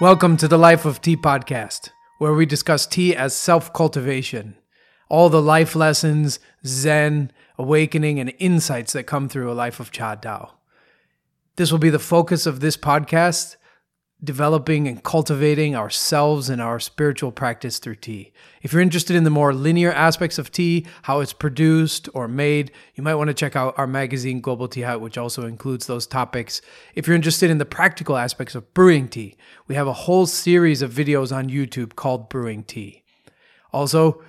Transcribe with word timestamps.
Welcome 0.00 0.38
to 0.38 0.48
the 0.48 0.56
Life 0.56 0.86
of 0.86 1.02
Tea 1.02 1.18
podcast, 1.18 1.90
where 2.16 2.32
we 2.32 2.46
discuss 2.46 2.86
tea 2.86 3.14
as 3.14 3.36
self 3.36 3.70
cultivation, 3.74 4.56
all 5.10 5.28
the 5.28 5.42
life 5.42 5.76
lessons, 5.76 6.38
Zen, 6.64 7.30
awakening, 7.58 8.18
and 8.18 8.32
insights 8.38 8.94
that 8.94 9.02
come 9.02 9.28
through 9.28 9.52
a 9.52 9.52
life 9.52 9.78
of 9.78 9.92
Cha 9.92 10.16
Dao. 10.16 10.52
This 11.56 11.70
will 11.70 11.78
be 11.78 11.90
the 11.90 11.98
focus 11.98 12.46
of 12.46 12.60
this 12.60 12.78
podcast, 12.78 13.56
developing 14.22 14.86
and 14.86 15.02
cultivating 15.02 15.74
ourselves 15.74 16.50
and 16.50 16.60
our 16.60 16.78
spiritual 16.78 17.32
practice 17.32 17.78
through 17.78 17.94
tea. 17.94 18.32
If 18.62 18.72
you're 18.72 18.82
interested 18.82 19.16
in 19.16 19.24
the 19.24 19.30
more 19.30 19.54
linear 19.54 19.92
aspects 19.92 20.38
of 20.38 20.52
tea, 20.52 20.86
how 21.02 21.20
it's 21.20 21.32
produced 21.32 22.08
or 22.12 22.28
made, 22.28 22.70
you 22.94 23.02
might 23.02 23.14
want 23.14 23.28
to 23.28 23.34
check 23.34 23.56
out 23.56 23.78
our 23.78 23.86
magazine, 23.86 24.40
Global 24.40 24.68
Tea 24.68 24.82
Hut, 24.82 25.00
which 25.00 25.16
also 25.16 25.46
includes 25.46 25.86
those 25.86 26.06
topics. 26.06 26.60
If 26.94 27.06
you're 27.06 27.16
interested 27.16 27.50
in 27.50 27.58
the 27.58 27.64
practical 27.64 28.16
aspects 28.16 28.54
of 28.54 28.72
brewing 28.74 29.08
tea, 29.08 29.36
we 29.66 29.74
have 29.74 29.86
a 29.86 29.92
whole 29.92 30.26
series 30.26 30.82
of 30.82 30.92
videos 30.92 31.34
on 31.34 31.48
YouTube 31.48 31.96
called 31.96 32.28
Brewing 32.28 32.64
Tea. 32.64 33.02
Also, 33.72 34.22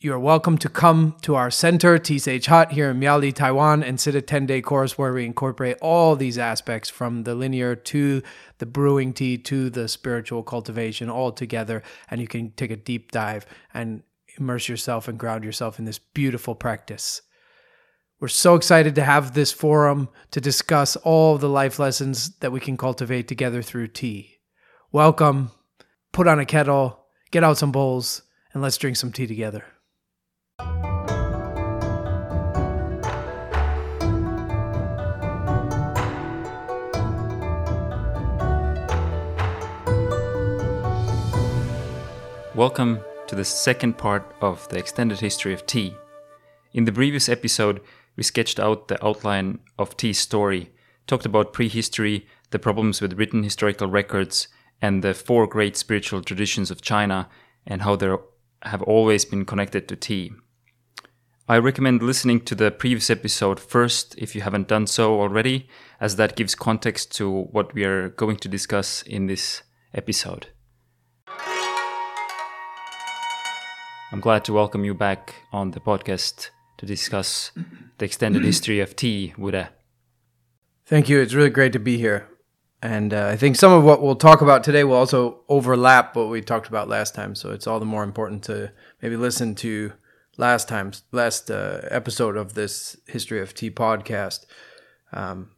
you 0.00 0.12
are 0.12 0.18
welcome 0.18 0.56
to 0.56 0.68
come 0.68 1.16
to 1.22 1.34
our 1.34 1.50
center, 1.50 1.98
Sage 2.04 2.46
Hut, 2.46 2.70
here 2.70 2.90
in 2.90 3.00
Miaoli, 3.00 3.34
Taiwan, 3.34 3.82
and 3.82 3.98
sit 3.98 4.14
a 4.14 4.22
10 4.22 4.46
day 4.46 4.62
course 4.62 4.96
where 4.96 5.12
we 5.12 5.26
incorporate 5.26 5.76
all 5.82 6.14
these 6.14 6.38
aspects 6.38 6.88
from 6.88 7.24
the 7.24 7.34
linear 7.34 7.74
to 7.74 8.22
the 8.58 8.66
brewing 8.66 9.12
tea 9.12 9.36
to 9.38 9.68
the 9.68 9.88
spiritual 9.88 10.44
cultivation 10.44 11.10
all 11.10 11.32
together. 11.32 11.82
And 12.08 12.20
you 12.20 12.28
can 12.28 12.52
take 12.52 12.70
a 12.70 12.76
deep 12.76 13.10
dive 13.10 13.44
and 13.74 14.04
immerse 14.38 14.68
yourself 14.68 15.08
and 15.08 15.18
ground 15.18 15.42
yourself 15.42 15.80
in 15.80 15.84
this 15.84 15.98
beautiful 15.98 16.54
practice. 16.54 17.22
We're 18.20 18.28
so 18.28 18.54
excited 18.54 18.94
to 18.94 19.04
have 19.04 19.34
this 19.34 19.50
forum 19.50 20.10
to 20.30 20.40
discuss 20.40 20.94
all 20.94 21.38
the 21.38 21.48
life 21.48 21.80
lessons 21.80 22.36
that 22.38 22.52
we 22.52 22.60
can 22.60 22.76
cultivate 22.76 23.26
together 23.26 23.62
through 23.62 23.88
tea. 23.88 24.36
Welcome, 24.92 25.50
put 26.12 26.28
on 26.28 26.38
a 26.38 26.46
kettle, 26.46 27.04
get 27.32 27.42
out 27.42 27.58
some 27.58 27.72
bowls, 27.72 28.22
and 28.52 28.62
let's 28.62 28.78
drink 28.78 28.96
some 28.96 29.10
tea 29.10 29.26
together. 29.26 29.64
Welcome 42.58 43.04
to 43.28 43.36
the 43.36 43.44
second 43.44 43.98
part 43.98 44.34
of 44.40 44.68
the 44.68 44.78
extended 44.78 45.20
history 45.20 45.52
of 45.52 45.64
tea. 45.64 45.94
In 46.72 46.86
the 46.86 46.92
previous 46.92 47.28
episode, 47.28 47.80
we 48.16 48.24
sketched 48.24 48.58
out 48.58 48.88
the 48.88 48.98
outline 49.06 49.60
of 49.78 49.96
tea's 49.96 50.18
story, 50.18 50.72
talked 51.06 51.24
about 51.24 51.52
prehistory, 51.52 52.26
the 52.50 52.58
problems 52.58 53.00
with 53.00 53.12
written 53.12 53.44
historical 53.44 53.86
records, 53.86 54.48
and 54.82 55.04
the 55.04 55.14
four 55.14 55.46
great 55.46 55.76
spiritual 55.76 56.20
traditions 56.20 56.72
of 56.72 56.82
China, 56.82 57.28
and 57.64 57.82
how 57.82 57.94
they 57.94 58.12
have 58.62 58.82
always 58.82 59.24
been 59.24 59.44
connected 59.44 59.86
to 59.86 59.94
tea. 59.94 60.32
I 61.50 61.56
recommend 61.56 62.02
listening 62.02 62.42
to 62.42 62.54
the 62.54 62.70
previous 62.70 63.08
episode 63.08 63.58
first 63.58 64.14
if 64.18 64.34
you 64.34 64.42
haven't 64.42 64.68
done 64.68 64.86
so 64.86 65.18
already, 65.18 65.66
as 65.98 66.16
that 66.16 66.36
gives 66.36 66.54
context 66.54 67.16
to 67.16 67.44
what 67.44 67.72
we 67.72 67.84
are 67.84 68.10
going 68.10 68.36
to 68.36 68.48
discuss 68.48 69.00
in 69.00 69.28
this 69.28 69.62
episode. 69.94 70.48
I'm 74.12 74.20
glad 74.20 74.44
to 74.44 74.52
welcome 74.52 74.84
you 74.84 74.92
back 74.92 75.36
on 75.50 75.70
the 75.70 75.80
podcast 75.80 76.50
to 76.76 76.84
discuss 76.84 77.50
the 77.96 78.04
extended 78.04 78.44
history 78.52 78.80
of 78.80 78.94
tea, 78.94 79.32
Wu 79.38 79.50
De. 79.50 79.70
Thank 80.84 81.08
you. 81.08 81.18
It's 81.18 81.32
really 81.32 81.48
great 81.48 81.72
to 81.72 81.78
be 81.78 81.96
here. 81.96 82.28
And 82.82 83.14
uh, 83.14 83.26
I 83.26 83.36
think 83.38 83.56
some 83.56 83.72
of 83.72 83.84
what 83.84 84.02
we'll 84.02 84.16
talk 84.16 84.42
about 84.42 84.64
today 84.64 84.84
will 84.84 84.96
also 84.96 85.44
overlap 85.48 86.14
what 86.14 86.28
we 86.28 86.42
talked 86.42 86.68
about 86.68 86.90
last 86.90 87.14
time. 87.14 87.34
So 87.34 87.52
it's 87.52 87.66
all 87.66 87.80
the 87.80 87.86
more 87.86 88.04
important 88.04 88.42
to 88.44 88.70
maybe 89.00 89.16
listen 89.16 89.54
to 89.54 89.94
last 90.38 90.68
time, 90.68 90.92
last 91.12 91.50
uh, 91.50 91.80
episode 91.90 92.36
of 92.36 92.54
this 92.54 92.96
history 93.06 93.40
of 93.40 93.52
tea 93.52 93.70
podcast. 93.70 94.46
Um, 95.12 95.50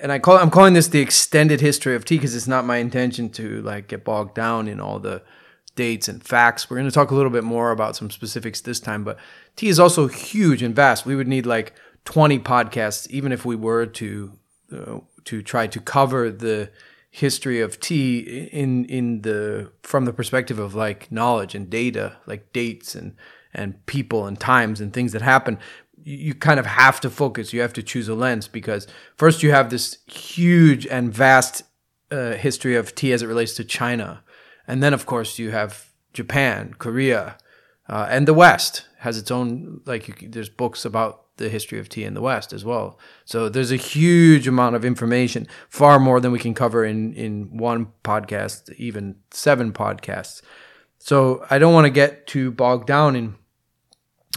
and 0.00 0.12
I 0.12 0.20
call 0.20 0.36
I'm 0.36 0.50
calling 0.50 0.74
this 0.74 0.86
the 0.86 1.00
extended 1.00 1.60
history 1.60 1.96
of 1.96 2.04
tea 2.04 2.16
because 2.16 2.36
it's 2.36 2.46
not 2.46 2.64
my 2.64 2.76
intention 2.76 3.30
to 3.30 3.60
like 3.62 3.88
get 3.88 4.04
bogged 4.04 4.34
down 4.34 4.68
in 4.68 4.78
all 4.78 5.00
the 5.00 5.22
dates 5.74 6.08
and 6.08 6.22
facts. 6.22 6.70
We're 6.70 6.76
going 6.76 6.88
to 6.88 6.94
talk 6.94 7.10
a 7.10 7.14
little 7.14 7.30
bit 7.30 7.44
more 7.44 7.72
about 7.72 7.96
some 7.96 8.10
specifics 8.10 8.60
this 8.60 8.78
time, 8.78 9.02
but 9.02 9.18
tea 9.56 9.68
is 9.68 9.80
also 9.80 10.06
huge 10.06 10.62
and 10.62 10.74
vast. 10.74 11.04
We 11.04 11.16
would 11.16 11.26
need 11.26 11.46
like 11.46 11.74
20 12.04 12.38
podcasts, 12.40 13.08
even 13.10 13.32
if 13.32 13.44
we 13.44 13.56
were 13.56 13.86
to 13.86 14.32
uh, 14.72 14.98
to 15.24 15.42
try 15.42 15.66
to 15.66 15.80
cover 15.80 16.30
the 16.30 16.70
history 17.10 17.60
of 17.60 17.80
tea 17.80 18.48
in 18.52 18.84
in 18.84 19.22
the 19.22 19.72
from 19.82 20.04
the 20.04 20.12
perspective 20.12 20.58
of 20.58 20.74
like 20.74 21.10
knowledge 21.10 21.54
and 21.54 21.68
data, 21.68 22.16
like 22.26 22.52
dates 22.52 22.94
and 22.94 23.16
and 23.58 23.84
people 23.86 24.26
and 24.26 24.38
times 24.38 24.80
and 24.80 24.92
things 24.92 25.12
that 25.12 25.22
happen. 25.22 25.58
You 26.02 26.34
kind 26.34 26.58
of 26.58 26.66
have 26.66 27.00
to 27.00 27.10
focus. 27.10 27.52
You 27.52 27.60
have 27.60 27.72
to 27.74 27.82
choose 27.82 28.08
a 28.08 28.14
lens 28.14 28.48
because 28.48 28.86
first 29.16 29.42
you 29.42 29.50
have 29.50 29.68
this 29.68 29.98
huge 30.06 30.86
and 30.86 31.12
vast 31.12 31.64
uh, 32.10 32.32
history 32.32 32.76
of 32.76 32.94
tea 32.94 33.12
as 33.12 33.22
it 33.22 33.26
relates 33.26 33.54
to 33.54 33.64
China 33.64 34.22
and 34.68 34.82
then, 34.82 34.92
of 34.92 35.06
course, 35.06 35.38
you 35.38 35.50
have 35.50 35.88
Japan, 36.12 36.74
Korea, 36.78 37.38
uh, 37.88 38.06
and 38.10 38.28
the 38.28 38.34
West 38.34 38.84
has 38.98 39.16
its 39.16 39.30
own, 39.30 39.80
like, 39.86 40.06
you, 40.06 40.28
there's 40.28 40.50
books 40.50 40.84
about 40.84 41.24
the 41.38 41.48
history 41.48 41.78
of 41.78 41.88
tea 41.88 42.04
in 42.04 42.14
the 42.14 42.20
West 42.20 42.52
as 42.52 42.64
well. 42.64 42.98
So 43.24 43.48
there's 43.48 43.72
a 43.72 43.76
huge 43.76 44.46
amount 44.46 44.76
of 44.76 44.84
information, 44.84 45.48
far 45.70 45.98
more 45.98 46.20
than 46.20 46.32
we 46.32 46.38
can 46.38 46.52
cover 46.52 46.84
in, 46.84 47.14
in 47.14 47.56
one 47.56 47.92
podcast, 48.04 48.70
even 48.74 49.16
seven 49.30 49.72
podcasts. 49.72 50.42
So 50.98 51.46
I 51.48 51.58
don't 51.58 51.72
want 51.72 51.86
to 51.86 51.90
get 51.90 52.26
too 52.26 52.50
bogged 52.50 52.86
down 52.86 53.16
in 53.16 53.36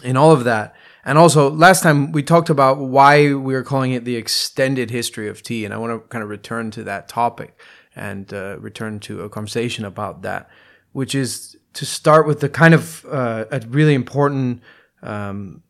in 0.03 0.17
all 0.17 0.31
of 0.31 0.43
that. 0.43 0.75
And 1.03 1.17
also, 1.17 1.49
last 1.49 1.81
time 1.81 2.11
we 2.11 2.21
talked 2.21 2.49
about 2.49 2.77
why 2.77 3.33
we 3.33 3.55
are 3.55 3.63
calling 3.63 3.91
it 3.91 4.05
the 4.05 4.15
extended 4.15 4.91
history 4.91 5.27
of 5.27 5.41
tea, 5.41 5.65
and 5.65 5.73
I 5.73 5.77
want 5.77 5.93
to 5.93 6.07
kind 6.09 6.23
of 6.23 6.29
return 6.29 6.69
to 6.71 6.83
that 6.83 7.07
topic 7.07 7.59
and 7.95 8.31
uh, 8.33 8.57
return 8.59 8.99
to 9.01 9.21
a 9.21 9.29
conversation 9.29 9.83
about 9.83 10.21
that, 10.21 10.49
which 10.91 11.15
is 11.15 11.57
to 11.73 11.85
start 11.85 12.27
with 12.27 12.39
the 12.39 12.49
kind 12.49 12.73
of 12.73 13.05
uh, 13.05 13.45
a 13.51 13.61
really 13.67 13.95
important, 13.95 14.61
um, 15.01 15.63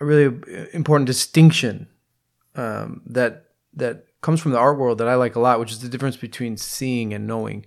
a 0.00 0.04
really 0.04 0.36
important 0.72 1.06
distinction 1.06 1.86
um, 2.56 3.02
that 3.06 3.44
that 3.74 4.06
comes 4.22 4.40
from 4.40 4.50
the 4.50 4.58
art 4.58 4.78
world 4.78 4.98
that 4.98 5.08
I 5.08 5.14
like 5.14 5.36
a 5.36 5.40
lot, 5.40 5.60
which 5.60 5.70
is 5.70 5.80
the 5.80 5.88
difference 5.88 6.16
between 6.16 6.56
seeing 6.56 7.14
and 7.14 7.26
knowing. 7.28 7.64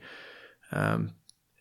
Um, 0.72 1.14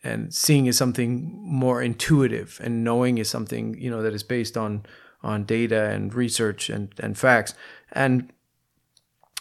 and 0.09 0.35
seeing 0.35 0.67
is 0.67 0.77
something 0.77 1.39
more 1.43 1.83
intuitive, 1.83 2.61
and 2.63 2.83
knowing 2.83 3.19
is 3.19 3.29
something 3.29 3.79
you 3.79 3.91
know 3.91 4.03
that 4.03 4.15
is 4.15 4.23
based 4.23 4.57
on 4.57 4.85
on 5.23 5.45
data 5.45 5.91
and 5.91 6.15
research 6.15 6.71
and 6.71 6.93
and 6.99 7.19
facts. 7.19 7.55
And 7.93 8.33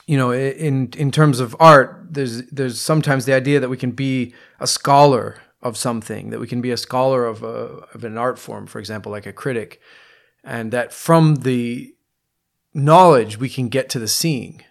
you 0.08 0.18
know, 0.18 0.32
in 0.32 0.90
in 0.98 1.12
terms 1.12 1.40
of 1.40 1.56
art, 1.60 2.08
there's 2.10 2.44
there's 2.48 2.80
sometimes 2.80 3.26
the 3.26 3.34
idea 3.34 3.60
that 3.60 3.70
we 3.70 3.78
can 3.78 3.92
be 3.92 4.34
a 4.60 4.68
scholar 4.68 5.42
of 5.62 5.76
something, 5.76 6.30
that 6.30 6.40
we 6.40 6.48
can 6.48 6.62
be 6.62 6.72
a 6.72 6.78
scholar 6.78 7.26
of 7.26 7.44
a 7.44 7.86
of 7.94 8.04
an 8.04 8.18
art 8.18 8.40
form, 8.40 8.68
for 8.68 8.80
example, 8.80 9.12
like 9.12 9.26
a 9.26 9.34
critic, 9.34 9.82
and 10.44 10.72
that 10.72 10.94
from 10.94 11.36
the 11.36 11.94
knowledge 12.74 13.38
we 13.38 13.50
can 13.50 13.70
get 13.70 13.90
to 13.90 14.00
the 14.00 14.08
seeing. 14.08 14.64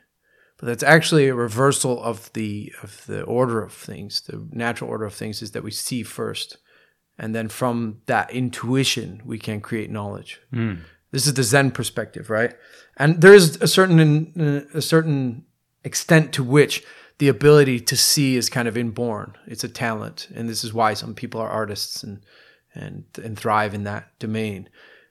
But 0.59 0.67
that's 0.67 0.83
actually 0.83 1.29
a 1.29 1.35
reversal 1.35 2.03
of 2.03 2.33
the 2.33 2.73
of 2.83 3.05
the 3.07 3.23
order 3.23 3.63
of 3.63 3.73
things. 3.73 4.23
The 4.23 4.47
natural 4.51 4.91
order 4.91 5.05
of 5.05 5.15
things 5.15 5.43
is 5.43 5.51
that 5.51 5.63
we 5.63 5.71
see 5.71 6.03
first, 6.03 6.57
and 7.19 7.35
then 7.35 7.49
from 7.49 8.01
that 8.07 8.31
intuition 8.31 9.21
we 9.25 9.39
can 9.39 9.61
create 9.61 9.91
knowledge. 9.91 10.41
Mm. 10.53 10.81
This 11.11 11.27
is 11.27 11.35
the 11.35 11.43
Zen 11.43 11.71
perspective, 11.71 12.31
right? 12.31 12.55
And 12.97 13.21
there 13.21 13.35
is 13.35 13.61
a 13.61 13.69
certain 13.69 14.67
a 14.73 14.83
certain 14.83 15.45
extent 15.85 16.33
to 16.35 16.43
which 16.43 16.85
the 17.19 17.29
ability 17.29 17.81
to 17.81 17.97
see 17.97 18.37
is 18.37 18.51
kind 18.51 18.69
of 18.69 18.77
inborn. 18.77 19.35
It's 19.47 19.65
a 19.65 19.69
talent, 19.69 20.29
and 20.35 20.49
this 20.49 20.65
is 20.65 20.75
why 20.75 20.95
some 20.95 21.15
people 21.15 21.41
are 21.41 21.49
artists 21.49 22.03
and 22.03 22.25
and 22.75 23.05
and 23.23 23.39
thrive 23.39 23.75
in 23.75 23.85
that 23.85 24.19
domain. 24.19 24.69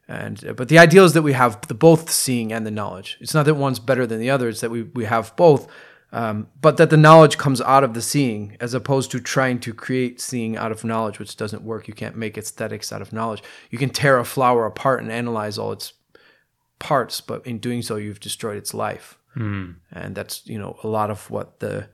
And 0.08 0.54
but 0.56 0.70
the 0.70 0.78
ideal 0.78 1.06
is 1.06 1.14
that 1.14 1.24
we 1.24 1.34
have 1.34 1.68
the 1.68 1.74
both 1.74 2.12
seeing 2.12 2.54
and 2.54 2.66
the 2.66 2.72
knowledge. 2.72 3.18
It's 3.20 3.34
not 3.34 3.46
that 3.46 3.56
one's 3.56 3.80
better 3.80 4.06
than 4.06 4.20
the 4.20 4.30
other. 4.30 4.50
It's 4.50 4.62
that 4.62 4.70
we 4.70 4.84
we 4.84 5.06
have 5.06 5.36
both, 5.36 5.68
um, 6.12 6.48
but 6.62 6.78
that 6.78 6.92
the 6.92 6.98
knowledge 6.98 7.40
comes 7.40 7.60
out 7.60 7.84
of 7.84 7.96
the 7.96 8.04
seeing, 8.04 8.56
as 8.60 8.76
opposed 8.76 9.10
to 9.12 9.20
trying 9.20 9.60
to 9.62 9.74
create 9.74 10.22
seeing 10.22 10.58
out 10.58 10.72
of 10.72 10.84
knowledge, 10.84 11.18
which 11.18 11.36
doesn't 11.36 11.64
work. 11.64 11.88
You 11.88 11.96
can't 11.96 12.16
make 12.16 12.38
aesthetics 12.38 12.94
out 12.94 13.02
of 13.02 13.14
knowledge. 13.14 13.42
You 13.72 13.80
can 13.80 13.90
tear 13.90 14.20
a 14.20 14.26
flower 14.26 14.68
apart 14.68 15.02
and 15.02 15.12
analyze 15.12 15.58
all 15.58 15.72
its 15.72 15.94
parts, 16.78 17.20
but 17.20 17.46
in 17.48 17.58
doing 17.58 17.82
so, 17.82 17.96
you've 17.96 18.20
destroyed 18.20 18.58
its 18.58 18.76
life. 18.76 19.18
Mm. 19.36 19.78
And 19.92 20.14
that's 20.14 20.46
you 20.46 20.60
know 20.60 20.78
a 20.84 20.88
lot 20.88 21.10
of 21.10 21.32
what 21.32 21.60
the 21.62 21.90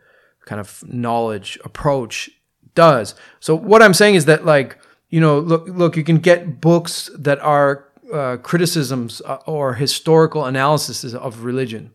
kind 0.46 0.60
of 0.60 0.84
knowledge 0.86 1.58
approach 1.64 2.30
does. 2.76 3.16
So 3.40 3.56
what 3.56 3.82
I'm 3.82 3.94
saying 3.94 4.16
is 4.16 4.26
that 4.26 4.46
like 4.46 4.78
you 5.10 5.22
know 5.22 5.40
look 5.40 5.66
look 5.68 5.96
you 5.96 6.04
can 6.04 6.18
get 6.18 6.60
books 6.60 7.10
that 7.18 7.40
are 7.40 7.91
uh, 8.12 8.38
criticisms 8.38 9.22
uh, 9.26 9.38
or 9.46 9.76
historical 9.76 10.46
analysis 10.46 11.14
of 11.14 11.44
religion. 11.44 11.92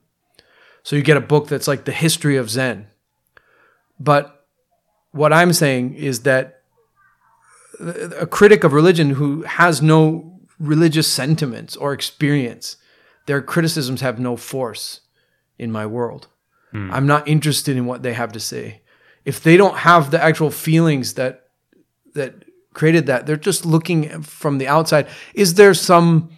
So 0.83 0.97
you 0.97 1.03
get 1.03 1.17
a 1.17 1.21
book 1.21 1.49
that's 1.49 1.69
like 1.69 1.85
the 1.85 1.93
history 1.93 2.37
of 2.37 2.49
Zen, 2.51 2.87
but 3.99 4.47
what 5.13 5.33
I'm 5.33 5.53
saying 5.53 5.95
is 5.95 6.23
that 6.23 6.63
a 8.19 8.27
critic 8.27 8.65
of 8.65 8.73
religion 8.73 9.11
who 9.11 9.43
has 9.43 9.83
no 9.83 10.41
religious 10.59 11.11
sentiments 11.11 11.77
or 11.77 11.93
experience, 11.93 12.77
their 13.27 13.43
criticisms 13.43 14.01
have 14.01 14.19
no 14.19 14.37
force 14.37 15.01
in 15.59 15.73
my 15.73 15.87
world. 15.87 16.29
I'm 16.93 17.07
not 17.07 17.27
interested 17.27 17.77
in 17.77 17.87
what 17.87 18.03
they 18.03 18.13
have 18.13 18.33
to 18.33 18.41
say. 18.41 18.83
If 19.25 19.43
they 19.43 19.57
don't 19.57 19.79
have 19.79 20.11
the 20.11 20.23
actual 20.23 20.51
feelings 20.51 21.15
that 21.15 21.49
that 22.15 22.46
created 22.77 23.07
that, 23.07 23.27
they're 23.27 23.37
just 23.37 23.65
looking 23.65 24.23
from 24.23 24.59
the 24.59 24.69
outside. 24.69 25.09
Is 25.35 25.55
there 25.55 25.75
some 25.75 26.31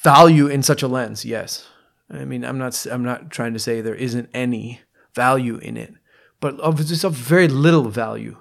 value 0.00 0.46
in 0.46 0.62
such 0.62 0.82
a 0.82 0.88
lens? 0.88 1.24
Yes. 1.24 1.68
I 2.08 2.24
mean, 2.24 2.44
I'm 2.44 2.56
not 2.56 2.86
I'm 2.90 3.02
not 3.02 3.30
trying 3.30 3.52
to 3.52 3.58
say 3.58 3.80
there 3.80 3.94
isn't 3.94 4.30
any 4.32 4.80
value 5.14 5.58
in 5.58 5.76
it, 5.76 5.92
but 6.40 6.54
it's 6.62 7.04
of 7.04 7.14
very 7.14 7.48
little 7.48 7.88
value, 7.88 8.36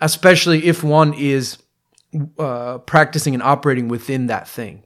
especially 0.00 0.64
if 0.66 0.82
one 0.82 1.14
is 1.14 1.58
uh, 2.38 2.78
practicing 2.78 3.34
and 3.34 3.42
operating 3.42 3.88
within 3.88 4.26
that 4.28 4.48
thing. 4.48 4.84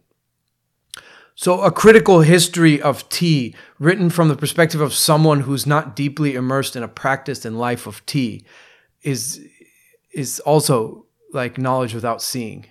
So, 1.34 1.60
a 1.60 1.70
critical 1.70 2.20
history 2.20 2.80
of 2.80 3.06
tea, 3.10 3.54
written 3.78 4.08
from 4.08 4.28
the 4.28 4.36
perspective 4.36 4.80
of 4.80 4.94
someone 4.94 5.40
who's 5.40 5.66
not 5.66 5.94
deeply 5.94 6.34
immersed 6.34 6.76
in 6.76 6.82
a 6.82 6.88
practice 6.88 7.44
and 7.44 7.58
life 7.58 7.86
of 7.86 8.04
tea, 8.06 8.44
is 9.02 9.46
is 10.12 10.40
also 10.40 11.05
like 11.32 11.58
knowledge 11.58 11.94
without 11.94 12.22
seeing. 12.22 12.66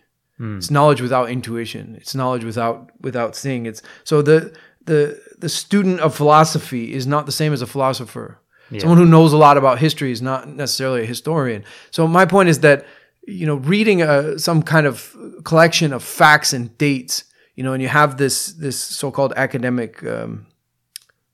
It's 0.57 0.69
knowledge 0.69 1.01
without 1.01 1.29
intuition. 1.29 1.95
It's 1.99 2.13
knowledge 2.13 2.43
without 2.43 2.91
without 3.01 3.35
seeing. 3.35 3.65
It's 3.65 3.81
so 4.03 4.21
the 4.21 4.53
the 4.85 5.21
the 5.37 5.49
student 5.49 5.99
of 6.01 6.13
philosophy 6.15 6.93
is 6.93 7.07
not 7.07 7.25
the 7.25 7.31
same 7.31 7.53
as 7.53 7.61
a 7.61 7.67
philosopher. 7.67 8.39
Someone 8.79 8.97
who 8.97 9.05
knows 9.05 9.31
a 9.31 9.37
lot 9.37 9.57
about 9.57 9.79
history 9.79 10.11
is 10.11 10.21
not 10.21 10.49
necessarily 10.49 11.03
a 11.03 11.05
historian. 11.05 11.63
So 11.91 12.07
my 12.07 12.25
point 12.25 12.49
is 12.49 12.59
that 12.61 12.85
you 13.27 13.45
know 13.45 13.55
reading 13.55 14.01
a, 14.01 14.37
some 14.37 14.61
kind 14.61 14.85
of 14.87 15.15
collection 15.43 15.93
of 15.93 16.03
facts 16.03 16.51
and 16.53 16.75
dates, 16.77 17.23
you 17.55 17.63
know, 17.63 17.73
and 17.73 17.81
you 17.81 17.87
have 17.89 18.17
this 18.17 18.47
this 18.53 18.77
so-called 18.79 19.33
academic 19.37 20.03
um, 20.03 20.47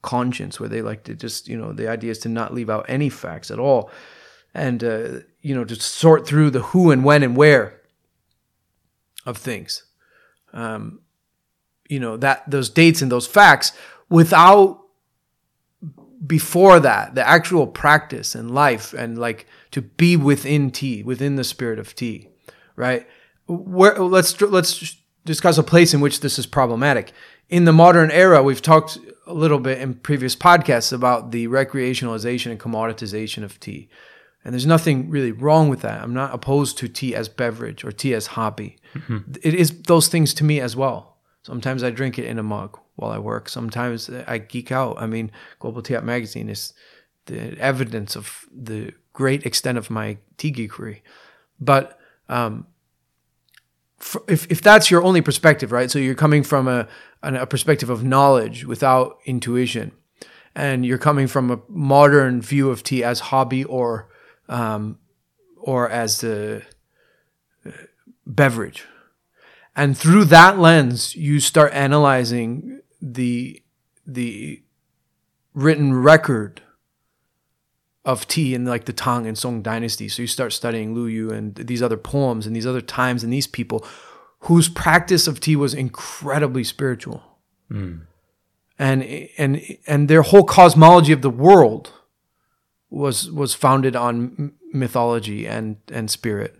conscience 0.01 0.59
where 0.59 0.69
they 0.69 0.81
like 0.81 1.03
to 1.06 1.15
just 1.15 1.47
you 1.47 1.57
know 1.57 1.73
the 1.73 1.88
idea 1.89 2.12
is 2.12 2.19
to 2.19 2.29
not 2.29 2.53
leave 2.53 2.69
out 2.69 2.85
any 2.88 3.09
facts 3.09 3.50
at 3.50 3.59
all, 3.59 3.89
and 4.53 4.83
uh, 4.83 5.09
you 5.42 5.56
know 5.56 5.63
to 5.63 5.75
sort 5.75 6.27
through 6.27 6.50
the 6.50 6.62
who 6.62 6.92
and 6.92 7.03
when 7.03 7.24
and 7.24 7.36
where 7.36 7.81
of 9.25 9.38
things. 9.38 9.83
Um, 10.53 11.01
you 11.88 12.00
know 12.00 12.18
that 12.18 12.50
those 12.50 12.69
dates 12.69 13.01
and 13.01 13.12
those 13.12 13.27
facts 13.27 13.71
without 14.09 14.80
before 16.25 16.80
that 16.80 17.15
the 17.15 17.27
actual 17.27 17.65
practice 17.65 18.36
and 18.36 18.51
life 18.51 18.94
and 18.94 19.18
like 19.18 19.48
to 19.71 19.81
be 19.81 20.15
within 20.15 20.69
tea 20.69 21.01
within 21.01 21.36
the 21.36 21.44
spirit 21.44 21.80
of 21.80 21.95
tea 21.95 22.31
right? 22.75 23.07
Where 23.47 23.97
let's 24.00 24.39
let's 24.42 24.97
discuss 25.25 25.57
a 25.57 25.63
place 25.63 25.94
in 25.94 26.01
which 26.01 26.21
this 26.21 26.39
is 26.39 26.45
problematic. 26.45 27.13
In 27.50 27.65
the 27.65 27.74
modern 27.74 28.12
era 28.12 28.42
we've 28.42 28.62
talked 28.62 28.97
a 29.27 29.33
little 29.33 29.59
bit 29.59 29.80
in 29.80 29.94
previous 29.95 30.36
podcasts 30.36 30.92
about 30.92 31.31
the 31.31 31.47
recreationalization 31.47 32.51
and 32.51 32.59
commoditization 32.59 33.44
of 33.44 33.59
tea 33.59 33.89
and 34.44 34.54
there's 34.54 34.66
nothing 34.66 35.10
really 35.10 35.32
wrong 35.32 35.70
with 35.70 35.82
that. 35.82 36.02
I'm 36.02 36.14
not 36.14 36.34
opposed 36.34 36.78
to 36.80 36.88
tea 36.88 37.14
as 37.16 37.30
beverage 37.30 37.84
or 37.84 37.92
tea 37.92 38.14
as 38.14 38.28
hobby. 38.28 38.78
It 39.44 39.54
is 39.54 39.84
those 39.84 40.08
things 40.08 40.34
to 40.36 40.44
me 40.44 40.60
as 40.60 40.76
well. 40.76 41.18
Sometimes 41.44 41.84
i 41.84 41.90
drink 41.90 42.20
it 42.20 42.26
in 42.26 42.38
a 42.40 42.44
mug 42.44 42.78
while 42.96 43.12
i 43.12 43.18
work. 43.20 43.50
Sometimes 43.50 44.10
i 44.28 44.38
geek 44.38 44.72
out. 44.72 44.96
I 45.02 45.08
mean 45.08 45.32
global 45.60 45.82
tea 45.82 45.94
Hut 45.96 46.04
magazine 46.04 46.50
is 46.50 46.74
the 47.26 47.58
evidence 47.60 48.16
of 48.16 48.46
the 48.52 48.94
great 49.14 49.46
extent 49.46 49.78
of 49.78 49.90
my 49.90 50.18
tea 50.38 50.52
geekery. 50.52 51.02
But 51.60 52.00
um, 52.30 52.66
if, 54.28 54.50
if 54.52 54.62
that's 54.62 54.90
your 54.90 55.04
only 55.04 55.22
perspective, 55.22 55.72
right? 55.72 55.92
So 55.92 56.00
you're 56.00 56.16
coming 56.16 56.44
from 56.44 56.68
a, 56.68 56.88
an- 57.22 57.36
a 57.36 57.46
perspective 57.46 57.90
of 57.90 58.04
knowledge 58.04 58.66
without 58.66 59.20
intuition, 59.26 59.92
and 60.56 60.86
you're 60.86 60.98
coming 60.98 61.28
from 61.28 61.52
a 61.52 61.60
modern 61.68 62.42
view 62.42 62.70
of 62.72 62.84
tea 62.84 63.04
as 63.04 63.20
hobby 63.20 63.64
or 63.64 64.10
um, 64.51 65.00
or 65.57 65.89
as 65.89 66.24
a 66.24 66.62
uh, 67.65 67.71
beverage, 68.27 68.86
and 69.75 69.98
through 69.98 70.25
that 70.25 70.59
lens, 70.59 71.15
you 71.15 71.39
start 71.39 71.74
analyzing 71.74 72.81
the 73.01 73.63
the 74.06 74.62
written 75.53 75.95
record 75.95 76.62
of 78.03 78.27
tea 78.27 78.53
in 78.53 78.65
like 78.65 78.86
the 78.86 78.94
Tang 78.94 79.27
and 79.27 79.38
Song 79.38 79.62
dynasty. 79.62 80.09
So 80.09 80.24
you 80.24 80.27
start 80.27 80.54
studying 80.54 80.94
Lu 80.94 81.06
Yu 81.06 81.31
and 81.31 81.56
these 81.56 81.81
other 81.81 81.97
poems 81.97 82.47
and 82.47 82.56
these 82.56 82.65
other 82.65 82.81
times 82.81 83.24
and 83.24 83.31
these 83.31 83.47
people 83.47 83.86
whose 84.42 84.68
practice 84.69 85.27
of 85.27 85.39
tea 85.39 85.56
was 85.56 85.74
incredibly 85.74 86.63
spiritual. 86.63 87.24
And 88.80 89.04
and 89.38 89.62
and 89.86 90.07
their 90.07 90.24
whole 90.24 90.44
cosmology 90.44 91.13
of 91.13 91.21
the 91.21 91.30
world 91.30 91.94
was 92.92 93.32
was 93.32 93.56
founded 93.56 93.96
on 93.96 94.36
m- 94.38 94.54
mythology 94.74 95.48
and 95.48 95.78
and 95.92 96.12
spirit. 96.12 96.56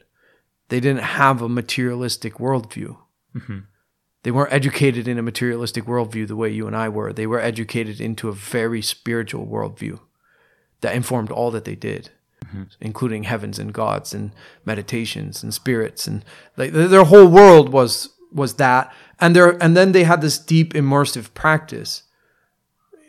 They 0.69 0.80
didn't 0.80 1.04
have 1.04 1.42
a 1.42 1.50
materialistic 1.50 2.36
worldview. 2.36 2.98
Mm-hmm. 3.36 3.60
They 4.24 4.31
weren't 4.31 4.54
educated 4.54 5.07
in 5.07 5.18
a 5.18 5.24
materialistic 5.24 5.86
worldview 5.86 6.28
the 6.28 6.36
way 6.36 6.50
you 6.50 6.66
and 6.68 6.75
I 6.75 6.89
were. 6.89 7.12
They 7.12 7.28
were 7.28 7.39
educated 7.39 8.00
into 8.00 8.30
a 8.30 8.33
very 8.33 8.81
spiritual 8.81 9.45
worldview 9.45 10.00
that 10.80 10.95
informed 10.95 11.31
all 11.31 11.51
that 11.51 11.66
they 11.66 11.75
did, 11.75 12.12
mm-hmm. 12.45 12.63
including 12.80 13.24
heavens 13.24 13.60
and 13.60 13.74
gods 13.74 14.13
and 14.13 14.31
meditations 14.63 15.44
and 15.44 15.54
spirits 15.54 16.07
and 16.07 16.24
like 16.56 16.72
their 16.72 17.04
whole 17.04 17.28
world 17.28 17.69
was 17.69 18.10
was 18.31 18.56
that. 18.56 18.94
And 19.19 19.36
there 19.36 19.62
and 19.62 19.75
then 19.75 19.92
they 19.92 20.06
had 20.06 20.22
this 20.22 20.39
deep 20.39 20.74
immersive 20.74 21.33
practice 21.33 22.04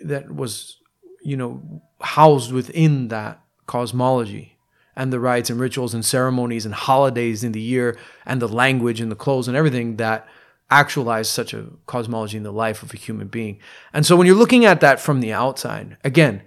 that 0.01 0.35
was, 0.35 0.79
you 1.23 1.37
know, 1.37 1.83
housed 2.03 2.53
within 2.53 3.09
that 3.09 3.41
cosmology 3.67 4.59
and 4.95 5.13
the 5.13 5.21
rites 5.21 5.49
and 5.51 5.59
rituals 5.59 5.95
and 5.95 6.05
ceremonies 6.05 6.67
and 6.67 6.75
holidays 6.75 7.43
in 7.43 7.53
the 7.53 7.61
year 7.61 7.97
and 8.27 8.43
the 8.43 8.49
language 8.49 9.01
and 9.01 9.11
the 9.11 9.17
clothes 9.17 9.49
and 9.49 9.57
everything 9.57 9.97
that 9.97 10.27
actualize 10.71 11.29
such 11.29 11.53
a 11.55 11.67
cosmology 11.87 12.37
in 12.37 12.43
the 12.43 12.53
life 12.53 12.83
of 12.83 12.93
a 12.93 12.97
human 12.97 13.29
being. 13.29 13.59
And 13.93 14.05
so 14.05 14.17
when 14.17 14.27
you're 14.27 14.37
looking 14.37 14.65
at 14.65 14.81
that 14.81 15.01
from 15.01 15.21
the 15.21 15.33
outside, 15.33 15.97
again, 16.03 16.43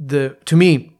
the 0.00 0.36
to 0.46 0.56
me, 0.56 0.96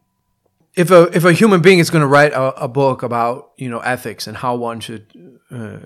if 0.74 0.90
a 0.90 1.04
if 1.16 1.24
a 1.24 1.32
human 1.32 1.60
being 1.60 1.78
is 1.78 1.90
going 1.90 2.02
to 2.02 2.06
write 2.06 2.32
a, 2.32 2.64
a 2.64 2.68
book 2.68 3.02
about 3.02 3.52
you 3.56 3.68
know 3.68 3.80
ethics 3.80 4.26
and 4.26 4.36
how 4.36 4.54
one 4.54 4.80
should 4.80 5.06
uh, 5.50 5.78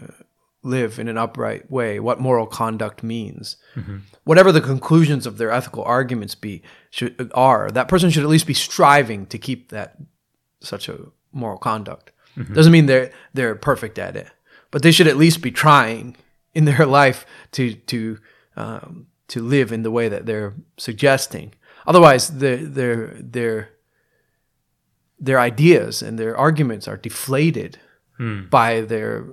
live 0.63 0.99
in 0.99 1.09
an 1.09 1.17
upright 1.17 1.71
way, 1.71 1.99
what 1.99 2.21
moral 2.21 2.47
conduct 2.47 3.03
means, 3.03 3.57
mm-hmm. 3.75 3.99
whatever 4.25 4.53
the 4.53 4.61
conclusions 4.61 5.27
of 5.27 5.39
their 5.39 5.51
ethical 5.51 5.83
arguments 5.85 6.35
be 6.35 6.63
should 6.91 7.31
are, 7.35 7.71
that 7.71 7.89
person 7.89 8.11
should 8.11 8.23
at 8.23 8.29
least 8.29 8.47
be 8.47 8.55
striving 8.55 9.27
to 9.27 9.39
keep 9.39 9.71
that 9.71 9.97
such 10.61 10.89
a 10.89 10.99
moral 11.33 11.59
conduct. 11.59 12.13
Mm-hmm. 12.37 12.55
Doesn't 12.55 12.73
mean 12.73 12.87
they're 12.87 13.11
they're 13.33 13.55
perfect 13.55 13.99
at 13.99 14.17
it, 14.17 14.29
but 14.71 14.83
they 14.83 14.93
should 14.93 15.09
at 15.09 15.17
least 15.17 15.43
be 15.43 15.51
trying 15.51 16.17
in 16.55 16.65
their 16.65 16.87
life 17.01 17.25
to 17.53 17.75
to 17.75 18.19
um, 18.57 19.07
to 19.29 19.41
live 19.41 19.73
in 19.73 19.83
the 19.83 19.91
way 19.91 20.09
that 20.09 20.27
they're 20.27 20.55
suggesting. 20.77 21.55
Otherwise, 21.87 22.29
their 22.39 22.59
their 22.59 23.07
their 23.19 23.71
their 25.19 25.41
ideas 25.41 26.03
and 26.03 26.19
their 26.19 26.37
arguments 26.37 26.89
are 26.89 26.97
deflated 26.97 27.79
hmm. 28.17 28.47
by 28.49 28.81
their 28.81 29.27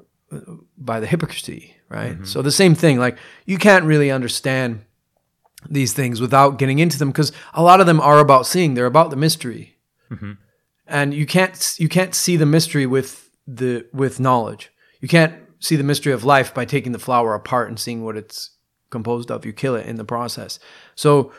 by 0.77 0.99
the 0.99 1.07
hypocrisy, 1.07 1.75
right? 1.89 2.13
Mm-hmm. 2.13 2.25
So 2.25 2.41
the 2.41 2.51
same 2.51 2.75
thing, 2.75 2.99
like 2.99 3.17
you 3.45 3.57
can't 3.57 3.85
really 3.85 4.11
understand 4.11 4.81
these 5.69 5.93
things 5.93 6.21
without 6.21 6.57
getting 6.57 6.79
into 6.79 6.97
them 6.97 7.09
because 7.09 7.31
a 7.53 7.63
lot 7.63 7.79
of 7.79 7.87
them 7.87 7.99
are 7.99 8.19
about 8.19 8.45
seeing. 8.45 8.73
They're 8.73 8.85
about 8.85 9.09
the 9.09 9.15
mystery, 9.15 9.77
mm-hmm. 10.11 10.33
and 10.85 11.13
you 11.13 11.25
can't 11.25 11.75
you 11.77 11.89
can't 11.89 12.13
see 12.13 12.35
the 12.37 12.45
mystery 12.45 12.85
with 12.85 13.29
the 13.47 13.85
with 13.93 14.19
knowledge. 14.19 14.71
You 14.99 15.07
can't 15.07 15.33
see 15.59 15.75
the 15.75 15.83
mystery 15.83 16.13
of 16.13 16.23
life 16.23 16.53
by 16.53 16.65
taking 16.65 16.91
the 16.91 16.99
flower 16.99 17.33
apart 17.33 17.69
and 17.69 17.79
seeing 17.79 18.03
what 18.03 18.17
it's 18.17 18.51
composed 18.89 19.31
of. 19.31 19.45
You 19.45 19.53
kill 19.53 19.75
it 19.75 19.85
in 19.85 19.95
the 19.95 20.05
process. 20.05 20.59
So 20.95 21.31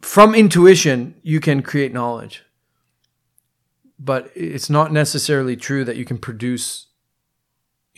from 0.00 0.34
intuition, 0.34 1.14
you 1.22 1.40
can 1.40 1.62
create 1.62 1.92
knowledge, 1.92 2.42
but 3.98 4.30
it's 4.34 4.70
not 4.70 4.92
necessarily 4.92 5.56
true 5.56 5.84
that 5.84 5.96
you 5.96 6.04
can 6.04 6.18
produce 6.18 6.86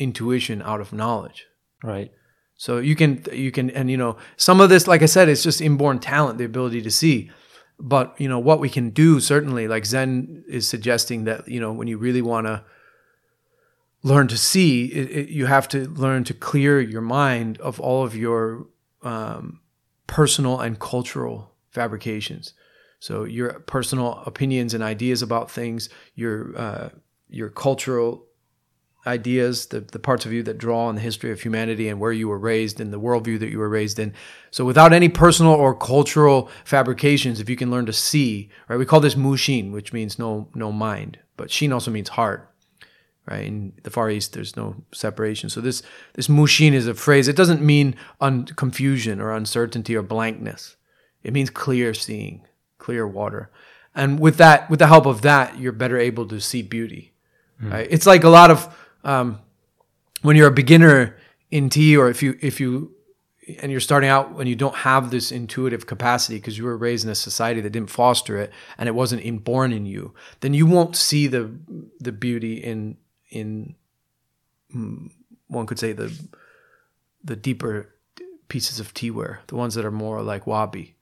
intuition 0.03 0.63
out 0.63 0.81
of 0.81 0.93
knowledge. 0.93 1.47
Right. 1.83 2.13
So 2.57 2.79
you 2.79 2.95
can 2.95 3.25
you 3.33 3.51
can 3.51 3.71
and 3.71 3.91
you 3.91 3.97
know 3.97 4.17
some 4.37 4.61
of 4.61 4.69
this, 4.69 4.87
like 4.87 5.03
I 5.03 5.07
said, 5.07 5.29
it's 5.29 5.43
just 5.43 5.61
inborn 5.61 5.99
talent, 5.99 6.39
the 6.39 6.45
ability 6.45 6.83
to 6.83 6.91
see. 6.91 7.31
But 7.79 8.15
you 8.21 8.29
know 8.29 8.39
what 8.39 8.61
we 8.61 8.69
can 8.69 8.91
do 8.91 9.19
certainly, 9.19 9.67
like 9.67 9.85
Zen 9.85 10.45
is 10.49 10.69
suggesting 10.69 11.25
that 11.25 11.49
you 11.49 11.59
know 11.59 11.73
when 11.73 11.89
you 11.89 11.99
really 11.99 12.23
want 12.23 12.47
to 12.47 12.65
learn 14.05 14.29
to 14.29 14.37
see, 14.37 14.87
it, 14.87 15.11
it, 15.11 15.29
you 15.29 15.47
have 15.47 15.69
to 15.69 15.89
learn 15.89 16.25
to 16.25 16.35
clear 16.35 16.81
your 16.81 17.01
mind 17.01 17.59
of 17.59 17.81
all 17.81 18.05
of 18.05 18.17
your 18.17 18.67
um, 19.03 19.61
personal 20.07 20.61
and 20.61 20.79
cultural 20.79 21.55
fabrications. 21.71 22.55
So 22.99 23.25
your 23.25 23.61
personal 23.61 24.23
opinions 24.27 24.75
and 24.75 24.83
ideas 24.83 25.23
about 25.23 25.51
things, 25.51 25.89
your 26.15 26.57
uh, 26.57 26.89
your 27.29 27.49
cultural 27.49 28.27
ideas, 29.07 29.67
the, 29.67 29.81
the 29.81 29.99
parts 29.99 30.25
of 30.25 30.33
you 30.33 30.43
that 30.45 30.59
draw 30.59 30.87
on 30.87 30.95
the 30.95 31.01
history 31.01 31.33
of 31.33 31.41
humanity 31.41 31.89
and 31.89 31.99
where 31.99 32.13
you 32.13 32.29
were 32.29 32.39
raised 32.39 32.81
and 32.81 32.93
the 32.93 33.01
worldview 33.01 33.39
that 33.41 33.51
you 33.51 33.59
were 33.59 33.69
raised 33.69 33.99
in. 33.99 34.15
So 34.51 34.65
without 34.65 34.93
any 34.93 35.09
personal 35.09 35.53
or 35.53 35.75
cultural 35.75 36.49
fabrications, 36.65 37.41
if 37.41 37.51
you 37.51 37.57
can 37.57 37.71
learn 37.71 37.87
to 37.87 37.93
see, 37.93 38.51
right? 38.69 38.77
We 38.77 38.87
call 38.87 39.01
this 39.01 39.17
mushin, 39.17 39.73
which 39.73 39.93
means 39.93 40.19
no 40.19 40.49
no 40.55 40.71
mind, 40.71 41.19
but 41.37 41.51
shin 41.51 41.73
also 41.73 41.91
means 41.91 42.11
heart. 42.11 42.49
Right 43.25 43.47
in 43.47 43.73
the 43.85 43.91
Far 43.91 44.11
East, 44.11 44.33
there's 44.33 44.57
no 44.57 44.85
separation. 44.93 45.49
So 45.49 45.61
this 45.61 45.83
this 46.15 46.29
mushin 46.29 46.75
is 46.75 46.89
a 46.89 46.95
phrase. 46.95 47.29
It 47.29 47.37
doesn't 47.37 47.63
mean 47.63 47.95
un- 48.21 48.47
confusion 48.47 49.21
or 49.21 49.33
uncertainty 49.33 49.97
or 49.97 50.03
blankness. 50.03 50.77
It 51.23 51.33
means 51.33 51.51
clear 51.51 51.95
seeing, 51.95 52.47
clear 52.79 53.07
water. 53.07 53.51
And 53.95 54.19
with 54.19 54.39
that, 54.39 54.69
with 54.71 54.81
the 54.81 54.89
help 54.89 55.07
of 55.07 55.23
that, 55.23 55.59
you're 55.59 55.73
better 55.73 55.99
able 55.99 56.27
to 56.29 56.41
see 56.41 56.63
beauty. 56.63 57.13
Hmm. 57.61 57.71
Right? 57.71 57.89
It's 57.91 58.07
like 58.07 58.25
a 58.25 58.29
lot 58.29 58.51
of 58.51 58.75
um, 59.05 59.41
when 60.23 60.37
you're 60.37 60.49
a 60.49 60.53
beginner 60.53 61.17
in 61.51 61.69
tea, 61.69 61.97
or 61.97 62.09
if 62.09 62.23
you 62.23 62.39
if 62.41 62.61
you 62.61 62.95
and 63.61 63.71
you're 63.73 63.81
starting 63.81 64.09
out 64.09 64.35
when 64.35 64.47
you 64.47 64.55
don't 64.55 64.77
have 64.77 65.11
this 65.11 65.33
intuitive 65.33 65.87
capacity 65.87 66.37
because 66.37 66.57
you 66.57 66.65
were 66.65 66.77
raised 66.77 67.05
in 67.05 67.11
a 67.11 67.15
society 67.15 67.61
that 67.61 67.71
didn't 67.71 67.91
foster 67.91 68.39
it 68.39 68.53
and 68.79 68.89
it 68.89 68.93
wasn't 68.93 69.25
inborn 69.25 69.73
in 69.73 69.85
you, 69.85 70.15
then 70.41 70.55
you 70.55 70.67
won't 70.67 70.97
see 70.97 71.27
the 71.27 71.51
the 72.01 72.13
beauty 72.13 72.55
in 72.55 72.97
in 73.31 73.75
mm, 74.75 75.11
one 75.49 75.67
could 75.67 75.79
say 75.79 75.93
the 75.93 76.17
the 77.25 77.37
deeper 77.37 77.89
pieces 78.49 78.79
of 78.79 78.93
teaware, 78.95 79.39
the 79.47 79.57
ones 79.57 79.75
that 79.75 79.85
are 79.85 79.91
more 79.91 80.23
like 80.23 80.47
wabi. 80.47 80.97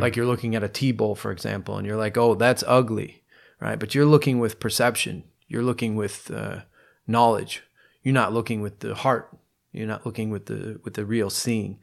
Like 0.00 0.14
you're 0.14 0.26
looking 0.26 0.54
at 0.54 0.62
a 0.62 0.68
tea 0.68 0.92
bowl, 0.92 1.16
for 1.16 1.32
example, 1.32 1.76
and 1.76 1.86
you're 1.86 1.96
like, 1.96 2.16
"Oh, 2.16 2.34
that's 2.36 2.62
ugly," 2.66 3.24
right? 3.60 3.78
But 3.78 3.94
you're 3.94 4.06
looking 4.06 4.38
with 4.38 4.60
perception. 4.60 5.24
You're 5.48 5.64
looking 5.64 5.96
with 5.96 6.30
uh, 6.30 6.60
knowledge. 7.06 7.62
You're 8.02 8.14
not 8.14 8.32
looking 8.32 8.60
with 8.60 8.80
the 8.80 8.94
heart. 8.94 9.36
You're 9.72 9.86
not 9.86 10.06
looking 10.06 10.30
with 10.30 10.46
the 10.46 10.80
with 10.84 10.94
the 10.94 11.04
real 11.04 11.30
seeing. 11.30 11.78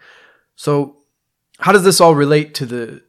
So, 0.55 0.97
how 1.59 1.71
does 1.71 1.83
this 1.83 1.99
all 1.99 2.15
relate 2.15 2.53
to 2.55 2.65
the 2.65 3.01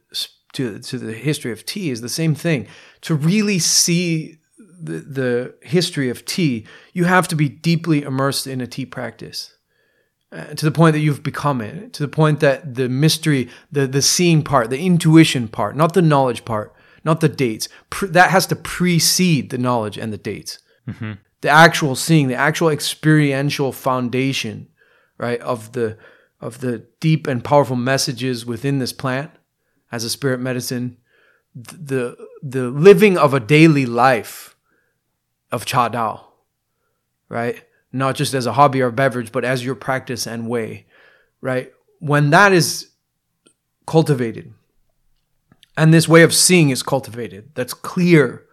to 0.53 0.79
to 0.79 0.97
the 0.97 1.13
history 1.13 1.51
of 1.51 1.65
tea? 1.65 1.89
Is 1.89 2.01
the 2.01 2.09
same 2.09 2.35
thing. 2.35 2.67
To 3.01 3.15
really 3.15 3.59
see 3.59 4.39
the 4.57 4.99
the 4.99 5.55
history 5.61 6.09
of 6.09 6.25
tea, 6.25 6.65
you 6.91 7.05
have 7.05 7.27
to 7.29 7.35
be 7.35 7.49
deeply 7.49 8.01
immersed 8.01 8.47
in 8.47 8.61
a 8.61 8.67
tea 8.67 8.85
practice 8.85 9.55
uh, 10.33 10.45
to 10.55 10.65
the 10.65 10.71
point 10.71 10.93
that 10.93 10.99
you've 10.99 11.23
become 11.23 11.61
it, 11.61 11.93
to 11.93 12.03
the 12.03 12.09
point 12.09 12.39
that 12.39 12.75
the 12.75 12.89
mystery, 12.89 13.49
the 13.71 13.87
the 13.87 14.01
seeing 14.01 14.43
part, 14.43 14.69
the 14.69 14.79
intuition 14.79 15.47
part, 15.47 15.75
not 15.75 15.93
the 15.93 16.01
knowledge 16.01 16.43
part, 16.43 16.73
not 17.03 17.21
the 17.21 17.29
dates, 17.29 17.69
pr- 17.89 18.07
that 18.07 18.31
has 18.31 18.47
to 18.47 18.55
precede 18.55 19.49
the 19.49 19.57
knowledge 19.57 19.97
and 19.97 20.11
the 20.11 20.17
dates. 20.17 20.59
The 21.43 21.49
actual 21.49 21.95
seeing, 21.95 22.29
the 22.29 22.35
actual 22.35 22.69
experiential 22.69 23.73
foundation, 23.73 24.69
right, 25.17 25.41
of 25.41 25.73
the 25.73 25.97
of 26.39 26.61
the 26.61 26.87
deep 27.01 27.27
and 27.27 27.43
powerful 27.43 27.75
messages 27.75 28.45
within 28.45 28.79
this 28.79 28.93
plant 28.93 29.29
as 29.91 30.05
a 30.05 30.09
spirit 30.09 30.39
medicine, 30.39 30.95
the 31.53 32.15
the 32.41 32.69
living 32.69 33.17
of 33.17 33.33
a 33.33 33.41
daily 33.41 33.85
life 33.85 34.55
of 35.51 35.65
cha 35.65 35.89
dao, 35.89 36.21
right? 37.27 37.61
Not 37.91 38.15
just 38.15 38.33
as 38.33 38.45
a 38.45 38.53
hobby 38.53 38.81
or 38.81 38.89
beverage, 38.89 39.33
but 39.33 39.43
as 39.43 39.65
your 39.65 39.75
practice 39.75 40.25
and 40.25 40.47
way, 40.47 40.85
right? 41.41 41.73
When 41.99 42.29
that 42.29 42.53
is 42.53 42.91
cultivated, 43.85 44.53
and 45.75 45.93
this 45.93 46.07
way 46.07 46.23
of 46.23 46.33
seeing 46.33 46.69
is 46.69 46.83
cultivated, 46.83 47.51
that's 47.53 47.73
clear 47.73 48.45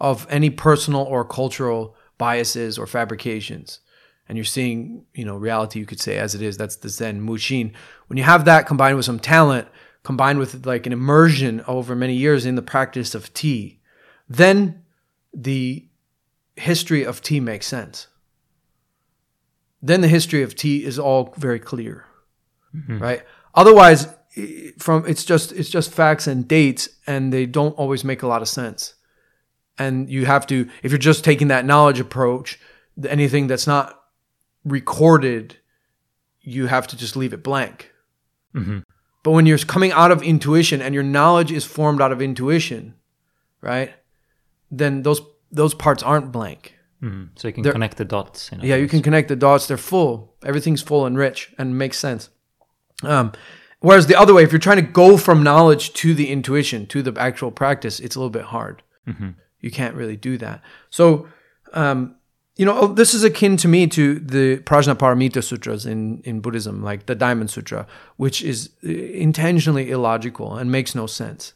of 0.00 0.28
any 0.30 0.50
personal 0.50 1.02
or 1.02 1.24
cultural 1.24 1.95
biases 2.18 2.78
or 2.78 2.86
fabrications, 2.86 3.80
and 4.28 4.36
you're 4.36 4.44
seeing, 4.44 5.04
you 5.14 5.24
know, 5.24 5.36
reality, 5.36 5.78
you 5.78 5.86
could 5.86 6.00
say, 6.00 6.18
as 6.18 6.34
it 6.34 6.42
is. 6.42 6.56
That's 6.56 6.76
the 6.76 6.88
Zen 6.88 7.20
Mushin. 7.20 7.72
When 8.08 8.16
you 8.16 8.24
have 8.24 8.44
that 8.44 8.66
combined 8.66 8.96
with 8.96 9.06
some 9.06 9.20
talent, 9.20 9.68
combined 10.02 10.38
with 10.38 10.66
like 10.66 10.86
an 10.86 10.92
immersion 10.92 11.62
over 11.66 11.94
many 11.94 12.14
years 12.14 12.46
in 12.46 12.54
the 12.54 12.62
practice 12.62 13.14
of 13.14 13.32
tea, 13.34 13.80
then 14.28 14.82
the 15.32 15.86
history 16.56 17.04
of 17.04 17.20
tea 17.20 17.40
makes 17.40 17.66
sense. 17.66 18.08
Then 19.82 20.00
the 20.00 20.08
history 20.08 20.42
of 20.42 20.56
tea 20.56 20.84
is 20.84 20.98
all 20.98 21.34
very 21.36 21.60
clear, 21.60 22.06
mm-hmm. 22.74 22.98
right? 22.98 23.22
Otherwise, 23.54 24.08
from 24.78 25.06
it's 25.06 25.24
just 25.24 25.52
it's 25.52 25.70
just 25.70 25.92
facts 25.92 26.26
and 26.26 26.48
dates, 26.48 26.88
and 27.06 27.32
they 27.32 27.46
don't 27.46 27.72
always 27.72 28.04
make 28.04 28.22
a 28.22 28.26
lot 28.26 28.42
of 28.42 28.48
sense. 28.48 28.94
And 29.78 30.08
you 30.08 30.24
have 30.26 30.46
to, 30.46 30.68
if 30.82 30.90
you're 30.90 30.98
just 30.98 31.24
taking 31.24 31.48
that 31.48 31.64
knowledge 31.66 32.00
approach, 32.00 32.58
anything 33.06 33.46
that's 33.46 33.66
not 33.66 34.00
recorded, 34.64 35.56
you 36.40 36.66
have 36.66 36.86
to 36.88 36.96
just 36.96 37.16
leave 37.16 37.32
it 37.32 37.42
blank. 37.42 37.92
But 39.22 39.32
when 39.32 39.44
you're 39.44 39.58
coming 39.58 39.92
out 39.92 40.10
of 40.10 40.22
intuition 40.22 40.80
and 40.80 40.94
your 40.94 41.02
knowledge 41.02 41.52
is 41.52 41.64
formed 41.66 42.00
out 42.00 42.10
of 42.10 42.22
intuition, 42.22 42.94
right? 43.60 43.92
Then 44.70 45.02
those 45.02 45.20
those 45.52 45.74
parts 45.74 46.02
aren't 46.02 46.32
blank. 46.32 46.74
Mhm. 47.02 47.28
So 47.36 47.46
you 47.48 47.54
can 47.54 47.62
There- 47.62 47.72
connect 47.72 47.98
the 47.98 48.04
dots. 48.04 48.50
Yeah, 48.62 48.76
you 48.76 48.88
can 48.88 49.02
connect 49.02 49.28
the 49.28 49.36
dots. 49.36 49.66
They're 49.66 49.76
full. 49.76 50.34
Everything's 50.44 50.80
full 50.82 51.04
and 51.06 51.16
rich 51.18 51.52
and 51.58 51.76
makes 51.76 51.98
sense. 51.98 52.30
Um, 53.02 53.32
whereas 53.80 54.06
the 54.06 54.16
other 54.16 54.32
way, 54.34 54.42
if 54.42 54.52
you're 54.52 54.58
trying 54.58 54.76
to 54.84 54.90
go 54.90 55.16
from 55.18 55.42
knowledge 55.42 55.92
to 55.94 56.14
the 56.14 56.30
intuition, 56.30 56.86
to 56.86 57.02
the 57.02 57.18
actual 57.20 57.50
practice, 57.50 58.00
it's 58.00 58.16
a 58.16 58.18
little 58.18 58.30
bit 58.30 58.46
hard. 58.46 58.82
You 59.60 59.70
can't 59.70 59.94
really 59.94 60.16
do 60.16 60.38
that. 60.38 60.62
So, 60.90 61.28
um, 61.72 62.16
you 62.56 62.64
know, 62.64 62.78
oh, 62.78 62.86
this 62.86 63.12
is 63.12 63.22
akin 63.22 63.56
to 63.58 63.68
me 63.68 63.86
to 63.88 64.18
the 64.18 64.58
Prajnaparamita 64.58 65.44
Sutras 65.44 65.84
in, 65.84 66.22
in 66.24 66.40
Buddhism, 66.40 66.82
like 66.82 67.06
the 67.06 67.14
Diamond 67.14 67.50
Sutra, 67.50 67.86
which 68.16 68.42
is 68.42 68.70
uh, 68.84 68.88
intentionally 68.88 69.90
illogical 69.90 70.56
and 70.56 70.72
makes 70.72 70.94
no 70.94 71.06
sense. 71.06 71.52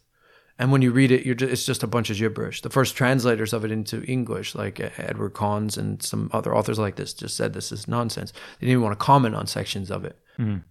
And 0.59 0.71
when 0.71 0.83
you 0.83 0.92
read 0.92 1.11
it, 1.11 1.25
you're 1.25 1.35
just, 1.35 1.52
it's 1.52 1.64
just 1.64 1.83
a 1.83 1.87
bunch 1.87 2.11
of 2.11 2.19
gibberish. 2.19 2.61
The 2.61 2.69
first 2.69 2.95
translators 2.95 3.54
of 3.54 3.64
it 3.64 3.71
into 3.71 4.04
English, 4.04 4.54
like 4.54 4.78
uh, 4.78 4.90
Edward 4.99 5.33
Conze 5.33 5.78
and 5.78 6.02
some 6.02 6.28
other 6.35 6.54
authors 6.54 6.78
like 6.78 6.97
this, 6.97 7.14
just 7.14 7.35
said 7.35 7.54
this 7.54 7.73
is 7.73 7.88
nonsense. 7.88 8.33
They 8.33 8.66
didn't 8.66 8.73
even 8.73 8.83
want 8.83 8.99
to 8.99 9.02
comment 9.04 9.35
on 9.35 9.47
sections 9.47 9.90
of 9.90 10.04
it. 10.04 10.19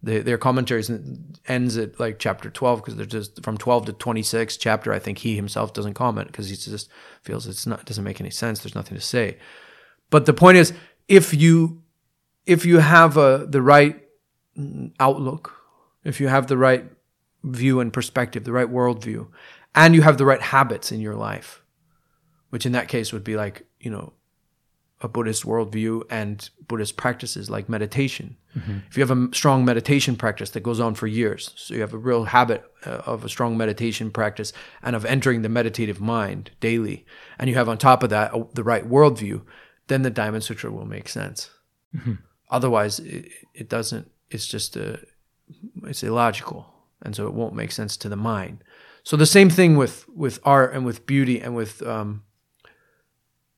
They, 0.02 0.20
their 0.20 0.38
commentaries 0.38 0.90
ends 1.48 1.78
at 1.78 2.00
like 2.00 2.18
chapter 2.18 2.50
12 2.50 2.80
because 2.80 2.96
they're 2.96 3.06
just 3.06 3.44
from 3.44 3.58
12 3.58 3.86
to 3.88 3.94
26 3.94 4.58
chapter. 4.58 4.92
I 4.92 5.00
think 5.00 5.20
he 5.20 5.36
himself 5.36 5.74
doesn't 5.74 5.94
comment 5.94 6.28
because 6.28 6.50
he 6.50 6.56
just 6.56 6.90
feels 7.22 7.46
it's 7.46 7.68
not 7.68 7.86
doesn't 7.86 8.04
make 8.04 8.20
any 8.20 8.32
sense. 8.32 8.60
There's 8.60 8.76
nothing 8.76 8.98
to 8.98 9.04
say. 9.04 9.38
But 10.10 10.26
the 10.26 10.34
point 10.34 10.58
is, 10.58 10.74
if 11.08 11.34
you 11.34 11.84
if 12.46 12.66
you 12.66 12.80
have 12.80 13.16
a, 13.16 13.46
the 13.48 13.62
right 13.62 14.02
mm, 14.58 14.92
outlook, 15.00 15.56
if 16.04 16.20
you 16.20 16.28
have 16.30 16.48
the 16.48 16.58
right 16.58 16.86
view 17.44 17.80
and 17.80 17.94
perspective, 17.94 18.44
the 18.44 18.52
right 18.52 18.70
worldview, 18.70 19.28
and 19.76 19.94
you 19.94 20.02
have 20.02 20.18
the 20.18 20.26
right 20.26 20.42
habits 20.42 20.92
in 20.92 21.00
your 21.00 21.16
life, 21.16 21.64
which 22.50 22.66
in 22.66 22.72
that 22.72 22.88
case 22.88 23.14
would 23.14 23.24
be 23.24 23.36
like, 23.36 23.68
you 23.80 23.92
know, 23.92 24.14
a 25.02 25.08
Buddhist 25.08 25.44
worldview 25.44 26.04
and 26.10 26.50
Buddhist 26.68 26.98
practices 26.98 27.50
like 27.50 27.70
meditation. 27.70 28.38
If 28.90 28.98
you 28.98 29.06
have 29.06 29.12
a 29.12 29.30
strong 29.34 29.64
meditation 29.64 30.16
practice 30.16 30.50
that 30.52 30.64
goes 30.64 30.80
on 30.80 30.96
for 30.96 31.08
years, 31.08 31.52
so 31.56 31.74
you 31.74 31.82
have 31.82 31.94
a 31.94 31.98
real 31.98 32.26
habit 32.26 32.64
uh, 32.86 33.02
of 33.06 33.24
a 33.24 33.30
strong 33.30 33.58
meditation 33.58 34.12
practice 34.12 34.54
and 34.82 34.96
of 34.96 35.06
entering 35.06 35.44
the 35.44 35.50
meditative 35.50 36.02
mind 36.02 36.52
daily, 36.60 37.06
and 37.38 37.48
you 37.50 37.56
have 37.56 37.70
on 37.70 37.78
top 37.78 38.04
of 38.04 38.10
that 38.10 38.34
uh, 38.34 38.44
the 38.54 38.64
right 38.64 38.90
worldview, 38.90 39.44
then 39.88 40.02
the 40.02 40.10
Diamond 40.10 40.44
Sutra 40.44 40.72
will 40.72 40.86
make 40.86 41.08
sense. 41.08 41.52
Otherwise, 42.50 43.00
it, 43.00 43.30
it 43.54 43.70
doesn't. 43.70 44.10
It's 44.32 44.48
just 44.48 44.76
a, 44.76 45.00
it's 45.84 46.04
illogical, 46.04 46.74
and 47.04 47.16
so 47.16 47.28
it 47.28 47.34
won't 47.34 47.56
make 47.56 47.72
sense 47.72 47.98
to 47.98 48.10
the 48.10 48.16
mind. 48.16 48.64
So 49.04 49.18
the 49.18 49.26
same 49.26 49.50
thing 49.50 49.78
with 49.78 50.08
with 50.10 50.40
art 50.44 50.74
and 50.74 50.86
with 50.86 51.06
beauty 51.06 51.40
and 51.40 51.56
with 51.56 51.82
um, 51.82 52.24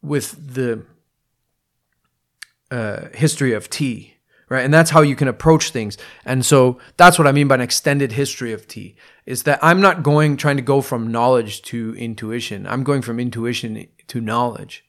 with 0.01 0.53
the 0.53 0.85
uh, 2.69 3.07
history 3.13 3.53
of 3.53 3.69
tea, 3.69 4.15
right? 4.51 4.65
And 4.65 4.73
that's 4.73 4.89
how 4.89 4.99
you 4.99 5.15
can 5.15 5.29
approach 5.29 5.69
things. 5.69 5.97
And 6.25 6.45
so 6.45 6.77
that's 6.97 7.17
what 7.17 7.25
I 7.25 7.31
mean 7.31 7.47
by 7.47 7.55
an 7.55 7.61
extended 7.61 8.11
history 8.11 8.51
of 8.51 8.67
tea 8.67 8.97
is 9.25 9.43
that 9.43 9.59
I'm 9.63 9.79
not 9.79 10.03
going 10.03 10.35
trying 10.35 10.57
to 10.57 10.61
go 10.61 10.81
from 10.81 11.09
knowledge 11.09 11.61
to 11.63 11.95
intuition. 11.95 12.67
I'm 12.67 12.83
going 12.83 13.01
from 13.01 13.17
intuition 13.17 13.87
to 14.07 14.19
knowledge, 14.19 14.83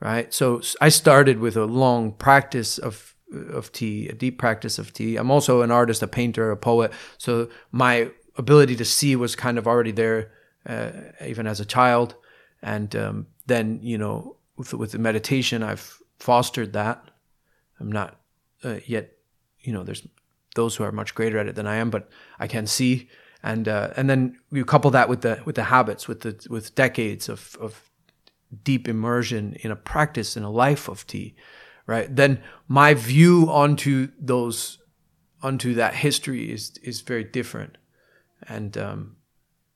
right? 0.00 0.32
So 0.32 0.62
I 0.80 0.88
started 0.88 1.40
with 1.40 1.58
a 1.58 1.66
long 1.66 2.12
practice 2.12 2.78
of 2.78 3.14
of 3.50 3.70
tea, 3.72 4.08
a 4.08 4.14
deep 4.14 4.38
practice 4.38 4.78
of 4.78 4.92
tea. 4.92 5.16
I'm 5.16 5.30
also 5.30 5.62
an 5.62 5.70
artist, 5.70 6.02
a 6.02 6.06
painter, 6.06 6.50
a 6.50 6.56
poet. 6.56 6.92
So 7.18 7.48
my 7.70 8.10
ability 8.36 8.76
to 8.76 8.84
see 8.84 9.16
was 9.16 9.36
kind 9.36 9.58
of 9.58 9.66
already 9.66 9.92
there, 9.92 10.30
uh, 10.66 10.90
even 11.26 11.46
as 11.46 11.60
a 11.60 11.64
child. 11.64 12.14
And 12.62 12.94
um, 12.96 13.26
then, 13.46 13.80
you 13.82 13.98
know, 13.98 14.36
with, 14.56 14.72
with 14.72 14.92
the 14.92 14.98
meditation, 14.98 15.64
I've 15.64 15.98
fostered 16.18 16.72
that. 16.74 17.10
I'm 17.80 17.90
not 17.90 18.20
uh, 18.64 18.80
yet, 18.86 19.12
you 19.60 19.72
know, 19.72 19.84
there's 19.84 20.06
those 20.54 20.76
who 20.76 20.84
are 20.84 20.92
much 20.92 21.14
greater 21.14 21.38
at 21.38 21.46
it 21.46 21.54
than 21.54 21.66
I 21.66 21.76
am, 21.76 21.90
but 21.90 22.08
I 22.38 22.46
can 22.46 22.66
see. 22.66 23.08
and 23.44 23.68
uh, 23.68 23.90
and 23.96 24.08
then 24.08 24.38
you 24.50 24.64
couple 24.64 24.90
that 24.90 25.08
with 25.08 25.20
the 25.20 25.42
with 25.44 25.54
the 25.54 25.64
habits, 25.64 26.08
with 26.08 26.20
the 26.20 26.46
with 26.48 26.74
decades 26.74 27.28
of 27.28 27.56
of 27.60 27.90
deep 28.62 28.88
immersion 28.88 29.54
in 29.60 29.70
a 29.70 29.76
practice 29.76 30.36
in 30.36 30.42
a 30.42 30.50
life 30.50 30.88
of 30.88 31.06
tea, 31.06 31.34
right? 31.86 32.14
Then 32.16 32.42
my 32.68 32.94
view 32.94 33.46
onto 33.50 34.08
those 34.18 34.78
onto 35.42 35.74
that 35.74 35.94
history 35.94 36.50
is 36.50 36.72
is 36.82 37.02
very 37.02 37.24
different, 37.24 37.76
and 38.48 38.78
um, 38.78 39.16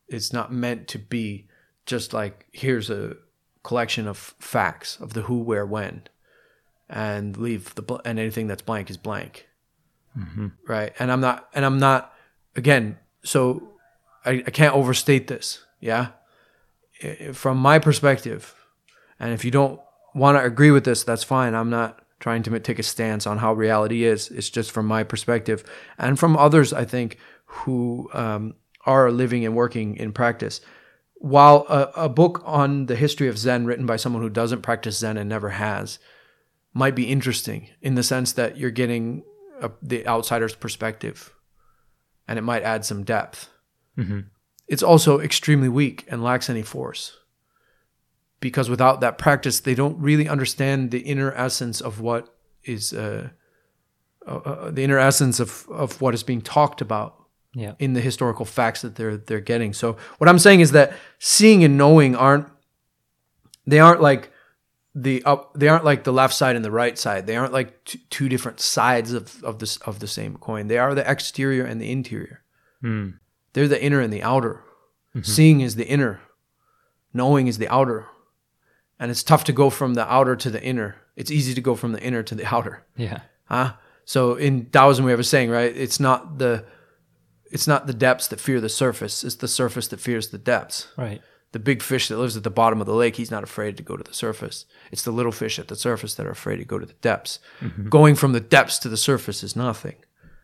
it's 0.09 0.33
not 0.33 0.51
meant 0.51 0.89
to 0.89 0.99
be 0.99 1.47
just 1.85 2.15
like 2.15 2.47
here's 2.53 2.89
a 2.89 3.17
collection 3.63 4.09
of 4.09 4.35
facts 4.39 4.99
of 4.99 5.13
the 5.13 5.23
who, 5.23 5.41
where, 5.41 5.67
when, 5.67 6.03
and 6.89 7.37
leave 7.37 7.75
the 7.75 7.83
bl- 7.83 7.97
and 8.05 8.19
anything 8.19 8.47
that's 8.47 8.63
blank 8.63 8.91
is 8.91 8.97
blank, 8.97 9.47
right? 10.67 10.93
And 10.99 11.13
I'm 11.13 11.21
not 11.21 11.49
and 11.55 11.65
I'm 11.65 11.79
not 11.79 12.13
again. 12.57 12.99
So 13.23 13.73
I, 14.25 14.43
I 14.47 14.51
can't 14.51 14.75
overstate 14.75 15.27
this. 15.29 15.65
Yeah, 15.81 16.09
I- 17.03 17.33
from 17.33 17.59
my 17.59 17.79
perspective, 17.79 18.55
and 19.21 19.33
if 19.33 19.45
you 19.45 19.51
don't 19.51 19.81
want 20.15 20.39
to 20.39 20.45
agree 20.45 20.71
with 20.71 20.85
this, 20.85 21.05
that's 21.05 21.23
fine. 21.25 21.55
I'm 21.55 21.71
not 21.71 22.01
trying 22.21 22.43
to 22.43 22.59
take 22.61 22.79
a 22.81 22.83
stance 22.83 23.27
on 23.27 23.39
how 23.39 23.53
reality 23.53 24.05
is. 24.05 24.29
It's 24.31 24.51
just 24.51 24.73
from 24.73 24.87
my 24.87 25.05
perspective 25.05 25.63
and 25.99 26.19
from 26.19 26.37
others, 26.37 26.73
I 26.73 26.85
think, 26.85 27.17
who 27.45 28.11
um, 28.13 28.55
are 28.87 29.13
living 29.13 29.45
and 29.45 29.55
working 29.55 29.97
in 29.97 30.13
practice. 30.13 30.61
While 31.21 31.65
a, 31.69 32.05
a 32.05 32.09
book 32.09 32.43
on 32.45 32.87
the 32.87 32.97
history 32.97 33.29
of 33.29 33.39
Zen 33.39 33.67
written 33.67 33.87
by 33.87 33.97
someone 33.97 34.23
who 34.23 34.31
doesn't 34.31 34.63
practice 34.63 34.99
Zen 34.99 35.17
and 35.17 35.29
never 35.29 35.51
has 35.51 35.99
might 36.79 36.95
be 36.95 37.05
interesting 37.09 37.69
in 37.83 37.95
the 37.95 38.03
sense 38.03 38.33
that 38.35 38.57
you're 38.57 38.71
getting 38.83 39.23
a, 39.61 39.71
the 39.83 40.07
outsider's 40.07 40.55
perspective 40.55 41.35
and 42.27 42.39
it 42.39 42.43
might 42.43 42.63
add 42.63 42.85
some 42.85 43.03
depth. 43.05 43.49
It's 44.69 44.83
also 44.83 45.19
extremely 45.19 45.69
weak 45.69 46.05
and 46.09 46.23
lacks 46.23 46.49
any 46.49 46.63
force 46.63 47.17
because 48.41 48.71
without 48.71 49.01
that 49.01 49.19
practice, 49.19 49.59
they 49.61 49.75
don't 49.75 49.99
really 49.99 50.29
understand 50.29 50.91
the 50.93 51.01
inner 51.01 51.33
essence 51.33 51.81
of 51.81 52.01
what 52.01 52.33
is 52.63 52.93
uh, 52.93 53.31
uh, 54.27 54.31
uh, 54.37 54.71
the 54.71 54.85
inner 54.85 54.99
essence 54.99 55.41
of, 55.41 55.67
of 55.71 56.01
what 56.01 56.15
is 56.15 56.23
being 56.23 56.43
talked 56.43 56.81
about 56.81 57.15
Yeah. 57.55 57.75
in 57.81 57.95
the 57.95 58.01
historical 58.01 58.45
facts 58.45 58.83
that 58.83 58.95
they're 58.95 59.17
they're 59.17 59.41
getting. 59.53 59.73
So 59.73 59.97
what 60.19 60.29
I'm 60.29 60.39
saying 60.39 60.61
is 60.61 60.71
that 60.73 60.93
seeing 61.19 61.65
and 61.65 61.77
knowing 61.77 62.15
aren't 62.15 62.47
they 63.67 63.81
aren't 63.81 64.01
like 64.01 64.31
the 64.95 65.23
up 65.25 65.55
they 65.55 65.69
aren't 65.69 65.85
like 65.85 66.05
the 66.05 66.13
left 66.13 66.35
side 66.35 66.57
and 66.57 66.65
the 66.65 66.71
right 66.71 66.99
side. 66.99 67.27
They 67.27 67.37
aren't 67.37 67.53
like 67.53 67.85
t- 67.85 68.01
two 68.11 68.29
different 68.29 68.61
sides 68.61 69.13
of 69.13 69.43
of 69.45 69.59
this 69.59 69.77
of 69.79 70.01
the 70.01 70.09
same 70.09 70.37
coin. 70.37 70.69
They 70.69 70.79
are 70.79 70.95
the 70.95 71.09
exterior 71.09 71.65
and 71.65 71.81
the 71.81 71.91
interior. 71.91 72.43
Hmm. 72.81 73.11
They're 73.53 73.69
the 73.69 73.83
inner 73.83 74.01
and 74.01 74.13
the 74.13 74.23
outer. 74.23 74.63
Mm-hmm. 75.11 75.23
Seeing 75.23 75.61
is 75.61 75.77
the 75.77 75.87
inner, 75.87 76.21
knowing 77.13 77.47
is 77.47 77.59
the 77.59 77.69
outer. 77.69 78.07
And 79.01 79.11
it's 79.11 79.23
tough 79.23 79.45
to 79.45 79.53
go 79.53 79.71
from 79.71 79.95
the 79.95 80.13
outer 80.13 80.35
to 80.37 80.51
the 80.51 80.63
inner. 80.63 80.97
It's 81.15 81.31
easy 81.31 81.55
to 81.55 81.61
go 81.61 81.77
from 81.77 81.93
the 81.93 82.03
inner 82.03 82.23
to 82.25 82.35
the 82.35 82.53
outer. 82.53 82.85
Yeah. 82.97 83.21
Huh? 83.45 83.75
So 84.05 84.35
in 84.35 84.67
Taoism 84.67 85.05
we 85.05 85.11
have 85.13 85.21
a 85.21 85.25
saying, 85.25 85.51
right? 85.51 85.75
It's 85.77 86.01
not 86.01 86.39
the 86.39 86.65
it's 87.51 87.67
not 87.67 87.87
the 87.87 87.95
depths 87.95 88.29
that 88.29 88.41
fear 88.41 88.61
the 88.61 88.69
surface, 88.69 89.25
it's 89.25 89.37
the 89.37 89.49
surface 89.49 89.89
that 89.89 90.01
fears 90.01 90.29
the 90.29 90.39
depths. 90.39 90.89
Right. 90.97 91.23
The 91.53 91.59
big 91.59 91.83
fish 91.83 92.09
that 92.09 92.19
lives 92.19 92.37
at 92.37 92.43
the 92.43 92.51
bottom 92.51 92.81
of 92.81 92.87
the 92.87 92.95
lake, 92.95 93.17
he's 93.17 93.31
not 93.31 93.43
afraid 93.43 93.77
to 93.79 93.83
go 93.83 93.97
to 93.97 94.05
the 94.05 94.13
surface. 94.13 94.67
It's 94.93 95.03
the 95.03 95.11
little 95.11 95.33
fish 95.33 95.59
at 95.59 95.69
the 95.69 95.77
surface 95.77 96.15
that 96.15 96.27
are 96.27 96.31
afraid 96.31 96.59
to 96.59 96.65
go 96.65 96.79
to 96.79 96.85
the 96.85 96.93
depths. 96.95 97.39
Going 97.89 98.15
from 98.17 98.33
the 98.33 98.41
depths 98.41 98.79
to 98.81 98.89
the 98.89 98.99
surface 98.99 99.43
is 99.43 99.57
nothing. 99.57 99.97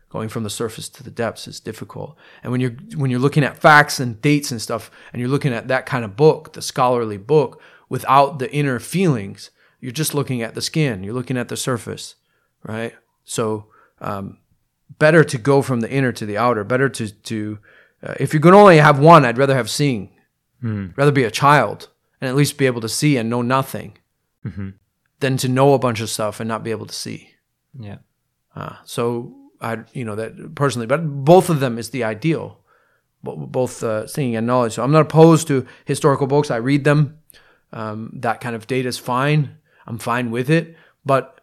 Going 0.09 0.29
from 0.29 0.43
the 0.43 0.49
surface 0.49 0.89
to 0.89 1.03
the 1.03 1.11
depths 1.11 1.47
is 1.47 1.59
difficult. 1.59 2.17
And 2.41 2.51
when 2.51 2.61
you're 2.61 2.75
when 2.95 3.11
you're 3.11 3.19
looking 3.19 3.43
at 3.43 3.57
facts 3.57 3.99
and 3.99 4.21
dates 4.21 4.49
and 4.49 4.61
stuff, 4.61 4.89
and 5.11 5.19
you're 5.19 5.29
looking 5.29 5.53
at 5.53 5.67
that 5.67 5.85
kind 5.85 6.05
of 6.05 6.15
book, 6.15 6.53
the 6.53 6.61
scholarly 6.61 7.17
book, 7.17 7.61
without 7.89 8.39
the 8.39 8.51
inner 8.51 8.79
feelings, 8.79 9.51
you're 9.79 9.91
just 9.91 10.15
looking 10.15 10.41
at 10.41 10.55
the 10.55 10.61
skin. 10.61 11.03
You're 11.03 11.13
looking 11.13 11.37
at 11.37 11.49
the 11.49 11.57
surface, 11.57 12.15
right? 12.63 12.95
So 13.25 13.67
um, 13.99 14.39
better 14.97 15.23
to 15.23 15.37
go 15.37 15.61
from 15.61 15.81
the 15.81 15.91
inner 15.91 16.11
to 16.13 16.25
the 16.25 16.37
outer. 16.37 16.63
Better 16.63 16.89
to 16.89 17.09
to 17.09 17.59
uh, 18.01 18.15
if 18.19 18.33
you're 18.33 18.41
going 18.41 18.53
to 18.53 18.59
only 18.59 18.77
have 18.77 18.99
one, 18.99 19.25
I'd 19.25 19.37
rather 19.37 19.55
have 19.55 19.69
seeing. 19.69 20.14
Rather 20.95 21.11
be 21.11 21.23
a 21.23 21.31
child 21.31 21.89
and 22.19 22.29
at 22.29 22.35
least 22.35 22.57
be 22.57 22.65
able 22.65 22.81
to 22.81 22.89
see 22.89 23.17
and 23.17 23.29
know 23.29 23.41
nothing 23.41 23.97
than 25.19 25.37
to 25.37 25.47
know 25.47 25.73
a 25.73 25.79
bunch 25.79 26.01
of 26.01 26.09
stuff 26.09 26.39
and 26.39 26.47
not 26.47 26.63
be 26.63 26.71
able 26.71 26.85
to 26.85 26.93
see. 26.93 27.31
Yeah. 27.79 27.97
Uh, 28.55 28.75
so 28.85 29.35
I, 29.61 29.79
you 29.93 30.05
know, 30.05 30.15
that 30.15 30.55
personally, 30.55 30.87
but 30.87 31.05
both 31.05 31.49
of 31.49 31.59
them 31.59 31.77
is 31.77 31.89
the 31.89 32.03
ideal, 32.03 32.59
both 33.23 33.83
uh, 33.83 34.07
seeing 34.07 34.35
and 34.35 34.45
knowledge. 34.47 34.73
So 34.73 34.83
I'm 34.83 34.91
not 34.91 35.01
opposed 35.01 35.47
to 35.47 35.65
historical 35.85 36.27
books. 36.27 36.51
I 36.51 36.57
read 36.57 36.83
them. 36.83 37.19
Um, 37.73 38.11
that 38.21 38.39
kind 38.39 38.55
of 38.55 38.67
data 38.67 38.87
is 38.87 38.97
fine. 38.97 39.57
I'm 39.87 39.97
fine 39.97 40.31
with 40.31 40.49
it. 40.49 40.75
But 41.05 41.41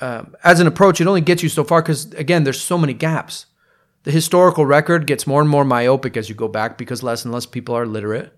um, 0.00 0.34
as 0.42 0.60
an 0.60 0.66
approach, 0.66 1.00
it 1.00 1.06
only 1.06 1.20
gets 1.20 1.42
you 1.42 1.48
so 1.48 1.64
far 1.64 1.82
because 1.82 2.12
again, 2.14 2.44
there's 2.44 2.60
so 2.60 2.78
many 2.78 2.94
gaps. 2.94 3.46
The 4.04 4.10
historical 4.10 4.64
record 4.64 5.06
gets 5.06 5.26
more 5.26 5.40
and 5.40 5.50
more 5.50 5.64
myopic 5.64 6.16
as 6.16 6.28
you 6.28 6.34
go 6.34 6.48
back 6.48 6.78
because 6.78 7.02
less 7.02 7.24
and 7.24 7.32
less 7.32 7.46
people 7.46 7.74
are 7.74 7.86
literate. 7.86 8.32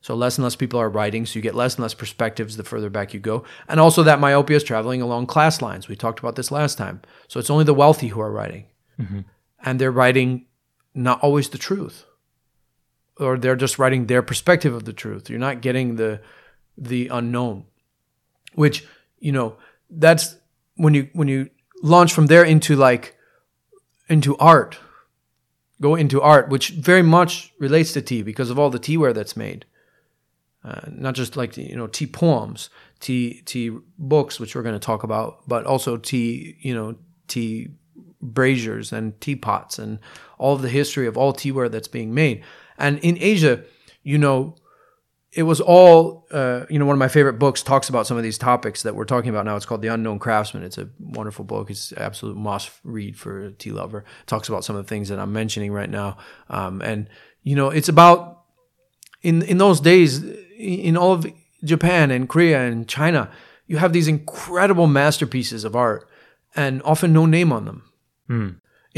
So 0.00 0.14
less 0.14 0.38
and 0.38 0.44
less 0.44 0.54
people 0.56 0.80
are 0.80 0.88
writing, 0.88 1.26
so 1.26 1.36
you 1.36 1.42
get 1.42 1.54
less 1.54 1.74
and 1.74 1.82
less 1.82 1.94
perspectives 1.94 2.56
the 2.56 2.64
further 2.64 2.90
back 2.90 3.12
you 3.12 3.20
go. 3.20 3.44
And 3.68 3.80
also 3.80 4.02
that 4.02 4.20
myopia 4.20 4.56
is 4.56 4.64
traveling 4.64 5.02
along 5.02 5.26
class 5.26 5.60
lines. 5.60 5.88
We 5.88 5.96
talked 5.96 6.20
about 6.20 6.36
this 6.36 6.52
last 6.52 6.78
time. 6.78 7.02
So 7.26 7.40
it's 7.40 7.50
only 7.50 7.64
the 7.64 7.74
wealthy 7.74 8.08
who 8.08 8.20
are 8.20 8.30
writing. 8.30 8.66
Mm-hmm. 9.00 9.20
And 9.64 9.80
they're 9.80 9.90
writing 9.90 10.46
not 10.94 11.20
always 11.20 11.48
the 11.48 11.58
truth. 11.58 12.04
Or 13.18 13.36
they're 13.36 13.56
just 13.56 13.78
writing 13.78 14.06
their 14.06 14.22
perspective 14.22 14.72
of 14.72 14.84
the 14.84 14.92
truth. 14.92 15.28
You're 15.28 15.40
not 15.40 15.62
getting 15.62 15.96
the 15.96 16.20
the 16.76 17.08
unknown. 17.08 17.64
Which, 18.54 18.86
you 19.18 19.32
know, 19.32 19.56
that's 19.90 20.36
when 20.76 20.94
you 20.94 21.08
when 21.12 21.26
you 21.26 21.50
launch 21.82 22.12
from 22.12 22.26
there 22.26 22.44
into 22.44 22.76
like 22.76 23.16
into 24.08 24.36
art. 24.36 24.78
Go 25.80 25.94
into 25.94 26.20
art, 26.20 26.48
which 26.48 26.70
very 26.70 27.02
much 27.02 27.52
relates 27.58 27.92
to 27.92 28.02
tea 28.02 28.22
because 28.22 28.50
of 28.50 28.58
all 28.58 28.70
the 28.70 28.80
teaware 28.80 29.14
that's 29.14 29.36
made 29.36 29.64
uh, 30.64 30.80
not 30.90 31.14
just 31.14 31.36
like 31.36 31.56
you 31.56 31.76
know 31.76 31.86
tea 31.86 32.06
poems, 32.06 32.68
tea 33.00 33.42
tea 33.44 33.70
books, 33.98 34.40
which 34.40 34.54
we're 34.54 34.62
going 34.62 34.74
to 34.74 34.78
talk 34.78 35.02
about, 35.02 35.48
but 35.48 35.64
also 35.64 35.96
tea 35.96 36.56
you 36.60 36.74
know 36.74 36.96
tea 37.28 37.68
braziers 38.20 38.92
and 38.92 39.18
teapots 39.20 39.78
and 39.78 40.00
all 40.38 40.54
of 40.54 40.62
the 40.62 40.68
history 40.68 41.06
of 41.06 41.16
all 41.16 41.32
teaware 41.32 41.70
that's 41.70 41.88
being 41.88 42.12
made. 42.12 42.42
And 42.76 42.98
in 42.98 43.16
Asia, 43.20 43.62
you 44.02 44.18
know, 44.18 44.56
it 45.32 45.42
was 45.42 45.60
all 45.60 46.26
uh, 46.30 46.64
you 46.70 46.78
know. 46.78 46.86
One 46.86 46.94
of 46.94 46.98
my 46.98 47.08
favorite 47.08 47.38
books 47.38 47.62
talks 47.62 47.88
about 47.88 48.06
some 48.06 48.16
of 48.16 48.22
these 48.22 48.38
topics 48.38 48.82
that 48.82 48.94
we're 48.94 49.04
talking 49.04 49.30
about 49.30 49.44
now. 49.44 49.56
It's 49.56 49.66
called 49.66 49.82
The 49.82 49.88
Unknown 49.88 50.18
Craftsman. 50.18 50.62
It's 50.62 50.78
a 50.78 50.88
wonderful 50.98 51.44
book. 51.44 51.70
It's 51.70 51.92
absolute 51.92 52.36
must 52.36 52.70
read 52.82 53.18
for 53.18 53.46
a 53.46 53.52
tea 53.52 53.72
lover. 53.72 53.98
It 53.98 54.26
talks 54.26 54.48
about 54.48 54.64
some 54.64 54.76
of 54.76 54.84
the 54.84 54.88
things 54.88 55.08
that 55.10 55.18
I'm 55.18 55.32
mentioning 55.32 55.72
right 55.72 55.90
now, 55.90 56.16
um, 56.48 56.80
and 56.80 57.08
you 57.42 57.56
know, 57.56 57.68
it's 57.70 57.88
about 57.88 58.42
in 59.22 59.42
in 59.42 59.58
those 59.58 59.80
days 59.80 60.22
in 60.56 60.96
all 60.96 61.12
of 61.12 61.26
Japan 61.62 62.10
and 62.10 62.28
Korea 62.28 62.60
and 62.66 62.88
China, 62.88 63.30
you 63.66 63.76
have 63.78 63.92
these 63.92 64.08
incredible 64.08 64.86
masterpieces 64.86 65.64
of 65.64 65.76
art 65.76 66.08
and 66.56 66.82
often 66.84 67.12
no 67.12 67.26
name 67.26 67.52
on 67.52 67.64
them. 67.64 67.90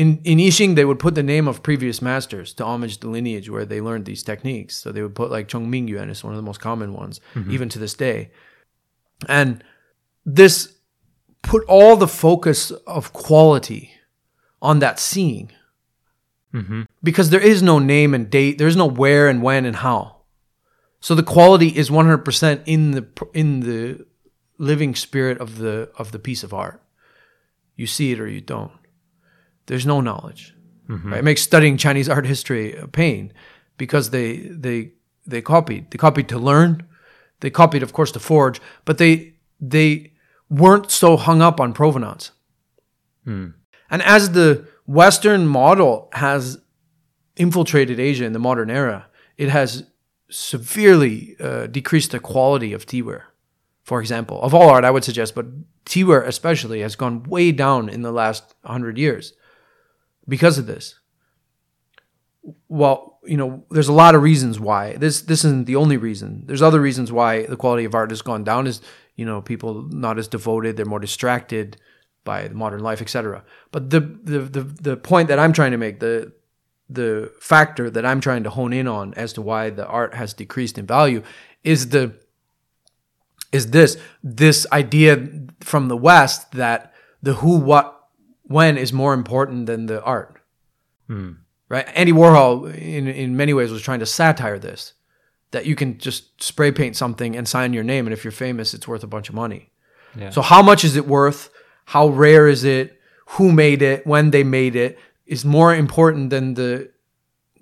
In 0.01 0.19
in 0.25 0.39
Yixing, 0.39 0.77
they 0.77 0.87
would 0.87 0.99
put 0.99 1.15
the 1.15 1.23
name 1.23 1.47
of 1.47 1.63
previous 1.63 2.01
masters 2.01 2.55
to 2.55 2.65
homage 2.65 3.01
the 3.01 3.09
lineage 3.11 3.51
where 3.51 3.67
they 3.67 3.83
learned 3.83 4.07
these 4.07 4.23
techniques. 4.23 4.79
So 4.79 4.93
they 4.93 5.03
would 5.03 5.15
put 5.15 5.31
like 5.31 5.47
Chen 5.47 5.71
Mingyuan 5.71 6.09
is 6.09 6.25
one 6.25 6.33
of 6.33 6.39
the 6.39 6.49
most 6.51 6.59
common 6.59 6.95
ones, 6.95 7.21
mm-hmm. 7.35 7.51
even 7.51 7.69
to 7.69 7.79
this 7.79 7.93
day. 7.93 8.31
And 9.29 9.63
this 10.25 10.73
put 11.43 11.65
all 11.69 11.97
the 11.97 12.09
focus 12.09 12.71
of 12.71 13.13
quality 13.13 13.93
on 14.63 14.79
that 14.79 14.99
seeing. 14.99 15.53
Mm-hmm. 16.55 16.83
Because 17.03 17.29
there 17.29 17.47
is 17.53 17.63
no 17.63 17.79
name 17.79 18.15
and 18.15 18.31
date, 18.31 18.57
there's 18.57 18.77
no 18.77 18.87
where 18.87 19.29
and 19.29 19.43
when 19.43 19.67
and 19.67 19.77
how. 19.77 20.23
So 21.01 21.15
the 21.15 21.23
quality 21.23 21.69
is 21.69 21.91
100% 21.91 22.63
in 22.65 22.93
the 22.93 23.07
in 23.35 23.61
the 23.61 24.07
living 24.57 24.95
spirit 24.95 25.37
of 25.39 25.59
the 25.59 25.91
of 25.99 26.13
the 26.13 26.19
piece 26.19 26.43
of 26.43 26.55
art. 26.55 26.83
You 27.77 27.87
see 27.87 28.13
it 28.13 28.21
or 28.21 28.29
you 28.29 28.41
don't. 28.41 28.73
There's 29.67 29.87
no 29.87 30.01
knowledge. 30.01 30.55
Right? 30.89 31.19
It 31.19 31.25
makes 31.25 31.43
studying 31.43 31.77
Chinese 31.77 32.09
art 32.09 32.27
history 32.27 32.75
a 32.77 32.89
pain 32.89 33.33
because 33.77 34.11
they 34.11 34.37
they 34.37 34.93
they 35.27 35.41
copied. 35.41 35.91
They 35.91 35.99
copied 35.99 36.29
to 36.29 36.39
learn. 36.39 36.87
They 37.41 37.51
copied, 37.51 37.83
of 37.83 37.93
course, 37.93 38.13
to 38.13 38.21
forge, 38.21 38.61
but 38.85 38.99
they 38.99 39.35
they 39.61 40.13
weren't 40.49 40.91
so 40.91 41.17
hung 41.17 41.41
up 41.43 41.61
on 41.61 41.73
provenance. 41.73 42.33
And 43.91 44.03
as 44.03 44.33
the 44.33 44.67
Western 44.87 45.47
model 45.47 46.09
has 46.13 46.59
infiltrated 47.37 48.01
Asia 48.01 48.25
in 48.25 48.33
the 48.33 48.39
modern 48.39 48.71
era, 48.71 49.07
it 49.37 49.49
has 49.49 49.85
severely 50.31 51.37
uh, 51.41 51.67
decreased 51.69 52.11
the 52.11 52.21
quality 52.21 52.73
of 52.73 52.87
teaware. 52.87 53.23
For 53.85 54.01
example, 54.01 54.43
of 54.43 54.55
all 54.55 54.69
art, 54.71 54.85
I 54.85 54.91
would 54.91 55.05
suggest, 55.05 55.35
but 55.35 55.47
teaware 55.85 56.27
especially 56.27 56.81
has 56.81 56.97
gone 56.97 57.23
way 57.25 57.53
down 57.53 57.89
in 57.89 58.03
the 58.03 58.13
last 58.13 58.55
hundred 58.65 58.99
years 58.99 59.33
because 60.29 60.59
of 60.59 60.67
this. 60.67 60.99
well, 62.69 63.19
you 63.25 63.37
know, 63.37 63.65
there's 63.71 63.89
a 63.89 63.93
lot 63.93 64.15
of 64.15 64.23
reasons 64.23 64.59
why. 64.59 64.97
This 64.97 65.23
this 65.23 65.45
isn't 65.45 65.67
the 65.67 65.77
only 65.77 65.97
reason. 65.97 66.45
There's 66.47 66.63
other 66.63 66.81
reasons 66.81 67.13
why 67.13 67.45
the 67.47 67.57
quality 67.57 67.85
of 67.85 67.95
art 67.95 68.11
has 68.11 68.23
gone 68.23 68.45
down. 68.45 68.67
Is 68.67 68.81
you 69.17 69.27
know 69.27 69.43
people 69.43 69.83
not 69.83 70.19
as 70.19 70.29
devoted, 70.29 70.77
they're 70.77 70.87
more 70.87 71.01
distracted 71.01 71.77
by 72.25 72.49
modern 72.49 72.81
life, 72.81 73.03
etc. 73.03 73.45
But 73.73 73.91
the, 73.91 74.01
the 74.01 74.39
the 74.41 74.63
the 74.63 74.97
point 74.97 75.29
that 75.29 75.39
I'm 75.39 75.53
trying 75.53 75.73
to 75.73 75.77
make, 75.77 76.01
the 76.01 76.33
the 76.89 77.33
factor 77.41 77.91
that 77.91 78.05
I'm 78.05 78.21
trying 78.21 78.43
to 78.45 78.51
hone 78.51 78.73
in 78.73 78.89
on 78.89 79.15
as 79.15 79.33
to 79.35 79.43
why 79.43 79.71
the 79.71 79.87
art 79.87 80.15
has 80.15 80.35
decreased 80.35 80.79
in 80.79 80.87
value 80.87 81.23
is 81.63 81.91
the 81.91 82.15
is 83.53 83.71
this 83.71 83.97
this 84.23 84.67
idea 84.73 85.29
from 85.61 85.89
the 85.89 85.97
West 85.97 86.53
that 86.53 86.93
the 87.23 87.35
who, 87.35 87.57
what, 87.57 88.00
when 88.51 88.77
is 88.77 88.93
more 88.93 89.15
important 89.15 89.67
than 89.67 89.87
the 89.87 90.03
art. 90.03 90.43
Hmm. 91.07 91.33
Right? 91.69 91.87
Andy 91.95 92.13
Warhol, 92.13 92.75
in 92.75 93.07
in 93.07 93.37
many 93.37 93.55
ways, 93.55 93.71
was 93.71 93.81
trying 93.81 94.01
to 94.01 94.07
satire 94.07 94.59
this. 94.59 94.95
That 95.53 95.67
you 95.67 95.77
can 95.77 95.99
just 95.99 96.43
spray 96.43 96.73
paint 96.73 96.97
something 96.97 97.37
and 97.37 97.47
sign 97.47 97.73
your 97.73 97.85
name, 97.85 98.07
and 98.07 98.13
if 98.13 98.25
you're 98.25 98.33
famous, 98.33 98.75
it's 98.75 98.89
worth 98.89 99.05
a 99.05 99.07
bunch 99.07 99.29
of 99.29 99.35
money. 99.35 99.71
Yeah. 100.17 100.31
So 100.31 100.43
how 100.43 100.63
much 100.63 100.85
is 100.85 100.97
it 100.97 101.07
worth? 101.07 101.51
How 101.87 102.09
rare 102.09 102.49
is 102.49 102.65
it? 102.65 103.01
Who 103.37 103.53
made 103.53 103.83
it? 103.83 104.05
When 104.05 104.31
they 104.31 104.45
made 104.45 104.75
it 104.75 104.99
is 105.27 105.45
more 105.45 105.73
important 105.75 106.31
than 106.31 106.55
the 106.55 106.91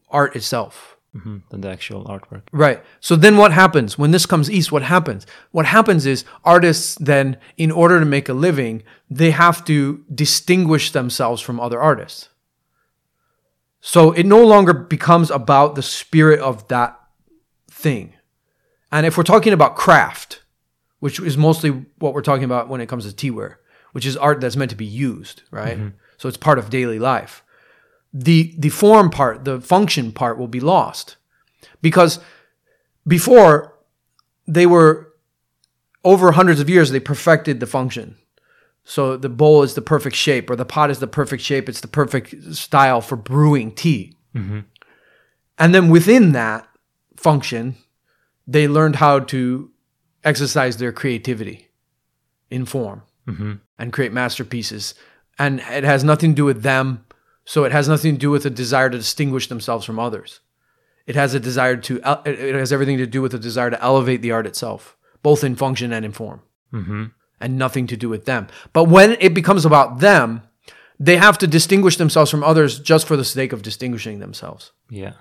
art 0.08 0.36
itself. 0.36 0.96
Hmm 1.18 1.38
Than 1.50 1.60
the 1.60 1.70
actual 1.70 2.04
artwork. 2.04 2.42
Right. 2.52 2.82
So 3.00 3.16
then 3.16 3.36
what 3.36 3.52
happens 3.52 3.98
when 3.98 4.10
this 4.10 4.26
comes 4.26 4.50
east? 4.50 4.72
What 4.72 4.82
happens? 4.82 5.26
What 5.50 5.66
happens 5.66 6.06
is 6.06 6.24
artists 6.44 6.94
then, 6.96 7.36
in 7.56 7.70
order 7.70 7.98
to 8.00 8.06
make 8.06 8.28
a 8.28 8.34
living, 8.34 8.82
they 9.10 9.30
have 9.30 9.64
to 9.66 10.04
distinguish 10.14 10.90
themselves 10.92 11.40
from 11.42 11.60
other 11.60 11.80
artists. 11.80 12.28
So 13.80 14.12
it 14.12 14.26
no 14.26 14.44
longer 14.44 14.72
becomes 14.72 15.30
about 15.30 15.74
the 15.74 15.82
spirit 15.82 16.40
of 16.40 16.66
that 16.68 16.98
thing. 17.70 18.14
And 18.90 19.06
if 19.06 19.16
we're 19.16 19.22
talking 19.24 19.52
about 19.52 19.76
craft, 19.76 20.42
which 21.00 21.20
is 21.20 21.36
mostly 21.36 21.70
what 21.98 22.12
we're 22.12 22.22
talking 22.22 22.44
about 22.44 22.68
when 22.68 22.80
it 22.80 22.88
comes 22.88 23.10
to 23.10 23.32
teaware, 23.32 23.56
which 23.92 24.04
is 24.04 24.16
art 24.16 24.40
that's 24.40 24.56
meant 24.56 24.70
to 24.70 24.76
be 24.76 24.84
used, 24.84 25.42
right? 25.50 25.78
So 26.16 26.28
it's 26.28 26.36
part 26.36 26.58
of 26.58 26.70
daily 26.70 26.98
life. 26.98 27.44
The 28.12 28.54
the 28.58 28.70
form 28.70 29.10
part, 29.10 29.44
the 29.44 29.60
function 29.60 30.12
part 30.12 30.38
will 30.38 30.48
be 30.48 30.60
lost. 30.60 31.16
Because 31.82 32.18
before 33.06 33.74
they 34.46 34.66
were 34.66 35.12
over 36.04 36.32
hundreds 36.32 36.60
of 36.60 36.70
years 36.70 36.90
they 36.90 37.00
perfected 37.00 37.60
the 37.60 37.66
function. 37.66 38.16
So 38.84 39.18
the 39.18 39.28
bowl 39.28 39.62
is 39.62 39.74
the 39.74 39.82
perfect 39.82 40.16
shape 40.16 40.48
or 40.48 40.56
the 40.56 40.64
pot 40.64 40.90
is 40.90 40.98
the 40.98 41.06
perfect 41.06 41.42
shape, 41.42 41.68
it's 41.68 41.82
the 41.82 41.88
perfect 41.88 42.54
style 42.54 43.02
for 43.02 43.16
brewing 43.16 43.72
tea. 43.72 44.16
Mm-hmm. 44.34 44.60
And 45.58 45.74
then 45.74 45.90
within 45.90 46.32
that 46.32 46.66
function, 47.16 47.76
they 48.46 48.66
learned 48.66 48.96
how 48.96 49.20
to 49.20 49.70
exercise 50.24 50.78
their 50.78 50.92
creativity 50.92 51.68
in 52.50 52.64
form 52.64 53.02
mm-hmm. 53.26 53.54
and 53.78 53.92
create 53.92 54.12
masterpieces. 54.12 54.94
And 55.38 55.60
it 55.60 55.84
has 55.84 56.02
nothing 56.02 56.32
to 56.32 56.36
do 56.36 56.44
with 56.44 56.62
them. 56.62 57.04
So 57.48 57.64
it 57.64 57.72
has 57.72 57.88
nothing 57.88 58.12
to 58.12 58.18
do 58.18 58.30
with 58.30 58.44
a 58.44 58.50
desire 58.50 58.90
to 58.90 58.98
distinguish 58.98 59.46
themselves 59.46 59.86
from 59.86 59.98
others. 59.98 60.40
It 61.06 61.16
has 61.16 61.32
a 61.32 61.40
desire 61.40 61.78
to, 61.78 61.96
it 62.26 62.54
has 62.54 62.74
everything 62.74 62.98
to 62.98 63.06
do 63.06 63.22
with 63.22 63.32
a 63.32 63.38
desire 63.38 63.70
to 63.70 63.82
elevate 63.82 64.20
the 64.20 64.32
art 64.32 64.46
itself, 64.46 64.98
both 65.22 65.42
in 65.42 65.56
function 65.56 65.90
and 65.90 66.04
in 66.04 66.12
form, 66.12 66.42
mm-hmm. 66.74 67.04
and 67.40 67.56
nothing 67.56 67.86
to 67.86 67.96
do 67.96 68.10
with 68.10 68.26
them. 68.26 68.48
But 68.74 68.84
when 68.84 69.16
it 69.18 69.32
becomes 69.32 69.64
about 69.64 70.00
them, 70.00 70.42
they 71.00 71.16
have 71.16 71.38
to 71.38 71.46
distinguish 71.46 71.96
themselves 71.96 72.30
from 72.30 72.44
others 72.44 72.78
just 72.78 73.06
for 73.06 73.16
the 73.16 73.24
sake 73.24 73.54
of 73.54 73.62
distinguishing 73.62 74.18
themselves. 74.18 74.72
Yeah. 74.90 75.14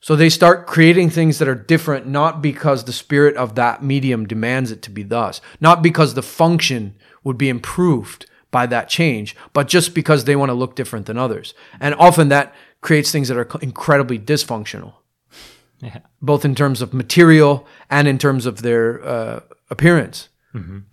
So 0.00 0.16
they 0.16 0.28
start 0.28 0.66
creating 0.66 1.08
things 1.08 1.38
that 1.38 1.48
are 1.48 1.54
different, 1.54 2.06
not 2.06 2.42
because 2.42 2.84
the 2.84 2.92
spirit 2.92 3.38
of 3.38 3.54
that 3.54 3.82
medium 3.82 4.26
demands 4.26 4.70
it 4.70 4.82
to 4.82 4.90
be 4.90 5.02
thus, 5.02 5.40
not 5.62 5.82
because 5.82 6.12
the 6.12 6.22
function 6.22 6.94
would 7.22 7.38
be 7.38 7.48
improved 7.48 8.26
by 8.58 8.66
that 8.66 8.88
change, 8.88 9.34
but 9.52 9.66
just 9.76 9.94
because 9.94 10.24
they 10.24 10.36
want 10.36 10.50
to 10.50 10.54
look 10.62 10.76
different 10.76 11.06
than 11.06 11.18
others. 11.18 11.54
And 11.80 11.92
often 11.96 12.28
that 12.28 12.54
creates 12.80 13.10
things 13.10 13.26
that 13.28 13.36
are 13.36 13.48
incredibly 13.60 14.18
dysfunctional, 14.18 14.92
Yeah. 15.80 15.98
both 16.22 16.44
in 16.44 16.54
terms 16.54 16.80
of 16.82 16.94
material 16.94 17.66
and 17.90 18.06
in 18.08 18.16
terms 18.18 18.46
of 18.46 18.54
their 18.62 18.86
uh, 19.14 19.40
appearance. 19.70 20.28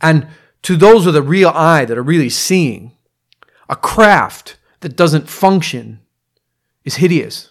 And 0.02 0.28
to 0.64 0.76
those 0.76 1.06
with 1.06 1.16
a 1.16 1.22
real 1.22 1.50
eye 1.54 1.86
that 1.86 1.98
are 1.98 2.08
really 2.14 2.30
seeing, 2.30 2.92
a 3.70 3.76
craft 3.76 4.58
that 4.80 4.96
doesn't 4.98 5.30
function 5.30 6.00
is 6.84 6.96
hideous 6.96 7.50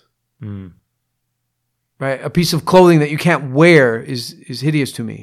right? 2.01 2.20
A 2.25 2.31
piece 2.31 2.53
of 2.55 2.64
clothing 2.64 2.99
that 3.01 3.11
you 3.11 3.18
can't 3.18 3.53
wear 3.53 4.03
is 4.14 4.33
is 4.49 4.61
hideous 4.62 4.92
to 4.92 5.05
me. 5.05 5.18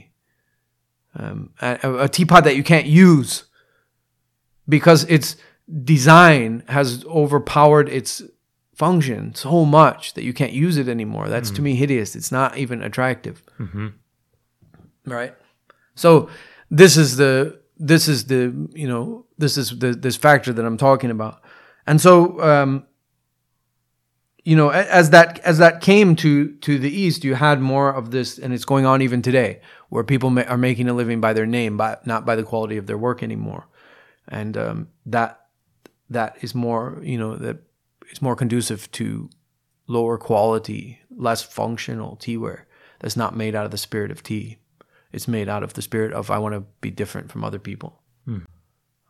Um, 1.15 1.49
a, 1.61 2.03
a 2.05 2.09
teapot 2.09 2.43
that 2.43 2.55
you 2.55 2.63
can't 2.63 2.85
use 2.85 3.45
because 4.67 5.03
its 5.05 5.35
design 5.83 6.63
has 6.67 7.03
overpowered 7.05 7.89
its 7.89 8.21
function 8.75 9.33
so 9.35 9.65
much 9.65 10.13
that 10.13 10.23
you 10.23 10.33
can't 10.33 10.53
use 10.53 10.77
it 10.77 10.87
anymore. 10.87 11.29
That's 11.29 11.49
to 11.51 11.61
me 11.61 11.75
hideous. 11.75 12.15
It's 12.15 12.31
not 12.31 12.57
even 12.57 12.81
attractive, 12.83 13.43
right? 15.05 15.33
So 15.95 16.29
this 16.69 16.95
is 16.97 17.17
the 17.17 17.59
this 17.77 18.07
is 18.07 18.25
the 18.25 18.67
you 18.73 18.87
know 18.87 19.25
this 19.37 19.57
is 19.57 19.77
the 19.79 19.93
this 19.93 20.15
factor 20.15 20.53
that 20.53 20.65
I'm 20.65 20.77
talking 20.77 21.11
about, 21.11 21.41
and 21.85 21.99
so 21.99 22.39
um, 22.41 22.85
you 24.43 24.55
know 24.55 24.69
as 24.69 25.09
that 25.09 25.39
as 25.39 25.57
that 25.57 25.81
came 25.81 26.15
to 26.17 26.51
to 26.57 26.77
the 26.79 26.89
east 26.89 27.23
you 27.23 27.35
had 27.35 27.59
more 27.59 27.89
of 27.93 28.11
this 28.11 28.37
and 28.37 28.53
it's 28.53 28.65
going 28.65 28.85
on 28.85 29.01
even 29.01 29.21
today 29.21 29.59
where 29.89 30.03
people 30.03 30.29
ma- 30.29 30.43
are 30.43 30.57
making 30.57 30.87
a 30.87 30.93
living 30.93 31.19
by 31.19 31.33
their 31.33 31.45
name 31.45 31.75
but 31.77 32.05
not 32.07 32.25
by 32.25 32.35
the 32.35 32.43
quality 32.43 32.77
of 32.77 32.85
their 32.87 32.97
work 32.97 33.21
anymore 33.21 33.67
and 34.27 34.57
um, 34.57 34.87
that 35.05 35.47
that 36.09 36.37
is 36.41 36.53
more 36.55 36.99
you 37.03 37.17
know 37.17 37.35
that 37.35 37.57
it's 38.09 38.21
more 38.21 38.35
conducive 38.35 38.89
to 38.91 39.29
lower 39.87 40.17
quality 40.17 40.99
less 41.15 41.41
functional 41.41 42.17
teaware 42.17 42.63
that's 42.99 43.17
not 43.17 43.35
made 43.35 43.55
out 43.55 43.65
of 43.65 43.71
the 43.71 43.77
spirit 43.77 44.11
of 44.11 44.23
tea 44.23 44.57
it's 45.11 45.27
made 45.27 45.49
out 45.49 45.63
of 45.63 45.73
the 45.73 45.81
spirit 45.81 46.13
of 46.13 46.29
i 46.29 46.37
want 46.37 46.53
to 46.53 46.63
be 46.81 46.91
different 46.91 47.31
from 47.31 47.43
other 47.43 47.59
people 47.59 48.01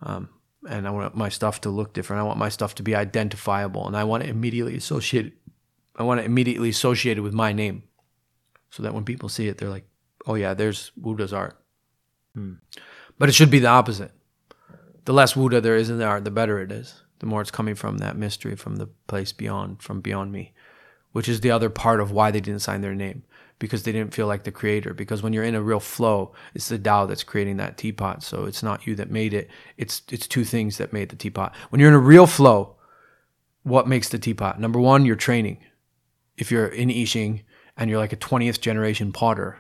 um, 0.01 0.30
and 0.69 0.88
I 0.88 0.91
want 0.91 1.15
my 1.15 1.30
stuff 1.30 1.62
to 1.62 1.69
look 1.69 1.93
different. 1.93 2.19
I 2.19 2.23
want 2.23 2.39
my 2.39 2.49
stuff 2.49 2.75
to 2.75 2.84
be 2.84 2.95
identifiable, 2.95 3.88
and 3.88 3.95
I 3.95 4.03
want 4.03 4.23
it 4.23 4.30
immediately 4.30 4.75
associated. 4.75 5.34
I 5.95 6.03
want 6.03 6.19
it 6.19 6.25
immediately 6.25 6.69
associated 6.69 7.23
with 7.23 7.34
my 7.34 7.53
name, 7.53 7.84
so 8.69 8.84
that 8.84 8.93
when 8.93 9.06
people 9.06 9.30
see 9.30 9.47
it, 9.47 9.58
they're 9.58 9.69
like, 9.69 9.88
"Oh 10.25 10.36
yeah, 10.36 10.53
there's 10.53 10.91
Wu 10.95 11.15
De's 11.15 11.34
art." 11.34 11.60
But 13.17 13.30
it 13.30 13.36
should 13.36 13.49
be 13.49 13.60
the 13.60 13.67
opposite. 13.67 14.12
The 15.08 15.13
less 15.13 15.38
Wu 15.38 15.48
De 15.48 15.62
there 15.62 15.78
is 15.78 15.89
in 15.89 16.00
the 16.00 16.06
art, 16.06 16.26
the 16.26 16.32
better 16.32 16.60
it 16.60 16.70
is. 16.70 17.02
The 17.20 17.28
more 17.28 17.39
it's 17.39 17.50
coming 17.50 17.76
from 17.76 18.00
that 18.00 18.17
mystery, 18.17 18.58
from 18.58 18.76
the 18.76 18.88
place 19.08 19.32
beyond, 19.32 19.82
from 19.82 20.02
beyond 20.02 20.34
me, 20.34 20.52
which 21.13 21.30
is 21.30 21.39
the 21.39 21.50
other 21.50 21.70
part 21.70 22.02
of 22.02 22.12
why 22.12 22.30
they 22.30 22.41
didn't 22.41 22.60
sign 22.60 22.82
their 22.82 22.93
name 22.93 23.24
because 23.58 23.84
they 23.84 23.93
didn't 23.93 24.13
feel 24.13 24.28
like 24.28 24.43
the 24.43 24.52
creator. 24.52 24.93
Because 24.93 25.24
when 25.24 25.32
you're 25.32 25.46
in 25.46 25.56
a 25.56 25.62
real 25.62 25.80
flow, 25.80 26.34
it's 26.54 26.67
the 26.67 26.78
Tao 26.78 27.06
that's 27.06 27.24
creating 27.24 27.56
that 27.56 27.78
teapot. 27.78 28.22
So 28.22 28.43
it's 28.43 28.62
not 28.62 28.86
you 28.86 28.96
that 28.96 29.10
made 29.10 29.34
it. 29.34 29.50
It's 29.78 30.02
it's 30.12 30.28
two 30.28 30.43
things 30.43 30.76
that 30.76 30.91
made 30.91 31.08
the 31.08 31.15
teapot. 31.15 31.56
When 31.70 31.80
you're 31.80 31.89
in 31.89 31.96
a 31.96 32.00
real 32.00 32.28
flow, 32.28 32.76
what 33.63 33.88
makes 33.88 34.10
the 34.10 34.20
teapot? 34.20 34.60
Number 34.60 34.80
one, 34.82 35.06
your 35.06 35.15
training. 35.15 35.60
If 36.36 36.52
you're 36.52 36.67
in 36.67 36.89
Yixing 36.89 37.43
and 37.78 37.89
you're 37.89 38.00
like 38.00 38.12
a 38.12 38.17
20th 38.17 38.60
generation 38.60 39.13
potter, 39.13 39.60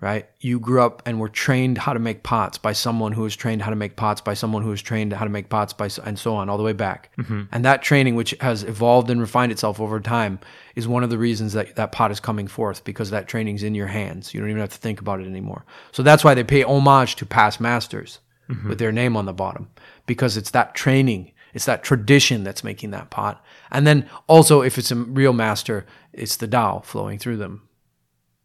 right? 0.00 0.28
You 0.40 0.58
grew 0.58 0.80
up 0.80 1.02
and 1.04 1.20
were 1.20 1.28
trained 1.28 1.76
how 1.76 1.92
to 1.92 1.98
make 1.98 2.22
pots 2.22 2.56
by 2.56 2.72
someone 2.72 3.12
who 3.12 3.22
was 3.22 3.36
trained 3.36 3.60
how 3.60 3.70
to 3.70 3.76
make 3.76 3.96
pots 3.96 4.22
by 4.22 4.32
someone 4.32 4.62
who 4.62 4.70
was 4.70 4.80
trained 4.80 5.12
how 5.12 5.24
to 5.24 5.30
make 5.30 5.50
pots 5.50 5.74
by, 5.74 5.90
and 6.04 6.18
so 6.18 6.34
on, 6.34 6.48
all 6.48 6.56
the 6.56 6.62
way 6.64 6.72
back. 6.72 7.10
Mm-hmm. 7.18 7.42
And 7.52 7.64
that 7.64 7.82
training, 7.82 8.14
which 8.14 8.34
has 8.40 8.62
evolved 8.62 9.10
and 9.10 9.20
refined 9.20 9.52
itself 9.52 9.78
over 9.78 10.00
time, 10.00 10.40
is 10.74 10.88
one 10.88 11.04
of 11.04 11.10
the 11.10 11.18
reasons 11.18 11.52
that 11.52 11.76
that 11.76 11.92
pot 11.92 12.10
is 12.10 12.18
coming 12.18 12.46
forth 12.46 12.82
because 12.84 13.10
that 13.10 13.28
training's 13.28 13.62
in 13.62 13.74
your 13.74 13.88
hands. 13.88 14.32
You 14.32 14.40
don't 14.40 14.48
even 14.48 14.60
have 14.60 14.72
to 14.72 14.78
think 14.78 15.00
about 15.00 15.20
it 15.20 15.26
anymore. 15.26 15.66
So 15.92 16.02
that's 16.02 16.24
why 16.24 16.34
they 16.34 16.44
pay 16.44 16.62
homage 16.62 17.16
to 17.16 17.26
past 17.26 17.60
masters 17.60 18.20
mm-hmm. 18.48 18.70
with 18.70 18.78
their 18.78 18.92
name 18.92 19.16
on 19.16 19.26
the 19.26 19.34
bottom 19.34 19.68
because 20.06 20.38
it's 20.38 20.52
that 20.52 20.74
training. 20.74 21.32
It's 21.52 21.66
that 21.66 21.82
tradition 21.82 22.44
that's 22.44 22.64
making 22.64 22.92
that 22.92 23.10
pot. 23.10 23.44
And 23.70 23.86
then 23.86 24.08
also, 24.28 24.62
if 24.62 24.78
it's 24.78 24.92
a 24.92 24.96
real 24.96 25.32
master, 25.32 25.84
it's 26.12 26.36
the 26.36 26.46
Tao 26.46 26.78
flowing 26.78 27.18
through 27.18 27.38
them 27.38 27.68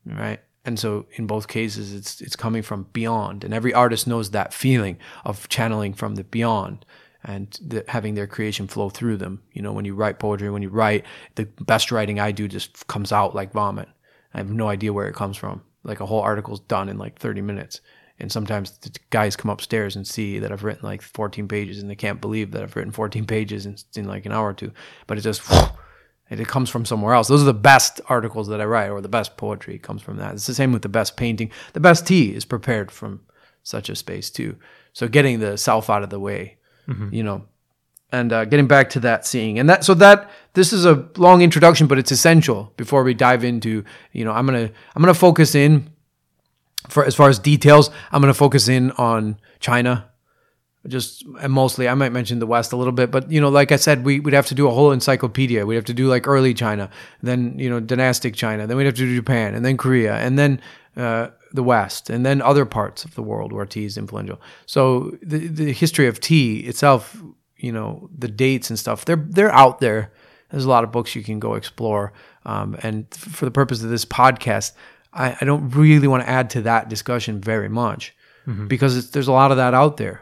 right? 0.06 0.40
And 0.66 0.80
so 0.80 1.06
in 1.14 1.28
both 1.28 1.48
cases, 1.48 1.94
it's 1.94 2.22
it's 2.22 2.36
coming 2.36 2.64
from 2.64 2.88
beyond, 2.92 3.44
and 3.44 3.54
every 3.54 3.74
artist 3.74 4.08
knows 4.08 4.32
that 4.32 4.54
feeling 4.54 4.98
of 5.24 5.48
channeling 5.48 5.94
from 5.94 6.16
the 6.16 6.24
beyond 6.24 6.86
and 7.24 7.58
the, 7.62 7.84
having 7.88 8.16
their 8.16 8.28
creation 8.28 8.68
flow 8.68 8.90
through 8.90 9.18
them. 9.18 9.42
You 9.52 9.62
know, 9.62 9.74
when 9.74 9.86
you 9.86 9.96
write 9.96 10.20
poetry, 10.20 10.50
when 10.50 10.62
you 10.62 10.70
write, 10.70 11.06
the 11.36 11.46
best 11.62 11.92
writing 11.92 12.20
I 12.20 12.32
do 12.32 12.48
just 12.48 12.88
comes 12.88 13.12
out 13.12 13.36
like 13.36 13.52
vomit. 13.52 13.90
I 14.34 14.38
have 14.38 14.52
no 14.52 14.68
idea 14.68 14.94
where 14.94 15.08
it 15.08 15.16
comes 15.16 15.38
from. 15.38 15.64
Like 15.84 16.00
a 16.00 16.06
whole 16.06 16.22
article's 16.22 16.60
done 16.62 16.90
in 16.90 16.98
like 16.98 17.20
30 17.20 17.42
minutes. 17.42 17.82
And 18.20 18.32
sometimes 18.32 18.78
the 18.78 18.92
guys 19.10 19.36
come 19.36 19.52
upstairs 19.52 19.96
and 19.96 20.08
see 20.08 20.40
that 20.40 20.52
I've 20.52 20.64
written 20.64 20.84
like 20.84 21.02
14 21.02 21.48
pages 21.48 21.82
and 21.82 21.90
they 21.90 21.96
can't 21.96 22.22
believe 22.22 22.52
that 22.52 22.64
I've 22.64 22.76
written 22.76 22.92
14 22.92 23.26
pages 23.28 23.66
in, 23.66 23.76
in 23.96 24.06
like 24.06 24.26
an 24.26 24.32
hour 24.32 24.50
or 24.50 24.54
two. 24.54 24.72
But 25.08 25.18
it 25.18 25.22
just, 25.22 25.42
it 26.30 26.48
comes 26.48 26.70
from 26.70 26.86
somewhere 26.86 27.14
else. 27.14 27.28
Those 27.28 27.42
are 27.42 27.46
the 27.46 27.54
best 27.54 28.02
articles 28.10 28.48
that 28.48 28.60
I 28.62 28.66
write, 28.66 28.90
or 28.90 29.02
the 29.02 29.08
best 29.10 29.38
poetry 29.38 29.78
comes 29.78 30.02
from 30.02 30.18
that. 30.18 30.34
It's 30.34 30.48
the 30.48 30.54
same 30.56 30.74
with 30.74 30.82
the 30.82 30.90
best 30.90 31.18
painting. 31.18 31.52
The 31.74 31.80
best 31.80 32.08
tea 32.08 32.34
is 32.36 32.46
prepared 32.46 32.92
from 32.92 33.22
such 33.64 33.90
a 33.90 33.96
space 33.96 34.30
too. 34.30 34.58
So 34.94 35.08
getting 35.08 35.40
the 35.40 35.58
self 35.58 35.90
out 35.90 36.04
of 36.04 36.10
the 36.10 36.20
way, 36.20 36.58
you 37.12 37.24
know, 37.24 37.46
and 38.12 38.32
uh, 38.32 38.46
getting 38.46 38.68
back 38.68 38.90
to 38.92 39.00
that 39.02 39.26
seeing 39.26 39.60
and 39.60 39.70
that 39.70 39.84
so 39.84 39.94
that 39.96 40.30
this 40.54 40.72
is 40.72 40.86
a 40.86 41.08
long 41.18 41.42
introduction 41.42 41.88
but 41.88 41.98
it's 41.98 42.12
essential 42.12 42.72
before 42.78 43.04
we 43.04 43.14
dive 43.14 43.44
into 43.44 43.84
you 44.14 44.24
know 44.24 44.32
i'm 44.32 44.46
gonna 44.46 44.70
i'm 44.96 45.02
gonna 45.02 45.14
focus 45.14 45.56
in 45.56 45.90
for 46.88 47.04
as 47.04 47.16
far 47.16 47.30
as 47.30 47.40
details 47.40 47.90
i'm 48.12 48.22
gonna 48.22 48.34
focus 48.34 48.68
in 48.68 48.92
on 48.92 49.38
china 49.60 50.10
just 50.88 51.24
and 51.42 51.52
mostly 51.52 51.88
i 51.88 51.94
might 51.94 52.12
mention 52.12 52.40
the 52.40 52.48
west 52.48 52.72
a 52.72 52.76
little 52.76 52.94
bit 52.94 53.12
but 53.12 53.30
you 53.32 53.42
know 53.42 53.50
like 53.50 53.72
i 53.72 53.76
said 53.76 54.06
we, 54.06 54.20
we'd 54.20 54.34
have 54.34 54.46
to 54.46 54.56
do 54.56 54.68
a 54.68 54.72
whole 54.72 54.92
encyclopedia. 54.92 55.66
We'd 55.66 55.76
have 55.76 55.86
to 55.86 55.94
do 55.94 56.08
like 56.08 56.28
early 56.28 56.54
china 56.54 56.90
then 57.24 57.58
you 57.58 57.70
know 57.70 57.80
dynastic 57.80 58.36
china 58.36 58.68
then 58.68 58.78
we'd 58.78 58.86
have 58.86 58.96
to 58.96 59.06
do 59.06 59.16
japan 59.16 59.56
and 59.56 59.66
then 59.66 59.78
korea 59.78 60.16
and 60.16 60.38
then 60.38 60.62
uh, 60.98 61.28
the 61.56 61.64
west 61.64 62.10
and 62.10 62.26
then 62.26 62.42
other 62.42 62.66
parts 62.66 63.06
of 63.06 63.16
the 63.16 63.24
world 63.24 63.52
where 63.52 63.66
tea 63.66 63.86
is 63.86 63.98
influential. 63.98 64.40
So 64.66 65.18
the, 65.22 65.48
the 65.48 65.72
history 65.72 66.08
of 66.08 66.20
tea 66.20 66.60
itself 66.60 67.22
you 67.58 67.72
know 67.72 68.10
the 68.16 68.28
dates 68.28 68.70
and 68.70 68.78
stuff 68.78 69.06
they're 69.06 69.16
they're 69.16 69.54
out 69.54 69.80
there. 69.80 70.12
There's 70.52 70.66
a 70.66 70.70
lot 70.70 70.84
of 70.84 70.92
books 70.92 71.16
you 71.16 71.24
can 71.24 71.40
go 71.40 71.56
explore 71.56 72.14
um, 72.46 72.78
and 72.84 73.12
for 73.14 73.46
the 73.46 73.52
purpose 73.52 73.84
of 73.84 73.90
this 73.90 74.06
podcast 74.06 74.74
I, 75.14 75.38
I 75.42 75.46
don't 75.46 75.70
really 75.72 76.08
want 76.08 76.24
to 76.24 76.30
add 76.30 76.50
to 76.52 76.62
that 76.64 76.90
discussion 76.90 77.42
very 77.42 77.70
much 77.70 78.16
because 78.68 78.96
it's, 78.96 79.10
there's 79.10 79.28
a 79.28 79.32
lot 79.32 79.52
of 79.52 79.58
that 79.58 79.74
out 79.74 79.98
there 79.98 80.22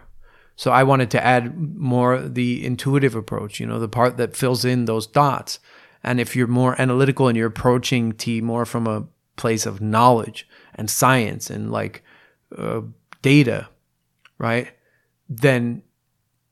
so 0.56 0.72
I 0.72 0.84
wanted 0.84 1.10
to 1.12 1.24
add 1.24 1.58
more 1.78 2.20
the 2.20 2.66
intuitive 2.66 3.16
approach, 3.16 3.60
you 3.60 3.66
know, 3.66 3.80
the 3.80 3.88
part 3.88 4.18
that 4.18 4.36
fills 4.36 4.64
in 4.64 4.86
those 4.86 5.08
dots. 5.08 5.60
And 6.04 6.20
if 6.20 6.36
you're 6.36 6.48
more 6.48 6.80
analytical 6.80 7.28
and 7.28 7.38
you're 7.38 7.48
approaching 7.48 8.14
tea 8.14 8.42
more 8.42 8.66
from 8.66 8.88
a 8.88 9.08
place 9.36 9.66
of 9.66 9.82
knowledge 9.82 10.48
and 10.76 10.90
science 10.90 11.50
and 11.50 11.72
like 11.72 12.04
uh, 12.56 12.82
data, 13.22 13.70
right? 14.38 14.72
Then, 15.28 15.82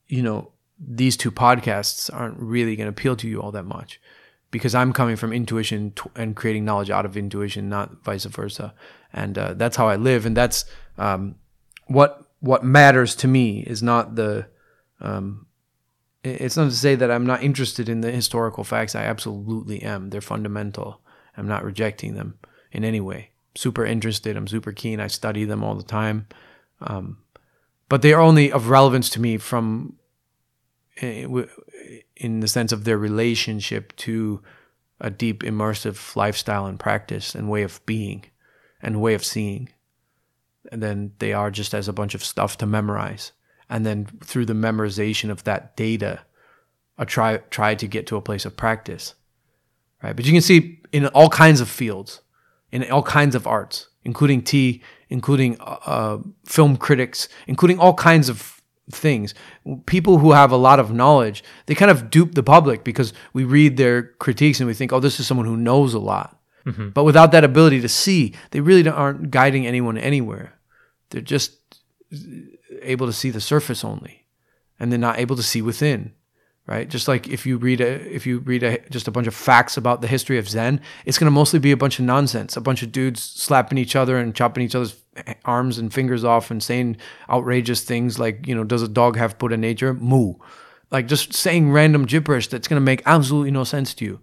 you 0.08 0.22
know, 0.22 0.52
these 0.78 1.16
two 1.16 1.30
podcasts 1.30 2.10
aren't 2.12 2.38
really 2.38 2.74
going 2.74 2.86
to 2.86 2.90
appeal 2.90 3.14
to 3.16 3.28
you 3.28 3.40
all 3.40 3.52
that 3.52 3.64
much 3.64 4.00
because 4.50 4.74
I'm 4.74 4.92
coming 4.92 5.14
from 5.14 5.32
intuition 5.32 5.94
and 6.16 6.34
creating 6.34 6.64
knowledge 6.64 6.90
out 6.90 7.06
of 7.06 7.16
intuition, 7.16 7.68
not 7.68 8.02
vice 8.02 8.24
versa. 8.24 8.74
And 9.12 9.38
uh, 9.38 9.54
that's 9.54 9.76
how 9.76 9.88
I 9.88 9.96
live. 9.96 10.26
And 10.26 10.36
that's 10.36 10.64
um, 10.98 11.36
what 11.86 12.31
what 12.42 12.64
matters 12.64 13.14
to 13.14 13.28
me 13.28 13.60
is 13.60 13.84
not 13.84 14.16
the 14.16 14.46
um, 15.00 15.46
it's 16.24 16.56
not 16.56 16.64
to 16.64 16.76
say 16.76 16.96
that 16.96 17.10
I'm 17.10 17.24
not 17.24 17.42
interested 17.42 17.88
in 17.88 18.00
the 18.00 18.10
historical 18.10 18.64
facts. 18.64 18.94
I 18.94 19.04
absolutely 19.04 19.82
am. 19.82 20.10
They're 20.10 20.20
fundamental. 20.20 21.00
I'm 21.36 21.46
not 21.46 21.64
rejecting 21.64 22.14
them 22.14 22.38
in 22.72 22.84
any 22.84 23.00
way. 23.00 23.30
Super 23.54 23.86
interested. 23.86 24.36
I'm 24.36 24.48
super 24.48 24.72
keen. 24.72 25.00
I 25.00 25.06
study 25.06 25.44
them 25.44 25.62
all 25.62 25.76
the 25.76 25.82
time. 25.84 26.26
Um, 26.80 27.18
but 27.88 28.02
they 28.02 28.12
are 28.12 28.20
only 28.20 28.50
of 28.50 28.68
relevance 28.68 29.08
to 29.10 29.20
me 29.20 29.38
from 29.38 29.96
eh, 31.00 31.26
in 32.16 32.40
the 32.40 32.48
sense 32.48 32.72
of 32.72 32.84
their 32.84 32.98
relationship 32.98 33.94
to 33.96 34.42
a 35.00 35.10
deep 35.10 35.42
immersive 35.42 36.16
lifestyle 36.16 36.66
and 36.66 36.78
practice 36.78 37.34
and 37.36 37.48
way 37.48 37.62
of 37.62 37.84
being 37.86 38.24
and 38.80 39.00
way 39.00 39.14
of 39.14 39.24
seeing 39.24 39.68
and 40.70 40.82
then 40.82 41.12
they 41.18 41.32
are 41.32 41.50
just 41.50 41.74
as 41.74 41.88
a 41.88 41.92
bunch 41.92 42.14
of 42.14 42.24
stuff 42.24 42.56
to 42.58 42.66
memorize. 42.66 43.32
And 43.68 43.86
then 43.86 44.06
through 44.22 44.46
the 44.46 44.52
memorization 44.52 45.30
of 45.30 45.44
that 45.44 45.76
data, 45.76 46.20
I 46.98 47.04
try 47.04 47.38
try 47.50 47.74
to 47.74 47.86
get 47.86 48.06
to 48.08 48.16
a 48.16 48.22
place 48.22 48.44
of 48.44 48.56
practice, 48.56 49.14
right? 50.02 50.14
But 50.14 50.26
you 50.26 50.32
can 50.32 50.42
see 50.42 50.80
in 50.92 51.06
all 51.08 51.30
kinds 51.30 51.60
of 51.60 51.68
fields, 51.68 52.20
in 52.70 52.88
all 52.90 53.02
kinds 53.02 53.34
of 53.34 53.46
arts, 53.46 53.88
including 54.04 54.42
tea, 54.42 54.82
including 55.08 55.58
uh, 55.60 55.78
uh, 55.86 56.18
film 56.44 56.76
critics, 56.76 57.28
including 57.46 57.78
all 57.78 57.94
kinds 57.94 58.28
of 58.28 58.60
things. 58.90 59.34
People 59.86 60.18
who 60.18 60.32
have 60.32 60.50
a 60.50 60.56
lot 60.56 60.78
of 60.78 60.92
knowledge, 60.92 61.42
they 61.66 61.74
kind 61.74 61.90
of 61.90 62.10
dupe 62.10 62.34
the 62.34 62.42
public 62.42 62.84
because 62.84 63.12
we 63.32 63.44
read 63.44 63.76
their 63.76 64.02
critiques 64.02 64.60
and 64.60 64.66
we 64.66 64.74
think, 64.74 64.92
oh, 64.92 65.00
this 65.00 65.18
is 65.18 65.26
someone 65.26 65.46
who 65.46 65.56
knows 65.56 65.94
a 65.94 65.98
lot. 65.98 66.38
Mm-hmm. 66.66 66.90
But 66.90 67.04
without 67.04 67.32
that 67.32 67.44
ability 67.44 67.80
to 67.80 67.88
see, 67.88 68.34
they 68.50 68.60
really 68.60 68.88
aren't 68.88 69.30
guiding 69.30 69.66
anyone 69.66 69.98
anywhere. 69.98 70.54
They're 71.10 71.20
just 71.20 71.56
able 72.82 73.06
to 73.06 73.12
see 73.12 73.30
the 73.30 73.40
surface 73.40 73.84
only, 73.84 74.26
and 74.78 74.90
they're 74.90 74.98
not 74.98 75.18
able 75.18 75.36
to 75.36 75.42
see 75.42 75.62
within. 75.62 76.12
Right? 76.64 76.88
Just 76.88 77.08
like 77.08 77.26
if 77.26 77.44
you 77.44 77.56
read 77.56 77.80
a 77.80 78.14
if 78.14 78.24
you 78.24 78.38
read 78.38 78.62
a, 78.62 78.78
just 78.88 79.08
a 79.08 79.10
bunch 79.10 79.26
of 79.26 79.34
facts 79.34 79.76
about 79.76 80.00
the 80.00 80.06
history 80.06 80.38
of 80.38 80.48
Zen, 80.48 80.80
it's 81.04 81.18
going 81.18 81.26
to 81.26 81.32
mostly 81.32 81.58
be 81.58 81.72
a 81.72 81.76
bunch 81.76 81.98
of 81.98 82.04
nonsense, 82.04 82.56
a 82.56 82.60
bunch 82.60 82.84
of 82.84 82.92
dudes 82.92 83.20
slapping 83.20 83.78
each 83.78 83.96
other 83.96 84.16
and 84.16 84.32
chopping 84.32 84.62
each 84.62 84.76
other's 84.76 84.94
arms 85.44 85.78
and 85.78 85.92
fingers 85.92 86.22
off 86.22 86.52
and 86.52 86.62
saying 86.62 86.98
outrageous 87.28 87.82
things 87.82 88.20
like, 88.20 88.46
you 88.46 88.54
know, 88.54 88.62
does 88.62 88.82
a 88.82 88.88
dog 88.88 89.16
have 89.16 89.38
Buddha 89.38 89.56
nature? 89.56 89.92
Moo. 89.92 90.34
Like 90.92 91.08
just 91.08 91.32
saying 91.34 91.72
random 91.72 92.04
gibberish 92.04 92.46
that's 92.46 92.68
going 92.68 92.80
to 92.80 92.84
make 92.84 93.02
absolutely 93.06 93.50
no 93.50 93.64
sense 93.64 93.92
to 93.94 94.04
you 94.04 94.20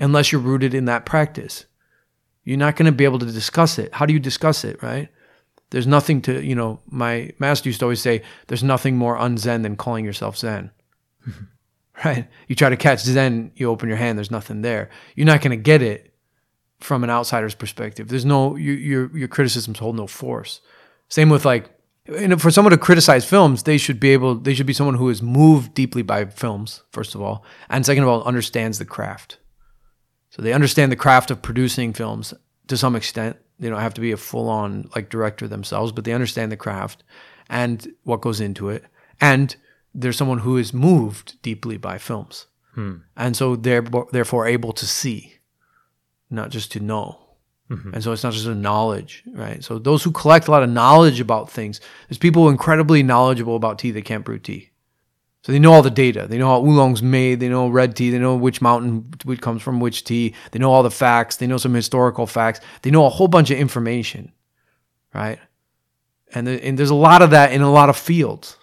unless 0.00 0.32
you're 0.32 0.40
rooted 0.40 0.72
in 0.72 0.86
that 0.86 1.04
practice. 1.04 1.66
You're 2.44 2.58
not 2.58 2.76
going 2.76 2.86
to 2.86 2.92
be 2.92 3.04
able 3.04 3.18
to 3.18 3.26
discuss 3.26 3.78
it. 3.78 3.94
How 3.94 4.06
do 4.06 4.12
you 4.12 4.20
discuss 4.20 4.64
it, 4.64 4.82
right? 4.82 5.08
There's 5.70 5.86
nothing 5.86 6.22
to, 6.22 6.44
you 6.44 6.54
know, 6.54 6.80
my 6.86 7.32
master 7.38 7.68
used 7.68 7.80
to 7.80 7.86
always 7.86 8.00
say, 8.00 8.22
there's 8.46 8.62
nothing 8.62 8.96
more 8.96 9.16
unzen 9.16 9.62
than 9.62 9.76
calling 9.76 10.04
yourself 10.04 10.36
Zen. 10.36 10.70
right? 12.04 12.28
You 12.48 12.54
try 12.54 12.68
to 12.68 12.76
catch 12.76 13.00
Zen, 13.00 13.50
you 13.56 13.70
open 13.70 13.88
your 13.88 13.98
hand, 13.98 14.18
there's 14.18 14.30
nothing 14.30 14.62
there. 14.62 14.90
You're 15.16 15.26
not 15.26 15.40
going 15.40 15.50
to 15.50 15.62
get 15.62 15.82
it 15.82 16.14
from 16.80 17.02
an 17.02 17.10
outsider's 17.10 17.54
perspective. 17.54 18.08
There's 18.08 18.26
no, 18.26 18.56
you, 18.56 18.72
your, 18.72 19.16
your 19.16 19.28
criticisms 19.28 19.78
hold 19.78 19.96
no 19.96 20.06
force. 20.06 20.60
Same 21.08 21.30
with 21.30 21.44
like, 21.44 21.70
you 22.06 22.28
know, 22.28 22.36
for 22.36 22.50
someone 22.50 22.72
to 22.72 22.78
criticize 22.78 23.24
films, 23.24 23.62
they 23.62 23.78
should 23.78 23.98
be 23.98 24.10
able, 24.10 24.34
they 24.34 24.52
should 24.52 24.66
be 24.66 24.74
someone 24.74 24.96
who 24.96 25.08
is 25.08 25.22
moved 25.22 25.72
deeply 25.72 26.02
by 26.02 26.26
films, 26.26 26.82
first 26.92 27.14
of 27.14 27.22
all. 27.22 27.42
And 27.70 27.86
second 27.86 28.02
of 28.02 28.10
all, 28.10 28.22
understands 28.24 28.78
the 28.78 28.84
craft. 28.84 29.38
So 30.34 30.42
they 30.42 30.52
understand 30.52 30.90
the 30.90 30.96
craft 30.96 31.30
of 31.30 31.42
producing 31.42 31.92
films 31.92 32.34
to 32.66 32.76
some 32.76 32.96
extent. 32.96 33.36
They 33.60 33.68
don't 33.68 33.80
have 33.80 33.94
to 33.94 34.00
be 34.00 34.10
a 34.10 34.16
full 34.16 34.48
on 34.48 34.90
like 34.96 35.08
director 35.08 35.46
themselves, 35.46 35.92
but 35.92 36.04
they 36.04 36.12
understand 36.12 36.50
the 36.50 36.56
craft 36.56 37.04
and 37.48 37.86
what 38.02 38.20
goes 38.20 38.40
into 38.40 38.68
it. 38.68 38.84
And 39.20 39.54
they're 39.94 40.12
someone 40.12 40.38
who 40.38 40.56
is 40.56 40.74
moved 40.74 41.40
deeply 41.42 41.76
by 41.76 41.98
films. 41.98 42.46
Hmm. 42.74 42.96
And 43.16 43.36
so 43.36 43.54
they're 43.54 43.86
therefore 44.10 44.48
able 44.48 44.72
to 44.72 44.86
see, 44.86 45.34
not 46.30 46.50
just 46.50 46.72
to 46.72 46.80
know. 46.80 47.20
Mm-hmm. 47.70 47.94
And 47.94 48.02
so 48.02 48.10
it's 48.10 48.24
not 48.24 48.32
just 48.32 48.46
a 48.46 48.56
knowledge, 48.56 49.22
right? 49.34 49.62
So 49.62 49.78
those 49.78 50.02
who 50.02 50.10
collect 50.10 50.48
a 50.48 50.50
lot 50.50 50.64
of 50.64 50.68
knowledge 50.68 51.20
about 51.20 51.48
things, 51.48 51.80
there's 52.08 52.18
people 52.18 52.48
incredibly 52.48 53.04
knowledgeable 53.04 53.54
about 53.54 53.78
tea 53.78 53.92
that 53.92 54.04
can't 54.04 54.24
brew 54.24 54.40
tea. 54.40 54.70
So 55.44 55.52
they 55.52 55.58
know 55.58 55.74
all 55.74 55.82
the 55.82 55.90
data. 55.90 56.26
They 56.26 56.38
know 56.38 56.48
how 56.48 56.64
oolong's 56.64 57.02
made. 57.02 57.38
They 57.38 57.50
know 57.50 57.68
red 57.68 57.94
tea. 57.94 58.08
They 58.08 58.18
know 58.18 58.34
which 58.34 58.62
mountain 58.62 59.12
it 59.28 59.42
comes 59.42 59.60
from 59.60 59.78
which 59.78 60.04
tea. 60.04 60.34
They 60.52 60.58
know 60.58 60.72
all 60.72 60.82
the 60.82 60.90
facts. 60.90 61.36
They 61.36 61.46
know 61.46 61.58
some 61.58 61.74
historical 61.74 62.26
facts. 62.26 62.60
They 62.80 62.90
know 62.90 63.04
a 63.04 63.10
whole 63.10 63.28
bunch 63.28 63.50
of 63.50 63.58
information, 63.58 64.32
right? 65.12 65.38
And, 66.32 66.46
the, 66.46 66.64
and 66.64 66.78
there's 66.78 66.88
a 66.88 66.94
lot 66.94 67.20
of 67.20 67.28
that 67.30 67.52
in 67.52 67.60
a 67.60 67.70
lot 67.70 67.90
of 67.90 67.96
fields, 67.98 68.56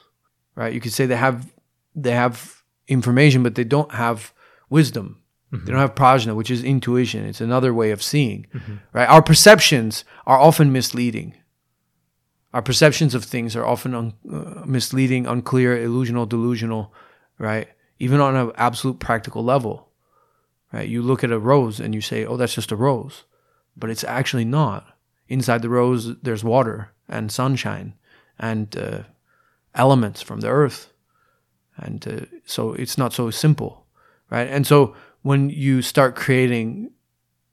right? 0.56 0.74
You 0.74 0.82
could 0.82 0.91
say 0.91 1.06
they 1.06 1.15
have 1.15 1.54
they 1.94 2.13
have 2.13 2.63
information, 2.88 3.44
but 3.44 3.54
they 3.54 3.63
don't 3.63 3.91
have 3.91 4.34
wisdom. 4.72 5.22
They 5.52 5.58
mm-hmm. 5.58 5.67
don't 5.67 5.78
have 5.78 5.94
prajna, 5.94 6.36
which 6.36 6.50
is 6.50 6.63
intuition. 6.63 7.26
It's 7.26 7.41
another 7.41 7.76
way 7.76 7.91
of 7.91 8.02
seeing, 8.02 8.48
mm-hmm. 8.56 8.76
right? 8.91 9.08
Our 9.08 9.22
perceptions 9.22 10.04
are 10.26 10.39
often 10.39 10.72
misleading. 10.72 11.36
Our 12.54 12.62
perceptions 12.62 13.16
of 13.16 13.24
things 13.24 13.56
are 13.56 13.66
often 13.66 13.96
un- 13.96 14.14
uh, 14.32 14.64
misleading, 14.66 15.26
unclear, 15.26 15.78
illusional, 15.78 16.28
delusional, 16.28 16.94
right? 17.38 17.70
Even 18.00 18.20
on 18.20 18.36
an 18.36 18.52
absolute 18.56 19.00
practical 19.00 19.44
level, 19.44 19.90
right? 20.74 20.88
You 20.88 21.02
look 21.02 21.24
at 21.24 21.32
a 21.32 21.40
rose 21.40 21.80
and 21.80 21.96
you 21.96 22.02
say, 22.02 22.26
"Oh, 22.26 22.38
that's 22.38 22.56
just 22.56 22.72
a 22.72 22.76
rose," 22.76 23.24
but 23.78 23.90
it's 23.90 24.04
actually 24.04 24.46
not. 24.46 24.98
Inside 25.28 25.62
the 25.62 25.70
rose, 25.70 26.18
there's 26.22 26.44
water 26.44 26.92
and 27.08 27.32
sunshine 27.32 27.94
and 28.38 28.76
uh, 28.76 29.04
elements 29.74 30.22
from 30.22 30.42
the 30.42 30.50
earth, 30.50 30.92
and 31.78 32.06
uh, 32.08 32.26
so 32.46 32.74
it's 32.74 32.98
not 32.98 33.14
so 33.14 33.30
simple, 33.30 33.86
right? 34.30 34.50
And 34.50 34.68
so 34.68 34.94
when 35.22 35.50
you 35.50 35.82
start 35.82 36.16
creating 36.16 36.92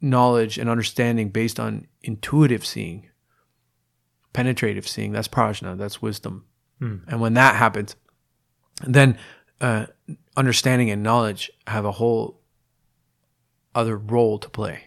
knowledge 0.01 0.59
and 0.59 0.69
understanding 0.69 1.29
based 1.29 1.61
on 1.61 1.87
intuitive 2.03 2.65
seeing, 2.67 3.09
penetrative 4.33 4.87
seeing, 4.87 5.13
that's 5.13 5.29
prajna, 5.29 5.77
that's 5.77 6.03
wisdom. 6.03 6.45
And 7.09 7.21
when 7.21 7.35
that 7.35 7.57
happens, 7.57 7.97
then 8.87 9.19
uh, 9.61 9.87
understanding 10.37 10.91
and 10.91 11.03
knowledge 11.03 11.51
have 11.67 11.85
a 11.85 11.93
whole 11.93 12.41
other 13.75 13.97
role 13.97 14.39
to 14.39 14.49
play 14.49 14.85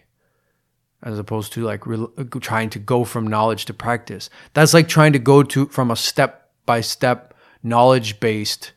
as 1.02 1.18
opposed 1.18 1.52
to 1.52 1.62
like 1.62 1.86
re- 1.86 2.06
trying 2.40 2.70
to 2.70 2.78
go 2.78 3.04
from 3.04 3.26
knowledge 3.26 3.64
to 3.66 3.74
practice. 3.74 4.30
That's 4.54 4.72
like 4.72 4.88
trying 4.88 5.12
to 5.14 5.18
go 5.18 5.42
to 5.42 5.66
from 5.66 5.90
a 5.90 5.96
step 5.96 6.50
by 6.64 6.80
step 6.80 7.34
knowledge 7.62 8.20
based 8.20 8.72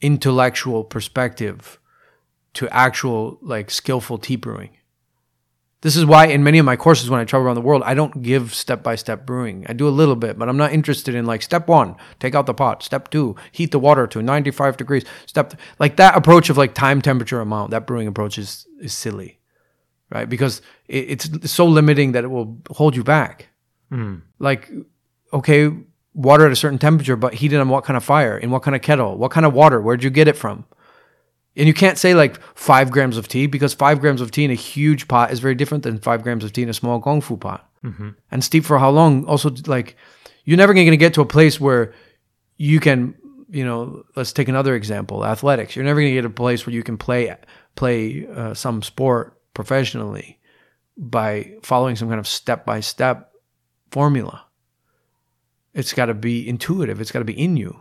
intellectual 0.00 0.84
perspective 0.84 1.78
to 2.54 2.68
actual 2.70 3.38
like 3.42 3.70
skillful 3.70 4.18
tea 4.18 4.36
brewing. 4.36 4.70
This 5.80 5.94
is 5.94 6.04
why 6.04 6.26
in 6.26 6.42
many 6.42 6.58
of 6.58 6.66
my 6.66 6.74
courses 6.74 7.08
when 7.08 7.20
I 7.20 7.24
travel 7.24 7.46
around 7.46 7.54
the 7.54 7.60
world, 7.60 7.82
I 7.84 7.94
don't 7.94 8.20
give 8.20 8.52
step 8.52 8.82
by 8.82 8.96
step 8.96 9.24
brewing. 9.24 9.64
I 9.68 9.74
do 9.74 9.86
a 9.86 9.90
little 9.90 10.16
bit, 10.16 10.36
but 10.36 10.48
I'm 10.48 10.56
not 10.56 10.72
interested 10.72 11.14
in 11.14 11.24
like 11.24 11.40
step 11.40 11.68
one, 11.68 11.94
take 12.18 12.34
out 12.34 12.46
the 12.46 12.54
pot. 12.54 12.82
Step 12.82 13.10
two, 13.10 13.36
heat 13.52 13.70
the 13.70 13.78
water 13.78 14.06
to 14.08 14.20
95 14.20 14.76
degrees. 14.76 15.04
Step 15.26 15.50
th- 15.50 15.62
like 15.78 15.96
that 15.96 16.16
approach 16.16 16.50
of 16.50 16.56
like 16.56 16.74
time, 16.74 17.00
temperature, 17.00 17.40
amount. 17.40 17.70
That 17.70 17.86
brewing 17.86 18.08
approach 18.08 18.38
is 18.38 18.66
is 18.80 18.92
silly, 18.92 19.38
right? 20.10 20.28
Because 20.28 20.62
it, 20.88 21.24
it's 21.24 21.50
so 21.50 21.64
limiting 21.64 22.12
that 22.12 22.24
it 22.24 22.28
will 22.28 22.58
hold 22.70 22.96
you 22.96 23.04
back. 23.04 23.48
Hmm. 23.90 24.16
Like, 24.40 24.68
okay, 25.32 25.70
water 26.12 26.44
at 26.46 26.52
a 26.52 26.56
certain 26.56 26.78
temperature, 26.78 27.14
but 27.14 27.34
heated 27.34 27.60
on 27.60 27.68
what 27.68 27.84
kind 27.84 27.96
of 27.96 28.02
fire, 28.02 28.36
in 28.36 28.50
what 28.50 28.62
kind 28.64 28.74
of 28.74 28.82
kettle, 28.82 29.16
what 29.16 29.30
kind 29.30 29.46
of 29.46 29.54
water, 29.54 29.80
where'd 29.80 30.02
you 30.02 30.10
get 30.10 30.26
it 30.26 30.36
from? 30.36 30.64
And 31.58 31.66
you 31.66 31.74
can't 31.74 31.98
say 31.98 32.14
like 32.14 32.40
five 32.56 32.90
grams 32.90 33.16
of 33.16 33.28
tea 33.28 33.46
because 33.46 33.74
five 33.74 34.00
grams 34.00 34.20
of 34.20 34.30
tea 34.30 34.44
in 34.44 34.50
a 34.50 34.54
huge 34.54 35.08
pot 35.08 35.32
is 35.32 35.40
very 35.40 35.54
different 35.56 35.82
than 35.82 35.98
five 35.98 36.22
grams 36.22 36.44
of 36.44 36.52
tea 36.52 36.62
in 36.62 36.68
a 36.68 36.74
small 36.74 36.98
gong 37.00 37.20
fu 37.20 37.36
pot. 37.36 37.68
And 38.30 38.42
steep 38.42 38.64
for 38.64 38.78
how 38.78 38.90
long? 38.90 39.24
Also, 39.26 39.50
like, 39.66 39.96
you're 40.44 40.56
never 40.56 40.72
going 40.72 40.90
to 40.90 40.96
get 40.96 41.14
to 41.14 41.20
a 41.20 41.26
place 41.26 41.60
where 41.60 41.92
you 42.56 42.80
can, 42.80 43.14
you 43.50 43.64
know, 43.64 44.04
let's 44.16 44.32
take 44.32 44.48
another 44.48 44.74
example, 44.74 45.24
athletics. 45.24 45.76
You're 45.76 45.84
never 45.84 46.00
going 46.00 46.10
to 46.10 46.14
get 46.14 46.24
a 46.24 46.30
place 46.30 46.64
where 46.66 46.74
you 46.74 46.82
can 46.82 46.96
play 46.96 47.36
play 47.74 48.26
uh, 48.34 48.54
some 48.54 48.82
sport 48.82 49.38
professionally 49.52 50.38
by 50.96 51.52
following 51.62 51.96
some 51.96 52.08
kind 52.08 52.20
of 52.20 52.26
step 52.26 52.64
by 52.64 52.80
step 52.80 53.32
formula. 53.90 54.44
It's 55.74 55.92
got 55.92 56.06
to 56.06 56.14
be 56.14 56.48
intuitive. 56.48 57.00
It's 57.00 57.12
got 57.12 57.20
to 57.20 57.24
be 57.24 57.38
in 57.38 57.56
you. 57.56 57.78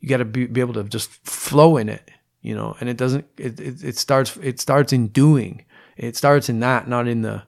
You 0.00 0.08
got 0.08 0.18
to 0.18 0.24
be, 0.24 0.46
be 0.46 0.60
able 0.60 0.74
to 0.74 0.84
just 0.84 1.10
flow 1.24 1.76
in 1.76 1.88
it, 1.88 2.10
you 2.40 2.54
know. 2.54 2.76
And 2.80 2.88
it 2.88 2.96
doesn't. 2.96 3.26
It, 3.36 3.60
it 3.60 3.84
it 3.84 3.98
starts. 3.98 4.36
It 4.38 4.60
starts 4.60 4.92
in 4.92 5.08
doing. 5.08 5.64
It 5.96 6.16
starts 6.16 6.48
in 6.48 6.60
that, 6.60 6.88
not 6.88 7.08
in 7.08 7.22
the, 7.22 7.42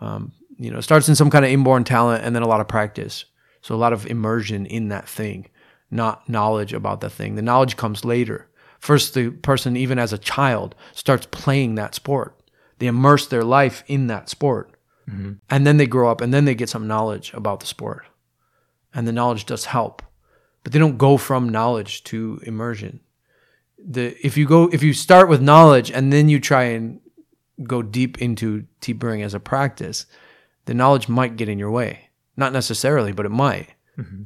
um, 0.00 0.32
you 0.58 0.70
know, 0.70 0.78
it 0.78 0.82
starts 0.82 1.08
in 1.08 1.14
some 1.14 1.30
kind 1.30 1.44
of 1.44 1.50
inborn 1.50 1.82
talent 1.84 2.24
and 2.24 2.34
then 2.36 2.42
a 2.42 2.48
lot 2.48 2.60
of 2.60 2.68
practice. 2.68 3.24
So 3.62 3.74
a 3.74 3.76
lot 3.76 3.94
of 3.94 4.06
immersion 4.06 4.66
in 4.66 4.88
that 4.88 5.08
thing, 5.08 5.48
not 5.90 6.28
knowledge 6.28 6.74
about 6.74 7.00
the 7.00 7.08
thing. 7.08 7.36
The 7.36 7.42
knowledge 7.42 7.78
comes 7.78 8.04
later. 8.04 8.50
First, 8.78 9.14
the 9.14 9.30
person, 9.30 9.78
even 9.78 9.98
as 9.98 10.12
a 10.12 10.18
child, 10.18 10.74
starts 10.92 11.26
playing 11.30 11.76
that 11.76 11.94
sport. 11.94 12.38
They 12.78 12.86
immerse 12.86 13.26
their 13.26 13.44
life 13.44 13.82
in 13.86 14.08
that 14.08 14.28
sport 14.28 14.72
and 15.48 15.66
then 15.66 15.76
they 15.76 15.86
grow 15.86 16.10
up 16.10 16.20
and 16.20 16.34
then 16.34 16.44
they 16.44 16.54
get 16.54 16.68
some 16.68 16.86
knowledge 16.88 17.32
about 17.32 17.60
the 17.60 17.66
sport 17.66 18.04
and 18.92 19.06
the 19.06 19.12
knowledge 19.12 19.46
does 19.46 19.66
help 19.66 20.02
but 20.64 20.72
they 20.72 20.80
don't 20.80 20.98
go 20.98 21.16
from 21.16 21.48
knowledge 21.48 22.02
to 22.02 22.40
immersion 22.42 22.98
the 23.88 24.16
if 24.26 24.36
you 24.36 24.46
go 24.46 24.68
if 24.72 24.82
you 24.82 24.92
start 24.92 25.28
with 25.28 25.40
knowledge 25.40 25.90
and 25.90 26.12
then 26.12 26.28
you 26.28 26.40
try 26.40 26.64
and 26.64 27.00
go 27.62 27.82
deep 27.82 28.20
into 28.20 28.66
tea 28.80 28.92
brewing 28.92 29.22
as 29.22 29.34
a 29.34 29.40
practice 29.40 30.06
the 30.66 30.74
knowledge 30.74 31.08
might 31.08 31.36
get 31.36 31.48
in 31.48 31.58
your 31.58 31.70
way. 31.70 32.10
Not 32.36 32.52
necessarily 32.52 33.12
but 33.12 33.26
it 33.26 33.30
might. 33.30 33.70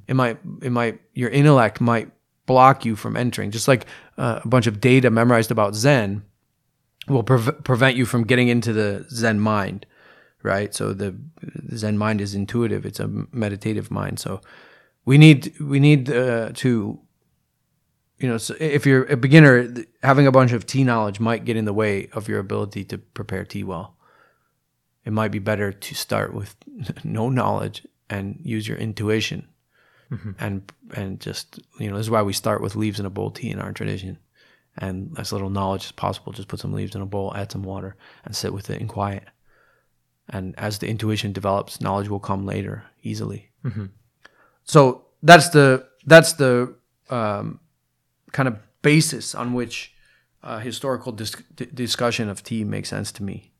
It 0.08 0.14
might 0.14 0.38
it 0.62 0.70
might 0.70 1.00
your 1.14 1.30
intellect 1.30 1.80
might 1.80 2.10
block 2.46 2.84
you 2.84 2.96
from 2.96 3.16
entering. 3.16 3.50
Just 3.50 3.68
like 3.68 3.86
uh, 4.18 4.40
a 4.42 4.48
bunch 4.48 4.66
of 4.66 4.80
data 4.80 5.10
memorized 5.10 5.50
about 5.50 5.74
zen 5.74 6.24
will 7.06 7.22
pre- 7.22 7.52
prevent 7.52 7.96
you 7.96 8.06
from 8.06 8.24
getting 8.24 8.48
into 8.48 8.72
the 8.72 9.06
zen 9.10 9.38
mind 9.38 9.86
right? 10.42 10.74
So 10.74 10.92
the 10.92 11.16
Zen 11.74 11.98
mind 11.98 12.20
is 12.20 12.34
intuitive; 12.34 12.86
it's 12.86 13.00
a 13.00 13.08
meditative 13.32 13.90
mind. 13.90 14.18
So 14.18 14.40
we 15.04 15.18
need 15.18 15.58
we 15.60 15.80
need 15.80 16.10
uh, 16.10 16.50
to, 16.54 17.00
you 18.20 18.28
know, 18.28 18.38
so 18.38 18.54
if 18.60 18.86
you're 18.86 19.04
a 19.04 19.16
beginner, 19.16 19.74
having 20.02 20.26
a 20.26 20.32
bunch 20.32 20.52
of 20.52 20.66
tea 20.66 20.84
knowledge 20.84 21.20
might 21.20 21.44
get 21.44 21.56
in 21.56 21.64
the 21.64 21.72
way 21.72 22.08
of 22.12 22.28
your 22.28 22.38
ability 22.38 22.84
to 22.84 22.98
prepare 22.98 23.44
tea 23.44 23.64
well. 23.64 23.96
It 25.04 25.12
might 25.12 25.30
be 25.30 25.38
better 25.38 25.72
to 25.72 25.94
start 25.94 26.34
with 26.34 26.54
no 27.04 27.28
knowledge 27.30 27.86
and 28.08 28.38
use 28.42 28.68
your 28.68 28.76
intuition, 28.76 29.48
and 30.38 30.72
and 30.94 31.20
just 31.20 31.60
you 31.78 31.90
know 31.90 31.96
this 31.96 32.06
is 32.06 32.10
why 32.10 32.22
we 32.22 32.32
start 32.32 32.60
with 32.60 32.76
leaves 32.76 33.00
in 33.00 33.06
a 33.06 33.10
bowl 33.10 33.30
tea 33.30 33.50
in 33.50 33.58
our 33.58 33.72
tradition. 33.72 34.18
And 34.76 35.18
as 35.18 35.32
little 35.32 35.50
knowledge 35.50 35.86
as 35.86 35.92
possible, 35.92 36.32
just 36.32 36.48
put 36.48 36.60
some 36.60 36.72
leaves 36.72 36.94
in 36.94 37.02
a 37.02 37.06
bowl, 37.06 37.34
add 37.34 37.50
some 37.50 37.64
water, 37.64 37.96
and 38.24 38.36
sit 38.36 38.52
with 38.52 38.70
it 38.70 38.80
in 38.80 38.86
quiet 38.86 39.24
and 40.30 40.54
as 40.58 40.78
the 40.78 40.88
intuition 40.88 41.32
develops 41.32 41.80
knowledge 41.80 42.08
will 42.08 42.20
come 42.20 42.46
later 42.46 42.84
easily 43.02 43.50
so 44.64 45.04
that's 45.22 45.50
the 45.50 45.86
that's 46.06 46.34
the 46.34 46.74
um, 47.10 47.60
kind 48.32 48.48
of 48.48 48.58
basis 48.82 49.34
on 49.34 49.52
which 49.52 49.94
uh, 50.42 50.58
historical 50.58 51.12
dis- 51.12 51.42
discussion 51.74 52.28
of 52.28 52.42
tea 52.42 52.64
makes 52.64 52.88
sense 52.88 53.12
to 53.12 53.22
me. 53.22 53.52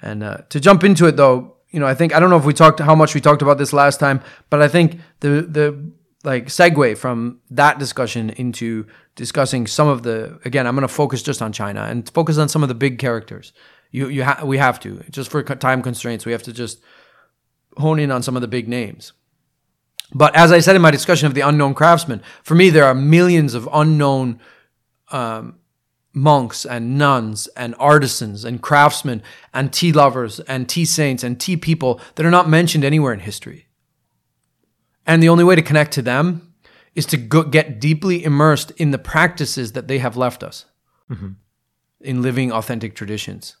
And 0.00 0.22
uh, 0.22 0.38
to 0.50 0.60
jump 0.60 0.84
into 0.84 1.06
it 1.06 1.16
though 1.16 1.56
you 1.70 1.80
know 1.80 1.86
i 1.86 1.94
think 1.94 2.14
i 2.14 2.20
don't 2.20 2.30
know 2.30 2.36
if 2.36 2.44
we 2.44 2.54
talked 2.54 2.80
how 2.80 2.94
much 2.94 3.14
we 3.14 3.20
talked 3.20 3.42
about 3.42 3.58
this 3.58 3.72
last 3.72 3.98
time 3.98 4.20
but 4.50 4.62
i 4.62 4.68
think 4.68 5.00
the 5.20 5.42
the 5.42 5.92
like 6.24 6.46
segue 6.46 6.96
from 6.96 7.40
that 7.50 7.78
discussion 7.78 8.30
into 8.30 8.86
discussing 9.14 9.66
some 9.66 9.88
of 9.88 10.02
the 10.02 10.38
again 10.44 10.66
i'm 10.66 10.74
going 10.74 10.86
to 10.86 10.92
focus 10.92 11.22
just 11.22 11.42
on 11.42 11.52
china 11.52 11.82
and 11.82 12.08
focus 12.10 12.38
on 12.38 12.48
some 12.48 12.62
of 12.62 12.68
the 12.68 12.74
big 12.74 12.98
characters. 12.98 13.52
You 13.92 14.08
you 14.08 14.24
ha- 14.24 14.42
we 14.44 14.58
have 14.58 14.80
to. 14.80 15.02
Just 15.10 15.30
for 15.30 15.42
time 15.42 15.80
constraints 15.82 16.26
we 16.26 16.32
have 16.32 16.42
to 16.42 16.52
just 16.52 16.80
hone 17.76 17.98
in 18.00 18.10
on 18.10 18.22
some 18.22 18.36
of 18.36 18.42
the 18.42 18.48
big 18.48 18.68
names 18.68 19.12
but 20.14 20.34
as 20.36 20.52
i 20.52 20.58
said 20.58 20.76
in 20.76 20.82
my 20.82 20.90
discussion 20.90 21.26
of 21.26 21.34
the 21.34 21.40
unknown 21.40 21.74
craftsman 21.74 22.22
for 22.42 22.54
me 22.54 22.70
there 22.70 22.84
are 22.84 22.94
millions 22.94 23.54
of 23.54 23.68
unknown 23.72 24.38
um, 25.10 25.58
monks 26.12 26.64
and 26.64 26.96
nuns 26.96 27.46
and 27.48 27.74
artisans 27.78 28.44
and 28.44 28.62
craftsmen 28.62 29.22
and 29.52 29.72
tea 29.72 29.92
lovers 29.92 30.40
and 30.40 30.68
tea 30.68 30.84
saints 30.84 31.22
and 31.22 31.38
tea 31.38 31.56
people 31.56 32.00
that 32.14 32.24
are 32.24 32.30
not 32.30 32.48
mentioned 32.48 32.84
anywhere 32.84 33.12
in 33.12 33.20
history 33.20 33.66
and 35.06 35.22
the 35.22 35.28
only 35.28 35.44
way 35.44 35.54
to 35.54 35.62
connect 35.62 35.92
to 35.92 36.02
them 36.02 36.54
is 36.96 37.06
to 37.06 37.16
go, 37.16 37.42
get 37.44 37.78
deeply 37.78 38.24
immersed 38.24 38.72
in 38.72 38.90
the 38.90 38.98
practices 38.98 39.72
that 39.72 39.86
they 39.86 39.98
have 39.98 40.16
left 40.16 40.42
us 40.42 40.64
in 42.00 42.22
living 42.22 42.50
authentic 42.50 42.96
traditions, 42.96 43.56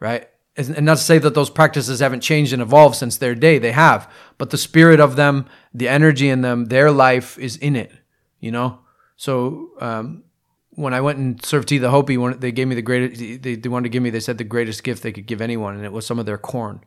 right? 0.00 0.28
And 0.56 0.86
not 0.86 0.96
to 0.96 1.02
say 1.02 1.18
that 1.18 1.34
those 1.34 1.50
practices 1.50 2.00
haven't 2.00 2.20
changed 2.20 2.52
and 2.52 2.62
evolved 2.62 2.96
since 2.96 3.18
their 3.18 3.34
day, 3.34 3.58
they 3.58 3.72
have, 3.72 4.10
but 4.38 4.50
the 4.50 4.58
spirit 4.58 5.00
of 5.00 5.16
them, 5.16 5.46
the 5.74 5.88
energy 5.88 6.30
in 6.30 6.40
them, 6.40 6.66
their 6.66 6.90
life 6.90 7.38
is 7.38 7.56
in 7.58 7.76
it, 7.76 7.92
you 8.40 8.50
know? 8.50 8.78
So, 9.16 9.70
um, 9.80 10.24
when 10.70 10.94
I 10.94 11.00
went 11.00 11.18
and 11.18 11.42
served 11.44 11.68
tea 11.68 11.78
the 11.78 11.90
Hopi, 11.90 12.16
one, 12.16 12.38
they 12.38 12.52
gave 12.52 12.68
me 12.68 12.74
the 12.74 12.82
greatest, 12.82 13.42
they, 13.42 13.54
they 13.54 13.68
wanted 13.68 13.84
to 13.84 13.88
give 13.90 14.02
me, 14.02 14.10
they 14.10 14.20
said 14.20 14.38
the 14.38 14.44
greatest 14.44 14.82
gift 14.82 15.02
they 15.02 15.12
could 15.12 15.26
give 15.26 15.40
anyone, 15.40 15.74
and 15.76 15.84
it 15.84 15.92
was 15.92 16.06
some 16.06 16.18
of 16.18 16.26
their 16.26 16.38
corn. 16.38 16.80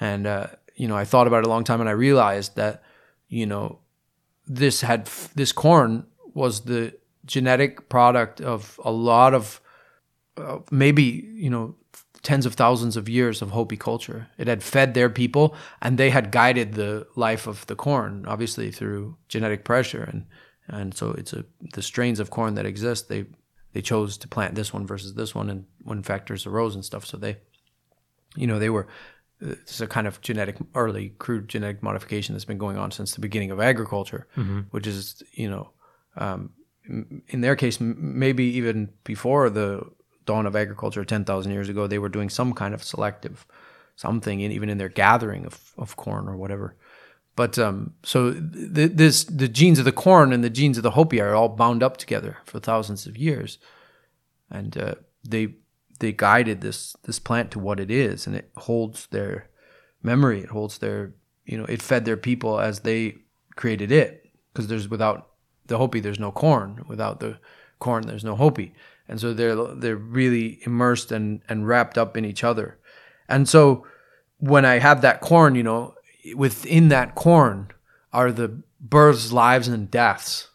And, 0.00 0.26
uh, 0.26 0.46
you 0.74 0.88
know, 0.88 0.96
I 0.96 1.04
thought 1.04 1.26
about 1.26 1.38
it 1.38 1.46
a 1.46 1.50
long 1.50 1.64
time 1.64 1.80
and 1.80 1.88
I 1.88 1.92
realized 1.92 2.56
that, 2.56 2.82
you 3.28 3.46
know, 3.46 3.80
this 4.46 4.80
had, 4.80 5.06
this 5.34 5.52
corn 5.52 6.06
was 6.34 6.62
the 6.62 6.94
genetic 7.26 7.88
product 7.88 8.40
of 8.40 8.78
a 8.84 8.90
lot 8.90 9.34
of 9.34 9.60
uh, 10.36 10.58
maybe 10.70 11.28
you 11.34 11.50
know 11.50 11.74
tens 12.24 12.46
of 12.46 12.54
thousands 12.54 12.96
of 12.96 13.08
years 13.08 13.42
of 13.42 13.50
Hopi 13.50 13.76
culture. 13.76 14.28
It 14.38 14.48
had 14.48 14.62
fed 14.62 14.94
their 14.94 15.10
people, 15.10 15.54
and 15.80 15.96
they 15.96 16.10
had 16.10 16.32
guided 16.32 16.72
the 16.72 17.06
life 17.14 17.46
of 17.46 17.66
the 17.66 17.76
corn, 17.76 18.24
obviously 18.26 18.72
through 18.72 19.16
genetic 19.28 19.64
pressure, 19.64 20.02
and 20.02 20.26
and 20.66 20.96
so 20.96 21.12
it's 21.12 21.32
a 21.32 21.44
the 21.74 21.82
strains 21.82 22.18
of 22.18 22.30
corn 22.30 22.54
that 22.54 22.66
exist. 22.66 23.08
They 23.08 23.26
they 23.74 23.82
chose 23.82 24.16
to 24.18 24.28
plant 24.28 24.54
this 24.54 24.72
one 24.72 24.86
versus 24.86 25.14
this 25.14 25.34
one, 25.34 25.50
and 25.50 25.66
when 25.82 26.02
factors 26.02 26.46
arose 26.46 26.74
and 26.74 26.84
stuff, 26.84 27.04
so 27.04 27.16
they, 27.18 27.36
you 28.34 28.46
know, 28.46 28.58
they 28.58 28.70
were. 28.70 28.88
It's 29.40 29.80
a 29.80 29.86
kind 29.86 30.06
of 30.06 30.20
genetic, 30.22 30.56
early 30.74 31.10
crude 31.18 31.48
genetic 31.48 31.82
modification 31.82 32.34
that's 32.34 32.46
been 32.46 32.56
going 32.56 32.78
on 32.78 32.90
since 32.92 33.12
the 33.12 33.20
beginning 33.20 33.50
of 33.50 33.60
agriculture, 33.60 34.26
which 34.70 34.86
is, 34.86 35.22
you 35.32 35.50
know, 35.50 35.70
um, 36.16 36.50
in 37.28 37.40
their 37.40 37.56
case, 37.56 37.78
maybe 37.80 38.44
even 38.44 38.90
before 39.02 39.50
the 39.50 39.82
dawn 40.26 40.46
of 40.46 40.56
agriculture 40.56 41.04
10,000 41.04 41.52
years 41.52 41.68
ago, 41.68 41.86
they 41.86 41.98
were 41.98 42.08
doing 42.08 42.30
some 42.30 42.52
kind 42.52 42.74
of 42.74 42.82
selective 42.82 43.46
something, 43.96 44.40
in, 44.40 44.50
even 44.50 44.68
in 44.68 44.78
their 44.78 44.88
gathering 44.88 45.46
of, 45.46 45.72
of 45.78 45.96
corn 45.96 46.28
or 46.28 46.36
whatever. 46.36 46.74
But 47.36 47.58
um, 47.58 47.94
so 48.04 48.32
th- 48.32 48.92
this 48.94 49.24
the 49.24 49.48
genes 49.48 49.78
of 49.78 49.84
the 49.84 49.92
corn 49.92 50.32
and 50.32 50.44
the 50.44 50.50
genes 50.50 50.76
of 50.76 50.82
the 50.84 50.92
Hopi 50.92 51.20
are 51.20 51.34
all 51.34 51.48
bound 51.48 51.82
up 51.82 51.96
together 51.96 52.38
for 52.44 52.60
thousands 52.60 53.06
of 53.06 53.16
years, 53.16 53.58
and 54.50 54.76
uh, 54.78 54.94
they 55.28 55.54
they 55.98 56.12
guided 56.12 56.60
this 56.60 56.94
this 57.02 57.18
plant 57.18 57.50
to 57.50 57.58
what 57.58 57.80
it 57.80 57.90
is, 57.90 58.26
and 58.26 58.36
it 58.36 58.50
holds 58.58 59.08
their 59.08 59.48
memory. 60.02 60.40
It 60.42 60.50
holds 60.50 60.78
their 60.78 61.14
you 61.44 61.58
know 61.58 61.64
it 61.64 61.82
fed 61.82 62.04
their 62.04 62.16
people 62.16 62.60
as 62.60 62.80
they 62.80 63.16
created 63.56 63.90
it 63.90 64.30
because 64.52 64.68
there's 64.68 64.88
without 64.88 65.30
the 65.66 65.78
Hopi 65.78 65.98
there's 65.98 66.20
no 66.20 66.30
corn. 66.30 66.84
Without 66.86 67.18
the 67.18 67.38
corn 67.80 68.06
there's 68.06 68.24
no 68.24 68.36
Hopi, 68.36 68.74
and 69.08 69.20
so 69.20 69.34
they're 69.34 69.56
they're 69.74 69.96
really 69.96 70.60
immersed 70.62 71.12
and 71.12 71.42
and 71.48 71.68
wrapped 71.68 71.98
up 71.98 72.16
in 72.16 72.24
each 72.24 72.44
other, 72.44 72.78
and 73.28 73.48
so 73.48 73.86
when 74.38 74.64
I 74.64 74.78
have 74.78 75.00
that 75.02 75.20
corn, 75.20 75.54
you 75.54 75.62
know, 75.62 75.94
within 76.34 76.88
that 76.88 77.14
corn 77.14 77.68
are 78.12 78.32
the 78.32 78.62
births, 78.80 79.32
lives, 79.32 79.68
and 79.68 79.90
deaths 79.90 80.48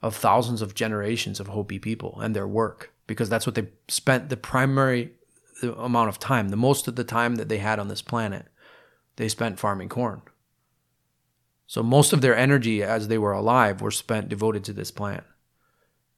of 0.00 0.16
thousands 0.16 0.62
of 0.62 0.74
generations 0.74 1.40
of 1.40 1.48
Hopi 1.48 1.78
people 1.78 2.20
and 2.20 2.34
their 2.34 2.48
work. 2.48 2.92
because 3.06 3.28
that's 3.28 3.46
what 3.46 3.54
they 3.54 3.68
spent 3.88 4.28
the 4.28 4.36
primary 4.36 5.12
amount 5.62 6.08
of 6.08 6.18
time, 6.18 6.48
the 6.48 6.56
most 6.56 6.88
of 6.88 6.96
the 6.96 7.04
time 7.04 7.36
that 7.36 7.48
they 7.48 7.58
had 7.58 7.78
on 7.78 7.88
this 7.88 8.02
planet, 8.02 8.46
they 9.16 9.28
spent 9.28 9.58
farming 9.58 9.88
corn. 9.88 10.22
So 11.66 11.82
most 11.82 12.12
of 12.12 12.20
their 12.20 12.36
energy 12.36 12.82
as 12.82 13.08
they 13.08 13.18
were 13.18 13.32
alive 13.32 13.80
were 13.80 13.90
spent 13.90 14.28
devoted 14.28 14.64
to 14.64 14.72
this 14.72 14.90
plant. 14.90 15.24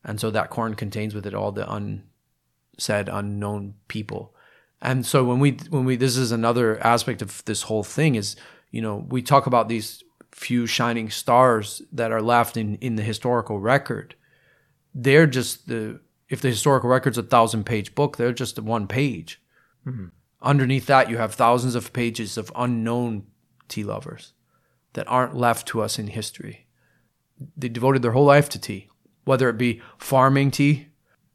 And 0.06 0.20
so 0.20 0.30
that 0.30 0.50
corn 0.50 0.74
contains 0.74 1.14
with 1.14 1.26
it 1.26 1.34
all 1.34 1.52
the 1.52 1.70
unsaid, 1.70 3.08
unknown 3.08 3.74
people. 3.88 4.34
And 4.80 5.04
so 5.04 5.24
when 5.24 5.40
we 5.40 5.58
when 5.68 5.84
we 5.84 5.96
this 5.96 6.16
is 6.16 6.30
another 6.32 6.78
aspect 6.84 7.20
of 7.20 7.44
this 7.44 7.62
whole 7.62 7.82
thing 7.82 8.14
is, 8.14 8.36
you 8.70 8.80
know, 8.80 9.04
we 9.08 9.20
talk 9.20 9.46
about 9.46 9.68
these 9.68 10.04
few 10.30 10.66
shining 10.66 11.10
stars 11.10 11.82
that 11.90 12.12
are 12.12 12.22
left 12.22 12.56
in, 12.56 12.76
in 12.76 12.96
the 12.96 13.02
historical 13.02 13.58
record. 13.58 14.14
They're 14.94 15.26
just 15.26 15.66
the 15.66 16.00
if 16.28 16.40
the 16.40 16.50
historical 16.50 16.88
record's 16.88 17.18
a 17.18 17.22
thousand 17.22 17.64
page 17.64 17.94
book, 17.94 18.16
they're 18.16 18.32
just 18.32 18.60
one 18.60 18.86
page. 18.86 19.42
Mm-hmm. 19.84 20.06
Underneath 20.40 20.86
that, 20.86 21.10
you 21.10 21.16
have 21.16 21.34
thousands 21.34 21.74
of 21.74 21.92
pages 21.92 22.38
of 22.38 22.52
unknown 22.54 23.24
tea 23.68 23.82
lovers 23.82 24.34
that 24.92 25.08
aren't 25.08 25.34
left 25.34 25.66
to 25.68 25.82
us 25.82 25.98
in 25.98 26.08
history. 26.08 26.66
They 27.56 27.68
devoted 27.68 28.02
their 28.02 28.12
whole 28.12 28.24
life 28.24 28.48
to 28.50 28.60
tea, 28.60 28.88
whether 29.26 29.50
it 29.50 29.58
be 29.58 29.82
farming 29.98 30.50
tea, 30.50 30.86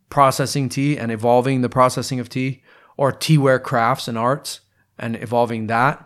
processing 0.09 0.67
tea, 0.67 0.97
and 0.97 1.11
evolving 1.11 1.61
the 1.61 1.69
processing 1.69 2.19
of 2.19 2.27
tea, 2.27 2.63
or 2.97 3.11
teaware 3.11 3.61
crafts 3.61 4.07
and 4.07 4.17
arts 4.17 4.61
and 4.97 5.15
evolving 5.21 5.67
that, 5.67 6.03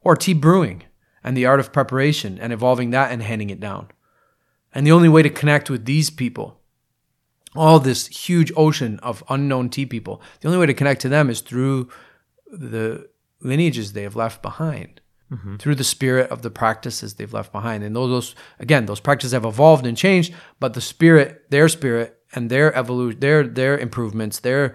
or 0.00 0.16
tea 0.16 0.34
brewing 0.34 0.82
and 1.22 1.36
the 1.36 1.46
art 1.46 1.60
of 1.60 1.72
preparation 1.72 2.38
and 2.40 2.52
evolving 2.52 2.90
that 2.90 3.12
and 3.12 3.22
handing 3.22 3.50
it 3.50 3.60
down. 3.60 3.88
And 4.74 4.86
the 4.86 4.92
only 4.92 5.08
way 5.08 5.22
to 5.22 5.30
connect 5.30 5.70
with 5.70 5.84
these 5.84 6.10
people 6.10 6.60
all 7.56 7.80
this 7.80 8.06
huge 8.08 8.52
ocean 8.56 8.98
of 9.02 9.24
unknown 9.28 9.70
tea 9.70 9.86
people. 9.86 10.20
The 10.40 10.48
only 10.48 10.60
way 10.60 10.66
to 10.66 10.74
connect 10.74 11.00
to 11.02 11.08
them 11.08 11.30
is 11.30 11.40
through 11.40 11.88
the 12.52 13.08
lineages 13.40 13.92
they 13.92 14.02
have 14.02 14.16
left 14.16 14.42
behind, 14.42 15.00
mm-hmm. 15.30 15.56
through 15.56 15.74
the 15.74 15.84
spirit 15.84 16.30
of 16.30 16.42
the 16.42 16.50
practices 16.50 17.14
they've 17.14 17.32
left 17.32 17.52
behind. 17.52 17.84
And 17.84 17.94
those, 17.94 18.10
those, 18.10 18.34
again, 18.58 18.86
those 18.86 19.00
practices 19.00 19.32
have 19.32 19.44
evolved 19.44 19.86
and 19.86 19.96
changed, 19.96 20.34
but 20.60 20.74
the 20.74 20.80
spirit, 20.80 21.50
their 21.50 21.68
spirit, 21.68 22.18
and 22.34 22.50
their 22.50 22.74
evolution, 22.74 23.20
their 23.20 23.46
their 23.46 23.78
improvements, 23.78 24.40
their 24.40 24.74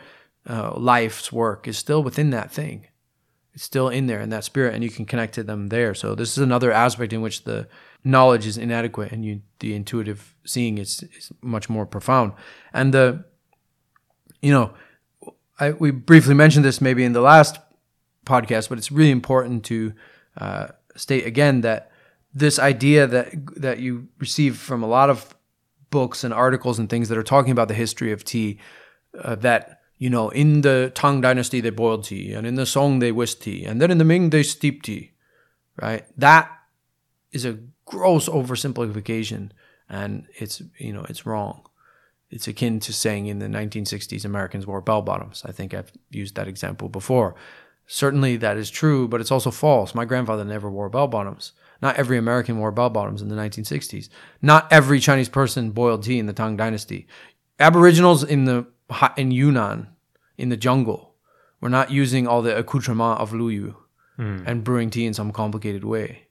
uh, 0.49 0.73
life's 0.75 1.31
work 1.31 1.67
is 1.67 1.77
still 1.77 2.01
within 2.01 2.29
that 2.31 2.51
thing. 2.51 2.87
It's 3.53 3.63
still 3.63 3.89
in 3.89 4.07
there 4.07 4.21
in 4.21 4.29
that 4.29 4.45
spirit, 4.45 4.73
and 4.73 4.83
you 4.83 4.89
can 4.89 5.05
connect 5.05 5.35
to 5.35 5.43
them 5.43 5.67
there. 5.67 5.93
So 5.93 6.15
this 6.15 6.31
is 6.31 6.37
another 6.37 6.71
aspect 6.71 7.11
in 7.11 7.21
which 7.21 7.43
the 7.43 7.67
knowledge 8.03 8.47
is 8.47 8.57
inadequate 8.57 9.11
and 9.11 9.23
you 9.23 9.41
the 9.59 9.75
intuitive 9.75 10.35
seeing 10.43 10.77
is, 10.77 11.03
is 11.17 11.31
much 11.41 11.69
more 11.69 11.85
profound 11.85 12.33
and 12.73 12.93
the 12.93 13.23
you 14.41 14.51
know 14.51 14.73
I, 15.59 15.71
we 15.71 15.91
briefly 15.91 16.33
mentioned 16.33 16.65
this 16.65 16.81
maybe 16.81 17.03
in 17.03 17.13
the 17.13 17.21
last 17.21 17.59
podcast 18.25 18.69
but 18.69 18.77
it's 18.77 18.91
really 18.91 19.11
important 19.11 19.63
to 19.65 19.93
uh, 20.37 20.67
state 20.95 21.25
again 21.25 21.61
that 21.61 21.91
this 22.33 22.59
idea 22.59 23.07
that 23.07 23.33
that 23.55 23.79
you 23.79 24.07
receive 24.19 24.57
from 24.57 24.83
a 24.83 24.87
lot 24.87 25.09
of 25.09 25.35
books 25.89 26.23
and 26.23 26.33
articles 26.33 26.79
and 26.79 26.89
things 26.89 27.09
that 27.09 27.17
are 27.17 27.23
talking 27.23 27.51
about 27.51 27.67
the 27.67 27.73
history 27.73 28.11
of 28.11 28.23
tea 28.23 28.59
uh, 29.21 29.35
that 29.35 29.81
you 29.97 30.09
know 30.09 30.29
in 30.29 30.61
the 30.61 30.91
Tang 30.95 31.21
dynasty 31.21 31.59
they 31.61 31.69
boiled 31.69 32.05
tea 32.05 32.33
and 32.33 32.47
in 32.47 32.55
the 32.55 32.65
Song 32.65 32.99
they 32.99 33.11
whisked 33.11 33.43
tea 33.43 33.65
and 33.65 33.81
then 33.81 33.91
in 33.91 33.97
the 33.97 34.05
Ming 34.05 34.29
they 34.29 34.43
steeped 34.43 34.85
tea 34.85 35.11
right? 35.81 36.05
That 36.17 36.51
is 37.31 37.45
a 37.45 37.59
gross 37.85 38.29
oversimplification 38.29 39.51
and 39.89 40.27
it's 40.35 40.61
you 40.77 40.93
know 40.93 41.05
it's 41.09 41.25
wrong. 41.25 41.67
It's 42.29 42.47
akin 42.47 42.79
to 42.81 42.93
saying 42.93 43.25
in 43.27 43.39
the 43.39 43.47
1960s 43.47 44.23
americans 44.23 44.65
wore 44.65 44.81
bell 44.81 45.01
bottoms. 45.01 45.43
I 45.45 45.51
think 45.51 45.73
i've 45.73 45.91
used 46.09 46.35
that 46.35 46.47
example 46.47 46.87
before 46.87 47.35
certainly 47.91 48.37
that 48.37 48.57
is 48.57 48.69
true 48.69 49.07
but 49.07 49.19
it's 49.19 49.31
also 49.31 49.51
false 49.51 49.93
my 49.93 50.05
grandfather 50.05 50.45
never 50.45 50.69
wore 50.69 50.89
bell 50.89 51.07
bottoms 51.07 51.51
not 51.81 51.95
every 51.97 52.17
american 52.17 52.57
wore 52.57 52.71
bell 52.71 52.89
bottoms 52.89 53.21
in 53.21 53.27
the 53.27 53.35
1960s 53.35 54.07
not 54.41 54.71
every 54.71 54.99
chinese 54.99 55.27
person 55.27 55.71
boiled 55.71 56.03
tea 56.03 56.17
in 56.17 56.25
the 56.25 56.33
tang 56.33 56.55
dynasty 56.55 57.05
aboriginals 57.59 58.23
in 58.23 58.45
the 58.45 58.65
in 59.17 59.31
yunnan 59.31 59.87
in 60.37 60.49
the 60.49 60.57
jungle 60.57 61.15
were 61.59 61.69
not 61.69 61.91
using 61.91 62.25
all 62.25 62.41
the 62.41 62.57
accoutrement 62.57 63.19
of 63.19 63.31
luyu 63.31 63.75
mm. 64.17 64.47
and 64.47 64.63
brewing 64.63 64.89
tea 64.89 65.05
in 65.05 65.13
some 65.13 65.31
complicated 65.31 65.83
way 65.83 66.27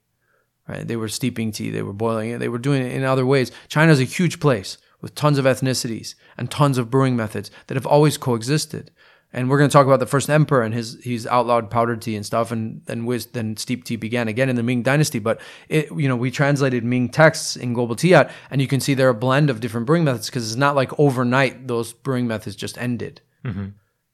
Right? 0.67 0.87
They 0.87 0.95
were 0.95 1.09
steeping 1.09 1.51
tea, 1.51 1.69
they 1.69 1.81
were 1.81 1.91
boiling 1.91 2.29
it, 2.29 2.37
they 2.37 2.47
were 2.47 2.59
doing 2.59 2.83
it 2.83 2.93
in 2.93 3.03
other 3.03 3.25
ways. 3.25 3.51
China 3.67 3.91
is 3.91 3.99
a 3.99 4.05
huge 4.05 4.39
place 4.39 4.77
with 5.01 5.15
tons 5.15 5.37
of 5.37 5.45
ethnicities 5.45 6.15
and 6.37 6.49
tons 6.49 6.77
of 6.77 6.91
brewing 6.91 7.15
methods 7.15 7.51
that 7.67 7.75
have 7.75 7.85
always 7.85 8.17
coexisted. 8.17 8.91
And 9.33 9.49
we're 9.49 9.57
going 9.57 9.69
to 9.69 9.73
talk 9.73 9.85
about 9.85 9.99
the 10.01 10.05
first 10.05 10.29
emperor 10.29 10.61
and 10.61 10.73
his 10.73 10.99
he's 11.01 11.25
outlawed 11.25 11.69
powdered 11.69 12.01
tea 12.01 12.15
and 12.15 12.25
stuff, 12.25 12.51
and 12.51 12.81
then 12.85 13.05
whiz, 13.05 13.27
then 13.27 13.55
steep 13.55 13.85
tea 13.85 13.95
began 13.95 14.27
again 14.27 14.49
in 14.49 14.55
the 14.55 14.63
Ming 14.63 14.83
Dynasty. 14.83 15.19
But 15.19 15.39
it, 15.69 15.89
you 15.91 16.09
know, 16.09 16.17
we 16.17 16.31
translated 16.31 16.83
Ming 16.83 17.07
texts 17.07 17.55
in 17.55 17.73
Global 17.73 17.95
Tea 17.95 18.11
Hut, 18.11 18.29
and 18.49 18.61
you 18.61 18.67
can 18.67 18.81
see 18.81 18.93
they're 18.93 19.09
a 19.09 19.13
blend 19.13 19.49
of 19.49 19.61
different 19.61 19.87
brewing 19.87 20.03
methods 20.03 20.29
because 20.29 20.51
it's 20.51 20.59
not 20.59 20.75
like 20.75 20.97
overnight 20.99 21.67
those 21.67 21.93
brewing 21.93 22.27
methods 22.27 22.55
just 22.55 22.77
ended. 22.77 23.21
Mm-hmm. 23.45 23.67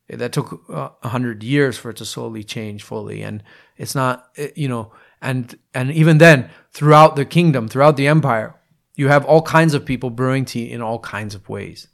That 0.10 0.32
took 0.32 0.64
uh, 0.70 0.74
a 0.74 0.94
uh, 1.04 1.10
hundred 1.10 1.44
years 1.44 1.78
for 1.78 1.90
it 1.90 1.98
to 1.98 2.06
slowly 2.06 2.44
change 2.44 2.84
fully, 2.84 3.24
and 3.24 3.44
it's 3.76 3.96
not 3.96 4.30
it, 4.36 4.58
you 4.58 4.68
know 4.68 4.92
and 5.22 5.58
and 5.74 5.92
even 5.92 6.18
then 6.18 6.50
throughout 6.72 7.16
the 7.16 7.26
kingdom 7.26 7.68
throughout 7.68 7.98
the 7.98 8.08
empire 8.08 8.56
you 8.96 9.08
have 9.08 9.26
all 9.26 9.42
kinds 9.42 9.74
of 9.74 9.86
people 9.86 10.10
brewing 10.10 10.46
tea 10.46 10.72
in 10.72 10.82
all 10.82 11.00
kinds 11.00 11.36
of 11.36 11.48
ways 11.50 11.88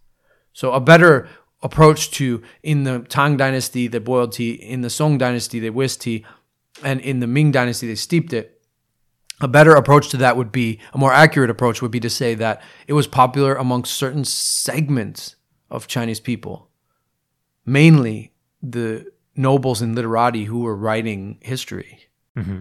so 0.51 0.71
a 0.73 0.79
better 0.79 1.27
approach 1.63 2.11
to 2.11 2.41
in 2.61 2.83
the 2.83 2.99
tang 3.09 3.37
dynasty 3.37 3.87
they 3.87 3.97
boiled 3.97 4.33
tea 4.33 4.51
in 4.51 4.81
the 4.81 4.89
song 4.89 5.17
dynasty 5.17 5.59
they 5.59 5.69
whisked 5.69 6.01
tea 6.01 6.25
and 6.83 6.99
in 7.01 7.19
the 7.19 7.27
ming 7.27 7.51
dynasty 7.51 7.87
they 7.87 7.95
steeped 7.95 8.33
it. 8.33 8.61
A 9.41 9.47
better 9.47 9.73
approach 9.75 10.09
to 10.09 10.17
that 10.17 10.37
would 10.37 10.51
be 10.51 10.79
a 10.93 10.97
more 10.97 11.11
accurate 11.11 11.49
approach 11.49 11.81
would 11.81 11.91
be 11.91 11.99
to 11.99 12.09
say 12.09 12.35
that 12.35 12.61
it 12.87 12.93
was 12.93 13.07
popular 13.07 13.55
amongst 13.55 13.93
certain 13.95 14.23
segments 14.23 15.35
of 15.71 15.87
chinese 15.87 16.19
people 16.19 16.69
mainly 17.65 18.31
the 18.61 19.11
nobles 19.35 19.81
and 19.81 19.95
literati 19.95 20.45
who 20.45 20.59
were 20.59 20.75
writing 20.75 21.37
history 21.41 22.07
mm-hmm. 22.37 22.59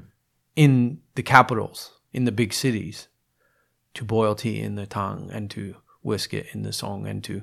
in 0.57 1.00
the 1.14 1.22
capitals, 1.22 1.92
in 2.12 2.24
the 2.24 2.32
big 2.32 2.53
cities, 2.53 3.09
to 3.94 4.05
boil 4.05 4.34
tea 4.34 4.61
in 4.61 4.74
the 4.74 4.86
Tang 4.86 5.30
and 5.32 5.50
to 5.50 5.76
whisk 6.03 6.32
it 6.32 6.46
in 6.53 6.62
the 6.62 6.72
Song 6.72 7.07
and 7.07 7.22
to 7.24 7.42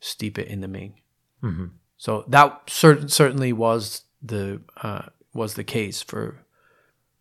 steep 0.00 0.38
it 0.38 0.48
in 0.48 0.60
the 0.60 0.68
Ming. 0.68 0.94
Mm-hmm. 1.42 1.66
So 1.96 2.24
that 2.28 2.66
cert- 2.66 3.10
certainly 3.10 3.52
was 3.52 4.02
the 4.22 4.60
uh, 4.82 5.02
was 5.32 5.54
the 5.54 5.64
case 5.64 6.02
for 6.02 6.44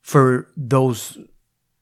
for 0.02 0.52
those 0.58 1.18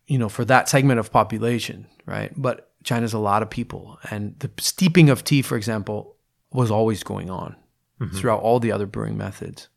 you 0.08 0.18
know 0.18 0.30
for 0.30 0.46
that 0.46 0.70
segment 0.70 1.00
of 1.00 1.12
population, 1.12 1.88
right? 2.06 2.32
But 2.36 2.72
China's 2.84 3.14
a 3.14 3.20
lot 3.20 3.42
of 3.42 3.50
people, 3.50 4.00
and 4.12 4.38
the 4.40 4.52
steeping 4.60 5.10
of 5.10 5.24
tea, 5.24 5.42
for 5.42 5.56
example, 5.56 6.16
was 6.52 6.70
always 6.70 7.04
going 7.04 7.30
on 7.30 7.56
mm-hmm. 8.00 8.16
throughout 8.16 8.42
all 8.42 8.60
the 8.60 8.72
other 8.72 8.86
brewing 8.86 9.18
methods 9.18 9.70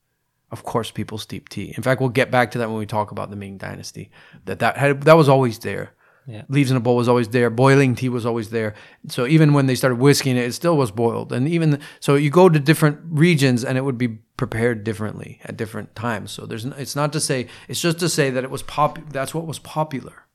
of 0.50 0.62
course 0.62 0.90
people 0.90 1.18
steep 1.18 1.48
tea. 1.48 1.74
In 1.76 1.82
fact, 1.82 2.00
we'll 2.00 2.10
get 2.10 2.30
back 2.30 2.50
to 2.52 2.58
that 2.58 2.68
when 2.68 2.78
we 2.78 2.86
talk 2.86 3.10
about 3.10 3.30
the 3.30 3.36
Ming 3.36 3.58
Dynasty. 3.58 4.10
That 4.44 4.60
that 4.60 4.76
had, 4.76 5.02
that 5.02 5.16
was 5.16 5.28
always 5.28 5.58
there. 5.60 5.94
Yeah. 6.26 6.42
Leaves 6.48 6.72
in 6.72 6.76
a 6.76 6.80
bowl 6.80 6.96
was 6.96 7.08
always 7.08 7.28
there. 7.28 7.50
Boiling 7.50 7.94
tea 7.94 8.08
was 8.08 8.26
always 8.26 8.50
there. 8.50 8.74
So 9.08 9.26
even 9.26 9.52
when 9.52 9.66
they 9.66 9.76
started 9.76 9.96
whisking 9.96 10.36
it, 10.36 10.44
it 10.44 10.52
still 10.54 10.76
was 10.76 10.90
boiled. 10.90 11.32
And 11.32 11.46
even 11.46 11.80
so, 12.00 12.16
you 12.16 12.30
go 12.30 12.48
to 12.48 12.58
different 12.58 12.98
regions 13.04 13.64
and 13.64 13.78
it 13.78 13.82
would 13.82 13.98
be 13.98 14.08
prepared 14.36 14.82
differently 14.82 15.40
at 15.44 15.56
different 15.56 15.94
times. 15.94 16.32
So 16.32 16.44
there's 16.44 16.64
it's 16.64 16.96
not 16.96 17.12
to 17.12 17.20
say 17.20 17.46
it's 17.68 17.80
just 17.80 18.00
to 18.00 18.08
say 18.08 18.30
that 18.30 18.42
it 18.42 18.50
was 18.50 18.64
pop. 18.64 18.98
That's 19.10 19.34
what 19.34 19.46
was 19.46 19.60
popular, 19.60 20.26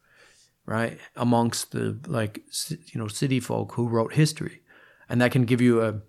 right, 0.66 0.98
amongst 1.18 1.72
the 1.72 2.00
like 2.08 2.42
you 2.70 3.00
know 3.00 3.10
city 3.10 3.42
folk 3.42 3.74
who 3.74 3.90
wrote 3.90 4.14
history, 4.14 4.62
and 5.10 5.20
that 5.20 5.34
can 5.34 5.44
give 5.44 5.60
you 5.60 5.82
a 5.82 6.02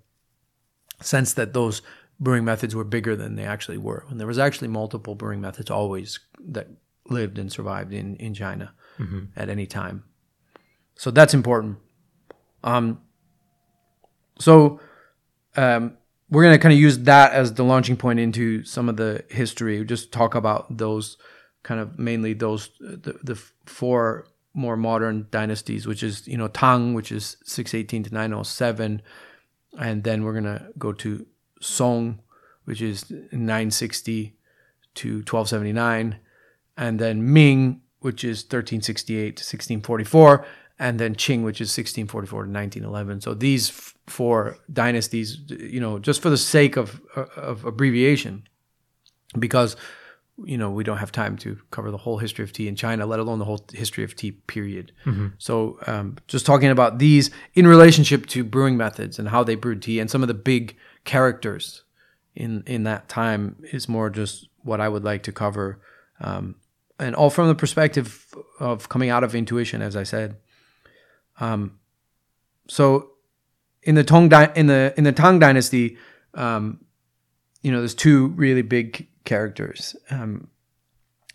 sense 1.00 1.34
that 1.34 1.54
those 1.54 1.82
brewing 2.20 2.44
methods 2.44 2.76
were 2.76 2.84
bigger 2.84 3.16
than 3.16 3.34
they 3.34 3.44
actually 3.44 3.78
were. 3.78 4.04
And 4.08 4.20
there 4.20 4.28
was 4.28 4.38
actually 4.38 4.68
multiple 4.68 5.16
brewing 5.16 5.40
methods 5.40 5.70
always 5.70 6.20
that 6.38 6.68
lived 7.08 7.36
and 7.36 7.50
survived 7.50 7.92
in, 7.92 8.14
in 8.16 8.32
China 8.32 8.72
mm-hmm. 9.02 9.20
at 9.36 9.48
any 9.48 9.66
time. 9.66 10.04
So 10.94 11.10
that's 11.10 11.34
important. 11.34 11.78
Um, 12.64 13.00
so 14.38 14.80
um, 15.56 15.96
we're 16.30 16.42
going 16.44 16.54
to 16.54 16.62
kind 16.62 16.72
of 16.72 16.78
use 16.78 16.98
that 17.00 17.32
as 17.32 17.54
the 17.54 17.64
launching 17.64 17.96
point 17.96 18.18
into 18.18 18.64
some 18.64 18.88
of 18.88 18.96
the 18.96 19.24
history. 19.28 19.84
Just 19.84 20.12
talk 20.12 20.34
about 20.34 20.78
those 20.78 21.16
kind 21.62 21.80
of 21.80 21.98
mainly 21.98 22.32
those 22.32 22.70
the, 22.80 23.18
the 23.22 23.36
four 23.66 24.26
more 24.54 24.76
modern 24.76 25.26
dynasties, 25.30 25.86
which 25.86 26.02
is 26.02 26.26
you 26.26 26.36
know 26.36 26.48
Tang, 26.48 26.94
which 26.94 27.12
is 27.12 27.36
618 27.44 28.04
to 28.04 28.14
907, 28.14 29.02
and 29.78 30.04
then 30.04 30.24
we're 30.24 30.34
gonna 30.34 30.68
go 30.78 30.92
to 30.92 31.26
Song, 31.60 32.20
which 32.64 32.82
is 32.82 33.10
960 33.10 34.36
to 34.94 35.08
1279, 35.08 36.18
and 36.76 36.98
then 36.98 37.32
Ming, 37.32 37.81
which 38.02 38.24
is 38.24 38.38
1368 38.42 39.36
to 39.36 39.40
1644, 39.40 40.46
and 40.78 40.98
then 40.98 41.14
Qing, 41.14 41.42
which 41.44 41.60
is 41.60 41.68
1644 41.68 42.44
to 42.44 42.50
1911. 42.50 43.20
So 43.20 43.34
these 43.34 43.70
f- 43.70 43.94
four 44.06 44.58
dynasties, 44.72 45.38
you 45.48 45.80
know, 45.80 45.98
just 45.98 46.20
for 46.20 46.30
the 46.30 46.36
sake 46.36 46.76
of 46.76 47.00
of 47.36 47.64
abbreviation, 47.64 48.46
because 49.38 49.76
you 50.44 50.58
know 50.58 50.70
we 50.70 50.82
don't 50.82 50.98
have 50.98 51.12
time 51.12 51.36
to 51.36 51.58
cover 51.70 51.90
the 51.90 51.98
whole 51.98 52.18
history 52.18 52.42
of 52.44 52.52
tea 52.52 52.66
in 52.68 52.74
China, 52.74 53.06
let 53.06 53.20
alone 53.20 53.38
the 53.38 53.44
whole 53.44 53.64
history 53.72 54.02
of 54.04 54.16
tea. 54.16 54.32
Period. 54.32 54.92
So 55.38 55.78
um, 55.86 56.16
just 56.26 56.46
talking 56.46 56.70
about 56.70 56.98
these 56.98 57.30
in 57.54 57.66
relationship 57.66 58.26
to 58.26 58.42
brewing 58.44 58.76
methods 58.76 59.18
and 59.18 59.28
how 59.28 59.44
they 59.44 59.54
brewed 59.54 59.82
tea, 59.82 60.00
and 60.00 60.10
some 60.10 60.22
of 60.22 60.28
the 60.28 60.34
big 60.34 60.76
characters 61.04 61.84
in 62.34 62.62
in 62.66 62.84
that 62.84 63.08
time 63.08 63.56
is 63.72 63.88
more 63.88 64.10
just 64.10 64.48
what 64.62 64.80
I 64.80 64.88
would 64.88 65.04
like 65.04 65.22
to 65.24 65.32
cover, 65.32 65.80
um, 66.20 66.54
and 67.02 67.16
all 67.16 67.30
from 67.30 67.48
the 67.48 67.54
perspective 67.54 68.26
of 68.60 68.88
coming 68.88 69.10
out 69.10 69.24
of 69.24 69.34
intuition, 69.34 69.82
as 69.82 69.96
I 69.96 70.04
said. 70.04 70.36
Um, 71.40 71.78
so 72.68 73.10
in 73.82 73.96
the 73.96 74.04
Tong 74.04 74.28
Dy- 74.28 74.52
in 74.54 74.66
the 74.66 74.94
in 74.96 75.04
the 75.04 75.12
Tang 75.12 75.38
Dynasty, 75.38 75.96
um, 76.34 76.84
you 77.62 77.72
know, 77.72 77.80
there's 77.80 77.94
two 77.94 78.28
really 78.28 78.62
big 78.62 79.08
characters. 79.24 79.96
Um, 80.10 80.48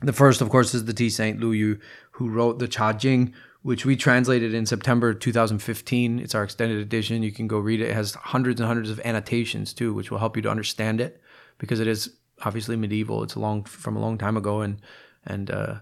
the 0.01 0.13
first, 0.13 0.41
of 0.41 0.49
course, 0.49 0.74
is 0.74 0.86
the 0.86 0.93
tea 0.93 1.09
saint 1.09 1.39
Lu 1.39 1.51
Yu, 1.51 1.80
who 2.11 2.30
wrote 2.30 2.59
the 2.59 2.68
Cha 2.68 2.93
Jing, 2.93 3.34
which 3.63 3.86
we 3.86 3.95
translated 3.95 4.53
in 4.53 4.65
September 4.65 5.13
2015. 5.13 6.20
It's 6.20 6.36
our 6.36 6.43
extended 6.43 6.78
edition. 6.78 7.24
You 7.24 7.32
can 7.32 7.47
go 7.47 7.57
read 7.59 7.82
it. 7.82 7.89
It 7.89 7.95
has 7.95 8.13
hundreds 8.13 8.61
and 8.61 8.68
hundreds 8.68 8.89
of 8.89 9.01
annotations 9.03 9.74
too, 9.74 9.93
which 9.93 10.11
will 10.11 10.20
help 10.20 10.36
you 10.36 10.43
to 10.43 10.49
understand 10.49 11.01
it 11.01 11.22
because 11.57 11.80
it 11.80 11.88
is 11.88 12.15
obviously 12.45 12.76
medieval. 12.76 13.24
It's 13.24 13.36
long 13.36 13.63
from 13.63 13.97
a 13.97 13.99
long 13.99 14.18
time 14.18 14.38
ago, 14.38 14.61
and 14.61 14.80
and 15.28 15.51
uh, 15.51 15.75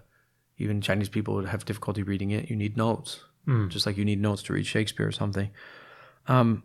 even 0.58 0.80
Chinese 0.80 1.08
people 1.08 1.34
would 1.34 1.46
have 1.46 1.64
difficulty 1.64 2.02
reading 2.02 2.30
it. 2.30 2.50
You 2.50 2.56
need 2.56 2.76
notes, 2.76 3.24
just 3.68 3.86
like 3.86 3.96
you 3.96 4.04
need 4.04 4.20
notes 4.20 4.42
to 4.44 4.52
read 4.52 4.66
Shakespeare 4.66 5.06
or 5.06 5.12
something. 5.12 5.50
Um, 6.28 6.64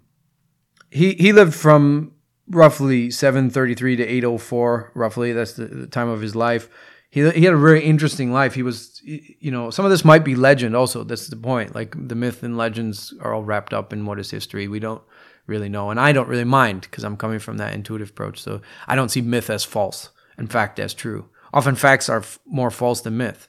he 0.90 1.14
he 1.14 1.34
lived 1.34 1.54
from 1.54 2.14
roughly 2.50 3.12
733 3.12 3.96
to 3.98 4.04
804 4.06 4.92
roughly. 4.96 5.34
That's 5.34 5.54
the, 5.54 5.66
the 5.66 5.88
time 5.88 6.10
of 6.10 6.22
his 6.22 6.36
life. 6.36 6.70
He, 7.10 7.30
he 7.32 7.44
had 7.44 7.54
a 7.54 7.58
very 7.58 7.84
interesting 7.84 8.32
life. 8.32 8.54
He 8.56 8.64
was 8.64 9.02
you 9.04 9.52
know 9.52 9.70
some 9.70 9.86
of 9.86 9.92
this 9.92 10.06
might 10.06 10.24
be 10.24 10.36
legend 10.36 10.76
also. 10.76 11.04
That's 11.04 11.28
the 11.28 11.36
point. 11.36 11.76
Like 11.76 11.96
the 12.08 12.16
myth 12.16 12.44
and 12.44 12.58
legends 12.58 13.14
are 13.22 13.34
all 13.34 13.44
wrapped 13.44 13.74
up 13.74 13.94
in 13.94 14.06
what 14.06 14.20
is 14.20 14.32
history. 14.32 14.68
We 14.68 14.80
don't 14.80 15.02
really 15.48 15.70
know. 15.70 15.90
And 15.90 16.00
i 16.00 16.12
don't 16.12 16.30
really 16.30 16.46
mind 16.46 16.82
because 16.82 17.04
i'm 17.04 17.18
coming 17.18 17.40
from 17.40 17.58
that 17.58 17.74
intuitive 17.74 18.12
approach. 18.12 18.42
So 18.42 18.62
i 18.88 18.96
don't 18.96 19.10
see 19.10 19.22
myth 19.22 19.50
as 19.50 19.64
false. 19.64 20.10
And 20.38 20.52
fact 20.52 20.80
as 20.80 20.94
true 20.94 21.30
often 21.54 21.76
facts 21.76 22.10
are 22.10 22.20
f- 22.20 22.40
more 22.46 22.72
false 22.72 23.02
than 23.02 23.18
myth. 23.18 23.48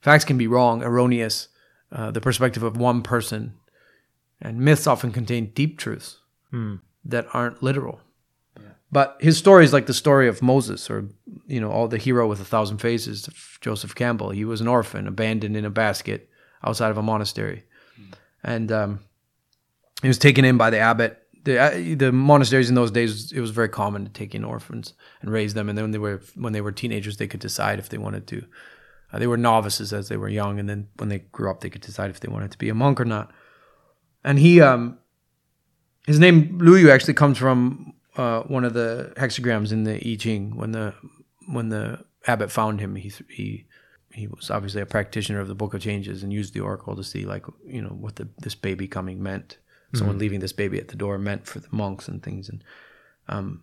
Facts 0.00 0.24
can 0.24 0.38
be 0.38 0.46
wrong 0.46 0.82
erroneous 0.82 1.48
uh, 1.92 2.10
the 2.10 2.20
perspective 2.20 2.62
of 2.62 2.76
one 2.76 3.02
person. 3.02 3.54
And 4.40 4.58
myths 4.58 4.86
often 4.86 5.12
contain 5.12 5.52
deep 5.54 5.78
truths 5.78 6.18
that 7.04 7.26
aren't 7.32 7.62
literal. 7.62 8.00
But 8.92 9.16
his 9.20 9.36
story 9.38 9.64
is 9.64 9.72
like 9.72 9.86
the 9.86 9.94
story 9.94 10.28
of 10.28 10.40
Moses, 10.42 10.88
or 10.88 11.08
you 11.48 11.60
know, 11.60 11.70
all 11.70 11.88
the 11.88 11.98
hero 11.98 12.28
with 12.28 12.40
a 12.40 12.44
thousand 12.44 12.78
faces, 12.78 13.28
Joseph 13.60 13.94
Campbell. 13.94 14.30
He 14.30 14.44
was 14.44 14.60
an 14.60 14.68
orphan, 14.68 15.08
abandoned 15.08 15.56
in 15.56 15.64
a 15.64 15.70
basket 15.70 16.28
outside 16.62 16.90
of 16.90 16.98
a 16.98 17.02
monastery, 17.02 17.64
and 18.44 18.70
um, 18.70 19.00
he 20.02 20.08
was 20.08 20.18
taken 20.18 20.44
in 20.44 20.56
by 20.56 20.70
the 20.70 20.78
abbot. 20.78 21.23
The 21.44 21.58
uh, 21.58 21.96
the 21.96 22.12
monasteries 22.12 22.68
in 22.68 22.74
those 22.74 22.90
days, 22.90 23.32
it 23.32 23.40
was 23.40 23.50
very 23.50 23.68
common 23.68 24.04
to 24.04 24.10
take 24.10 24.34
in 24.34 24.44
orphans 24.44 24.94
and 25.20 25.30
raise 25.30 25.54
them, 25.54 25.68
and 25.68 25.76
then 25.76 25.84
when 25.84 25.90
they 25.92 25.98
were 25.98 26.22
when 26.34 26.52
they 26.52 26.60
were 26.60 26.72
teenagers, 26.72 27.16
they 27.16 27.26
could 27.26 27.40
decide 27.40 27.78
if 27.78 27.88
they 27.88 27.98
wanted 27.98 28.26
to. 28.28 28.44
Uh, 29.12 29.18
they 29.18 29.26
were 29.26 29.36
novices 29.36 29.92
as 29.92 30.08
they 30.08 30.16
were 30.16 30.28
young, 30.28 30.58
and 30.58 30.68
then 30.68 30.88
when 30.96 31.08
they 31.08 31.18
grew 31.18 31.50
up, 31.50 31.60
they 31.60 31.70
could 31.70 31.82
decide 31.82 32.10
if 32.10 32.20
they 32.20 32.28
wanted 32.28 32.50
to 32.50 32.58
be 32.58 32.68
a 32.68 32.74
monk 32.74 33.00
or 33.00 33.04
not. 33.04 33.30
And 34.24 34.38
he, 34.38 34.60
um, 34.60 34.98
his 36.06 36.18
name 36.18 36.58
Lu 36.58 36.76
Yu 36.76 36.90
actually 36.90 37.14
comes 37.14 37.38
from 37.38 37.92
uh, 38.16 38.40
one 38.42 38.64
of 38.64 38.72
the 38.72 39.12
hexagrams 39.16 39.70
in 39.70 39.84
the 39.84 39.96
I 39.96 40.16
Ching. 40.16 40.56
When 40.56 40.72
the 40.72 40.94
when 41.46 41.68
the 41.68 42.04
abbot 42.26 42.50
found 42.50 42.80
him, 42.80 42.96
he 42.96 43.12
he 43.28 43.66
he 44.12 44.26
was 44.28 44.50
obviously 44.50 44.80
a 44.80 44.86
practitioner 44.86 45.40
of 45.40 45.48
the 45.48 45.54
Book 45.54 45.74
of 45.74 45.82
Changes 45.82 46.22
and 46.22 46.32
used 46.32 46.54
the 46.54 46.60
oracle 46.60 46.96
to 46.96 47.04
see 47.04 47.24
like 47.24 47.44
you 47.66 47.82
know 47.82 47.88
what 47.88 48.16
the, 48.16 48.28
this 48.38 48.54
baby 48.54 48.88
coming 48.88 49.22
meant. 49.22 49.58
Someone 49.96 50.18
leaving 50.18 50.40
this 50.40 50.52
baby 50.52 50.78
at 50.78 50.88
the 50.88 50.96
door 50.96 51.18
meant 51.18 51.46
for 51.46 51.60
the 51.60 51.68
monks 51.70 52.08
and 52.08 52.22
things. 52.22 52.48
And 52.48 52.64
um, 53.28 53.62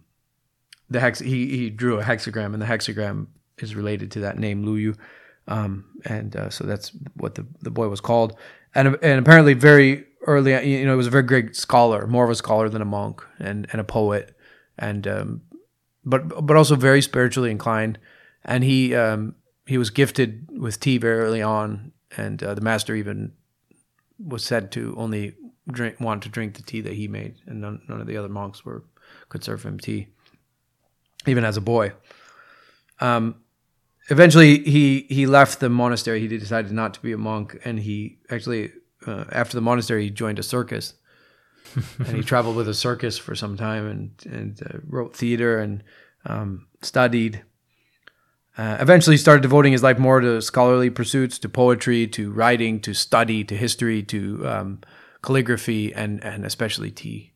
the 0.90 1.00
hex 1.00 1.20
he 1.20 1.58
he 1.58 1.70
drew 1.70 2.00
a 2.00 2.04
hexagram, 2.04 2.54
and 2.54 2.62
the 2.62 2.66
hexagram 2.66 3.28
is 3.58 3.76
related 3.76 4.12
to 4.12 4.20
that 4.22 4.38
name 4.38 4.64
Lu 4.64 4.76
Yu. 4.76 4.96
Um, 5.48 5.86
and 6.06 6.36
uh, 6.36 6.50
so 6.50 6.66
that's 6.66 6.92
what 7.16 7.36
the, 7.36 7.46
the 7.62 7.72
boy 7.72 7.88
was 7.88 8.02
called. 8.02 8.38
And 8.76 8.98
and 9.02 9.20
apparently 9.20 9.54
very 9.54 10.06
early, 10.28 10.52
you 10.66 10.86
know, 10.86 10.92
he 10.92 10.98
was 10.98 11.08
a 11.08 11.12
very 11.12 11.24
great 11.24 11.56
scholar, 11.56 12.08
more 12.08 12.24
of 12.24 12.30
a 12.30 12.36
scholar 12.36 12.70
than 12.70 12.82
a 12.82 12.86
monk, 12.86 13.26
and 13.40 13.68
and 13.72 13.82
a 13.82 13.84
poet, 13.84 14.36
and 14.78 15.08
um, 15.08 15.42
but 16.06 16.46
but 16.46 16.56
also 16.56 16.76
very 16.76 17.02
spiritually 17.02 17.52
inclined. 17.52 18.00
And 18.46 18.64
he 18.64 18.96
um, 18.96 19.36
he 19.66 19.78
was 19.78 19.90
gifted 19.90 20.48
with 20.52 20.80
tea 20.80 20.98
very 20.98 21.20
early 21.20 21.42
on, 21.42 21.92
and 22.18 22.42
uh, 22.44 22.54
the 22.54 22.62
master 22.62 22.96
even 22.96 23.34
was 24.20 24.44
said 24.44 24.72
to 24.72 24.94
only 24.98 25.36
drink 25.72 26.00
want 26.00 26.24
to 26.24 26.30
drink 26.30 26.56
the 26.56 26.64
tea 26.64 26.82
that 26.82 26.94
he 26.94 27.08
made, 27.08 27.36
and 27.46 27.62
none, 27.62 27.82
none 27.88 28.02
of 28.02 28.08
the 28.08 28.18
other 28.18 28.30
monks 28.30 28.66
were 28.66 28.84
could 29.30 29.44
serve 29.44 29.64
him 29.64 29.80
tea, 29.80 30.08
even 31.26 31.44
as 31.44 31.58
a 31.58 31.62
boy. 31.62 31.94
Um, 33.00 33.36
eventually, 34.10 34.60
he 34.60 35.02
he 35.10 35.26
left 35.26 35.60
the 35.60 35.70
monastery. 35.70 36.20
He 36.20 36.28
decided 36.28 36.72
not 36.72 36.94
to 36.96 37.02
be 37.02 37.12
a 37.12 37.18
monk, 37.18 37.60
and 37.66 37.80
he 37.80 38.20
actually 38.30 38.72
uh, 39.06 39.26
after 39.32 39.58
the 39.58 39.62
monastery 39.62 40.04
he 40.04 40.10
joined 40.10 40.40
a 40.40 40.44
circus, 40.44 40.94
and 42.00 42.16
he 42.16 42.22
traveled 42.22 42.56
with 42.56 42.68
a 42.68 42.74
circus 42.74 43.18
for 43.18 43.36
some 43.36 43.58
time, 43.58 43.88
and 43.88 44.34
and 44.34 44.62
uh, 44.64 44.80
wrote 44.88 45.16
theater 45.16 45.60
and 45.60 45.84
um, 46.26 46.68
studied. 46.82 47.44
Uh, 48.58 48.78
eventually, 48.80 49.14
he 49.16 49.18
started 49.18 49.42
devoting 49.42 49.72
his 49.72 49.82
life 49.82 49.98
more 49.98 50.20
to 50.20 50.42
scholarly 50.42 50.90
pursuits, 50.90 51.40
to 51.40 51.48
poetry, 51.48 52.06
to 52.06 52.32
writing, 52.32 52.82
to 52.82 52.94
study, 52.94 53.44
to 53.46 53.56
history, 53.56 54.04
to 54.04 54.48
um, 54.48 54.82
calligraphy, 55.22 55.94
and 55.94 56.24
and 56.24 56.46
especially 56.46 56.92
tea. 56.92 57.32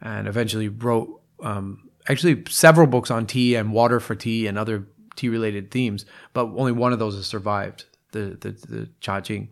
And 0.00 0.28
eventually 0.28 0.68
wrote 0.68 1.20
um, 1.42 1.88
actually 2.08 2.42
several 2.48 2.86
books 2.86 3.10
on 3.10 3.26
tea 3.26 3.54
and 3.54 3.72
water 3.72 4.00
for 4.00 4.14
tea 4.14 4.46
and 4.46 4.58
other 4.58 4.86
tea 5.16 5.28
related 5.28 5.70
themes. 5.70 6.04
But 6.32 6.46
only 6.46 6.72
one 6.72 6.92
of 6.92 6.98
those 6.98 7.14
has 7.14 7.26
survived 7.26 7.84
the 8.12 8.36
the, 8.40 8.50
the 8.50 8.88
Cha 9.00 9.20
Jing, 9.20 9.50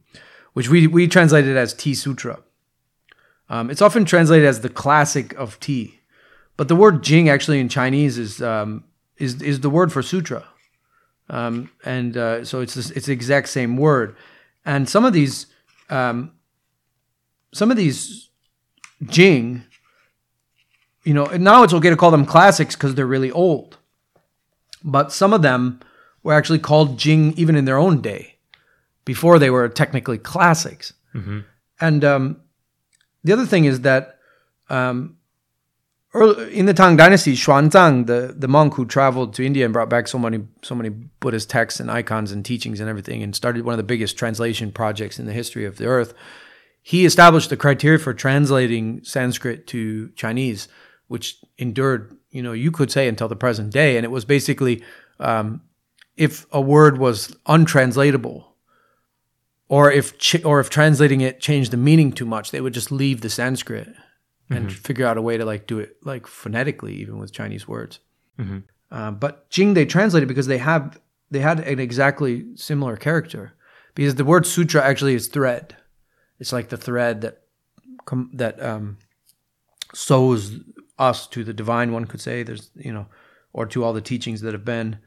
which 0.54 0.68
we 0.68 0.86
we 0.86 1.06
translated 1.06 1.56
as 1.56 1.74
Tea 1.74 1.94
Sutra. 1.94 2.40
Um, 3.48 3.70
it's 3.70 3.82
often 3.82 4.04
translated 4.04 4.46
as 4.46 4.60
the 4.60 4.70
classic 4.70 5.34
of 5.34 5.60
tea, 5.60 6.00
but 6.56 6.68
the 6.68 6.76
word 6.76 7.02
Jing 7.02 7.28
actually 7.28 7.60
in 7.60 7.68
Chinese 7.68 8.18
is 8.18 8.40
um, 8.40 8.84
is 9.18 9.42
is 9.42 9.60
the 9.60 9.70
word 9.70 9.92
for 9.92 10.02
sutra, 10.02 10.44
um, 11.28 11.70
and 11.84 12.16
uh, 12.16 12.44
so 12.44 12.60
it's 12.60 12.74
this, 12.74 12.90
it's 12.90 13.06
the 13.06 13.12
exact 13.12 13.48
same 13.48 13.76
word. 13.76 14.16
And 14.64 14.88
some 14.88 15.04
of 15.04 15.12
these 15.12 15.46
um, 15.90 16.32
some 17.52 17.70
of 17.70 17.76
these 17.76 18.30
Jing, 19.06 19.64
you 21.04 21.14
know, 21.14 21.26
and 21.26 21.42
now 21.42 21.62
it's 21.62 21.74
okay 21.74 21.90
to 21.90 21.96
call 21.96 22.10
them 22.10 22.24
classics 22.24 22.74
because 22.76 22.94
they're 22.94 23.06
really 23.06 23.30
old, 23.30 23.78
but 24.84 25.12
some 25.12 25.32
of 25.32 25.42
them 25.42 25.80
were 26.22 26.32
actually 26.32 26.58
called 26.60 26.98
Jing 26.98 27.32
even 27.36 27.56
in 27.56 27.64
their 27.64 27.78
own 27.78 28.00
day, 28.00 28.36
before 29.04 29.38
they 29.38 29.50
were 29.50 29.68
technically 29.68 30.18
classics. 30.18 30.92
And 31.80 32.04
um, 32.04 32.40
the 33.24 33.32
other 33.32 33.44
thing 33.46 33.64
is 33.64 33.80
that 33.80 34.18
um, 34.70 35.16
early, 36.14 36.56
in 36.56 36.66
the 36.66 36.74
Tang 36.74 36.96
Dynasty, 36.96 37.34
Xuanzang, 37.34 38.06
the, 38.06 38.34
the 38.36 38.48
monk 38.48 38.74
who 38.74 38.86
traveled 38.86 39.34
to 39.34 39.44
India 39.44 39.64
and 39.64 39.72
brought 39.72 39.90
back 39.90 40.06
so 40.06 40.18
many 40.18 40.46
so 40.62 40.74
many 40.74 40.90
Buddhist 40.90 41.50
texts 41.50 41.80
and 41.80 41.90
icons 41.90 42.30
and 42.30 42.44
teachings 42.44 42.78
and 42.78 42.88
everything, 42.88 43.22
and 43.22 43.34
started 43.34 43.64
one 43.64 43.72
of 43.72 43.78
the 43.78 43.82
biggest 43.82 44.16
translation 44.16 44.70
projects 44.70 45.18
in 45.18 45.26
the 45.26 45.32
history 45.32 45.64
of 45.64 45.76
the 45.76 45.86
earth, 45.86 46.14
he 46.82 47.04
established 47.04 47.48
the 47.48 47.56
criteria 47.56 47.98
for 47.98 48.12
translating 48.12 49.02
Sanskrit 49.04 49.66
to 49.68 50.10
Chinese, 50.10 50.68
which 51.06 51.38
endured, 51.56 52.16
you 52.30 52.42
know, 52.42 52.52
you 52.52 52.70
could 52.72 52.90
say 52.90 53.06
until 53.06 53.28
the 53.28 53.36
present 53.36 53.72
day, 53.72 53.96
and 53.96 54.04
it 54.04 54.10
was 54.10 54.24
basically 54.24 54.82
um, 55.20 55.62
if 56.16 56.44
a 56.52 56.60
word 56.60 56.98
was 56.98 57.36
untranslatable 57.46 58.56
or 59.68 59.90
if 59.90 60.18
ch- 60.18 60.44
or 60.44 60.60
if 60.60 60.68
translating 60.68 61.20
it 61.20 61.40
changed 61.40 61.70
the 61.70 61.76
meaning 61.76 62.12
too 62.12 62.26
much, 62.26 62.50
they 62.50 62.60
would 62.60 62.74
just 62.74 62.90
leave 62.92 63.20
the 63.20 63.30
Sanskrit 63.30 63.88
and 64.50 64.70
figure 64.70 65.06
out 65.06 65.16
a 65.16 65.22
way 65.22 65.38
to 65.38 65.44
like 65.46 65.66
do 65.66 65.78
it 65.78 65.96
like 66.04 66.26
phonetically, 66.26 66.94
even 66.94 67.18
with 67.18 67.32
Chinese 67.32 67.66
words. 67.66 68.00
Uh, 68.90 69.10
but 69.12 69.48
Jing 69.48 69.72
they 69.74 69.86
translated 69.86 70.28
because 70.28 70.46
they 70.48 70.58
have 70.58 71.00
they 71.30 71.38
had 71.38 71.60
an 71.60 71.78
exactly 71.78 72.44
similar 72.56 72.96
character 72.96 73.54
because 73.94 74.16
the 74.16 74.24
word 74.24 74.46
sutra 74.46 74.82
actually 74.82 75.14
is 75.14 75.28
thread. 75.28 75.76
It's 76.42 76.52
like 76.52 76.68
the 76.70 76.76
thread 76.88 77.20
that 77.22 77.34
com- 78.04 78.32
that 78.34 78.60
um, 78.60 78.98
sews 79.94 80.60
us 80.98 81.26
to 81.28 81.44
the 81.44 81.54
divine. 81.54 81.92
One 81.92 82.06
could 82.06 82.20
say 82.20 82.42
there's 82.42 82.70
you 82.74 82.92
know, 82.92 83.06
or 83.52 83.64
to 83.66 83.84
all 83.84 83.92
the 83.92 84.00
teachings 84.12 84.40
that 84.42 84.52
have 84.52 84.64
been, 84.64 84.98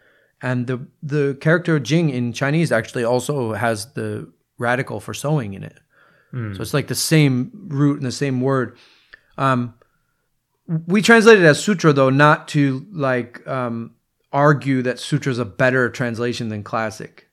And 0.41 0.67
the 0.67 0.87
the 1.03 1.37
character 1.41 1.79
Jing 1.79 2.09
in 2.09 2.33
Chinese 2.33 2.71
actually 2.71 3.03
also 3.03 3.53
has 3.53 3.93
the 3.93 4.31
radical 4.57 4.99
for 4.99 5.13
sewing 5.13 5.53
in 5.53 5.63
it. 5.63 5.77
So 6.55 6.61
it's 6.61 6.73
like 6.73 6.87
the 6.87 6.95
same 6.95 7.51
root 7.67 7.97
and 7.97 8.05
the 8.05 8.11
same 8.11 8.41
word. 8.41 8.77
Um, 9.37 9.73
we 10.87 11.01
translate 11.01 11.39
it 11.39 11.45
as 11.45 11.63
sutra 11.63 11.93
though, 11.93 12.09
not 12.09 12.47
to 12.49 12.85
like 12.91 13.45
um, 13.47 13.95
argue 14.31 14.81
that 14.81 14.99
sutra 14.99 15.31
is 15.31 15.39
a 15.39 15.45
better 15.45 15.89
translation 15.89 16.49
than 16.49 16.63
classic, 16.63 17.24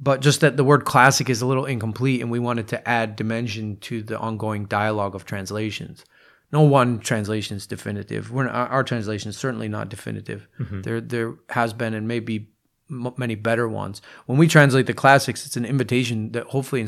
but 0.00 0.20
just 0.20 0.40
that 0.40 0.56
the 0.56 0.64
word 0.64 0.84
classic 0.84 1.28
is 1.28 1.42
a 1.42 1.46
little 1.46 1.64
incomplete, 1.64 2.20
and 2.20 2.30
we 2.30 2.38
wanted 2.38 2.68
to 2.68 2.88
add 2.88 3.16
dimension 3.16 3.76
to 3.78 4.02
the 4.02 4.18
ongoing 4.18 4.66
dialogue 4.66 5.14
of 5.14 5.24
translations. 5.24 6.04
No 6.52 6.62
one 6.62 6.98
translation 7.00 7.56
is 7.56 7.66
definitive. 7.66 8.32
We're, 8.32 8.48
our, 8.48 8.68
our 8.68 8.84
translation 8.84 9.28
is 9.30 9.36
certainly 9.36 9.68
not 9.68 9.88
definitive. 9.88 10.48
Mm-hmm. 10.58 10.82
There, 10.82 11.00
there 11.00 11.34
has 11.50 11.72
been 11.72 11.94
and 11.94 12.08
may 12.08 12.20
be 12.20 12.48
m- 12.90 13.12
many 13.16 13.34
better 13.34 13.68
ones. 13.68 14.00
When 14.26 14.38
we 14.38 14.48
translate 14.48 14.86
the 14.86 14.94
classics, 14.94 15.44
it's 15.44 15.56
an 15.56 15.66
invitation 15.66 16.32
that 16.32 16.46
hopefully, 16.46 16.86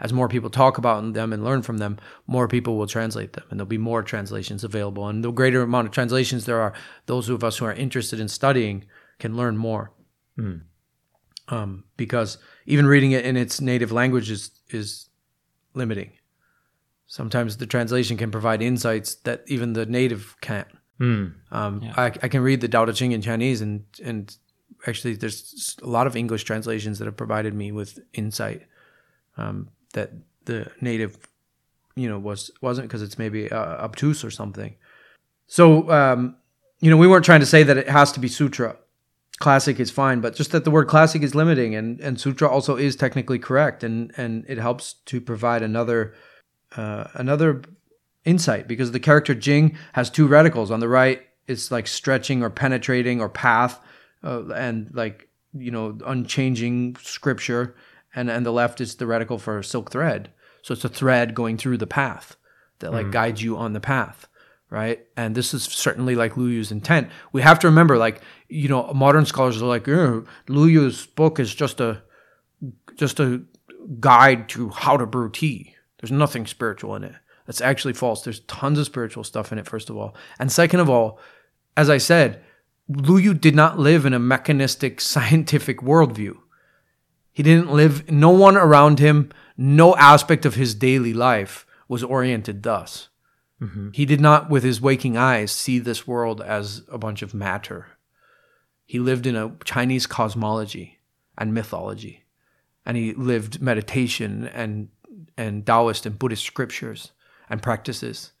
as 0.00 0.12
more 0.12 0.28
people 0.28 0.50
talk 0.50 0.78
about 0.78 1.14
them 1.14 1.32
and 1.32 1.44
learn 1.44 1.62
from 1.62 1.78
them, 1.78 1.98
more 2.26 2.48
people 2.48 2.76
will 2.76 2.86
translate 2.86 3.32
them, 3.32 3.44
and 3.50 3.58
there'll 3.58 3.68
be 3.68 3.78
more 3.78 4.02
translations 4.02 4.64
available. 4.64 5.08
And 5.08 5.24
the 5.24 5.30
greater 5.30 5.62
amount 5.62 5.86
of 5.86 5.94
translations 5.94 6.44
there 6.44 6.60
are, 6.60 6.74
those 7.06 7.28
of 7.28 7.42
us 7.42 7.58
who 7.58 7.64
are 7.64 7.72
interested 7.72 8.20
in 8.20 8.28
studying 8.28 8.84
can 9.18 9.36
learn 9.36 9.56
more. 9.56 9.92
Hmm. 10.36 10.56
Um, 11.50 11.84
because 11.96 12.38
even 12.66 12.86
reading 12.86 13.12
it 13.12 13.24
in 13.24 13.36
its 13.36 13.60
native 13.60 13.92
language 13.92 14.30
is 14.30 14.50
is 14.70 15.08
limiting. 15.74 16.12
Sometimes 17.06 17.56
the 17.56 17.66
translation 17.66 18.18
can 18.18 18.30
provide 18.30 18.60
insights 18.60 19.14
that 19.24 19.42
even 19.46 19.72
the 19.72 19.86
native 19.86 20.36
can't. 20.42 20.68
Um, 21.50 21.80
I, 21.96 22.06
I 22.06 22.28
can 22.28 22.42
read 22.42 22.60
the 22.60 22.68
Tao 22.68 22.84
Te 22.84 22.92
Ching 22.92 23.12
in 23.12 23.22
Chinese, 23.22 23.60
and 23.62 23.84
and 24.04 24.36
actually, 24.86 25.14
there's 25.14 25.76
a 25.82 25.86
lot 25.86 26.06
of 26.06 26.16
English 26.16 26.44
translations 26.44 26.98
that 26.98 27.06
have 27.06 27.16
provided 27.16 27.54
me 27.54 27.72
with 27.72 27.98
insight 28.12 28.62
um, 29.36 29.68
that 29.94 30.12
the 30.44 30.70
native, 30.80 31.16
you 31.94 32.08
know, 32.08 32.18
was 32.18 32.50
wasn't 32.60 32.88
because 32.88 33.02
it's 33.02 33.18
maybe 33.18 33.50
uh, 33.50 33.84
obtuse 33.84 34.24
or 34.24 34.30
something. 34.30 34.74
So, 35.46 35.90
um, 35.90 36.36
you 36.80 36.90
know, 36.90 36.96
we 36.96 37.06
weren't 37.06 37.24
trying 37.24 37.40
to 37.40 37.46
say 37.46 37.62
that 37.62 37.76
it 37.78 37.88
has 37.88 38.12
to 38.12 38.20
be 38.20 38.28
sutra. 38.28 38.76
Classic 39.38 39.78
is 39.78 39.90
fine, 39.90 40.20
but 40.20 40.34
just 40.34 40.50
that 40.52 40.64
the 40.64 40.70
word 40.70 40.88
classic 40.88 41.22
is 41.22 41.34
limiting, 41.34 41.74
and 41.74 42.00
and 42.00 42.20
sutra 42.20 42.48
also 42.48 42.76
is 42.76 42.96
technically 42.96 43.38
correct, 43.38 43.84
and 43.84 44.12
and 44.16 44.44
it 44.48 44.58
helps 44.58 44.94
to 45.06 45.20
provide 45.20 45.62
another 45.62 46.14
uh, 46.76 47.04
another 47.14 47.62
insight 48.24 48.68
because 48.68 48.92
the 48.92 49.00
character 49.00 49.34
Jing 49.34 49.76
has 49.92 50.10
two 50.10 50.26
radicals 50.26 50.70
On 50.70 50.80
the 50.80 50.88
right, 50.88 51.22
it's 51.46 51.70
like 51.70 51.86
stretching 51.86 52.42
or 52.42 52.50
penetrating 52.50 53.20
or 53.20 53.28
path, 53.28 53.80
uh, 54.24 54.48
and 54.48 54.90
like 54.92 55.28
you 55.54 55.70
know 55.70 55.98
unchanging 56.04 56.96
scripture, 57.00 57.76
and 58.14 58.30
and 58.30 58.44
the 58.44 58.52
left 58.52 58.80
is 58.80 58.96
the 58.96 59.06
radical 59.06 59.38
for 59.38 59.62
silk 59.62 59.90
thread. 59.90 60.30
So 60.62 60.74
it's 60.74 60.84
a 60.84 60.88
thread 60.88 61.34
going 61.34 61.56
through 61.56 61.78
the 61.78 61.86
path 61.86 62.36
that 62.80 62.92
like 62.92 63.10
guides 63.10 63.42
you 63.42 63.56
on 63.56 63.72
the 63.72 63.80
path, 63.80 64.28
right? 64.70 65.06
And 65.16 65.34
this 65.34 65.54
is 65.54 65.64
certainly 65.64 66.14
like 66.14 66.36
Lu 66.36 66.46
Yu's 66.46 66.70
intent. 66.70 67.08
We 67.32 67.42
have 67.42 67.58
to 67.60 67.68
remember, 67.68 67.96
like 67.96 68.20
you 68.48 68.68
know, 68.68 68.92
modern 68.94 69.26
scholars 69.26 69.60
are 69.60 69.66
like, 69.66 69.86
"Eh, 69.88 70.20
Lu 70.48 70.66
Yu's 70.66 71.06
book 71.06 71.38
is 71.38 71.54
just 71.54 71.80
a 71.80 72.02
just 72.96 73.20
a 73.20 73.42
guide 74.00 74.48
to 74.50 74.70
how 74.70 74.96
to 74.96 75.06
brew 75.06 75.30
tea. 75.30 75.74
There's 76.00 76.12
nothing 76.12 76.46
spiritual 76.46 76.94
in 76.96 77.04
it. 77.04 77.14
That's 77.46 77.60
actually 77.60 77.94
false. 77.94 78.22
There's 78.22 78.40
tons 78.40 78.78
of 78.78 78.86
spiritual 78.86 79.24
stuff 79.24 79.52
in 79.52 79.58
it, 79.58 79.66
first 79.66 79.88
of 79.88 79.96
all. 79.96 80.14
And 80.38 80.52
second 80.52 80.80
of 80.80 80.90
all, 80.90 81.18
as 81.76 81.88
I 81.88 81.98
said, 81.98 82.42
Lu 82.88 83.16
Yu 83.16 83.34
did 83.34 83.54
not 83.54 83.78
live 83.78 84.04
in 84.04 84.12
a 84.12 84.18
mechanistic 84.18 85.00
scientific 85.12 85.78
worldview. 85.78 86.36
He 87.32 87.42
didn't 87.42 87.72
live, 87.72 88.10
no 88.10 88.30
one 88.30 88.56
around 88.56 88.98
him, 88.98 89.30
no 89.56 89.94
aspect 89.96 90.44
of 90.44 90.56
his 90.56 90.74
daily 90.74 91.14
life 91.14 91.66
was 91.86 92.02
oriented 92.02 92.62
thus. 92.62 93.08
He 93.92 94.04
did 94.04 94.20
not, 94.20 94.50
with 94.50 94.62
his 94.62 94.80
waking 94.80 95.16
eyes, 95.16 95.50
see 95.50 95.78
this 95.78 96.06
world 96.06 96.40
as 96.40 96.82
a 96.92 96.98
bunch 96.98 97.22
of 97.22 97.34
matter. 97.34 97.97
He 98.88 98.98
lived 98.98 99.26
in 99.26 99.36
a 99.36 99.52
Chinese 99.64 100.06
cosmology 100.06 100.98
and 101.36 101.52
mythology 101.52 102.24
and 102.86 102.96
he 102.96 103.12
lived 103.12 103.60
meditation 103.60 104.48
and 104.48 104.88
and 105.36 105.64
Taoist 105.66 106.06
and 106.06 106.18
Buddhist 106.18 106.42
scriptures 106.42 107.12
and 107.50 107.62
practices 107.62 108.32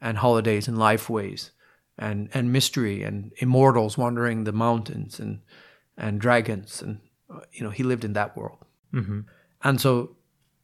and 0.00 0.18
holidays 0.18 0.68
and 0.68 0.78
life 0.78 1.08
ways 1.08 1.50
and 1.98 2.28
and 2.34 2.52
mystery 2.52 3.02
and 3.02 3.32
immortals 3.38 3.96
wandering 3.96 4.44
the 4.44 4.52
mountains 4.52 5.18
and 5.18 5.40
and 5.96 6.20
dragons 6.20 6.82
and 6.82 7.00
you 7.52 7.64
know 7.64 7.70
he 7.70 7.82
lived 7.82 8.04
in 8.04 8.12
that 8.12 8.36
world. 8.36 8.58
Mm-hmm. 8.92 9.20
And 9.64 9.80
so 9.80 10.14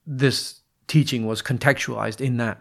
this 0.06 0.60
teaching 0.88 1.26
was 1.26 1.40
contextualized 1.40 2.20
in 2.20 2.36
that. 2.36 2.60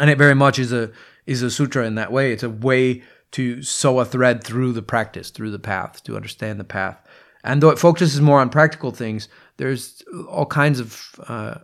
And 0.00 0.10
it 0.10 0.18
very 0.18 0.34
much 0.34 0.58
is 0.58 0.72
a 0.72 0.90
is 1.26 1.42
a 1.42 1.50
sutra 1.50 1.86
in 1.86 1.94
that 1.94 2.10
way. 2.10 2.32
It's 2.32 2.42
a 2.42 2.50
way 2.50 3.04
to 3.34 3.62
sew 3.62 3.98
a 3.98 4.04
thread 4.04 4.44
through 4.44 4.72
the 4.72 4.82
practice 4.82 5.30
through 5.30 5.50
the 5.50 5.58
path 5.58 6.02
to 6.04 6.14
understand 6.14 6.60
the 6.60 6.64
path. 6.64 6.96
And 7.42 7.60
though 7.60 7.70
it 7.70 7.80
focuses 7.80 8.20
more 8.20 8.40
on 8.40 8.48
practical 8.48 8.90
things 8.90 9.28
there's 9.56 10.02
all 10.28 10.46
kinds 10.46 10.80
of 10.80 11.20
uh, 11.28 11.58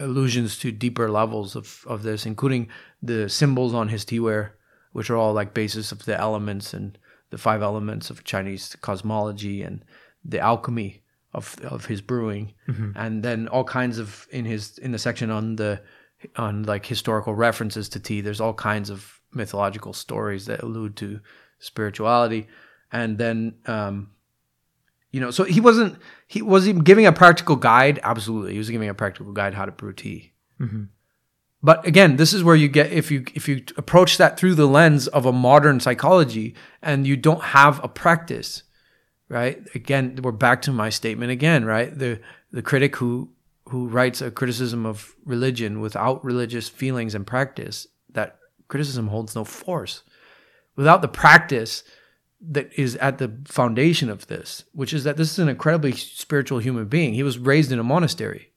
allusions 0.00 0.58
to 0.58 0.72
deeper 0.72 1.10
levels 1.10 1.56
of, 1.56 1.84
of 1.86 2.02
this 2.02 2.26
including 2.26 2.68
the 3.02 3.28
symbols 3.28 3.74
on 3.74 3.88
his 3.88 4.04
teaware 4.04 4.50
which 4.92 5.10
are 5.10 5.16
all 5.16 5.32
like 5.32 5.52
basis 5.52 5.92
of 5.92 6.04
the 6.04 6.18
elements 6.18 6.72
and 6.72 6.96
the 7.30 7.38
five 7.38 7.60
elements 7.60 8.08
of 8.08 8.24
chinese 8.24 8.76
cosmology 8.80 9.62
and 9.62 9.84
the 10.24 10.38
alchemy 10.38 11.02
of 11.34 11.56
of 11.64 11.86
his 11.86 12.00
brewing. 12.00 12.54
And 12.96 13.22
then 13.22 13.48
all 13.48 13.64
kinds 13.64 13.98
of 13.98 14.26
in 14.30 14.44
his 14.44 14.78
in 14.78 14.92
the 14.92 14.98
section 14.98 15.30
on 15.30 15.56
the 15.56 15.82
on 16.36 16.62
like 16.62 16.86
historical 16.86 17.34
references 17.34 17.88
to 17.90 18.00
tea 18.00 18.20
there's 18.20 18.40
all 18.40 18.54
kinds 18.54 18.90
of 18.90 19.17
mythological 19.32 19.92
stories 19.92 20.46
that 20.46 20.62
allude 20.62 20.96
to 20.96 21.20
spirituality. 21.58 22.46
And 22.92 23.18
then 23.18 23.54
um 23.66 24.10
you 25.10 25.20
know 25.20 25.30
so 25.30 25.44
he 25.44 25.60
wasn't 25.60 25.98
he 26.26 26.42
was 26.42 26.64
he 26.64 26.72
giving 26.72 27.06
a 27.06 27.12
practical 27.12 27.56
guide? 27.56 28.00
Absolutely. 28.02 28.52
He 28.52 28.58
was 28.58 28.70
giving 28.70 28.88
a 28.88 28.94
practical 28.94 29.32
guide 29.32 29.54
how 29.54 29.64
to 29.64 29.72
brew 29.72 29.92
tea. 29.92 30.32
But 31.62 31.86
again 31.86 32.16
this 32.16 32.32
is 32.32 32.44
where 32.44 32.56
you 32.56 32.68
get 32.68 32.92
if 32.92 33.10
you 33.10 33.24
if 33.34 33.48
you 33.48 33.64
approach 33.76 34.16
that 34.18 34.38
through 34.38 34.54
the 34.54 34.66
lens 34.66 35.08
of 35.08 35.26
a 35.26 35.32
modern 35.32 35.80
psychology 35.80 36.54
and 36.82 37.06
you 37.06 37.16
don't 37.16 37.42
have 37.42 37.82
a 37.84 37.88
practice 37.88 38.62
right? 39.28 39.60
Again 39.74 40.18
we're 40.22 40.32
back 40.32 40.62
to 40.62 40.72
my 40.72 40.88
statement 40.88 41.30
again 41.30 41.64
right? 41.64 41.96
The 41.96 42.20
the 42.52 42.62
critic 42.62 42.96
who 42.96 43.30
who 43.68 43.86
writes 43.88 44.22
a 44.22 44.30
criticism 44.30 44.86
of 44.86 45.14
religion 45.24 45.80
without 45.80 46.24
religious 46.24 46.68
feelings 46.68 47.14
and 47.14 47.26
practice 47.26 47.86
criticism 48.68 49.08
holds 49.08 49.34
no 49.34 49.44
force 49.44 50.02
without 50.76 51.02
the 51.02 51.08
practice 51.08 51.82
that 52.40 52.72
is 52.78 52.94
at 52.96 53.18
the 53.18 53.36
foundation 53.46 54.08
of 54.08 54.28
this, 54.28 54.64
which 54.72 54.92
is 54.92 55.04
that 55.04 55.16
this 55.16 55.32
is 55.32 55.38
an 55.38 55.48
incredibly 55.48 55.92
spiritual 55.92 56.60
human 56.60 56.86
being. 56.86 57.14
He 57.14 57.24
was 57.24 57.38
raised 57.38 57.72
in 57.72 57.80
a 57.80 57.84
monastery. 57.84 58.52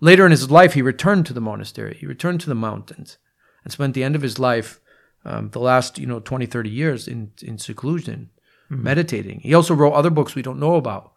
Later 0.00 0.24
in 0.24 0.30
his 0.30 0.50
life, 0.50 0.74
he 0.74 0.82
returned 0.82 1.26
to 1.26 1.34
the 1.34 1.40
monastery. 1.40 1.96
He 2.00 2.06
returned 2.06 2.40
to 2.40 2.48
the 2.48 2.54
mountains 2.54 3.18
and 3.64 3.72
spent 3.72 3.94
the 3.94 4.04
end 4.04 4.16
of 4.16 4.22
his 4.22 4.38
life, 4.38 4.80
um, 5.24 5.50
the 5.50 5.58
last, 5.58 5.98
you 5.98 6.06
know, 6.06 6.20
20, 6.20 6.46
30 6.46 6.70
years 6.70 7.08
in, 7.08 7.32
in 7.42 7.58
seclusion, 7.58 8.30
meditating. 8.70 9.40
He 9.40 9.54
also 9.54 9.74
wrote 9.74 9.92
other 9.92 10.10
books 10.10 10.34
we 10.34 10.42
don't 10.42 10.60
know 10.60 10.76
about, 10.76 11.12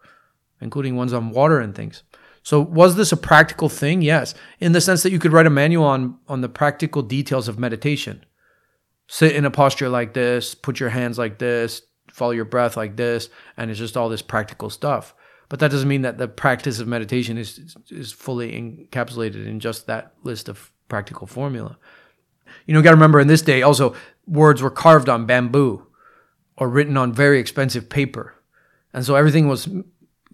including 0.60 0.96
ones 0.96 1.12
on 1.12 1.30
water 1.30 1.60
and 1.60 1.74
things. 1.74 2.02
So 2.42 2.60
was 2.60 2.96
this 2.96 3.12
a 3.12 3.16
practical 3.16 3.68
thing? 3.68 4.02
Yes, 4.02 4.34
in 4.58 4.72
the 4.72 4.80
sense 4.80 5.02
that 5.02 5.12
you 5.12 5.18
could 5.18 5.32
write 5.32 5.46
a 5.46 5.50
manual 5.50 5.84
on 5.84 6.18
on 6.26 6.40
the 6.40 6.48
practical 6.48 7.02
details 7.02 7.46
of 7.46 7.58
meditation. 7.58 8.26
Sit 9.12 9.36
in 9.36 9.44
a 9.44 9.50
posture 9.50 9.90
like 9.90 10.14
this, 10.14 10.54
put 10.54 10.80
your 10.80 10.88
hands 10.88 11.18
like 11.18 11.38
this, 11.38 11.82
follow 12.10 12.30
your 12.30 12.46
breath 12.46 12.78
like 12.78 12.96
this, 12.96 13.28
and 13.58 13.70
it's 13.70 13.78
just 13.78 13.94
all 13.94 14.08
this 14.08 14.22
practical 14.22 14.70
stuff. 14.70 15.14
But 15.50 15.58
that 15.58 15.70
doesn't 15.70 15.86
mean 15.86 16.00
that 16.00 16.16
the 16.16 16.26
practice 16.26 16.80
of 16.80 16.88
meditation 16.88 17.36
is 17.36 17.76
is 17.90 18.10
fully 18.10 18.52
encapsulated 18.52 19.46
in 19.46 19.60
just 19.60 19.86
that 19.86 20.14
list 20.24 20.48
of 20.48 20.72
practical 20.88 21.26
formula. 21.26 21.76
You 22.64 22.72
know, 22.72 22.80
got 22.80 22.92
to 22.92 22.96
remember 22.96 23.20
in 23.20 23.26
this 23.26 23.42
day 23.42 23.60
also 23.60 23.94
words 24.26 24.62
were 24.62 24.70
carved 24.70 25.10
on 25.10 25.26
bamboo 25.26 25.86
or 26.56 26.70
written 26.70 26.96
on 26.96 27.12
very 27.12 27.38
expensive 27.38 27.90
paper, 27.90 28.34
and 28.94 29.04
so 29.04 29.14
everything 29.14 29.46
was 29.46 29.68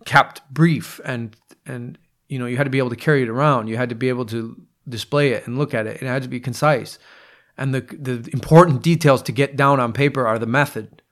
kept 0.04 0.48
brief 0.54 1.00
and 1.04 1.34
and 1.66 1.98
you 2.28 2.38
know 2.38 2.46
you 2.46 2.56
had 2.56 2.62
to 2.62 2.70
be 2.70 2.78
able 2.78 2.90
to 2.90 2.96
carry 2.96 3.24
it 3.24 3.28
around. 3.28 3.66
You 3.66 3.76
had 3.76 3.88
to 3.88 3.96
be 3.96 4.08
able 4.08 4.26
to 4.26 4.56
display 4.88 5.32
it 5.32 5.48
and 5.48 5.58
look 5.58 5.74
at 5.74 5.88
it. 5.88 6.00
It 6.00 6.06
had 6.06 6.22
to 6.22 6.28
be 6.28 6.38
concise, 6.38 7.00
and 7.58 7.74
the 7.74 7.80
the 7.80 8.30
important 8.32 8.82
details 8.82 9.22
to 9.22 9.32
get 9.32 9.56
down 9.56 9.80
on 9.80 9.92
paper 9.92 10.26
are 10.26 10.38
the 10.38 10.46
method. 10.46 11.02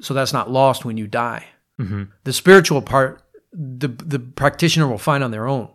So 0.00 0.12
that's 0.12 0.32
not 0.32 0.50
lost 0.50 0.84
when 0.84 0.96
you 0.96 1.06
die. 1.06 1.46
Mm-hmm. 1.78 2.04
The 2.24 2.32
spiritual 2.32 2.82
part, 2.82 3.22
the 3.52 3.88
the 3.88 4.18
practitioner 4.18 4.88
will 4.88 4.98
find 4.98 5.24
on 5.24 5.30
their 5.30 5.46
own. 5.46 5.68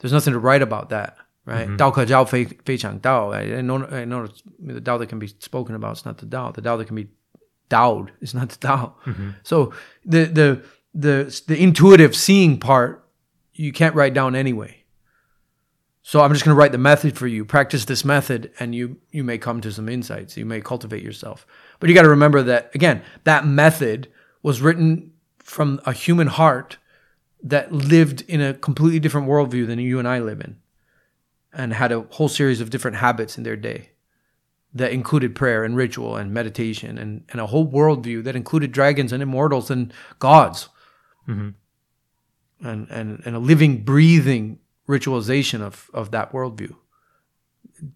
There's 0.00 0.12
nothing 0.12 0.32
to 0.32 0.38
write 0.38 0.60
about 0.60 0.90
that, 0.90 1.16
right? 1.46 1.66
Mm-hmm. 1.66 1.76
Dao 1.76 1.92
ke 1.92 2.08
jiao 2.08 2.28
fei 2.28 2.76
chang 2.76 3.00
dao. 3.00 3.34
I 3.34 3.60
know 3.60 3.86
I 3.86 4.04
know 4.04 4.24
it's 4.24 4.42
the 4.58 4.80
Dao 4.80 4.98
that 4.98 5.08
can 5.08 5.18
be 5.18 5.28
spoken 5.28 5.74
about. 5.74 5.92
It's 5.92 6.04
not 6.04 6.18
the 6.18 6.26
Dao. 6.26 6.54
The 6.54 6.62
Dao 6.62 6.76
that 6.76 6.86
can 6.86 6.96
be 6.96 7.08
Dao. 7.70 8.08
It's 8.20 8.34
not 8.34 8.48
the 8.50 8.58
Tao. 8.58 8.96
Mm-hmm. 9.06 9.30
So 9.44 9.72
the 10.04 10.24
the 10.24 10.64
the 10.94 11.42
the 11.46 11.62
intuitive 11.62 12.14
seeing 12.14 12.58
part 12.58 13.08
you 13.54 13.72
can't 13.72 13.94
write 13.94 14.14
down 14.14 14.34
anyway. 14.34 14.83
So 16.06 16.20
I'm 16.20 16.34
just 16.34 16.44
going 16.44 16.54
to 16.54 16.58
write 16.58 16.72
the 16.72 16.76
method 16.78 17.16
for 17.16 17.26
you. 17.26 17.46
Practice 17.46 17.86
this 17.86 18.04
method, 18.04 18.52
and 18.60 18.74
you 18.74 18.98
you 19.10 19.24
may 19.24 19.38
come 19.38 19.62
to 19.62 19.72
some 19.72 19.88
insights. 19.88 20.36
You 20.36 20.44
may 20.44 20.60
cultivate 20.60 21.02
yourself. 21.02 21.46
But 21.80 21.88
you 21.88 21.94
got 21.94 22.02
to 22.02 22.10
remember 22.10 22.42
that 22.42 22.70
again, 22.74 23.02
that 23.24 23.46
method 23.46 24.12
was 24.42 24.60
written 24.60 25.12
from 25.38 25.80
a 25.86 25.94
human 25.94 26.26
heart 26.26 26.76
that 27.42 27.72
lived 27.72 28.20
in 28.28 28.42
a 28.42 28.52
completely 28.52 29.00
different 29.00 29.28
worldview 29.28 29.66
than 29.66 29.78
you 29.78 29.98
and 29.98 30.06
I 30.06 30.18
live 30.18 30.42
in, 30.42 30.58
and 31.54 31.72
had 31.72 31.90
a 31.90 32.02
whole 32.10 32.28
series 32.28 32.60
of 32.60 32.68
different 32.68 32.98
habits 32.98 33.38
in 33.38 33.44
their 33.44 33.56
day 33.56 33.92
that 34.74 34.92
included 34.92 35.34
prayer 35.34 35.64
and 35.64 35.74
ritual 35.74 36.16
and 36.16 36.34
meditation 36.34 36.98
and, 36.98 37.24
and 37.30 37.40
a 37.40 37.46
whole 37.46 37.66
worldview 37.66 38.24
that 38.24 38.36
included 38.36 38.72
dragons 38.72 39.10
and 39.10 39.22
immortals 39.22 39.70
and 39.70 39.90
gods 40.18 40.68
mm-hmm. 41.26 41.50
and, 42.66 42.90
and, 42.90 43.22
and 43.24 43.36
a 43.36 43.38
living, 43.38 43.84
breathing 43.84 44.58
ritualization 44.88 45.60
of, 45.60 45.90
of 45.94 46.10
that 46.10 46.32
worldview 46.32 46.74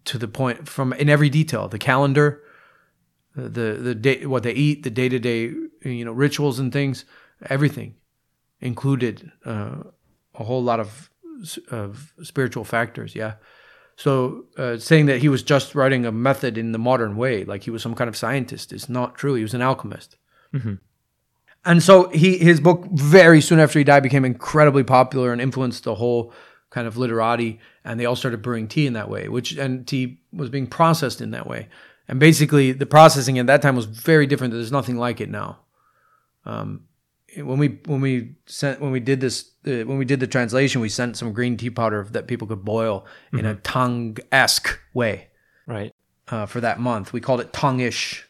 to 0.05 0.17
the 0.17 0.27
point 0.27 0.67
from 0.67 0.93
in 0.93 1.09
every 1.09 1.29
detail 1.29 1.67
the 1.67 1.79
calendar 1.79 2.43
the 3.35 3.73
the 3.73 3.95
day 3.95 4.25
what 4.25 4.43
they 4.43 4.51
eat 4.51 4.83
the 4.83 4.89
day-to-day 4.89 5.53
you 5.83 6.05
know 6.05 6.11
rituals 6.11 6.59
and 6.59 6.73
things 6.73 7.05
everything 7.49 7.95
included 8.59 9.31
uh, 9.45 9.83
a 10.35 10.43
whole 10.43 10.63
lot 10.63 10.79
of 10.79 11.09
of 11.69 12.13
spiritual 12.23 12.65
factors 12.65 13.15
yeah? 13.15 13.35
So 13.95 14.45
uh, 14.57 14.77
saying 14.77 15.07
that 15.07 15.19
he 15.19 15.27
was 15.27 15.43
just 15.43 15.75
writing 15.75 16.05
a 16.05 16.11
method 16.11 16.57
in 16.57 16.71
the 16.71 16.77
modern 16.79 17.17
way 17.17 17.43
like 17.43 17.63
he 17.63 17.69
was 17.69 17.81
some 17.81 17.95
kind 17.95 18.07
of 18.07 18.15
scientist 18.15 18.71
is 18.71 18.87
not 18.87 19.15
true. 19.15 19.33
He 19.33 19.43
was 19.43 19.53
an 19.53 19.61
alchemist. 19.61 20.15
And 21.65 21.83
so 21.83 22.07
he 22.09 22.37
his 22.37 22.61
book 22.61 22.85
very 22.91 23.41
soon 23.41 23.59
after 23.59 23.77
he 23.77 23.83
died 23.83 24.03
became 24.03 24.23
incredibly 24.23 24.83
popular 24.83 25.33
and 25.33 25.41
influenced 25.41 25.83
the 25.83 25.95
whole 25.95 26.33
kind 26.69 26.87
of 26.87 26.97
literati 26.97 27.59
and 27.83 27.99
they 27.99 28.05
all 28.05 28.15
started 28.15 28.41
brewing 28.41 28.67
tea 28.67 28.85
in 28.85 28.93
that 28.93 29.09
way 29.09 29.27
which 29.27 29.53
and 29.57 29.87
tea 29.87 30.19
was 30.31 30.49
being 30.49 30.67
processed 30.67 31.19
in 31.21 31.31
that 31.31 31.47
way 31.47 31.67
and 32.07 32.19
basically 32.19 32.71
the 32.71 32.85
processing 32.85 33.39
at 33.39 33.47
that 33.47 33.61
time 33.61 33.75
was 33.75 33.85
very 33.85 34.27
different 34.27 34.53
there's 34.53 34.71
nothing 34.71 34.97
like 34.97 35.19
it 35.19 35.29
now 35.29 35.59
um, 36.45 36.81
when 37.37 37.59
we 37.59 37.79
when 37.85 38.01
we 38.01 38.35
sent 38.45 38.79
when 38.81 38.91
we 38.91 38.99
did 38.99 39.19
this 39.21 39.51
uh, 39.67 39.81
when 39.85 39.97
we 39.97 40.05
did 40.05 40.19
the 40.19 40.27
translation 40.27 40.81
we 40.81 40.89
sent 40.89 41.17
some 41.17 41.33
green 41.33 41.57
tea 41.57 41.69
powder 41.69 42.07
that 42.11 42.27
people 42.27 42.47
could 42.47 42.63
boil 42.65 43.05
in 43.33 43.45
a 43.45 43.55
Tang-esque 43.55 44.79
way 44.93 45.27
Right. 45.67 45.93
uh, 46.29 46.47
for 46.47 46.59
that 46.61 46.79
month. 46.79 47.13
We 47.13 47.21
called 47.21 47.41
it 47.41 47.53
Tangish. 47.53 48.23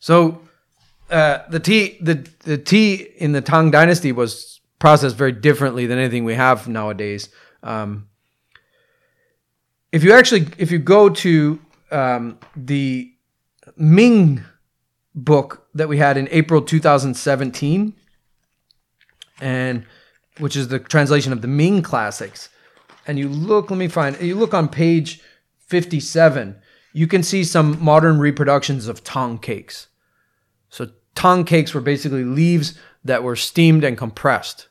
So 0.00 0.42
uh, 1.10 1.48
the 1.48 1.60
tea 1.60 1.98
the 2.00 2.28
the 2.40 2.58
tea 2.58 2.94
in 3.16 3.30
the 3.32 3.40
Tang 3.40 3.70
Dynasty 3.70 4.10
was 4.10 4.51
processed 4.82 5.14
very 5.14 5.30
differently 5.30 5.86
than 5.86 5.96
anything 5.96 6.24
we 6.24 6.34
have 6.34 6.66
nowadays. 6.66 7.28
Um, 7.62 8.08
if 9.92 10.02
you 10.02 10.12
actually 10.12 10.48
if 10.58 10.72
you 10.72 10.80
go 10.80 11.08
to 11.08 11.60
um, 11.92 12.40
the 12.56 13.12
Ming 13.76 14.42
book 15.14 15.68
that 15.72 15.88
we 15.88 15.98
had 15.98 16.16
in 16.16 16.26
April 16.32 16.60
2017, 16.60 17.94
and 19.40 19.86
which 20.38 20.56
is 20.56 20.66
the 20.66 20.80
translation 20.80 21.32
of 21.32 21.42
the 21.42 21.48
Ming 21.48 21.82
classics, 21.82 22.48
and 23.06 23.20
you 23.20 23.28
look, 23.28 23.70
let 23.70 23.76
me 23.76 23.86
find, 23.86 24.20
you 24.20 24.34
look 24.34 24.52
on 24.52 24.68
page 24.68 25.20
57, 25.58 26.56
you 26.92 27.06
can 27.06 27.22
see 27.22 27.44
some 27.44 27.80
modern 27.80 28.18
reproductions 28.18 28.88
of 28.88 29.04
Tang 29.04 29.38
cakes. 29.38 29.86
So 30.70 30.88
Tang 31.14 31.44
cakes 31.44 31.72
were 31.72 31.80
basically 31.80 32.24
leaves 32.24 32.76
that 33.04 33.22
were 33.22 33.36
steamed 33.36 33.84
and 33.84 33.96
compressed. 33.96 34.66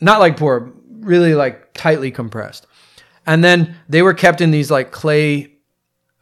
Not 0.00 0.20
like 0.20 0.36
poor, 0.36 0.72
really 1.00 1.34
like 1.34 1.72
tightly 1.74 2.10
compressed. 2.10 2.66
And 3.26 3.42
then 3.42 3.76
they 3.88 4.02
were 4.02 4.14
kept 4.14 4.40
in 4.40 4.50
these 4.50 4.70
like 4.70 4.90
clay 4.90 5.52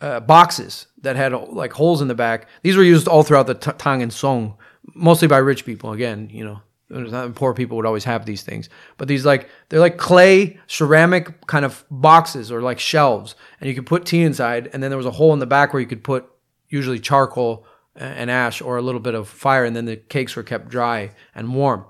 uh, 0.01 0.21
boxes 0.21 0.87
that 1.03 1.17
had 1.17 1.33
like 1.33 1.73
holes 1.73 2.03
in 2.03 2.09
the 2.09 2.15
back. 2.15 2.47
These 2.63 2.77
were 2.77 2.83
used 2.83 3.09
all 3.09 3.23
throughout 3.23 3.47
the 3.47 3.55
t- 3.55 3.73
Tang 3.79 4.03
and 4.03 4.13
Song, 4.13 4.57
mostly 4.95 5.29
by 5.29 5.39
rich 5.39 5.65
people. 5.65 5.93
Again, 5.93 6.29
you 6.31 6.45
know, 6.45 7.33
poor 7.35 7.55
people 7.55 7.77
would 7.77 7.87
always 7.87 8.05
have 8.05 8.27
these 8.27 8.43
things. 8.43 8.69
But 8.97 9.09
these 9.09 9.25
like 9.25 9.49
they're 9.69 9.81
like 9.81 9.97
clay 9.97 10.59
ceramic 10.67 11.47
kind 11.47 11.65
of 11.65 11.85
boxes 11.91 12.51
or 12.53 12.61
like 12.63 12.79
shelves, 12.79 13.35
and 13.61 13.69
you 13.69 13.75
could 13.75 13.87
put 13.87 14.07
tea 14.07 14.23
inside. 14.23 14.69
And 14.73 14.83
then 14.83 14.91
there 14.91 14.99
was 14.99 15.07
a 15.07 15.13
hole 15.13 15.33
in 15.33 15.39
the 15.39 15.47
back 15.47 15.73
where 15.73 15.81
you 15.81 15.87
could 15.89 16.05
put 16.05 16.27
usually 16.69 16.99
charcoal 16.99 17.67
and 17.97 18.31
ash 18.31 18.63
or 18.63 18.77
a 18.77 18.83
little 18.83 19.01
bit 19.01 19.15
of 19.15 19.29
fire, 19.29 19.65
and 19.65 19.75
then 19.75 19.85
the 19.85 19.97
cakes 19.97 20.37
were 20.37 20.43
kept 20.43 20.69
dry 20.69 21.11
and 21.35 21.55
warm. 21.55 21.85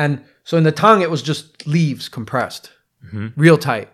And 0.00 0.24
so 0.44 0.56
in 0.56 0.64
the 0.64 0.72
Tang, 0.72 1.02
it 1.02 1.10
was 1.10 1.20
just 1.20 1.66
leaves 1.66 2.08
compressed, 2.08 2.72
real 3.36 3.58
tight. 3.58 3.90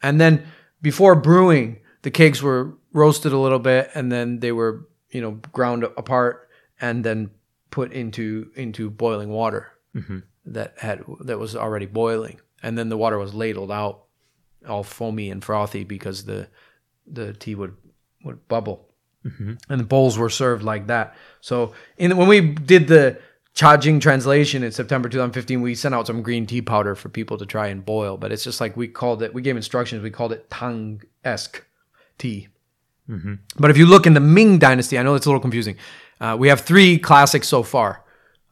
And 0.00 0.20
then 0.20 0.46
before 0.80 1.16
brewing, 1.16 1.80
the 2.02 2.12
cakes 2.12 2.40
were 2.40 2.74
roasted 2.92 3.32
a 3.32 3.38
little 3.38 3.58
bit, 3.58 3.90
and 3.92 4.12
then 4.12 4.38
they 4.38 4.52
were, 4.52 4.88
you 5.10 5.20
know, 5.20 5.32
ground 5.52 5.82
apart 5.82 6.48
and 6.80 7.02
then 7.02 7.32
put 7.70 7.92
into 7.92 8.52
into 8.54 8.88
boiling 8.88 9.30
water 9.30 9.72
that 10.46 10.78
had 10.78 11.02
that 11.24 11.40
was 11.40 11.56
already 11.56 11.86
boiling, 11.86 12.40
and 12.62 12.78
then 12.78 12.88
the 12.88 12.96
water 12.96 13.18
was 13.18 13.34
ladled 13.34 13.72
out, 13.72 14.04
all 14.68 14.84
foamy 14.84 15.28
and 15.28 15.42
frothy 15.42 15.82
because 15.82 16.24
the 16.24 16.46
the 17.04 17.32
tea 17.32 17.56
would 17.56 17.76
would 18.24 18.46
bubble 18.46 18.92
mm-hmm. 19.24 19.54
and 19.68 19.80
the 19.80 19.84
bowls 19.84 20.16
were 20.16 20.30
served 20.30 20.62
like 20.62 20.86
that. 20.86 21.16
So 21.40 21.72
in 21.96 22.16
when 22.16 22.28
we 22.28 22.40
did 22.40 22.86
the 22.86 23.18
Chajing 23.54 24.00
translation 24.00 24.62
in 24.62 24.72
September 24.72 25.08
2015, 25.10 25.60
we 25.60 25.74
sent 25.74 25.94
out 25.94 26.06
some 26.06 26.22
green 26.22 26.46
tea 26.46 26.62
powder 26.62 26.94
for 26.94 27.10
people 27.10 27.36
to 27.36 27.44
try 27.44 27.66
and 27.66 27.84
boil, 27.84 28.16
but 28.16 28.32
it's 28.32 28.44
just 28.44 28.60
like 28.60 28.76
we 28.76 28.88
called 28.88 29.22
it. 29.22 29.34
We 29.34 29.42
gave 29.42 29.56
instructions. 29.56 30.02
We 30.02 30.10
called 30.10 30.32
it 30.32 30.48
Tang 30.48 31.02
esque 31.22 31.62
tea. 32.16 32.48
But 33.58 33.70
if 33.70 33.76
you 33.76 33.84
look 33.84 34.06
in 34.06 34.14
the 34.14 34.20
Ming 34.20 34.58
Dynasty, 34.58 34.98
I 34.98 35.02
know 35.02 35.14
it's 35.14 35.26
a 35.26 35.28
little 35.28 35.40
confusing. 35.40 35.76
Uh, 36.18 36.36
we 36.38 36.48
have 36.48 36.60
three 36.60 36.98
classics 36.98 37.46
so 37.46 37.62
far. 37.62 38.04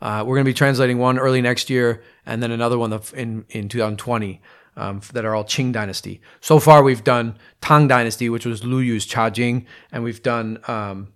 Uh, 0.02 0.22
we're 0.26 0.36
going 0.36 0.44
to 0.44 0.50
be 0.50 0.54
translating 0.54 0.98
one 0.98 1.18
early 1.18 1.40
next 1.40 1.70
year, 1.70 2.02
and 2.26 2.42
then 2.42 2.50
another 2.50 2.78
one 2.78 2.92
in 3.14 3.44
in 3.50 3.68
2020 3.68 4.42
um, 4.76 5.00
that 5.12 5.24
are 5.24 5.34
all 5.34 5.44
Qing 5.44 5.72
Dynasty. 5.72 6.20
So 6.40 6.58
far, 6.58 6.82
we've 6.82 7.04
done 7.04 7.38
Tang 7.60 7.88
Dynasty, 7.88 8.28
which 8.28 8.46
was 8.46 8.64
Lu 8.64 8.80
Yu's 8.80 9.06
Cha 9.06 9.30
Jing, 9.30 9.66
and 9.92 10.02
we've 10.02 10.22
done 10.22 10.58
um, 10.68 11.12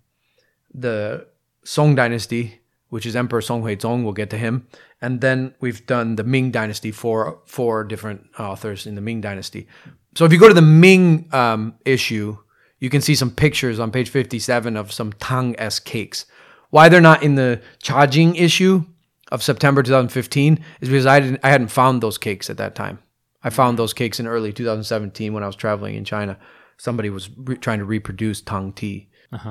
the 0.73 1.27
Song 1.65 1.95
Dynasty, 1.95 2.61
which 2.95 3.07
is 3.07 3.17
Emperor 3.17 3.41
Song 3.41 3.65
Huizong. 3.65 4.05
We'll 4.05 4.13
get 4.13 4.31
to 4.31 4.39
him, 4.39 4.69
and 5.03 5.21
then 5.21 5.53
we've 5.59 5.85
done 5.85 6.15
the 6.15 6.23
Ming 6.23 6.53
Dynasty, 6.53 6.93
four 6.93 7.41
four 7.45 7.83
different 7.83 8.25
authors 8.39 8.87
in 8.87 8.95
the 8.95 9.01
Ming 9.01 9.21
Dynasty. 9.21 9.67
So 10.15 10.25
if 10.25 10.33
you 10.33 10.39
go 10.39 10.47
to 10.47 10.55
the 10.55 10.63
Ming 10.63 11.29
um, 11.33 11.75
issue, 11.85 12.39
you 12.79 12.91
can 12.91 13.01
see 13.01 13.17
some 13.17 13.33
pictures 13.33 13.81
on 13.81 13.91
page 13.91 14.11
57 14.11 14.77
of 14.77 14.93
some 14.93 15.13
Tang 15.15 15.57
S 15.59 15.81
cakes. 15.81 16.27
Why 16.71 16.89
they're 16.89 17.01
not 17.01 17.25
in 17.25 17.35
the 17.35 17.61
Chajing 17.83 18.37
issue 18.37 18.85
of 19.33 19.43
September 19.43 19.83
2015 19.83 20.65
is 20.81 20.89
because 20.89 21.05
I 21.05 21.19
didn't 21.19 21.41
I 21.43 21.51
hadn't 21.51 21.73
found 21.73 22.01
those 22.01 22.17
cakes 22.17 22.49
at 22.49 22.59
that 22.59 22.77
time. 22.77 23.01
I 23.43 23.51
found 23.51 23.77
those 23.77 23.93
cakes 23.93 24.21
in 24.21 24.29
early 24.29 24.53
2017 24.53 25.33
when 25.33 25.43
I 25.43 25.49
was 25.49 25.57
traveling 25.57 25.97
in 25.97 26.05
China. 26.05 26.39
Somebody 26.77 27.11
was 27.11 27.29
re- 27.37 27.57
trying 27.57 27.81
to 27.81 27.85
reproduce 27.85 28.41
Tang 28.41 28.73
tea 28.73 29.09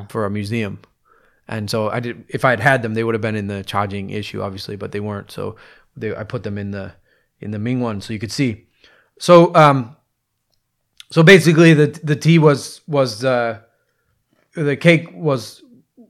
for 0.08 0.26
a 0.26 0.30
museum. 0.30 0.80
And 1.48 1.70
so 1.70 1.90
I 1.90 2.00
did 2.00 2.26
if 2.30 2.46
I 2.46 2.52
had 2.52 2.60
had 2.60 2.82
them 2.82 2.94
they 2.94 3.04
would 3.04 3.16
have 3.16 3.22
been 3.22 3.36
in 3.36 3.48
the 3.48 3.64
Chajing 3.64 4.12
issue 4.12 4.42
obviously, 4.42 4.76
but 4.76 4.92
they 4.92 5.00
weren't. 5.00 5.32
So 5.32 5.56
they 5.96 6.16
I 6.16 6.24
put 6.24 6.44
them 6.44 6.58
in 6.58 6.72
the 6.72 6.94
in 7.40 7.52
the 7.52 7.60
Ming 7.60 7.82
one 7.82 8.02
so 8.02 8.14
you 8.14 8.20
could 8.20 8.32
see. 8.32 8.68
So 9.20 9.54
um 9.56 9.96
so 11.12 11.24
basically 11.24 11.74
the 11.74 11.88
the 12.04 12.16
tea 12.16 12.40
was 12.40 12.82
was 12.88 13.24
uh 13.24 13.60
the 14.56 14.78
cake 14.78 15.10
was 15.14 15.62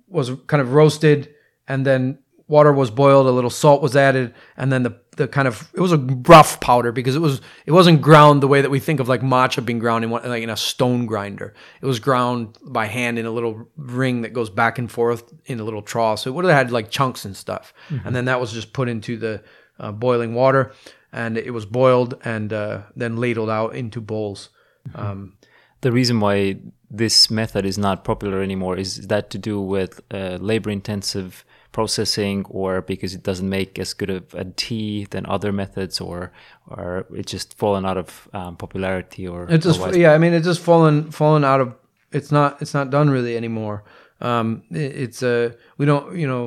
was 0.07 0.31
kind 0.47 0.61
of 0.61 0.73
roasted 0.73 1.33
and 1.67 1.85
then 1.85 2.19
water 2.53 2.73
was 2.81 2.91
boiled 2.91 3.27
a 3.27 3.35
little 3.37 3.49
salt 3.63 3.81
was 3.81 3.95
added 3.95 4.25
and 4.57 4.71
then 4.71 4.83
the 4.83 4.93
the 5.17 5.27
kind 5.27 5.47
of 5.47 5.55
it 5.73 5.81
was 5.87 5.91
a 5.91 6.01
rough 6.33 6.59
powder 6.67 6.91
because 6.91 7.15
it 7.19 7.21
was 7.27 7.35
it 7.65 7.73
wasn't 7.79 8.01
ground 8.09 8.41
the 8.41 8.47
way 8.53 8.61
that 8.63 8.71
we 8.71 8.79
think 8.79 8.99
of 8.99 9.07
like 9.13 9.21
matcha 9.33 9.61
being 9.63 9.81
ground 9.85 10.03
in 10.03 10.09
one, 10.09 10.23
like 10.33 10.43
in 10.43 10.49
a 10.49 10.57
stone 10.57 11.05
grinder. 11.11 11.49
It 11.81 11.87
was 11.91 11.99
ground 11.99 12.57
by 12.77 12.85
hand 12.97 13.19
in 13.19 13.25
a 13.25 13.33
little 13.37 13.55
ring 13.77 14.23
that 14.23 14.33
goes 14.33 14.49
back 14.49 14.79
and 14.79 14.89
forth 14.91 15.23
in 15.45 15.59
a 15.59 15.63
little 15.63 15.81
trough. 15.81 16.19
So 16.19 16.29
it 16.29 16.33
would 16.35 16.45
have 16.45 16.57
had 16.61 16.71
like 16.71 16.89
chunks 16.97 17.25
and 17.25 17.35
stuff. 17.35 17.73
And 18.05 18.15
then 18.15 18.25
that 18.25 18.39
was 18.39 18.51
just 18.53 18.73
put 18.73 18.87
into 18.89 19.17
the 19.17 19.33
uh, 19.79 19.91
boiling 19.91 20.33
water 20.33 20.71
and 21.11 21.37
it 21.37 21.53
was 21.53 21.65
boiled 21.65 22.11
and 22.23 22.51
uh, 22.51 22.77
then 22.99 23.17
ladled 23.17 23.49
out 23.49 23.75
into 23.75 24.01
bowls. 24.01 24.49
Um, 24.95 25.33
The 25.81 25.91
reason 25.91 26.19
why 26.19 26.57
this 26.97 27.29
method 27.29 27.65
is 27.65 27.77
not 27.77 28.03
popular 28.03 28.41
anymore 28.41 28.79
is 28.79 29.07
that 29.07 29.29
to 29.29 29.37
do 29.37 29.55
with 29.75 29.91
uh, 30.11 30.37
labor 30.51 30.71
intensive 30.71 31.31
processing 31.73 32.45
or 32.49 32.81
because 32.81 33.13
it 33.13 33.23
doesn't 33.23 33.49
make 33.49 33.77
as 33.79 33.93
good 33.93 34.09
of 34.09 34.33
a 34.33 34.45
tea 34.45 35.05
than 35.11 35.25
other 35.25 35.51
methods 35.51 35.99
or 35.99 36.31
or 36.67 37.05
it's 37.13 37.31
just 37.31 37.57
fallen 37.57 37.85
out 37.85 37.97
of 37.97 38.29
um, 38.33 38.55
popularity 38.55 39.27
or 39.27 39.49
It 39.51 39.61
just 39.61 39.79
why- 39.81 39.91
yeah, 39.91 40.13
I 40.13 40.17
mean 40.17 40.33
it's 40.33 40.45
just 40.47 40.61
fallen 40.61 41.11
fallen 41.11 41.43
out 41.43 41.59
of 41.59 41.75
it's 42.11 42.31
not 42.31 42.61
it's 42.61 42.73
not 42.73 42.89
done 42.89 43.09
really 43.09 43.35
anymore. 43.35 43.83
Um, 44.21 44.63
it- 44.71 44.95
it's 45.03 45.21
a 45.23 45.55
we 45.77 45.85
don't 45.85 46.15
you 46.17 46.27
know 46.27 46.45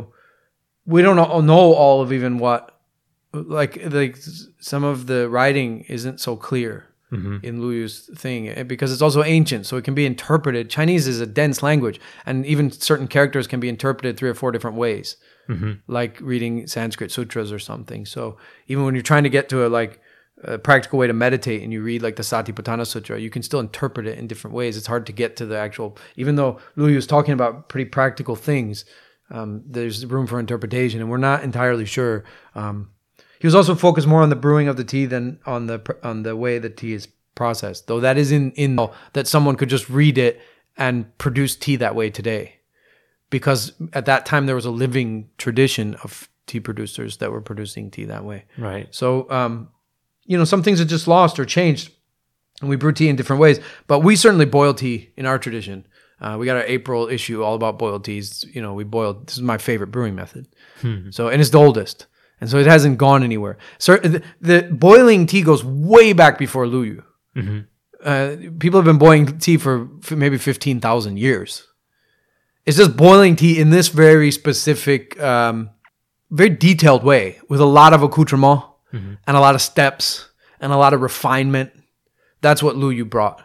we 0.87 1.03
don't 1.03 1.16
know 1.47 1.72
all 1.74 2.01
of 2.01 2.12
even 2.12 2.39
what 2.39 2.62
like 3.33 3.74
like 3.93 4.16
some 4.61 4.85
of 4.85 5.07
the 5.07 5.29
writing 5.29 5.85
isn't 5.89 6.20
so 6.20 6.37
clear 6.37 6.87
in 7.45 7.61
Luyu's 7.61 8.11
thing 8.19 8.49
eh, 8.49 8.63
because 8.65 8.93
it's 8.93 9.03
also 9.03 9.23
ancient, 9.23 9.67
so 9.67 9.77
it 9.77 9.85
can 9.85 9.95
be 9.95 10.07
interpreted. 10.07 10.69
Chinese 10.69 11.07
is 11.07 11.21
a 11.21 11.27
dense 11.27 11.63
language, 11.63 12.01
and 12.25 12.45
even 12.47 12.71
certain 12.71 13.07
characters 13.07 13.47
can 13.47 13.61
be 13.61 13.69
interpreted 13.69 14.17
three 14.17 14.29
or 14.29 14.35
four 14.35 14.51
different 14.53 14.77
ways, 14.77 15.17
like 15.87 16.19
reading 16.21 16.67
Sanskrit 16.67 17.13
sutras 17.13 17.53
or 17.53 17.59
something. 17.61 18.05
So 18.07 18.37
even 18.67 18.85
when 18.85 18.95
you're 18.95 19.03
trying 19.03 19.23
to 19.23 19.31
get 19.31 19.49
to 19.51 19.67
a 19.67 19.69
like 19.69 20.01
a 20.43 20.59
practical 20.59 20.99
way 20.99 21.07
to 21.07 21.13
meditate 21.13 21.63
and 21.63 21.73
you 21.73 21.81
read 21.83 22.03
like 22.03 22.17
the 22.17 22.23
Satipatthana 22.23 22.87
Sutra, 22.87 23.19
you 23.19 23.31
can 23.31 23.43
still 23.43 23.61
interpret 23.61 24.07
it 24.07 24.19
in 24.19 24.27
different 24.27 24.55
ways. 24.55 24.77
It's 24.77 24.87
hard 24.87 25.07
to 25.07 25.13
get 25.13 25.37
to 25.37 25.47
the 25.47 25.57
actual, 25.57 25.97
even 26.17 26.37
though 26.37 26.59
Luyu 26.77 26.97
is 26.97 27.07
talking 27.07 27.33
about 27.33 27.69
pretty 27.69 27.89
practical 27.89 28.37
things, 28.37 28.85
um, 29.31 29.63
there's 29.67 30.05
room 30.07 30.27
for 30.27 30.39
interpretation, 30.39 31.01
and 31.01 31.11
we're 31.11 31.17
not 31.17 31.43
entirely 31.43 31.85
sure. 31.85 32.25
Um, 32.55 32.91
he 33.39 33.47
was 33.47 33.55
also 33.55 33.74
focused 33.74 34.07
more 34.07 34.22
on 34.22 34.30
the 34.30 34.37
brewing 34.37 34.68
of 34.68 34.76
the 34.76 34.84
tea 34.84 35.07
than 35.07 35.39
on 35.47 35.66
the 35.66 35.97
on 36.03 36.22
the 36.22 36.37
way 36.37 36.59
the 36.59 36.70
tea 36.70 36.93
is 36.93 37.09
processed. 37.34 37.87
Though 37.87 38.01
that 38.01 38.16
is 38.16 38.32
in 38.32 38.53
in 38.53 38.76
that 39.12 39.26
someone 39.26 39.57
could 39.57 39.68
just 39.68 39.89
read 39.89 40.18
it 40.18 40.41
and 40.76 41.16
produce 41.18 41.57
tea 41.57 41.76
that 41.76 41.95
way 41.95 42.11
today, 42.11 42.57
because 43.30 43.72
at 43.93 44.07
that 44.07 44.26
time 44.26 44.47
there 44.47 44.55
was 44.55 44.66
a 44.66 44.70
living 44.70 45.28
tradition 45.39 45.95
of 46.03 46.28
tea 46.47 46.61
producers 46.61 47.16
that 47.16 47.32
were 47.32 47.41
producing 47.41 47.91
tea 47.91 48.05
that 48.05 48.24
way. 48.24 48.45
Right. 48.57 48.87
So, 48.95 49.28
um, 49.30 49.68
you 50.24 50.39
know, 50.39 50.45
some 50.45 50.62
things 50.62 50.80
are 50.80 50.84
just 50.84 51.09
lost 51.09 51.39
or 51.39 51.45
changed, 51.45 51.93
and 52.61 52.70
we 52.70 52.76
brew 52.76 52.93
tea 52.93 53.09
in 53.09 53.16
different 53.16 53.41
ways. 53.41 53.59
But 53.87 54.01
we 54.01 54.16
certainly 54.16 54.47
boil 54.47 54.74
tea 54.74 55.11
in 55.16 55.26
our 55.26 55.39
tradition. 55.39 55.87
Uh, 56.20 56.37
we 56.39 56.47
got 56.47 56.57
our 56.57 56.64
April 56.64 57.09
issue 57.09 57.43
all 57.43 57.55
about 57.55 57.78
boiled 57.78 58.05
teas. 58.05 58.45
You 58.53 58.62
know, 58.62 58.74
we 58.74 58.84
boiled. 58.84 59.26
This 59.26 59.37
is 59.37 59.43
my 59.43 59.59
favorite 59.59 59.89
brewing 59.89 60.14
method. 60.14 60.47
So, 61.11 61.28
and 61.28 61.41
it's 61.41 61.51
the 61.51 61.59
oldest, 61.59 62.07
and 62.41 62.51
so 62.51 62.59
it 62.59 62.66
hasn't 62.66 62.99
gone 62.99 63.22
anywhere. 63.22 63.57
So, 63.78 63.97
the, 63.97 64.22
the 64.41 64.62
boiling 64.70 65.26
tea 65.26 65.43
goes 65.43 65.64
way 65.64 66.12
back 66.12 66.39
before 66.39 66.66
Luyu. 66.66 67.03
Uh, 68.05 68.37
people 68.59 68.78
have 68.78 68.84
been 68.84 68.99
boiling 68.99 69.39
tea 69.39 69.57
for 69.57 69.89
f- 70.03 70.12
maybe 70.12 70.39
fifteen 70.39 70.80
thousand 70.80 71.18
years. 71.18 71.66
It's 72.66 72.76
just 72.76 72.97
boiling 72.97 73.37
tea 73.37 73.59
in 73.61 73.70
this 73.70 73.89
very 73.89 74.30
specific, 74.30 75.20
um, 75.20 75.70
very 76.30 76.51
detailed 76.51 77.03
way 77.05 77.39
with 77.49 77.61
a 77.61 77.64
lot 77.66 77.93
of 77.93 78.03
accoutrement 78.03 78.62
and 79.26 79.37
a 79.37 79.41
lot 79.41 79.55
of 79.55 79.61
steps 79.62 80.28
and 80.61 80.72
a 80.72 80.76
lot 80.76 80.95
of 80.95 81.01
refinement. 81.01 81.70
That's 82.41 82.62
what 82.62 82.76
Luyu 82.76 83.09
brought. 83.09 83.43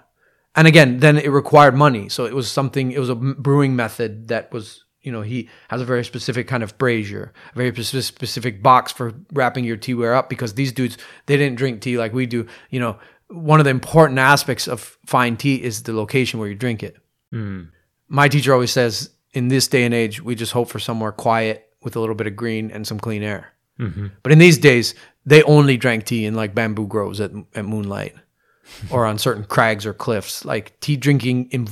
And 0.55 0.67
again, 0.67 0.99
then 0.99 1.17
it 1.17 1.29
required 1.29 1.75
money. 1.75 2.09
So 2.09 2.25
it 2.25 2.33
was 2.33 2.49
something, 2.51 2.91
it 2.91 2.99
was 2.99 3.09
a 3.09 3.15
brewing 3.15 3.75
method 3.75 4.27
that 4.29 4.51
was, 4.53 4.85
you 5.01 5.11
know, 5.11 5.21
he 5.21 5.49
has 5.69 5.81
a 5.81 5.85
very 5.85 6.05
specific 6.05 6.47
kind 6.47 6.63
of 6.63 6.77
brazier, 6.77 7.33
a 7.53 7.57
very 7.57 7.83
specific 7.83 8.61
box 8.61 8.91
for 8.91 9.13
wrapping 9.33 9.63
your 9.63 9.77
tea 9.77 9.93
teaware 9.93 10.15
up 10.15 10.29
because 10.29 10.53
these 10.53 10.71
dudes, 10.71 10.97
they 11.25 11.37
didn't 11.37 11.57
drink 11.57 11.81
tea 11.81 11.97
like 11.97 12.13
we 12.13 12.25
do. 12.25 12.45
You 12.69 12.79
know, 12.79 12.99
one 13.27 13.59
of 13.59 13.63
the 13.63 13.71
important 13.71 14.19
aspects 14.19 14.67
of 14.67 14.97
fine 15.05 15.37
tea 15.37 15.61
is 15.61 15.83
the 15.83 15.93
location 15.93 16.39
where 16.39 16.49
you 16.49 16.55
drink 16.55 16.83
it. 16.83 16.97
Mm. 17.33 17.69
My 18.07 18.27
teacher 18.27 18.53
always 18.53 18.71
says, 18.71 19.09
in 19.33 19.47
this 19.47 19.67
day 19.67 19.85
and 19.85 19.93
age, 19.93 20.21
we 20.21 20.35
just 20.35 20.51
hope 20.51 20.69
for 20.69 20.79
somewhere 20.79 21.11
quiet 21.11 21.69
with 21.81 21.95
a 21.95 21.99
little 21.99 22.15
bit 22.15 22.27
of 22.27 22.35
green 22.35 22.69
and 22.69 22.85
some 22.85 22.99
clean 22.99 23.23
air. 23.23 23.53
Mm-hmm. 23.79 24.07
But 24.21 24.31
in 24.33 24.39
these 24.39 24.57
days, 24.57 24.93
they 25.25 25.41
only 25.43 25.77
drank 25.77 26.05
tea 26.05 26.25
in 26.25 26.35
like 26.35 26.53
bamboo 26.53 26.87
groves 26.87 27.19
at, 27.21 27.31
at 27.55 27.65
moonlight 27.65 28.15
or 28.91 29.05
on 29.05 29.17
certain 29.17 29.45
crags 29.45 29.85
or 29.85 29.93
cliffs. 29.93 30.45
Like 30.45 30.79
tea 30.79 30.97
drinking 30.97 31.49
in 31.51 31.69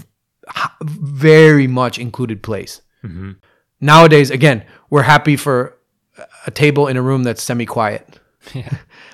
very 0.82 1.68
much 1.68 2.00
included 2.00 2.42
place. 2.42 2.82
Nowadays, 3.82 4.30
again, 4.30 4.66
we're 4.89 5.04
happy 5.04 5.36
for 5.36 5.78
a 6.45 6.52
table 6.52 6.88
in 6.88 6.97
a 6.97 7.02
room 7.02 7.24
that's 7.24 7.41
semi 7.41 7.66
quiet. 7.66 8.20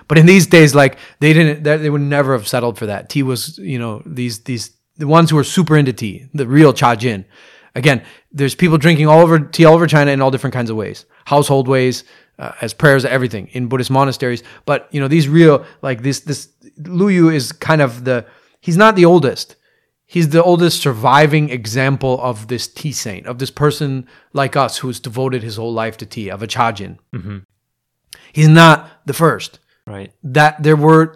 But 0.08 0.18
in 0.18 0.26
these 0.26 0.48
days, 0.48 0.76
like 0.76 0.98
they 1.20 1.34
didn't, 1.34 1.64
they 1.64 1.78
they 1.78 1.90
would 1.90 2.02
never 2.02 2.34
have 2.34 2.48
settled 2.48 2.78
for 2.78 2.86
that. 2.86 3.10
Tea 3.10 3.24
was, 3.24 3.58
you 3.58 3.80
know, 3.80 4.04
these 4.06 4.44
these 4.44 4.72
the 4.98 5.08
ones 5.08 5.30
who 5.30 5.36
were 5.36 5.44
super 5.44 5.76
into 5.76 5.94
tea, 5.94 6.28
the 6.34 6.48
real 6.48 6.74
cha 6.74 6.96
jin. 6.96 7.26
Again, 7.74 8.04
there's 8.32 8.56
people 8.56 8.78
drinking 8.78 9.08
all 9.08 9.22
over 9.22 9.40
tea 9.40 9.66
all 9.66 9.74
over 9.74 9.88
China 9.88 10.12
in 10.12 10.22
all 10.22 10.32
different 10.32 10.54
kinds 10.54 10.70
of 10.70 10.76
ways, 10.76 11.06
household 11.26 11.68
ways, 11.68 12.04
uh, 12.40 12.52
as 12.62 12.74
prayers, 12.74 13.04
everything 13.04 13.48
in 13.54 13.68
Buddhist 13.68 13.92
monasteries. 13.92 14.44
But 14.66 14.88
you 14.92 15.02
know, 15.02 15.08
these 15.08 15.28
real 15.28 15.66
like 15.82 16.04
this 16.04 16.20
this 16.22 16.50
Luyu 16.82 17.34
is 17.34 17.52
kind 17.52 17.82
of 17.82 18.06
the 18.06 18.26
he's 18.62 18.78
not 18.78 18.96
the 18.96 19.06
oldest. 19.06 19.56
He's 20.08 20.30
the 20.30 20.44
oldest 20.44 20.82
surviving 20.82 21.50
example 21.50 22.20
of 22.22 22.48
this 22.48 22.68
tea 22.68 22.92
saint, 22.92 23.26
of 23.26 23.40
this 23.40 23.50
person 23.52 24.08
like 24.34 24.56
us 24.56 24.78
who's 24.78 25.00
devoted 25.00 25.42
his 25.42 25.56
whole 25.56 25.74
life 25.74 25.98
to 25.98 26.06
tea, 26.06 26.30
of 26.30 26.44
a 26.44 26.48
chajin. 26.48 27.00
He's 28.34 28.48
not 28.48 28.90
the 29.06 29.14
first 29.14 29.60
Right. 29.88 30.12
that 30.24 30.62
there 30.64 30.76
were 30.76 31.16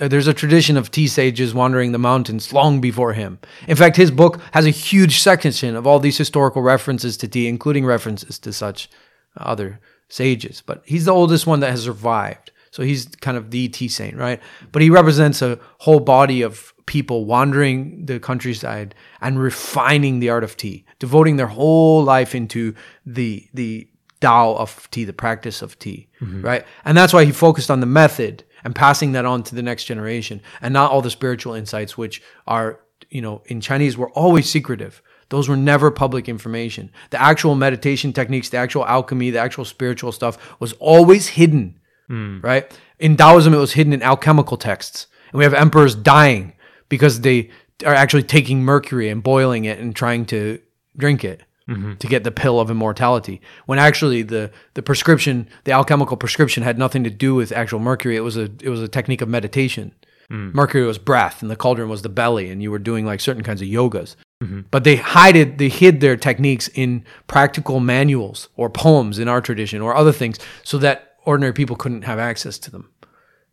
uh, 0.00 0.06
there's 0.08 0.28
a 0.28 0.34
tradition 0.34 0.76
of 0.76 0.90
tea 0.90 1.08
sages 1.08 1.52
wandering 1.52 1.90
the 1.92 1.98
mountains 1.98 2.52
long 2.52 2.80
before 2.80 3.14
him. 3.14 3.38
In 3.66 3.76
fact, 3.76 3.96
his 3.96 4.10
book 4.12 4.40
has 4.52 4.64
a 4.64 4.70
huge 4.70 5.20
section 5.20 5.74
of 5.74 5.86
all 5.86 5.98
these 5.98 6.16
historical 6.16 6.62
references 6.62 7.16
to 7.16 7.28
tea, 7.28 7.48
including 7.48 7.84
references 7.84 8.38
to 8.40 8.52
such 8.52 8.88
other 9.36 9.80
sages. 10.08 10.62
But 10.64 10.82
he's 10.86 11.04
the 11.06 11.10
oldest 11.12 11.46
one 11.48 11.60
that 11.60 11.70
has 11.70 11.82
survived. 11.82 12.52
So 12.70 12.82
he's 12.84 13.06
kind 13.06 13.36
of 13.36 13.50
the 13.50 13.68
tea 13.68 13.88
saint, 13.88 14.16
right? 14.16 14.40
But 14.70 14.82
he 14.82 14.90
represents 14.90 15.42
a 15.42 15.58
whole 15.78 16.00
body 16.00 16.42
of 16.42 16.72
people 16.88 17.26
wandering 17.26 18.06
the 18.06 18.18
countryside 18.18 18.94
and 19.20 19.38
refining 19.38 20.18
the 20.18 20.30
art 20.30 20.42
of 20.42 20.56
tea, 20.56 20.86
devoting 20.98 21.36
their 21.36 21.46
whole 21.46 22.02
life 22.02 22.34
into 22.34 22.74
the 23.06 23.46
the 23.54 23.88
Tao 24.20 24.56
of 24.56 24.90
tea, 24.90 25.04
the 25.04 25.12
practice 25.12 25.62
of 25.62 25.78
tea, 25.78 26.08
mm-hmm. 26.20 26.42
right? 26.42 26.64
And 26.84 26.98
that's 26.98 27.12
why 27.12 27.24
he 27.24 27.30
focused 27.30 27.70
on 27.70 27.78
the 27.78 27.86
method 27.86 28.42
and 28.64 28.74
passing 28.74 29.12
that 29.12 29.24
on 29.24 29.44
to 29.44 29.54
the 29.54 29.62
next 29.62 29.84
generation 29.84 30.40
and 30.60 30.74
not 30.74 30.90
all 30.90 31.02
the 31.02 31.10
spiritual 31.10 31.54
insights, 31.54 31.96
which 31.96 32.20
are, 32.44 32.80
you 33.10 33.22
know, 33.22 33.42
in 33.46 33.60
Chinese 33.60 33.96
were 33.96 34.10
always 34.10 34.50
secretive. 34.50 35.02
Those 35.28 35.48
were 35.48 35.56
never 35.56 35.92
public 35.92 36.28
information. 36.28 36.90
The 37.10 37.22
actual 37.22 37.54
meditation 37.54 38.12
techniques, 38.12 38.48
the 38.48 38.56
actual 38.56 38.84
alchemy, 38.86 39.30
the 39.30 39.38
actual 39.38 39.64
spiritual 39.64 40.10
stuff 40.10 40.58
was 40.58 40.72
always 40.80 41.28
hidden, 41.28 41.78
mm. 42.10 42.42
right? 42.42 42.76
In 42.98 43.16
Taoism, 43.16 43.54
it 43.54 43.58
was 43.58 43.74
hidden 43.74 43.92
in 43.92 44.02
alchemical 44.02 44.56
texts. 44.56 45.06
And 45.30 45.38
we 45.38 45.44
have 45.44 45.54
emperors 45.54 45.94
dying 45.94 46.54
because 46.88 47.20
they 47.20 47.50
are 47.84 47.94
actually 47.94 48.22
taking 48.22 48.62
mercury 48.62 49.08
and 49.08 49.22
boiling 49.22 49.64
it 49.64 49.78
and 49.78 49.94
trying 49.94 50.24
to 50.26 50.60
drink 50.96 51.24
it 51.24 51.42
mm-hmm. 51.68 51.94
to 51.94 52.06
get 52.06 52.24
the 52.24 52.30
pill 52.30 52.58
of 52.58 52.70
immortality. 52.70 53.40
When 53.66 53.78
actually 53.78 54.22
the 54.22 54.50
the 54.74 54.82
prescription, 54.82 55.48
the 55.64 55.72
alchemical 55.72 56.16
prescription, 56.16 56.62
had 56.62 56.78
nothing 56.78 57.04
to 57.04 57.10
do 57.10 57.34
with 57.34 57.52
actual 57.52 57.78
mercury. 57.78 58.16
It 58.16 58.20
was 58.20 58.36
a 58.36 58.50
it 58.60 58.68
was 58.68 58.82
a 58.82 58.88
technique 58.88 59.20
of 59.20 59.28
meditation. 59.28 59.94
Mm. 60.30 60.52
Mercury 60.54 60.84
was 60.84 60.98
breath, 60.98 61.40
and 61.40 61.50
the 61.50 61.56
cauldron 61.56 61.88
was 61.88 62.02
the 62.02 62.08
belly, 62.10 62.50
and 62.50 62.62
you 62.62 62.70
were 62.70 62.78
doing 62.78 63.06
like 63.06 63.20
certain 63.20 63.42
kinds 63.42 63.62
of 63.62 63.68
yogas. 63.68 64.14
Mm-hmm. 64.42 64.62
But 64.70 64.84
they 64.84 64.96
hide 64.96 65.36
it, 65.36 65.58
they 65.58 65.68
hid 65.68 66.00
their 66.00 66.16
techniques 66.16 66.68
in 66.74 67.04
practical 67.26 67.80
manuals 67.80 68.48
or 68.56 68.68
poems 68.68 69.18
in 69.18 69.26
our 69.26 69.40
tradition 69.40 69.80
or 69.80 69.94
other 69.94 70.12
things, 70.12 70.38
so 70.62 70.78
that 70.78 71.14
ordinary 71.24 71.52
people 71.52 71.76
couldn't 71.76 72.02
have 72.02 72.18
access 72.18 72.58
to 72.58 72.70
them. 72.70 72.90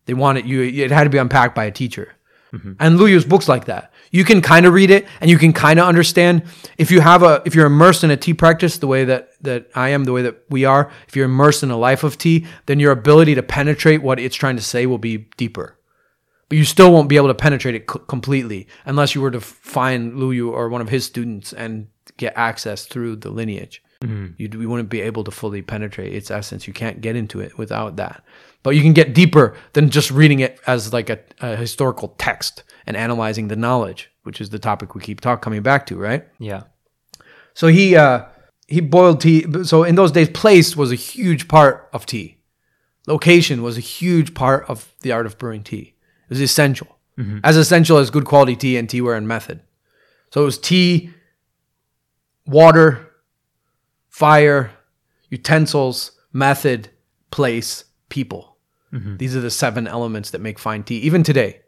They 0.06 0.14
wanted 0.14 0.46
you; 0.46 0.62
it 0.62 0.92
had 0.92 1.06
to 1.06 1.10
be 1.10 1.18
unpacked 1.18 1.56
by 1.56 1.66
a 1.66 1.72
teacher. 1.72 2.14
Mm-hmm. 2.56 2.74
And 2.80 3.00
Luyu's 3.00 3.26
books 3.26 3.50
like 3.50 3.66
that. 3.66 3.92
You 4.12 4.24
can 4.24 4.42
kind 4.42 4.66
of 4.66 4.74
read 4.74 4.92
it 4.92 5.08
and 5.20 5.30
you 5.30 5.38
can 5.38 5.52
kind 5.52 5.80
of 5.80 5.88
understand 5.88 6.44
if 6.78 6.90
you 6.90 7.02
have 7.02 7.22
a 7.22 7.42
if 7.46 7.54
you're 7.54 7.66
immersed 7.66 8.04
in 8.04 8.12
a 8.12 8.18
tea 8.18 8.34
practice 8.34 8.78
the 8.78 8.88
way 8.88 9.04
that 9.04 9.32
that 9.42 9.70
I 9.76 9.90
am, 9.90 10.06
the 10.06 10.14
way 10.14 10.22
that 10.22 10.44
we 10.50 10.64
are. 10.64 10.90
If 11.08 11.16
you're 11.16 11.26
immersed 11.26 11.64
in 11.64 11.72
a 11.72 11.78
life 11.78 12.04
of 12.04 12.18
tea, 12.18 12.46
then 12.66 12.80
your 12.80 12.92
ability 12.92 13.36
to 13.36 13.44
penetrate 13.44 14.02
what 14.02 14.20
it's 14.20 14.36
trying 14.36 14.56
to 14.56 14.62
say 14.62 14.86
will 14.86 14.98
be 14.98 15.30
deeper. 15.38 15.78
But 16.48 16.58
you 16.58 16.64
still 16.64 16.94
won't 16.94 17.10
be 17.10 17.18
able 17.18 17.28
to 17.28 17.34
penetrate 17.34 17.76
it 17.76 17.92
c- 17.92 18.00
completely 18.08 18.68
unless 18.86 19.16
you 19.16 19.22
were 19.22 19.32
to 19.32 19.42
find 19.42 20.14
Luyu 20.14 20.52
or 20.52 20.70
one 20.70 20.82
of 20.82 20.90
his 20.90 21.04
students 21.04 21.52
and 21.52 21.88
get 22.18 22.34
access 22.38 22.86
through 22.86 23.18
the 23.18 23.32
lineage. 23.32 23.82
Mm-hmm. 24.02 24.34
You, 24.38 24.50
you 24.62 24.70
wouldn't 24.70 24.90
be 24.90 25.02
able 25.02 25.24
to 25.24 25.32
fully 25.32 25.62
penetrate 25.62 26.14
its 26.14 26.30
essence. 26.30 26.68
You 26.68 26.74
can't 26.74 27.02
get 27.02 27.16
into 27.16 27.40
it 27.40 27.58
without 27.58 27.96
that. 27.96 28.24
But 28.66 28.76
you 28.76 28.82
can 28.82 28.94
get 28.94 29.14
deeper 29.14 29.56
than 29.74 29.92
just 29.92 30.10
reading 30.10 30.40
it 30.40 30.60
as 30.66 30.92
like 30.92 31.12
a, 31.12 31.20
a 31.40 31.56
historical 31.56 32.16
text 32.18 32.64
and 32.88 32.98
analyzing 32.98 33.48
the 33.48 33.56
knowledge, 33.56 34.10
which 34.24 34.42
is 34.42 34.50
the 34.50 34.58
topic 34.58 34.96
we 34.96 35.02
keep 35.02 35.22
talk 35.22 35.44
coming 35.44 35.62
back 35.62 35.86
to, 35.86 35.98
right? 35.98 36.28
Yeah. 36.40 36.64
So 37.54 37.68
he 37.68 37.96
uh, 37.96 38.26
he 38.68 38.82
boiled 38.82 39.22
tea. 39.22 39.46
So 39.66 39.84
in 39.84 39.94
those 39.94 40.12
days, 40.12 40.30
place 40.30 40.76
was 40.76 40.92
a 40.92 40.96
huge 40.96 41.48
part 41.48 41.90
of 41.94 42.08
tea. 42.08 42.40
Location 43.06 43.62
was 43.62 43.78
a 43.78 43.82
huge 43.82 44.34
part 44.34 44.68
of 44.68 44.92
the 45.02 45.12
art 45.12 45.28
of 45.28 45.38
brewing 45.38 45.62
tea. 45.62 45.94
It 46.24 46.30
was 46.30 46.42
essential, 46.42 46.98
as 47.44 47.58
essential 47.58 48.00
as 48.00 48.10
good 48.10 48.26
quality 48.26 48.56
tea 48.56 48.78
and 48.78 48.90
teaware 48.90 49.16
and 49.16 49.28
method. 49.28 49.62
So 50.32 50.42
it 50.42 50.46
was 50.46 50.58
tea, 50.58 51.12
water, 52.48 53.12
fire, 54.10 54.72
utensils, 55.30 56.14
method, 56.34 56.90
place, 57.30 57.84
people. 58.10 58.54
Mm-hmm. 58.96 59.18
These 59.18 59.36
are 59.36 59.42
the 59.42 59.52
seven 59.52 59.88
elements 59.88 60.32
that 60.32 60.42
make 60.42 60.58
fine 60.58 60.84
tea, 60.84 60.98
even 61.00 61.22
today. 61.22 61.62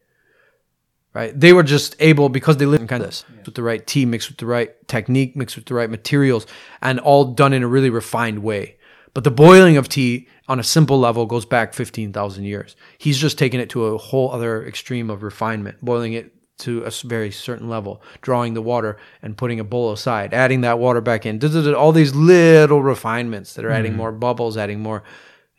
right? 1.13 1.37
They 1.37 1.51
were 1.51 1.63
just 1.63 1.95
able 1.99 2.29
because 2.29 2.57
they 2.57 2.65
lived 2.65 2.81
in 2.81 2.87
kind 2.87 3.03
of 3.03 3.09
this 3.09 3.25
with 3.45 3.55
the 3.55 3.63
right 3.63 3.85
tea, 3.85 4.05
mixed 4.05 4.29
with 4.29 4.37
the 4.37 4.45
right 4.45 4.87
technique, 4.87 5.35
mixed 5.35 5.55
with 5.55 5.65
the 5.65 5.73
right 5.73 5.89
materials, 5.89 6.47
and 6.81 6.99
all 6.99 7.25
done 7.25 7.53
in 7.53 7.63
a 7.63 7.67
really 7.67 7.89
refined 7.89 8.43
way. 8.43 8.77
But 9.13 9.23
the 9.23 9.31
boiling 9.31 9.77
of 9.77 9.89
tea 9.89 10.27
on 10.47 10.59
a 10.59 10.63
simple 10.63 10.99
level 10.99 11.25
goes 11.25 11.45
back 11.45 11.73
15,000 11.73 12.43
years. 12.43 12.75
He's 12.97 13.17
just 13.17 13.37
taken 13.37 13.59
it 13.59 13.69
to 13.71 13.85
a 13.85 13.97
whole 13.97 14.31
other 14.31 14.65
extreme 14.65 15.09
of 15.09 15.23
refinement, 15.23 15.83
boiling 15.83 16.13
it 16.13 16.33
to 16.59 16.83
a 16.83 16.91
very 17.03 17.31
certain 17.31 17.69
level, 17.69 18.01
drawing 18.21 18.53
the 18.53 18.61
water 18.61 18.97
and 19.21 19.37
putting 19.37 19.59
a 19.59 19.63
bowl 19.63 19.91
aside, 19.91 20.33
adding 20.33 20.61
that 20.61 20.79
water 20.79 21.01
back 21.01 21.25
in. 21.25 21.43
All 21.75 21.91
these 21.91 22.15
little 22.15 22.81
refinements 22.81 23.53
that 23.53 23.65
are 23.65 23.71
adding 23.71 23.91
mm-hmm. 23.91 24.01
more 24.01 24.11
bubbles, 24.11 24.57
adding 24.57 24.79
more, 24.79 25.03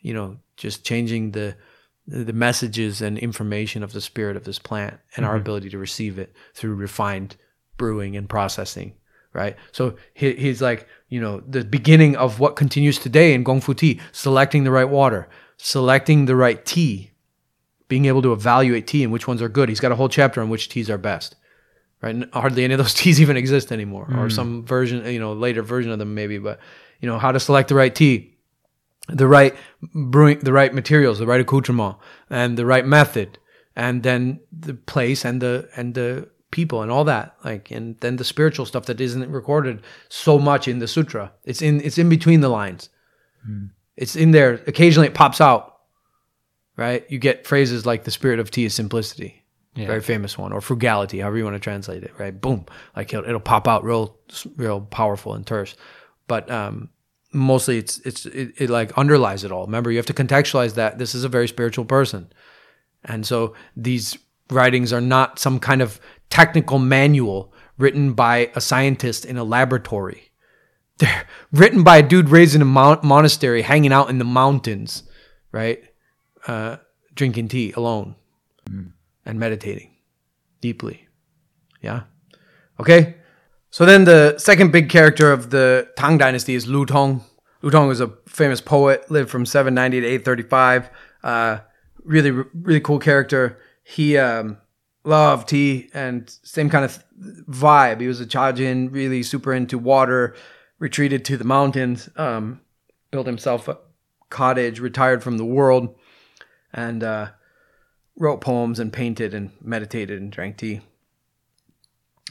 you 0.01 0.13
know, 0.13 0.37
just 0.57 0.83
changing 0.83 1.31
the 1.31 1.55
the 2.07 2.33
messages 2.33 3.01
and 3.01 3.19
information 3.19 3.83
of 3.83 3.93
the 3.93 4.01
spirit 4.01 4.35
of 4.35 4.43
this 4.43 4.57
plant 4.57 4.99
and 5.15 5.25
our 5.25 5.33
mm-hmm. 5.33 5.41
ability 5.41 5.69
to 5.69 5.77
receive 5.77 6.17
it 6.17 6.33
through 6.55 6.73
refined 6.73 7.35
brewing 7.77 8.17
and 8.17 8.27
processing 8.27 8.93
right? 9.31 9.55
So 9.71 9.95
he, 10.15 10.33
he's 10.33 10.61
like 10.61 10.87
you 11.09 11.21
know 11.21 11.41
the 11.47 11.63
beginning 11.63 12.15
of 12.15 12.39
what 12.39 12.55
continues 12.55 12.97
today 12.97 13.33
in 13.33 13.43
gongfu 13.43 13.77
tea 13.77 13.99
selecting 14.11 14.63
the 14.63 14.71
right 14.71 14.89
water 14.89 15.29
selecting 15.57 16.25
the 16.25 16.35
right 16.35 16.65
tea 16.65 17.11
being 17.87 18.05
able 18.05 18.21
to 18.21 18.33
evaluate 18.33 18.87
tea 18.87 19.03
and 19.03 19.11
which 19.11 19.27
ones 19.27 19.41
are 19.41 19.49
good. 19.49 19.67
He's 19.67 19.79
got 19.79 19.91
a 19.91 19.95
whole 19.95 20.09
chapter 20.09 20.41
on 20.41 20.49
which 20.49 20.69
teas 20.69 20.89
are 20.89 20.97
best 20.97 21.35
right? 22.01 22.15
And 22.15 22.29
hardly 22.33 22.63
any 22.63 22.73
of 22.73 22.77
those 22.77 22.93
teas 23.01 23.21
even 23.21 23.37
exist 23.37 23.71
anymore 23.71 24.05
or 24.09 24.27
mm. 24.27 24.31
some 24.31 24.65
version 24.65 25.05
you 25.05 25.19
know 25.19 25.33
later 25.33 25.61
version 25.61 25.91
of 25.91 25.99
them 25.99 26.15
maybe 26.15 26.37
but 26.37 26.59
you 26.99 27.07
know 27.07 27.19
how 27.19 27.31
to 27.31 27.39
select 27.39 27.69
the 27.69 27.75
right 27.75 27.93
tea 27.93 28.35
the 29.13 29.27
right 29.27 29.55
brewing, 29.93 30.39
the 30.39 30.53
right 30.53 30.73
materials, 30.73 31.19
the 31.19 31.27
right 31.27 31.41
accoutrement, 31.41 31.97
and 32.29 32.57
the 32.57 32.65
right 32.65 32.85
method, 32.85 33.37
and 33.75 34.03
then 34.03 34.39
the 34.51 34.73
place 34.73 35.25
and 35.25 35.41
the 35.41 35.69
and 35.75 35.93
the 35.93 36.29
people 36.51 36.81
and 36.81 36.91
all 36.91 37.03
that, 37.03 37.35
like, 37.43 37.69
and 37.71 37.99
then 37.99 38.15
the 38.15 38.23
spiritual 38.23 38.65
stuff 38.65 38.85
that 38.85 38.99
isn't 38.99 39.29
recorded 39.29 39.81
so 40.09 40.39
much 40.39 40.67
in 40.67 40.79
the 40.79 40.87
sutra. 40.87 41.31
It's 41.43 41.61
in 41.61 41.81
it's 41.81 41.97
in 41.97 42.09
between 42.09 42.41
the 42.41 42.49
lines. 42.49 42.89
It's 43.95 44.15
in 44.15 44.31
there. 44.31 44.61
Occasionally, 44.67 45.07
it 45.07 45.13
pops 45.13 45.41
out. 45.41 45.75
Right, 46.75 47.05
you 47.09 47.19
get 47.19 47.45
phrases 47.45 47.85
like 47.85 48.05
"the 48.05 48.11
spirit 48.11 48.39
of 48.39 48.51
tea 48.51 48.65
is 48.65 48.73
simplicity." 48.73 49.43
Yeah. 49.75 49.87
Very 49.87 50.01
famous 50.01 50.37
one, 50.37 50.51
or 50.51 50.61
frugality, 50.61 51.19
however 51.19 51.37
you 51.37 51.43
want 51.43 51.55
to 51.55 51.59
translate 51.59 52.03
it. 52.03 52.13
Right, 52.17 52.39
boom, 52.39 52.65
like 52.95 53.13
it'll, 53.13 53.25
it'll 53.25 53.39
pop 53.39 53.67
out 53.67 53.83
real, 53.83 54.17
real 54.55 54.81
powerful 54.81 55.33
and 55.33 55.45
terse. 55.45 55.75
But 56.27 56.49
um, 56.49 56.89
mostly 57.31 57.77
it's 57.77 57.99
it's 57.99 58.25
it, 58.25 58.53
it 58.57 58.69
like 58.69 58.97
underlies 58.97 59.43
it 59.43 59.51
all. 59.51 59.65
Remember 59.65 59.91
you 59.91 59.97
have 59.97 60.05
to 60.07 60.13
contextualize 60.13 60.75
that 60.75 60.97
this 60.97 61.13
is 61.15 61.23
a 61.23 61.29
very 61.29 61.47
spiritual 61.47 61.85
person. 61.85 62.31
And 63.03 63.25
so 63.25 63.53
these 63.75 64.17
writings 64.49 64.91
are 64.91 65.01
not 65.01 65.39
some 65.39 65.59
kind 65.59 65.81
of 65.81 65.99
technical 66.29 66.79
manual 66.79 67.53
written 67.77 68.13
by 68.13 68.51
a 68.55 68.61
scientist 68.61 69.25
in 69.25 69.37
a 69.37 69.43
laboratory. 69.43 70.31
They're 70.97 71.25
written 71.53 71.83
by 71.83 71.97
a 71.97 72.03
dude 72.03 72.29
raised 72.29 72.55
in 72.55 72.61
a 72.61 72.65
mon- 72.65 72.99
monastery 73.03 73.61
hanging 73.61 73.93
out 73.93 74.09
in 74.09 74.17
the 74.17 74.25
mountains 74.25 75.03
right? 75.51 75.83
Uh, 76.47 76.77
drinking 77.15 77.49
tea 77.49 77.71
alone 77.73 78.15
and 79.25 79.39
meditating 79.39 79.95
deeply. 80.61 81.07
Yeah? 81.81 82.03
Okay 82.79 83.15
so 83.71 83.85
then 83.85 84.05
the 84.05 84.37
second 84.37 84.71
big 84.71 84.89
character 84.89 85.31
of 85.31 85.49
the 85.49 85.89
Tang 85.95 86.17
Dynasty 86.17 86.55
is 86.55 86.67
Lu 86.67 86.85
Tong. 86.85 87.23
Lu 87.61 87.69
Tong 87.69 87.87
was 87.87 88.01
a 88.01 88.13
famous 88.27 88.61
poet, 88.61 89.09
lived 89.11 89.29
from 89.29 89.45
790 89.45 90.01
to 90.01 90.07
835. 90.07 90.89
Uh, 91.23 91.59
really, 92.03 92.31
really 92.31 92.79
cool 92.79 92.99
character. 92.99 93.59
He 93.83 94.17
um, 94.17 94.57
loved 95.03 95.49
tea 95.49 95.89
and 95.93 96.29
same 96.43 96.69
kind 96.69 96.85
of 96.85 97.03
vibe. 97.49 98.01
He 98.01 98.07
was 98.07 98.21
a 98.21 98.25
Chajin, 98.25 98.91
really 98.91 99.23
super 99.23 99.53
into 99.53 99.77
water, 99.77 100.35
retreated 100.79 101.25
to 101.25 101.37
the 101.37 101.43
mountains, 101.43 102.09
um, 102.15 102.61
built 103.11 103.27
himself 103.27 103.67
a 103.67 103.77
cottage, 104.29 104.79
retired 104.79 105.23
from 105.23 105.37
the 105.37 105.45
world, 105.45 105.95
and 106.73 107.03
uh, 107.03 107.29
wrote 108.15 108.41
poems 108.41 108.79
and 108.79 108.93
painted 108.93 109.33
and 109.33 109.51
meditated 109.61 110.21
and 110.21 110.31
drank 110.31 110.57
tea. 110.57 110.81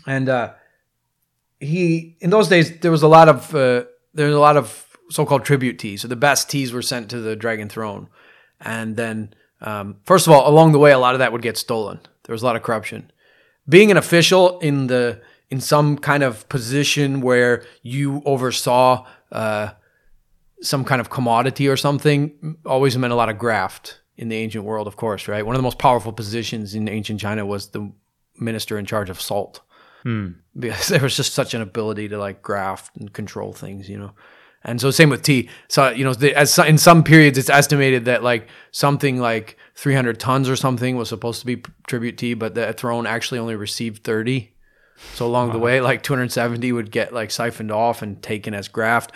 And 0.06 0.28
uh, 0.28 0.54
he 1.60 2.16
in 2.20 2.30
those 2.30 2.48
days 2.48 2.78
there 2.80 2.90
was 2.90 3.02
a 3.02 3.08
lot 3.08 3.28
of 3.28 3.54
uh, 3.54 3.84
there 4.14 4.26
was 4.26 4.34
a 4.34 4.40
lot 4.40 4.56
of 4.56 4.86
so-called 5.10 5.44
tribute 5.44 5.78
teas. 5.78 6.02
So 6.02 6.08
the 6.08 6.16
best 6.16 6.50
teas 6.50 6.72
were 6.72 6.82
sent 6.82 7.10
to 7.10 7.20
the 7.20 7.34
Dragon 7.34 7.68
Throne, 7.68 8.08
and 8.60 8.96
then 8.96 9.34
um, 9.60 9.96
first 10.04 10.26
of 10.26 10.32
all, 10.32 10.48
along 10.48 10.72
the 10.72 10.78
way, 10.78 10.92
a 10.92 10.98
lot 10.98 11.14
of 11.14 11.18
that 11.18 11.32
would 11.32 11.42
get 11.42 11.56
stolen. 11.56 12.00
There 12.24 12.32
was 12.32 12.42
a 12.42 12.46
lot 12.46 12.56
of 12.56 12.62
corruption. 12.62 13.10
Being 13.68 13.90
an 13.90 13.96
official 13.96 14.58
in 14.60 14.86
the 14.86 15.20
in 15.50 15.60
some 15.60 15.98
kind 15.98 16.22
of 16.22 16.48
position 16.48 17.20
where 17.20 17.64
you 17.82 18.22
oversaw 18.24 19.06
uh, 19.32 19.70
some 20.60 20.84
kind 20.84 21.00
of 21.00 21.10
commodity 21.10 21.68
or 21.68 21.76
something 21.76 22.56
always 22.66 22.96
meant 22.98 23.12
a 23.12 23.16
lot 23.16 23.28
of 23.28 23.38
graft 23.38 24.00
in 24.16 24.28
the 24.28 24.36
ancient 24.36 24.64
world. 24.64 24.86
Of 24.86 24.96
course, 24.96 25.26
right? 25.26 25.44
One 25.44 25.54
of 25.54 25.58
the 25.58 25.64
most 25.64 25.78
powerful 25.78 26.12
positions 26.12 26.74
in 26.74 26.88
ancient 26.88 27.20
China 27.20 27.46
was 27.46 27.68
the 27.68 27.90
minister 28.38 28.78
in 28.78 28.84
charge 28.84 29.10
of 29.10 29.20
salt 29.20 29.62
because 30.58 30.88
there 30.88 31.00
was 31.00 31.16
just 31.16 31.34
such 31.34 31.54
an 31.54 31.62
ability 31.62 32.08
to 32.08 32.18
like 32.18 32.42
graft 32.42 32.96
and 32.96 33.12
control 33.12 33.52
things, 33.52 33.88
you 33.88 33.98
know. 33.98 34.12
And 34.64 34.80
so 34.80 34.90
same 34.90 35.08
with 35.08 35.22
tea. 35.22 35.48
So 35.68 35.90
you 35.90 36.04
know, 36.04 36.14
the, 36.14 36.34
as 36.34 36.58
in 36.58 36.78
some 36.78 37.04
periods, 37.04 37.38
it's 37.38 37.50
estimated 37.50 38.06
that 38.06 38.22
like 38.22 38.48
something 38.70 39.20
like 39.20 39.56
300 39.76 40.18
tons 40.18 40.48
or 40.48 40.56
something 40.56 40.96
was 40.96 41.08
supposed 41.08 41.40
to 41.40 41.46
be 41.46 41.62
tribute 41.86 42.18
tea, 42.18 42.34
but 42.34 42.54
the 42.54 42.72
throne 42.72 43.06
actually 43.06 43.38
only 43.38 43.54
received 43.54 44.02
30. 44.04 44.52
So 45.14 45.26
along 45.26 45.52
the 45.52 45.60
way, 45.60 45.80
like 45.80 46.02
270 46.02 46.72
would 46.72 46.90
get 46.90 47.14
like 47.14 47.30
siphoned 47.30 47.70
off 47.70 48.02
and 48.02 48.20
taken 48.20 48.52
as 48.52 48.66
graft. 48.66 49.12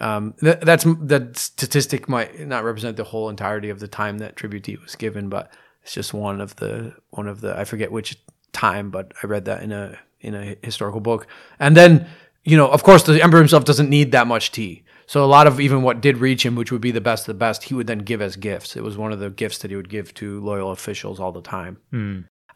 Um, 0.00 0.34
th- 0.40 0.60
that's 0.60 0.84
that 0.84 1.36
statistic 1.36 2.08
might 2.08 2.46
not 2.46 2.64
represent 2.64 2.96
the 2.96 3.04
whole 3.04 3.28
entirety 3.28 3.70
of 3.70 3.80
the 3.80 3.88
time 3.88 4.18
that 4.18 4.36
tribute 4.36 4.64
tea 4.64 4.76
was 4.76 4.94
given, 4.94 5.28
but 5.28 5.52
it's 5.82 5.92
just 5.92 6.14
one 6.14 6.40
of 6.40 6.56
the 6.56 6.94
one 7.10 7.28
of 7.28 7.42
the 7.42 7.56
I 7.56 7.64
forget 7.64 7.92
which 7.92 8.18
time, 8.52 8.90
but 8.90 9.12
I 9.22 9.26
read 9.26 9.44
that 9.44 9.62
in 9.62 9.72
a 9.72 9.98
in 10.20 10.34
a 10.34 10.56
historical 10.62 11.00
book. 11.00 11.26
And 11.58 11.76
then 11.76 12.06
you 12.46 12.56
know, 12.56 12.68
of 12.68 12.84
course, 12.84 13.02
the 13.02 13.22
emperor 13.22 13.40
himself 13.40 13.64
doesn't 13.64 13.90
need 13.90 14.12
that 14.12 14.26
much 14.26 14.52
tea. 14.52 14.84
So 15.06 15.24
a 15.24 15.26
lot 15.26 15.46
of 15.46 15.60
even 15.60 15.82
what 15.82 16.00
did 16.00 16.18
reach 16.18 16.46
him, 16.46 16.54
which 16.54 16.72
would 16.72 16.80
be 16.80 16.92
the 16.92 17.00
best 17.00 17.24
of 17.24 17.34
the 17.34 17.38
best, 17.38 17.64
he 17.64 17.74
would 17.74 17.86
then 17.86 17.98
give 17.98 18.22
as 18.22 18.36
gifts. 18.36 18.76
It 18.76 18.82
was 18.82 18.96
one 18.96 19.12
of 19.12 19.18
the 19.18 19.30
gifts 19.30 19.58
that 19.58 19.70
he 19.70 19.76
would 19.76 19.88
give 19.88 20.14
to 20.14 20.40
loyal 20.40 20.70
officials 20.70 21.20
all 21.20 21.32
the 21.32 21.42
time. 21.42 21.78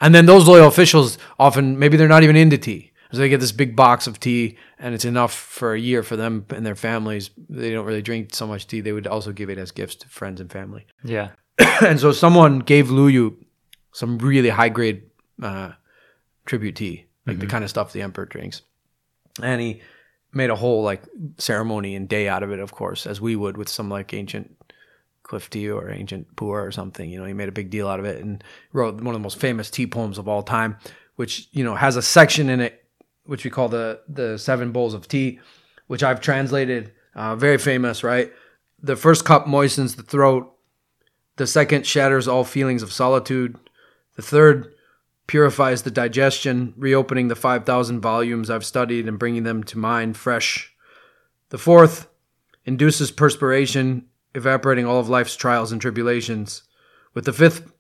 And 0.00 0.14
then 0.14 0.26
those 0.26 0.48
loyal 0.48 0.68
officials 0.68 1.18
often 1.38 1.78
maybe 1.78 1.96
they're 1.96 2.08
not 2.08 2.22
even 2.22 2.36
into 2.36 2.56
tea. 2.56 2.92
So 3.12 3.18
they 3.18 3.28
get 3.28 3.40
this 3.40 3.52
big 3.52 3.74
box 3.74 4.06
of 4.06 4.20
tea 4.20 4.56
and 4.78 4.94
it's 4.94 5.04
enough 5.04 5.34
for 5.34 5.74
a 5.74 5.80
year 5.80 6.04
for 6.04 6.14
them 6.14 6.46
and 6.50 6.64
their 6.64 6.76
families. 6.76 7.30
They 7.48 7.72
don't 7.72 7.84
really 7.84 8.02
drink 8.02 8.32
so 8.32 8.46
much 8.46 8.68
tea. 8.68 8.80
They 8.80 8.92
would 8.92 9.08
also 9.08 9.32
give 9.32 9.50
it 9.50 9.58
as 9.58 9.72
gifts 9.72 9.96
to 9.96 10.08
friends 10.08 10.40
and 10.40 10.50
family. 10.50 10.86
Yeah. 11.04 11.30
and 11.80 11.98
so 11.98 12.12
someone 12.12 12.60
gave 12.60 12.90
Lu 12.90 13.08
Yu 13.08 13.44
some 13.92 14.18
really 14.18 14.50
high 14.50 14.68
grade 14.68 15.02
uh, 15.42 15.72
tribute 16.46 16.76
tea, 16.76 17.06
like 17.26 17.38
the 17.38 17.46
kind 17.46 17.64
of 17.64 17.70
stuff 17.70 17.92
the 17.92 18.02
emperor 18.02 18.26
drinks. 18.26 18.62
And 19.42 19.60
he 19.60 19.82
made 20.32 20.50
a 20.50 20.56
whole 20.56 20.82
like 20.82 21.02
ceremony 21.38 21.94
and 21.94 22.08
day 22.08 22.28
out 22.28 22.42
of 22.42 22.52
it, 22.52 22.60
of 22.60 22.72
course, 22.72 23.06
as 23.06 23.20
we 23.20 23.36
would 23.36 23.56
with 23.56 23.68
some 23.68 23.88
like 23.88 24.14
ancient 24.14 24.56
cliff 25.22 25.48
tea 25.50 25.70
or 25.70 25.90
ancient 25.90 26.34
puer 26.36 26.64
or 26.64 26.72
something. 26.72 27.08
You 27.08 27.20
know, 27.20 27.26
he 27.26 27.32
made 27.32 27.48
a 27.48 27.52
big 27.52 27.70
deal 27.70 27.88
out 27.88 28.00
of 28.00 28.06
it 28.06 28.22
and 28.22 28.42
wrote 28.72 28.96
one 28.96 29.08
of 29.08 29.12
the 29.14 29.18
most 29.20 29.38
famous 29.38 29.70
tea 29.70 29.86
poems 29.86 30.18
of 30.18 30.28
all 30.28 30.42
time, 30.42 30.76
which 31.16 31.48
you 31.52 31.64
know 31.64 31.74
has 31.74 31.96
a 31.96 32.02
section 32.02 32.48
in 32.48 32.60
it 32.60 32.80
which 33.30 33.44
we 33.44 33.50
call 33.50 33.68
the 33.68 34.00
the 34.08 34.36
seven 34.38 34.72
bowls 34.72 34.92
of 34.92 35.06
tea, 35.06 35.38
which 35.86 36.02
I've 36.02 36.20
translated. 36.20 36.92
Uh, 37.14 37.36
very 37.36 37.58
famous, 37.58 38.02
right? 38.02 38.32
The 38.82 38.96
first 38.96 39.24
cup 39.24 39.46
moistens 39.46 39.96
the 39.96 40.02
throat. 40.02 40.52
The 41.36 41.46
second 41.46 41.86
shatters 41.86 42.26
all 42.26 42.44
feelings 42.44 42.82
of 42.82 42.92
solitude. 42.92 43.56
The 44.16 44.22
third 44.22 44.74
purifies 45.30 45.82
the 45.82 45.92
digestion, 45.92 46.74
reopening 46.76 47.28
the 47.28 47.36
5,000 47.36 48.00
volumes 48.00 48.50
I've 48.50 48.64
studied 48.66 49.06
and 49.06 49.16
bringing 49.16 49.44
them 49.44 49.62
to 49.62 49.78
mind 49.78 50.16
fresh. 50.16 50.74
The 51.50 51.56
fourth 51.56 52.08
induces 52.64 53.12
perspiration, 53.12 54.06
evaporating 54.34 54.86
all 54.86 54.98
of 54.98 55.08
life's 55.08 55.36
trials 55.36 55.70
and 55.70 55.80
tribulations. 55.80 56.64
With 57.14 57.26
the 57.26 57.32
fifth, 57.32 57.72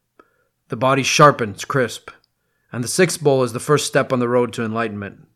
the 0.68 0.76
body 0.76 1.02
sharpens, 1.02 1.64
crisp. 1.64 2.12
And 2.70 2.84
the 2.84 2.88
sixth 2.88 3.20
bowl 3.20 3.42
is 3.42 3.52
the 3.52 3.58
first 3.58 3.88
step 3.88 4.12
on 4.12 4.20
the 4.20 4.28
road 4.28 4.52
to 4.52 4.64
enlightenment. 4.64 5.26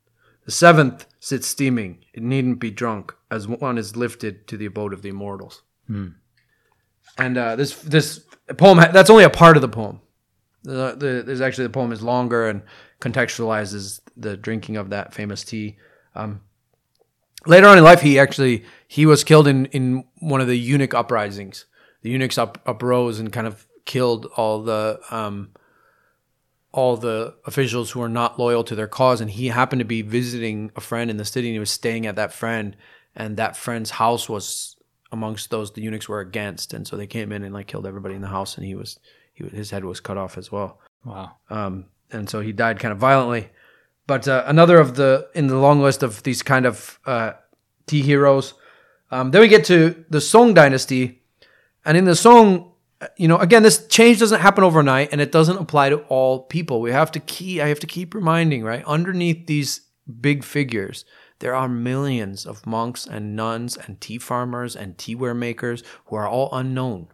The 0.44 0.52
seventh 0.52 1.06
sits 1.18 1.48
steaming. 1.48 2.04
It 2.12 2.22
needn't 2.22 2.60
be 2.60 2.70
drunk, 2.70 3.12
as 3.28 3.48
one 3.48 3.76
is 3.76 3.96
lifted 3.96 4.46
to 4.46 4.56
the 4.56 4.66
abode 4.66 4.92
of 4.92 5.02
the 5.02 5.08
immortals. 5.08 5.62
And 7.18 7.36
uh, 7.36 7.56
this 7.56 7.74
this 7.82 8.24
poem 8.56 8.78
that's 8.78 9.10
only 9.10 9.24
a 9.24 9.30
part 9.30 9.56
of 9.56 9.62
the 9.62 9.68
poem. 9.68 10.00
The, 10.64 10.96
the, 10.96 11.22
there's 11.24 11.40
actually 11.40 11.64
the 11.64 11.70
poem 11.70 11.92
is 11.92 12.02
longer 12.02 12.48
and 12.48 12.62
contextualizes 13.00 14.00
the 14.16 14.36
drinking 14.36 14.76
of 14.76 14.90
that 14.90 15.14
famous 15.14 15.44
tea. 15.44 15.76
Um, 16.14 16.40
later 17.46 17.66
on 17.66 17.78
in 17.78 17.84
life, 17.84 18.00
he 18.00 18.18
actually 18.18 18.64
he 18.88 19.06
was 19.06 19.24
killed 19.24 19.46
in 19.46 19.66
in 19.66 20.04
one 20.18 20.40
of 20.40 20.46
the 20.46 20.56
eunuch 20.56 20.94
uprisings. 20.94 21.66
The 22.02 22.10
eunuchs 22.10 22.38
up 22.38 22.58
uprose 22.66 23.20
and 23.20 23.32
kind 23.32 23.46
of 23.46 23.66
killed 23.84 24.26
all 24.36 24.62
the 24.62 25.00
um, 25.10 25.50
all 26.72 26.96
the 26.96 27.34
officials 27.46 27.90
who 27.90 28.00
were 28.00 28.08
not 28.08 28.38
loyal 28.38 28.64
to 28.64 28.74
their 28.74 28.88
cause. 28.88 29.20
And 29.20 29.30
he 29.30 29.48
happened 29.48 29.80
to 29.80 29.84
be 29.84 30.02
visiting 30.02 30.72
a 30.76 30.80
friend 30.80 31.10
in 31.10 31.18
the 31.18 31.24
city, 31.24 31.48
and 31.48 31.54
he 31.54 31.60
was 31.60 31.70
staying 31.70 32.06
at 32.06 32.16
that 32.16 32.32
friend, 32.32 32.76
and 33.14 33.36
that 33.36 33.56
friend's 33.56 33.90
house 33.90 34.28
was 34.28 34.76
amongst 35.12 35.50
those 35.50 35.72
the 35.72 35.82
eunuchs 35.82 36.08
were 36.08 36.20
against, 36.20 36.74
and 36.74 36.86
so 36.86 36.96
they 36.96 37.06
came 37.06 37.30
in 37.32 37.44
and 37.44 37.54
like 37.54 37.68
killed 37.68 37.86
everybody 37.86 38.14
in 38.14 38.22
the 38.22 38.28
house, 38.28 38.56
and 38.56 38.66
he 38.66 38.74
was 38.74 38.98
he 39.34 39.44
his 39.48 39.70
head 39.70 39.84
was 39.84 40.00
cut 40.00 40.16
off 40.16 40.38
as 40.38 40.50
well. 40.50 40.80
Wow. 41.04 41.32
Um, 41.50 41.86
and 42.10 42.30
so 42.30 42.40
he 42.40 42.52
died 42.52 42.78
kind 42.78 42.92
of 42.92 42.98
violently. 42.98 43.50
But 44.06 44.28
uh, 44.28 44.44
another 44.46 44.78
of 44.78 44.96
the 44.96 45.28
in 45.34 45.46
the 45.48 45.58
long 45.58 45.80
list 45.80 46.02
of 46.02 46.22
these 46.22 46.42
kind 46.42 46.66
of 46.66 46.98
uh, 47.06 47.32
tea 47.86 48.02
heroes. 48.02 48.54
Um, 49.10 49.30
then 49.30 49.40
we 49.40 49.48
get 49.48 49.64
to 49.66 50.04
the 50.10 50.20
Song 50.20 50.54
dynasty, 50.54 51.22
and 51.84 51.96
in 51.96 52.04
the 52.04 52.16
Song, 52.16 52.72
you 53.16 53.28
know, 53.28 53.38
again, 53.38 53.62
this 53.62 53.86
change 53.86 54.18
doesn't 54.18 54.40
happen 54.40 54.64
overnight, 54.64 55.10
and 55.12 55.20
it 55.20 55.32
doesn't 55.32 55.58
apply 55.58 55.90
to 55.90 55.98
all 56.08 56.42
people. 56.42 56.80
We 56.80 56.90
have 56.92 57.12
to 57.12 57.20
keep. 57.20 57.62
I 57.62 57.68
have 57.68 57.80
to 57.80 57.86
keep 57.86 58.14
reminding, 58.14 58.62
right? 58.62 58.84
Underneath 58.84 59.46
these 59.46 59.82
big 60.20 60.44
figures, 60.44 61.04
there 61.38 61.54
are 61.54 61.68
millions 61.68 62.46
of 62.46 62.66
monks 62.66 63.06
and 63.06 63.36
nuns 63.36 63.76
and 63.76 64.00
tea 64.00 64.18
farmers 64.18 64.76
and 64.76 64.96
teaware 64.96 65.36
makers 65.36 65.82
who 66.06 66.16
are 66.16 66.28
all 66.28 66.48
unknown, 66.52 67.08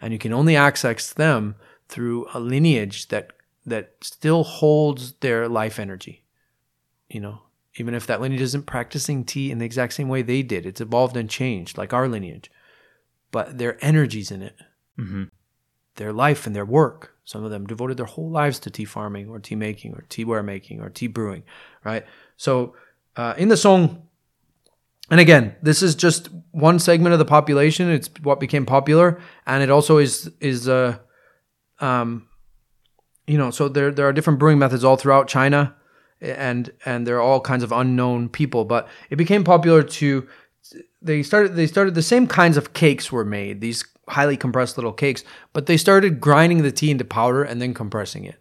and 0.00 0.12
you 0.12 0.18
can 0.18 0.32
only 0.32 0.56
access 0.56 1.12
them 1.12 1.56
through 1.88 2.26
a 2.34 2.40
lineage 2.40 3.08
that 3.08 3.30
that 3.66 3.94
still 4.02 4.44
holds 4.44 5.12
their 5.14 5.48
life 5.48 5.78
energy. 5.78 6.24
You 7.08 7.20
know, 7.20 7.42
even 7.76 7.94
if 7.94 8.06
that 8.06 8.20
lineage 8.20 8.42
isn't 8.42 8.66
practicing 8.66 9.24
tea 9.24 9.50
in 9.50 9.58
the 9.58 9.64
exact 9.64 9.94
same 9.94 10.08
way 10.08 10.22
they 10.22 10.42
did, 10.42 10.66
it's 10.66 10.80
evolved 10.80 11.16
and 11.16 11.30
changed 11.30 11.78
like 11.78 11.92
our 11.92 12.08
lineage, 12.08 12.50
but 13.30 13.58
their 13.58 13.82
energies 13.84 14.30
in 14.30 14.42
it, 14.42 14.56
mm-hmm. 14.98 15.24
their 15.96 16.12
life 16.12 16.46
and 16.46 16.54
their 16.54 16.64
work. 16.66 17.16
Some 17.24 17.42
of 17.42 17.50
them 17.50 17.66
devoted 17.66 17.96
their 17.96 18.06
whole 18.06 18.30
lives 18.30 18.58
to 18.60 18.70
tea 18.70 18.84
farming 18.84 19.28
or 19.30 19.38
tea 19.38 19.54
making 19.54 19.94
or 19.94 20.04
tea 20.08 20.24
ware 20.24 20.42
making 20.42 20.80
or 20.80 20.90
tea 20.90 21.06
brewing, 21.06 21.42
right? 21.82 22.04
So 22.36 22.74
uh, 23.16 23.34
in 23.38 23.48
the 23.48 23.56
song, 23.56 24.08
and 25.10 25.20
again, 25.20 25.54
this 25.62 25.82
is 25.82 25.94
just 25.94 26.28
one 26.50 26.78
segment 26.78 27.12
of 27.12 27.18
the 27.18 27.24
population. 27.24 27.90
It's 27.90 28.10
what 28.22 28.40
became 28.40 28.64
popular, 28.66 29.20
and 29.46 29.62
it 29.62 29.70
also 29.70 29.98
is 29.98 30.30
is 30.40 30.68
uh, 30.68 30.98
um, 31.80 32.28
you 33.26 33.38
know, 33.38 33.50
so 33.50 33.68
there 33.68 33.90
there 33.90 34.06
are 34.08 34.12
different 34.12 34.38
brewing 34.38 34.58
methods 34.58 34.84
all 34.84 34.96
throughout 34.96 35.28
China, 35.28 35.74
and 36.20 36.72
and 36.84 37.06
there 37.06 37.16
are 37.16 37.22
all 37.22 37.40
kinds 37.40 37.62
of 37.62 37.72
unknown 37.72 38.28
people. 38.28 38.64
But 38.64 38.88
it 39.10 39.16
became 39.16 39.44
popular 39.44 39.82
to 39.82 40.28
they 41.02 41.22
started 41.22 41.54
they 41.54 41.66
started 41.66 41.94
the 41.94 42.02
same 42.02 42.26
kinds 42.26 42.56
of 42.56 42.72
cakes 42.72 43.12
were 43.12 43.24
made 43.24 43.60
these 43.60 43.84
highly 44.08 44.36
compressed 44.36 44.76
little 44.76 44.92
cakes, 44.92 45.24
but 45.52 45.66
they 45.66 45.76
started 45.76 46.20
grinding 46.20 46.62
the 46.62 46.72
tea 46.72 46.90
into 46.90 47.04
powder 47.04 47.42
and 47.42 47.60
then 47.60 47.74
compressing 47.74 48.24
it. 48.24 48.36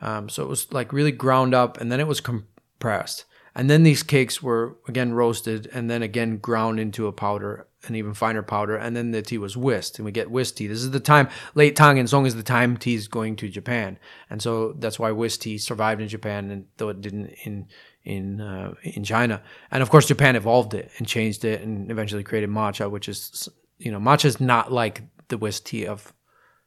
Um, 0.00 0.28
so 0.28 0.42
it 0.42 0.48
was 0.48 0.72
like 0.72 0.92
really 0.92 1.12
ground 1.12 1.54
up, 1.54 1.80
and 1.80 1.90
then 1.90 1.98
it 2.00 2.06
was 2.06 2.20
compressed, 2.20 3.24
and 3.54 3.70
then 3.70 3.82
these 3.82 4.02
cakes 4.02 4.42
were 4.42 4.76
again 4.88 5.12
roasted, 5.14 5.68
and 5.72 5.90
then 5.90 6.02
again 6.02 6.38
ground 6.38 6.80
into 6.80 7.06
a 7.06 7.12
powder, 7.12 7.66
an 7.86 7.94
even 7.94 8.14
finer 8.14 8.42
powder, 8.42 8.76
and 8.76 8.96
then 8.96 9.10
the 9.12 9.22
tea 9.22 9.38
was 9.38 9.56
whisked, 9.56 9.98
and 9.98 10.04
we 10.06 10.12
get 10.12 10.30
whisked 10.30 10.58
tea. 10.58 10.66
This 10.66 10.78
is 10.82 10.90
the 10.90 11.00
time 11.00 11.28
late 11.54 11.76
Tang 11.76 11.98
and 11.98 12.08
Song 12.10 12.26
is 12.26 12.34
the 12.34 12.42
time 12.42 12.76
tea 12.76 12.94
is 12.94 13.08
going 13.08 13.36
to 13.36 13.48
Japan, 13.48 13.98
and 14.30 14.40
so 14.42 14.72
that's 14.78 14.98
why 14.98 15.10
whisked 15.12 15.42
tea 15.42 15.58
survived 15.58 16.00
in 16.00 16.08
Japan, 16.08 16.50
and 16.50 16.66
though 16.78 16.88
it 16.88 17.00
didn't 17.00 17.30
in 17.44 17.66
in 18.04 18.40
uh, 18.40 18.74
in 18.82 19.04
China, 19.04 19.42
and 19.70 19.82
of 19.82 19.90
course 19.90 20.06
Japan 20.06 20.36
evolved 20.36 20.74
it 20.74 20.90
and 20.98 21.06
changed 21.06 21.44
it, 21.44 21.62
and 21.62 21.90
eventually 21.90 22.22
created 22.22 22.50
matcha, 22.50 22.90
which 22.90 23.08
is 23.08 23.48
you 23.78 23.90
know 23.92 23.98
matcha 23.98 24.26
is 24.26 24.40
not 24.40 24.72
like 24.72 25.02
the 25.28 25.38
whisked 25.38 25.66
tea 25.66 25.86
of 25.86 26.12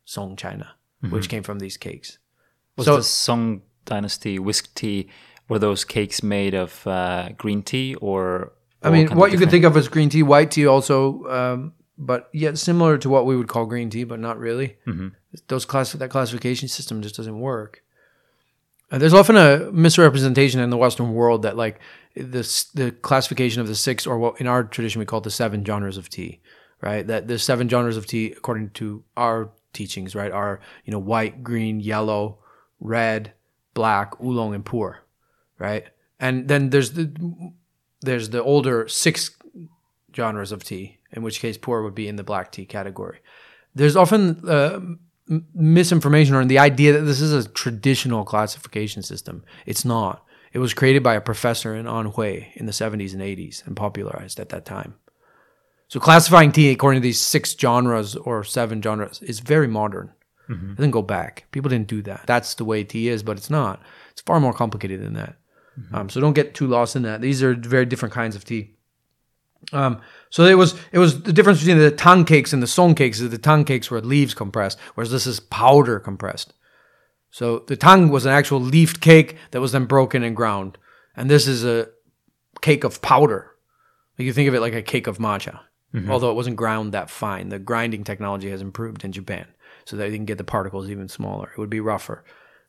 Song 0.06 0.36
China, 0.36 0.74
which 1.10 1.30
came 1.30 1.44
from 1.44 1.60
these 1.60 1.78
cakes. 1.78 2.18
Was 2.78 2.86
So- 2.86 2.98
the 2.98 3.04
Song 3.04 3.62
Dynasty 3.86 4.40
whisk 4.40 4.74
tea? 4.74 5.10
Were 5.50 5.60
those 5.60 5.86
cakes 5.86 6.22
made 6.22 6.54
of 6.54 6.86
uh, 6.86 7.30
green 7.38 7.64
tea 7.64 7.96
or? 7.96 8.54
I 8.84 8.90
mean, 8.92 9.16
what 9.16 9.32
you 9.32 9.38
could 9.38 9.50
think 9.50 9.66
of 9.66 9.76
as 9.76 9.88
green 9.88 10.10
tea, 10.10 10.24
white 10.24 10.52
tea 10.52 10.68
also, 10.68 11.26
um, 11.26 11.74
but 11.98 12.30
yet 12.32 12.58
similar 12.58 12.98
to 13.00 13.10
what 13.10 13.26
we 13.26 13.36
would 13.36 13.48
call 13.48 13.66
green 13.66 13.90
tea, 13.90 14.04
but 14.04 14.20
not 14.20 14.38
really. 14.38 14.78
Those 15.48 15.66
class 15.66 15.94
that 15.94 16.10
classification 16.10 16.68
system 16.68 17.02
just 17.02 17.16
doesn't 17.16 17.40
work. 17.40 17.84
Uh, 18.92 18.98
there's 18.98 19.14
often 19.14 19.36
a 19.36 19.70
misrepresentation 19.72 20.62
in 20.62 20.70
the 20.70 20.78
Western 20.78 21.14
world 21.14 21.42
that 21.42 21.58
like 21.58 21.80
this 22.16 22.66
the 22.66 22.92
classification 22.92 23.62
of 23.62 23.68
the 23.68 23.76
six, 23.76 24.08
or 24.08 24.18
what 24.18 24.40
in 24.40 24.48
our 24.48 24.64
tradition 24.64 25.00
we 25.00 25.06
call 25.06 25.22
the 25.22 25.32
seven 25.32 25.66
genres 25.66 25.98
of 25.98 26.10
tea, 26.10 26.40
right? 26.82 27.06
That 27.06 27.28
the 27.28 27.40
seven 27.40 27.68
genres 27.68 27.98
of 27.98 28.06
tea, 28.06 28.32
according 28.32 28.72
to 28.72 29.04
our 29.16 29.52
teachings, 29.74 30.16
right, 30.16 30.32
are 30.32 30.60
you 30.86 30.92
know 30.92 31.00
white, 31.00 31.44
green, 31.44 31.80
yellow, 31.80 32.40
red, 32.80 33.34
black, 33.74 34.20
oolong, 34.22 34.56
and 34.56 34.66
puer, 34.66 35.00
right? 35.60 35.86
And 36.20 36.48
then 36.48 36.70
there's 36.70 36.94
the 36.94 37.12
there's 38.02 38.30
the 38.30 38.44
older 38.44 38.88
six 38.88 39.32
genres 40.16 40.52
of 40.52 40.64
tea, 40.64 40.98
in 41.12 41.24
which 41.24 41.40
case 41.40 41.58
puer 41.58 41.84
would 41.84 41.96
be 41.96 42.08
in 42.08 42.16
the 42.16 42.24
black 42.24 42.52
tea 42.52 42.66
category. 42.66 43.20
There's 43.76 43.96
often 43.96 44.48
uh, 44.48 44.80
misinformation 45.54 46.36
or 46.36 46.46
the 46.46 46.60
idea 46.60 46.94
that 46.94 47.02
this 47.02 47.22
is 47.22 47.34
a 47.46 47.50
traditional 47.50 48.24
classification 48.24 49.04
system. 49.04 49.44
It's 49.66 49.86
not. 49.86 50.24
It 50.54 50.60
was 50.60 50.74
created 50.74 51.04
by 51.04 51.16
a 51.16 51.22
professor 51.22 51.76
in 51.76 51.86
Anhui 51.86 52.48
in 52.56 52.66
the 52.66 52.72
70s 52.72 53.14
and 53.14 53.22
80s 53.22 53.66
and 53.68 53.76
popularized 53.76 54.40
at 54.40 54.50
that 54.50 54.66
time. 54.66 54.96
So 55.90 56.00
classifying 56.00 56.52
tea 56.52 56.72
according 56.72 57.02
to 57.02 57.04
these 57.04 57.22
six 57.22 57.56
genres 57.58 58.16
or 58.16 58.44
seven 58.44 58.82
genres 58.82 59.22
is 59.22 59.40
very 59.40 59.68
modern. 59.68 60.14
It 60.72 60.78
didn't 60.78 60.92
go 60.92 61.02
back. 61.02 61.46
People 61.52 61.70
didn't 61.70 61.88
do 61.88 62.02
that. 62.04 62.24
That's 62.26 62.56
the 62.56 62.66
way 62.66 62.84
tea 62.84 63.10
is, 63.10 63.22
but 63.22 63.38
it's 63.38 63.50
not. 63.50 63.82
It's 64.12 64.22
far 64.22 64.40
more 64.40 64.54
complicated 64.54 65.02
than 65.02 65.14
that. 65.14 65.36
Um, 65.94 66.10
so 66.10 66.20
don't 66.20 66.34
get 66.34 66.54
too 66.56 66.68
lost 66.68 66.96
in 66.96 67.04
that. 67.04 67.22
These 67.22 67.44
are 67.44 67.54
very 67.54 67.86
different 67.86 68.14
kinds 68.14 68.36
of 68.36 68.44
tea. 68.44 68.78
Um, 69.74 70.02
so 70.30 70.46
it 70.46 70.56
was 70.56 70.76
it 70.92 71.00
was 71.00 71.24
the 71.24 71.34
difference 71.34 71.60
between 71.60 71.80
the 71.80 71.92
tang 71.92 72.26
cakes 72.26 72.54
and 72.54 72.62
the 72.64 72.68
song 72.68 72.96
cakes 72.96 73.20
is 73.20 73.30
the 73.30 73.38
tang 73.38 73.66
cakes 73.66 73.92
were 73.92 74.02
leaves 74.02 74.34
compressed, 74.34 74.80
whereas 74.96 75.12
this 75.12 75.28
is 75.28 75.40
powder 75.40 76.00
compressed. 76.00 76.54
So 77.32 77.60
the 77.68 77.76
tang 77.76 78.10
was 78.10 78.26
an 78.26 78.32
actual 78.32 78.60
leafed 78.60 79.02
cake 79.02 79.36
that 79.52 79.62
was 79.62 79.72
then 79.72 79.86
broken 79.86 80.24
and 80.24 80.36
ground, 80.36 80.78
and 81.16 81.30
this 81.30 81.48
is 81.48 81.66
a 81.66 81.90
cake 82.62 82.84
of 82.84 83.02
powder. 83.02 83.52
You 84.18 84.34
think 84.34 84.48
of 84.48 84.56
it 84.56 84.62
like 84.62 84.74
a 84.74 84.82
cake 84.82 85.06
of 85.06 85.18
matcha, 85.18 85.60
although 86.10 86.32
it 86.32 86.36
wasn't 86.36 86.56
ground 86.56 86.94
that 86.94 87.10
fine. 87.10 87.50
The 87.50 87.60
grinding 87.60 88.04
technology 88.04 88.50
has 88.50 88.62
improved 88.62 89.04
in 89.04 89.12
Japan, 89.12 89.46
so 89.86 89.98
that 89.98 90.10
you 90.10 90.16
can 90.16 90.26
get 90.26 90.38
the 90.38 90.44
particles 90.44 90.90
even 90.90 91.08
smaller. 91.08 91.52
It 91.52 91.60
would 91.60 91.70
be 91.70 91.82
rougher, 91.82 92.24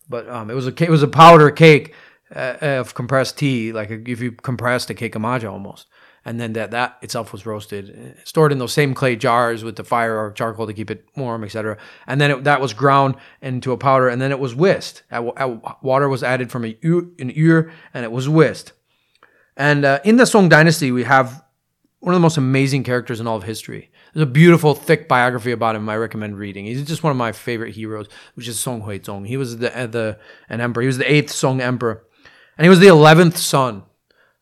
but 0.08 0.28
um, 0.28 0.50
it 0.50 0.54
was 0.54 0.66
a 0.66 0.84
it 0.84 0.90
was 0.90 1.02
a 1.02 1.08
powder 1.08 1.50
cake 1.50 1.94
uh, 2.34 2.56
of 2.60 2.94
compressed 2.94 3.38
tea, 3.38 3.72
like 3.72 3.90
if 3.90 4.20
you 4.20 4.32
compressed 4.32 4.90
a 4.90 4.94
cake 4.94 5.14
of 5.14 5.22
matcha 5.22 5.50
almost, 5.50 5.86
and 6.24 6.40
then 6.40 6.52
that 6.54 6.70
that 6.72 6.98
itself 7.02 7.32
was 7.32 7.46
roasted, 7.46 7.90
uh, 7.90 8.20
stored 8.24 8.52
in 8.52 8.58
those 8.58 8.72
same 8.72 8.94
clay 8.94 9.16
jars 9.16 9.64
with 9.64 9.76
the 9.76 9.84
fire 9.84 10.16
or 10.18 10.32
charcoal 10.32 10.66
to 10.66 10.74
keep 10.74 10.90
it 10.90 11.04
warm, 11.16 11.44
etc. 11.44 11.78
And 12.06 12.20
then 12.20 12.30
it, 12.30 12.44
that 12.44 12.60
was 12.60 12.74
ground 12.74 13.16
into 13.40 13.72
a 13.72 13.78
powder, 13.78 14.08
and 14.08 14.20
then 14.20 14.30
it 14.30 14.38
was 14.38 14.54
whisked. 14.54 15.04
At, 15.10 15.24
at- 15.36 15.82
water 15.82 16.08
was 16.08 16.22
added 16.22 16.50
from 16.50 16.64
a, 16.64 16.76
an 16.82 17.32
ear, 17.34 17.72
and 17.94 18.04
it 18.04 18.12
was 18.12 18.28
whisked. 18.28 18.72
And 19.56 19.84
uh, 19.84 20.00
in 20.04 20.16
the 20.16 20.26
Song 20.26 20.48
Dynasty, 20.48 20.92
we 20.92 21.04
have 21.04 21.44
one 22.00 22.14
of 22.14 22.20
the 22.20 22.22
most 22.22 22.36
amazing 22.36 22.84
characters 22.84 23.20
in 23.20 23.26
all 23.26 23.36
of 23.36 23.42
history. 23.42 23.90
There's 24.14 24.22
a 24.22 24.30
beautiful, 24.30 24.74
thick 24.74 25.08
biography 25.08 25.50
about 25.50 25.76
him. 25.76 25.88
I 25.88 25.96
recommend 25.96 26.38
reading. 26.38 26.64
He's 26.64 26.84
just 26.84 27.02
one 27.02 27.10
of 27.10 27.16
my 27.16 27.32
favorite 27.32 27.74
heroes, 27.74 28.06
which 28.34 28.48
is 28.48 28.58
Song 28.58 28.82
Huizong. 28.82 29.26
He 29.26 29.36
was 29.36 29.58
the 29.58 29.76
uh, 29.76 29.86
the 29.86 30.18
an 30.48 30.60
emperor. 30.60 30.82
He 30.82 30.86
was 30.86 30.98
the 30.98 31.12
eighth 31.12 31.30
Song 31.30 31.60
emperor, 31.60 32.04
and 32.58 32.64
he 32.64 32.68
was 32.68 32.80
the 32.80 32.88
eleventh 32.88 33.38
son. 33.38 33.84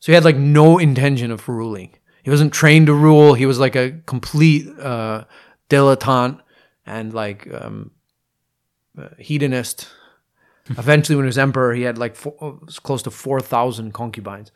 So 0.01 0.12
he 0.12 0.14
had 0.14 0.24
like 0.24 0.36
no 0.36 0.78
intention 0.78 1.30
of 1.30 1.48
ruling. 1.48 1.94
He 2.22 2.30
wasn't 2.30 2.52
trained 2.52 2.86
to 2.86 2.94
rule. 2.94 3.34
He 3.34 3.47
was 3.47 3.60
like 3.60 3.76
a 3.76 3.93
complete 4.06 4.68
uh, 4.80 5.24
dilettante 5.70 6.40
and 6.84 7.14
like 7.14 7.52
um, 7.52 7.93
uh, 8.98 9.09
hedonist. 9.18 9.88
Eventually, 10.70 11.14
when 11.14 11.24
he 11.24 11.28
was 11.28 11.38
emperor, 11.38 11.74
he 11.74 11.82
had 11.82 11.98
like 11.98 12.16
four, 12.16 12.59
close 12.82 13.02
to 13.02 13.10
four 13.10 13.40
thousand 13.40 13.93
concubines. 13.93 14.51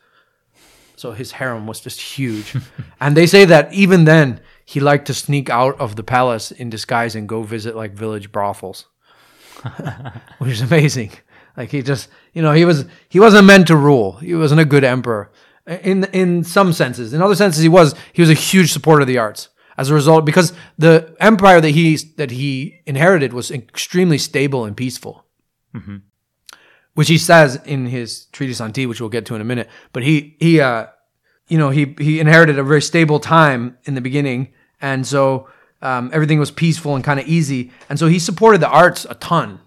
So 0.97 1.13
his 1.13 1.31
harem 1.31 1.65
was 1.65 1.79
just 1.79 2.01
huge. 2.01 2.55
and 2.99 3.15
they 3.15 3.25
say 3.25 3.45
that 3.45 3.73
even 3.73 4.05
then, 4.05 4.41
he 4.65 4.79
liked 4.79 5.07
to 5.07 5.13
sneak 5.13 5.49
out 5.49 5.79
of 5.79 5.95
the 5.95 6.03
palace 6.03 6.51
in 6.51 6.69
disguise 6.69 7.15
and 7.15 7.27
go 7.27 7.43
visit 7.43 7.75
like 7.75 7.93
village 7.93 8.31
brothels, 8.31 8.85
which 10.39 10.51
is 10.51 10.61
amazing. 10.61 11.11
Like 11.57 11.71
he 11.71 11.81
just, 11.81 12.09
you 12.33 12.41
know, 12.41 12.53
he 12.53 12.65
was 12.65 12.85
he 13.09 13.19
wasn't 13.19 13.45
meant 13.45 13.67
to 13.67 13.75
rule. 13.75 14.13
He 14.13 14.33
wasn't 14.33 14.61
a 14.61 14.65
good 14.65 14.83
emperor 14.83 15.31
in 15.67 16.05
in 16.05 16.43
some 16.43 16.73
senses. 16.73 17.13
In 17.13 17.21
other 17.21 17.35
senses, 17.35 17.61
he 17.61 17.69
was 17.69 17.95
he 18.13 18.21
was 18.21 18.29
a 18.29 18.35
huge 18.35 18.71
supporter 18.71 19.01
of 19.01 19.07
the 19.07 19.17
arts. 19.17 19.49
As 19.77 19.89
a 19.89 19.93
result, 19.93 20.25
because 20.25 20.53
the 20.77 21.15
empire 21.19 21.59
that 21.61 21.69
he 21.69 21.95
that 22.17 22.31
he 22.31 22.81
inherited 22.85 23.33
was 23.33 23.49
extremely 23.49 24.17
stable 24.17 24.65
and 24.65 24.75
peaceful 24.77 25.25
which 26.93 27.07
he 27.07 27.17
says 27.17 27.55
in 27.65 27.85
his 27.87 28.25
treatise 28.25 28.59
on 28.59 28.73
tea, 28.73 28.85
which 28.85 28.99
we'll 28.99 29.09
get 29.09 29.25
to 29.27 29.35
in 29.35 29.41
a 29.41 29.45
minute. 29.45 29.69
But 29.93 30.03
he 30.03 30.35
he 30.39 30.59
uh, 30.59 30.87
you 31.47 31.57
know 31.57 31.69
he 31.69 31.95
he 31.99 32.19
inherited 32.19 32.59
a 32.59 32.63
very 32.63 32.81
stable 32.81 33.19
time 33.19 33.77
in 33.85 33.95
the 33.95 34.01
beginning, 34.01 34.53
and 34.81 35.05
so 35.07 35.47
um, 35.81 36.09
everything 36.13 36.39
was 36.39 36.51
peaceful 36.51 36.95
and 36.95 37.03
kind 37.03 37.19
of 37.19 37.27
easy, 37.27 37.71
and 37.89 37.97
so 37.97 38.07
he 38.07 38.19
supported 38.19 38.61
the 38.61 38.69
arts 38.69 39.05
a 39.09 39.15
ton. 39.15 39.59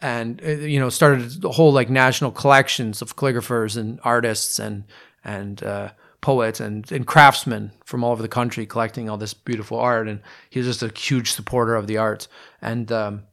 And 0.00 0.40
uh, 0.42 0.48
you 0.48 0.80
know 0.80 0.88
started 0.88 1.42
the 1.42 1.52
whole 1.52 1.72
like 1.72 1.90
national 1.90 2.30
collections 2.30 3.02
of 3.02 3.16
calligraphers 3.16 3.76
and 3.76 4.00
artists 4.02 4.58
and 4.58 4.84
and 5.24 5.62
uh, 5.62 5.90
poets 6.22 6.60
and, 6.60 6.90
and 6.90 7.06
craftsmen 7.06 7.72
from 7.84 8.02
all 8.02 8.12
over 8.12 8.22
the 8.22 8.28
country 8.28 8.64
collecting 8.64 9.10
all 9.10 9.18
this 9.18 9.34
beautiful 9.34 9.78
art. 9.78 10.08
And 10.08 10.20
he 10.48 10.58
was 10.58 10.66
just 10.66 10.82
a 10.82 10.98
huge 10.98 11.32
supporter 11.32 11.74
of 11.74 11.86
the 11.86 11.98
arts. 11.98 12.28
And 12.62 12.90
um, 12.90 13.24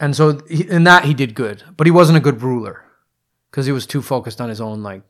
and 0.00 0.16
so 0.16 0.40
he, 0.48 0.68
in 0.68 0.84
that 0.84 1.04
he 1.04 1.14
did 1.14 1.34
good 1.34 1.62
but 1.76 1.86
he 1.86 1.90
wasn't 1.90 2.18
a 2.18 2.20
good 2.20 2.42
ruler 2.42 2.84
because 3.50 3.66
he 3.66 3.72
was 3.72 3.86
too 3.86 4.02
focused 4.02 4.40
on 4.40 4.48
his 4.48 4.60
own 4.60 4.82
like 4.82 5.02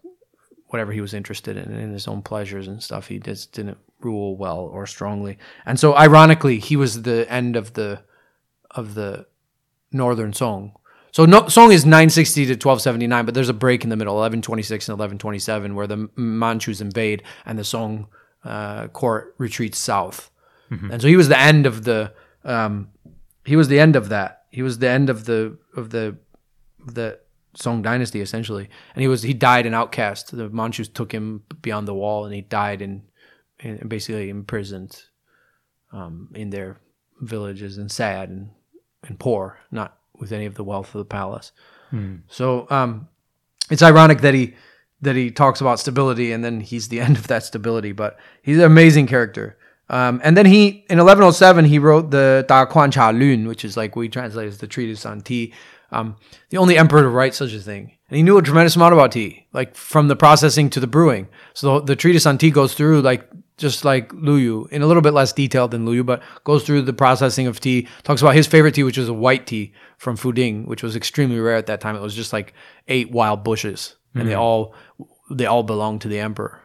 whatever 0.68 0.92
he 0.92 1.00
was 1.00 1.14
interested 1.14 1.56
in 1.56 1.72
in 1.72 1.92
his 1.92 2.08
own 2.08 2.22
pleasures 2.22 2.66
and 2.66 2.82
stuff. 2.82 3.06
He 3.06 3.18
just 3.18 3.52
didn't 3.52 3.78
rule 4.00 4.36
well 4.36 4.58
or 4.58 4.86
strongly. 4.86 5.38
And 5.64 5.78
so 5.78 5.94
ironically 5.96 6.58
he 6.58 6.76
was 6.76 7.02
the 7.02 7.30
end 7.30 7.56
of 7.56 7.74
the 7.74 8.02
of 8.70 8.94
the 8.94 9.26
northern 9.92 10.32
song. 10.32 10.72
So 11.12 11.24
no, 11.24 11.48
song 11.48 11.72
is 11.72 11.86
960 11.86 12.44
to 12.44 12.52
1279 12.52 13.24
but 13.24 13.34
there's 13.34 13.48
a 13.48 13.54
break 13.54 13.84
in 13.84 13.90
the 13.90 13.96
middle 13.96 14.14
1126 14.14 14.88
and 14.88 14.94
1127 14.94 15.74
where 15.74 15.86
the 15.86 16.10
manchus 16.14 16.80
invade 16.80 17.22
and 17.46 17.58
the 17.58 17.64
song 17.64 18.08
uh, 18.44 18.88
court 18.88 19.34
retreats 19.38 19.78
south. 19.78 20.30
And 20.90 21.00
so 21.00 21.08
he 21.08 21.16
was 21.16 21.28
the 21.28 21.38
end 21.38 21.64
of 21.64 21.84
the 21.84 22.12
um, 22.44 22.88
he 23.44 23.56
was 23.56 23.68
the 23.68 23.78
end 23.78 23.96
of 23.96 24.08
that. 24.10 24.42
He 24.50 24.62
was 24.62 24.78
the 24.78 24.88
end 24.88 25.08
of 25.10 25.24
the 25.24 25.58
of 25.76 25.90
the 25.90 26.18
the 26.84 27.18
Song 27.56 27.80
dynasty 27.80 28.20
essentially, 28.20 28.68
and 28.94 29.00
he 29.00 29.08
was 29.08 29.22
he 29.22 29.32
died 29.32 29.64
an 29.64 29.72
outcast. 29.72 30.36
The 30.36 30.50
Manchus 30.50 30.88
took 30.88 31.12
him 31.12 31.42
beyond 31.62 31.88
the 31.88 31.94
wall, 31.94 32.26
and 32.26 32.34
he 32.34 32.42
died 32.42 32.82
in, 32.82 33.04
in 33.60 33.88
basically 33.88 34.28
imprisoned 34.28 35.04
um, 35.90 36.28
in 36.34 36.50
their 36.50 36.78
villages 37.22 37.78
and 37.78 37.90
sad 37.90 38.28
and 38.28 38.50
and 39.06 39.18
poor, 39.18 39.58
not 39.70 39.98
with 40.18 40.32
any 40.32 40.46
of 40.46 40.54
the 40.54 40.64
wealth 40.64 40.94
of 40.94 40.98
the 40.98 41.04
palace. 41.04 41.52
So 42.28 42.66
um, 42.70 43.08
it's 43.70 43.82
ironic 43.82 44.20
that 44.20 44.34
he 44.34 44.54
that 45.02 45.14
he 45.14 45.30
talks 45.30 45.60
about 45.60 45.78
stability 45.78 46.32
and 46.32 46.44
then 46.44 46.60
he's 46.60 46.88
the 46.88 47.00
end 47.06 47.16
of 47.16 47.26
that 47.28 47.44
stability, 47.44 47.92
but 47.92 48.18
he's 48.42 48.58
an 48.58 48.64
amazing 48.64 49.06
character. 49.06 49.58
Um, 49.88 50.20
and 50.24 50.36
then 50.36 50.46
he 50.46 50.84
in 50.90 50.98
1107 50.98 51.64
he 51.66 51.78
wrote 51.78 52.10
the 52.10 52.44
Da 52.48 52.66
Guan 52.66 52.92
Cha 52.92 53.10
Lun, 53.10 53.46
which 53.46 53.64
is 53.64 53.76
like 53.76 53.94
we 53.94 54.08
translate 54.08 54.48
as 54.48 54.58
the 54.58 54.66
treatise 54.66 55.06
on 55.06 55.20
tea. 55.20 55.52
Um, 55.92 56.16
the 56.50 56.56
only 56.56 56.76
emperor 56.76 57.02
to 57.02 57.08
write 57.08 57.34
such 57.34 57.52
a 57.52 57.60
thing, 57.60 57.92
and 58.08 58.16
he 58.16 58.24
knew 58.24 58.36
a 58.36 58.42
tremendous 58.42 58.74
amount 58.74 58.92
about 58.92 59.12
tea, 59.12 59.46
like 59.52 59.76
from 59.76 60.08
the 60.08 60.16
processing 60.16 60.68
to 60.70 60.80
the 60.80 60.88
brewing. 60.88 61.28
So 61.54 61.78
the, 61.78 61.86
the 61.86 61.96
treatise 61.96 62.26
on 62.26 62.38
tea 62.38 62.50
goes 62.50 62.74
through 62.74 63.02
like 63.02 63.30
just 63.56 63.84
like 63.84 64.12
Lu 64.12 64.36
Yu 64.36 64.68
in 64.70 64.82
a 64.82 64.86
little 64.86 65.02
bit 65.02 65.14
less 65.14 65.32
detail 65.32 65.66
than 65.68 65.86
Lu 65.86 65.92
Yu, 65.94 66.04
but 66.04 66.22
goes 66.44 66.64
through 66.64 66.82
the 66.82 66.92
processing 66.92 67.46
of 67.46 67.58
tea. 67.58 67.88
Talks 68.02 68.20
about 68.20 68.34
his 68.34 68.46
favorite 68.46 68.74
tea, 68.74 68.82
which 68.82 68.98
was 68.98 69.08
a 69.08 69.14
white 69.14 69.46
tea 69.46 69.72
from 69.98 70.16
Fuding, 70.16 70.66
which 70.66 70.82
was 70.82 70.94
extremely 70.94 71.38
rare 71.38 71.56
at 71.56 71.66
that 71.66 71.80
time. 71.80 71.96
It 71.96 72.02
was 72.02 72.14
just 72.14 72.32
like 72.32 72.52
eight 72.88 73.10
wild 73.10 73.44
bushes, 73.44 73.96
and 74.14 74.28
they 74.28 74.34
all 74.34 74.74
they 75.30 75.46
all 75.46 75.62
belonged 75.62 76.02
to 76.02 76.08
the 76.08 76.18
emperor. 76.18 76.60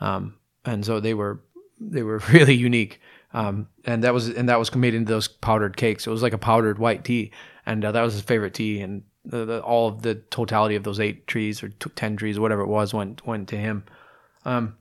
Um, 0.00 0.34
and 0.64 0.84
so 0.84 1.00
they 1.00 1.14
were 1.14 1.42
they 1.80 2.02
were 2.02 2.18
really 2.32 2.54
unique. 2.54 3.00
Um, 3.34 3.68
and 3.84 4.02
that 4.04 4.14
was 4.14 4.28
and 4.28 4.48
that 4.48 4.58
was 4.58 4.74
made 4.74 4.94
into 4.94 5.12
those 5.12 5.28
powdered 5.28 5.76
cakes. 5.76 6.06
It 6.06 6.10
was 6.10 6.22
like 6.22 6.32
a 6.32 6.38
powdered 6.38 6.78
white 6.78 7.04
tea, 7.04 7.32
and 7.66 7.84
uh, 7.84 7.92
that 7.92 8.02
was 8.02 8.14
his 8.14 8.22
favorite 8.22 8.54
tea. 8.54 8.80
And 8.80 9.02
the, 9.26 9.44
the, 9.44 9.62
all 9.62 9.88
of 9.88 10.00
the 10.00 10.14
totality 10.14 10.74
of 10.76 10.84
those 10.84 10.98
eight 10.98 11.26
trees 11.26 11.62
or 11.62 11.68
t- 11.68 11.90
ten 11.94 12.16
trees, 12.16 12.38
whatever 12.38 12.62
it 12.62 12.68
was, 12.68 12.94
went 12.94 13.26
went 13.26 13.48
to 13.48 13.56
him. 13.58 13.84
Um, 14.46 14.77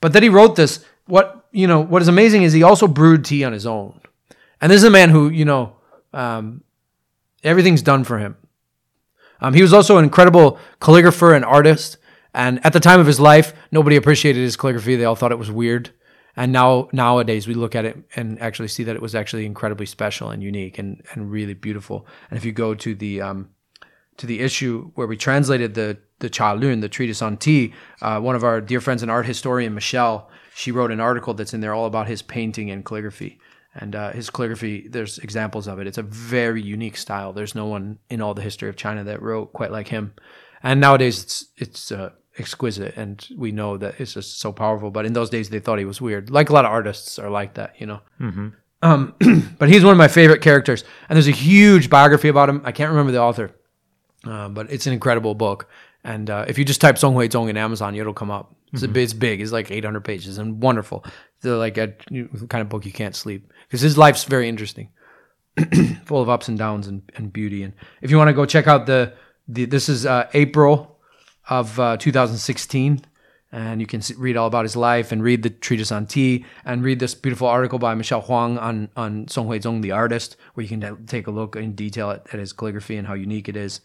but 0.00 0.12
that 0.12 0.22
he 0.22 0.28
wrote 0.28 0.56
this. 0.56 0.84
What 1.06 1.46
you 1.52 1.66
know, 1.66 1.80
what 1.80 2.02
is 2.02 2.08
amazing 2.08 2.42
is 2.42 2.52
he 2.52 2.62
also 2.62 2.88
brewed 2.88 3.24
tea 3.24 3.44
on 3.44 3.52
his 3.52 3.66
own. 3.66 4.00
And 4.60 4.70
this 4.70 4.78
is 4.78 4.84
a 4.84 4.90
man 4.90 5.10
who 5.10 5.28
you 5.28 5.44
know, 5.44 5.76
um, 6.12 6.62
everything's 7.44 7.82
done 7.82 8.04
for 8.04 8.18
him. 8.18 8.36
Um, 9.40 9.54
he 9.54 9.62
was 9.62 9.72
also 9.72 9.98
an 9.98 10.04
incredible 10.04 10.58
calligrapher 10.80 11.34
and 11.34 11.44
artist. 11.44 11.98
And 12.34 12.64
at 12.64 12.72
the 12.72 12.80
time 12.80 13.00
of 13.00 13.06
his 13.06 13.20
life, 13.20 13.54
nobody 13.70 13.96
appreciated 13.96 14.40
his 14.40 14.56
calligraphy. 14.56 14.96
They 14.96 15.04
all 15.04 15.16
thought 15.16 15.32
it 15.32 15.38
was 15.38 15.50
weird. 15.50 15.90
And 16.36 16.52
now 16.52 16.88
nowadays 16.92 17.48
we 17.48 17.54
look 17.54 17.74
at 17.74 17.86
it 17.86 17.96
and 18.14 18.40
actually 18.42 18.68
see 18.68 18.84
that 18.84 18.94
it 18.94 19.00
was 19.00 19.14
actually 19.14 19.46
incredibly 19.46 19.86
special 19.86 20.30
and 20.30 20.42
unique 20.42 20.78
and, 20.78 21.02
and 21.12 21.30
really 21.30 21.54
beautiful. 21.54 22.06
And 22.30 22.36
if 22.36 22.44
you 22.44 22.52
go 22.52 22.74
to 22.74 22.94
the 22.94 23.22
um, 23.22 23.48
to 24.18 24.26
the 24.26 24.40
issue 24.40 24.90
where 24.94 25.06
we 25.06 25.16
translated 25.16 25.74
the 25.74 25.98
the 26.18 26.30
Cha 26.30 26.52
Lun, 26.52 26.80
the 26.80 26.88
treatise 26.88 27.20
on 27.20 27.36
tea, 27.36 27.74
uh, 28.00 28.18
one 28.18 28.34
of 28.34 28.42
our 28.42 28.60
dear 28.60 28.80
friends 28.80 29.02
and 29.02 29.10
art 29.10 29.26
historian 29.26 29.74
Michelle, 29.74 30.30
she 30.54 30.72
wrote 30.72 30.90
an 30.90 31.00
article 31.00 31.34
that's 31.34 31.52
in 31.52 31.60
there 31.60 31.74
all 31.74 31.84
about 31.84 32.06
his 32.06 32.22
painting 32.22 32.70
and 32.70 32.86
calligraphy. 32.86 33.38
And 33.74 33.94
uh, 33.94 34.12
his 34.12 34.30
calligraphy, 34.30 34.88
there's 34.88 35.18
examples 35.18 35.68
of 35.68 35.78
it. 35.78 35.86
It's 35.86 35.98
a 35.98 36.02
very 36.02 36.62
unique 36.62 36.96
style. 36.96 37.34
There's 37.34 37.54
no 37.54 37.66
one 37.66 37.98
in 38.08 38.22
all 38.22 38.32
the 38.32 38.40
history 38.40 38.70
of 38.70 38.76
China 38.76 39.04
that 39.04 39.20
wrote 39.20 39.52
quite 39.52 39.70
like 39.70 39.88
him. 39.88 40.14
And 40.62 40.80
nowadays 40.80 41.22
it's 41.22 41.46
it's 41.58 41.92
uh, 41.92 42.10
exquisite, 42.38 42.96
and 42.96 43.26
we 43.36 43.52
know 43.52 43.76
that 43.76 44.00
it's 44.00 44.14
just 44.14 44.40
so 44.40 44.52
powerful. 44.52 44.90
But 44.90 45.06
in 45.06 45.12
those 45.12 45.30
days, 45.30 45.50
they 45.50 45.60
thought 45.60 45.78
he 45.78 45.84
was 45.84 46.00
weird. 46.00 46.30
Like 46.30 46.48
a 46.48 46.52
lot 46.52 46.64
of 46.64 46.70
artists 46.70 47.18
are 47.18 47.30
like 47.30 47.54
that, 47.54 47.74
you 47.78 47.86
know. 47.86 48.00
Um, 48.82 49.14
but 49.58 49.68
he's 49.68 49.84
one 49.84 49.92
of 49.92 49.98
my 49.98 50.08
favorite 50.08 50.42
characters, 50.42 50.84
and 51.08 51.16
there's 51.16 51.28
a 51.28 51.32
huge 51.32 51.90
biography 51.90 52.28
about 52.28 52.48
him. 52.48 52.62
I 52.64 52.72
can't 52.72 52.90
remember 52.90 53.12
the 53.12 53.20
author, 53.20 53.54
uh, 54.26 54.48
but 54.48 54.70
it's 54.70 54.86
an 54.86 54.92
incredible 54.92 55.34
book. 55.34 55.68
And 56.04 56.30
uh, 56.30 56.44
if 56.46 56.58
you 56.58 56.64
just 56.64 56.80
type 56.80 56.98
Song 56.98 57.14
Hui 57.14 57.28
Zong 57.28 57.48
in 57.48 57.56
Amazon, 57.56 57.94
it'll 57.94 58.14
come 58.14 58.30
up. 58.30 58.54
It's, 58.72 58.82
a, 58.82 58.98
it's 58.98 59.12
big. 59.12 59.40
It's 59.40 59.52
like 59.52 59.70
800 59.70 60.00
pages 60.04 60.38
and 60.38 60.62
wonderful. 60.62 61.04
It's 61.36 61.46
like 61.46 61.78
a 61.78 61.88
kind 62.48 62.62
of 62.62 62.68
book 62.68 62.84
you 62.84 62.92
can't 62.92 63.14
sleep 63.14 63.52
because 63.66 63.80
his 63.80 63.96
life's 63.96 64.24
very 64.24 64.48
interesting, 64.48 64.90
full 66.04 66.20
of 66.22 66.28
ups 66.28 66.48
and 66.48 66.58
downs 66.58 66.86
and, 66.86 67.02
and 67.16 67.32
beauty. 67.32 67.62
And 67.62 67.72
if 68.02 68.10
you 68.10 68.18
want 68.18 68.28
to 68.28 68.34
go 68.34 68.46
check 68.46 68.66
out 68.66 68.86
the, 68.86 69.14
the 69.48 69.64
this 69.64 69.88
is 69.88 70.06
uh, 70.06 70.28
April 70.34 70.98
of 71.48 71.78
uh, 71.78 71.96
2016 71.96 73.02
and 73.52 73.80
you 73.80 73.86
can 73.86 74.02
see, 74.02 74.14
read 74.14 74.36
all 74.36 74.46
about 74.46 74.64
his 74.64 74.76
life 74.76 75.12
and 75.12 75.22
read 75.22 75.42
the 75.42 75.50
treatise 75.50 75.92
on 75.92 76.06
tea 76.06 76.44
and 76.64 76.84
read 76.84 76.98
this 76.98 77.14
beautiful 77.14 77.46
article 77.46 77.78
by 77.78 77.94
Michelle 77.94 78.20
Huang 78.20 78.58
on 78.58 78.90
on 78.96 79.28
Song 79.28 79.46
Hui 79.46 79.58
Zong, 79.60 79.82
the 79.82 79.92
artist, 79.92 80.36
where 80.54 80.62
you 80.62 80.68
can 80.68 80.80
t- 80.80 81.02
take 81.06 81.26
a 81.26 81.30
look 81.30 81.56
in 81.56 81.74
detail 81.74 82.10
at, 82.10 82.26
at 82.32 82.40
his 82.40 82.52
calligraphy 82.52 82.96
and 82.96 83.06
how 83.06 83.14
unique 83.14 83.48
it 83.48 83.56
is. 83.56 83.80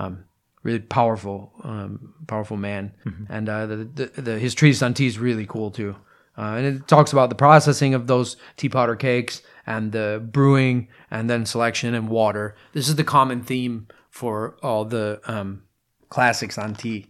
Um, 0.00 0.24
really 0.62 0.80
powerful, 0.80 1.52
um, 1.62 2.14
powerful 2.26 2.56
man, 2.56 2.92
and 3.28 3.48
uh, 3.48 3.66
the, 3.66 3.76
the, 3.76 4.22
the 4.22 4.38
his 4.38 4.54
treatise 4.54 4.82
on 4.82 4.94
tea 4.94 5.06
is 5.06 5.18
really 5.18 5.46
cool 5.46 5.70
too. 5.70 5.96
Uh, 6.36 6.54
and 6.56 6.66
it 6.66 6.86
talks 6.88 7.12
about 7.12 7.30
the 7.30 7.34
processing 7.34 7.94
of 7.94 8.06
those 8.06 8.36
tea 8.56 8.68
powder 8.68 8.94
cakes 8.94 9.42
and 9.66 9.90
the 9.92 10.22
brewing 10.32 10.86
and 11.10 11.28
then 11.28 11.44
selection 11.44 11.94
and 11.94 12.08
water. 12.08 12.54
This 12.72 12.88
is 12.88 12.94
the 12.94 13.02
common 13.04 13.42
theme 13.42 13.88
for 14.10 14.56
all 14.62 14.84
the 14.84 15.20
um, 15.24 15.64
classics 16.10 16.56
on 16.56 16.74
tea. 16.76 17.06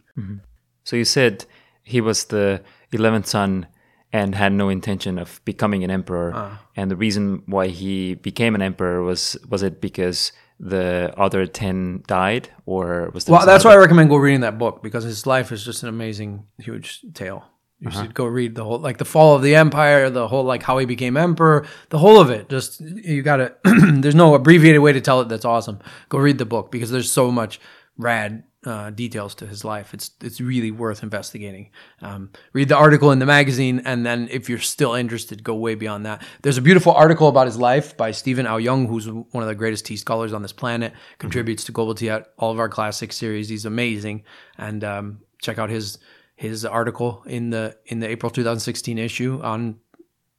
So 0.84 0.96
you 0.96 1.04
said 1.04 1.44
he 1.82 2.00
was 2.00 2.24
the 2.26 2.62
11th 2.92 3.26
son 3.26 3.66
and 4.14 4.34
had 4.34 4.52
no 4.52 4.70
intention 4.70 5.18
of 5.18 5.42
becoming 5.44 5.84
an 5.84 5.90
emperor. 5.90 6.32
And 6.74 6.90
the 6.90 6.96
reason 6.96 7.42
why 7.44 7.66
he 7.68 8.14
became 8.14 8.54
an 8.54 8.62
emperor 8.62 9.02
was 9.02 9.36
was 9.50 9.62
it 9.62 9.82
because 9.82 10.32
the 10.60 11.14
other 11.16 11.46
10 11.46 12.04
died 12.06 12.48
or 12.66 13.10
was 13.14 13.24
there 13.24 13.34
Well, 13.34 13.46
that's 13.46 13.64
why 13.64 13.72
I 13.72 13.76
recommend 13.76 14.08
go 14.08 14.16
reading 14.16 14.40
that 14.40 14.58
book 14.58 14.82
because 14.82 15.04
his 15.04 15.26
life 15.26 15.52
is 15.52 15.64
just 15.64 15.82
an 15.82 15.88
amazing, 15.88 16.46
huge 16.58 17.02
tale. 17.14 17.44
You 17.80 17.88
uh-huh. 17.88 18.02
should 18.02 18.14
go 18.14 18.24
read 18.26 18.56
the 18.56 18.64
whole, 18.64 18.80
like 18.80 18.98
the 18.98 19.04
fall 19.04 19.36
of 19.36 19.42
the 19.42 19.54
empire, 19.54 20.10
the 20.10 20.26
whole, 20.26 20.42
like 20.42 20.64
how 20.64 20.78
he 20.78 20.86
became 20.86 21.16
emperor, 21.16 21.64
the 21.90 21.98
whole 21.98 22.20
of 22.20 22.28
it. 22.28 22.48
Just 22.48 22.80
you 22.80 23.22
got 23.22 23.36
to. 23.36 23.54
there's 24.00 24.16
no 24.16 24.34
abbreviated 24.34 24.80
way 24.80 24.92
to 24.92 25.00
tell 25.00 25.20
it. 25.20 25.28
That's 25.28 25.44
awesome. 25.44 25.78
Go 26.08 26.18
read 26.18 26.38
the 26.38 26.44
book 26.44 26.72
because 26.72 26.90
there's 26.90 27.10
so 27.10 27.30
much 27.30 27.60
rad 27.96 28.42
uh, 28.68 28.90
details 28.90 29.34
to 29.36 29.46
his 29.46 29.64
life. 29.64 29.94
It's 29.94 30.10
it's 30.20 30.40
really 30.40 30.70
worth 30.70 31.02
investigating. 31.02 31.70
Um, 32.02 32.30
read 32.52 32.68
the 32.68 32.76
article 32.76 33.10
in 33.10 33.18
the 33.18 33.26
magazine, 33.26 33.80
and 33.84 34.04
then 34.04 34.28
if 34.30 34.48
you're 34.48 34.58
still 34.58 34.94
interested, 34.94 35.42
go 35.42 35.54
way 35.54 35.74
beyond 35.74 36.04
that. 36.04 36.22
There's 36.42 36.58
a 36.58 36.62
beautiful 36.62 36.92
article 36.92 37.28
about 37.28 37.46
his 37.46 37.56
life 37.56 37.96
by 37.96 38.10
Steven 38.10 38.44
Owyoung, 38.44 38.86
who's 38.86 39.08
one 39.08 39.42
of 39.42 39.46
the 39.46 39.54
greatest 39.54 39.86
tea 39.86 39.96
scholars 39.96 40.34
on 40.34 40.42
this 40.42 40.52
planet. 40.52 40.92
Contributes 41.18 41.64
to 41.64 41.72
Global 41.72 41.94
Tea 41.94 42.08
Hut 42.08 42.32
all 42.38 42.52
of 42.52 42.58
our 42.58 42.68
classic 42.68 43.12
series. 43.12 43.48
He's 43.48 43.64
amazing, 43.64 44.24
and 44.58 44.84
um, 44.84 45.20
check 45.40 45.58
out 45.58 45.70
his 45.70 45.98
his 46.36 46.64
article 46.66 47.22
in 47.26 47.50
the 47.50 47.76
in 47.86 48.00
the 48.00 48.08
April 48.08 48.30
2016 48.30 48.98
issue 48.98 49.40
on 49.42 49.80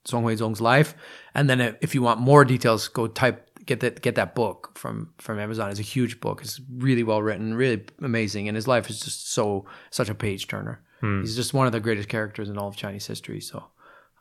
Song 0.06 0.24
Hui 0.24 0.36
Zong's 0.36 0.62
life. 0.62 0.96
And 1.34 1.50
then 1.50 1.78
if 1.82 1.96
you 1.96 2.02
want 2.04 2.20
more 2.20 2.46
details, 2.46 2.88
go 2.88 3.08
type 3.08 3.49
get 3.70 3.80
that 3.82 4.02
get 4.02 4.16
that 4.16 4.34
book 4.34 4.72
from 4.78 5.14
from 5.20 5.40
Amazon. 5.40 5.70
It's 5.70 5.80
a 5.80 5.84
huge 5.84 6.20
book. 6.20 6.42
It's 6.42 6.60
really 6.78 7.04
well 7.04 7.22
written, 7.22 7.54
really 7.54 7.86
amazing, 8.02 8.48
and 8.48 8.56
his 8.56 8.68
life 8.68 8.90
is 8.90 9.00
just 9.00 9.32
so 9.32 9.66
such 9.92 10.10
a 10.10 10.16
page 10.16 10.48
turner. 10.48 10.82
Hmm. 11.02 11.22
He's 11.22 11.36
just 11.36 11.54
one 11.54 11.68
of 11.68 11.72
the 11.72 11.80
greatest 11.80 12.10
characters 12.10 12.50
in 12.50 12.58
all 12.58 12.68
of 12.68 12.76
Chinese 12.76 13.08
history. 13.08 13.40
So. 13.40 13.64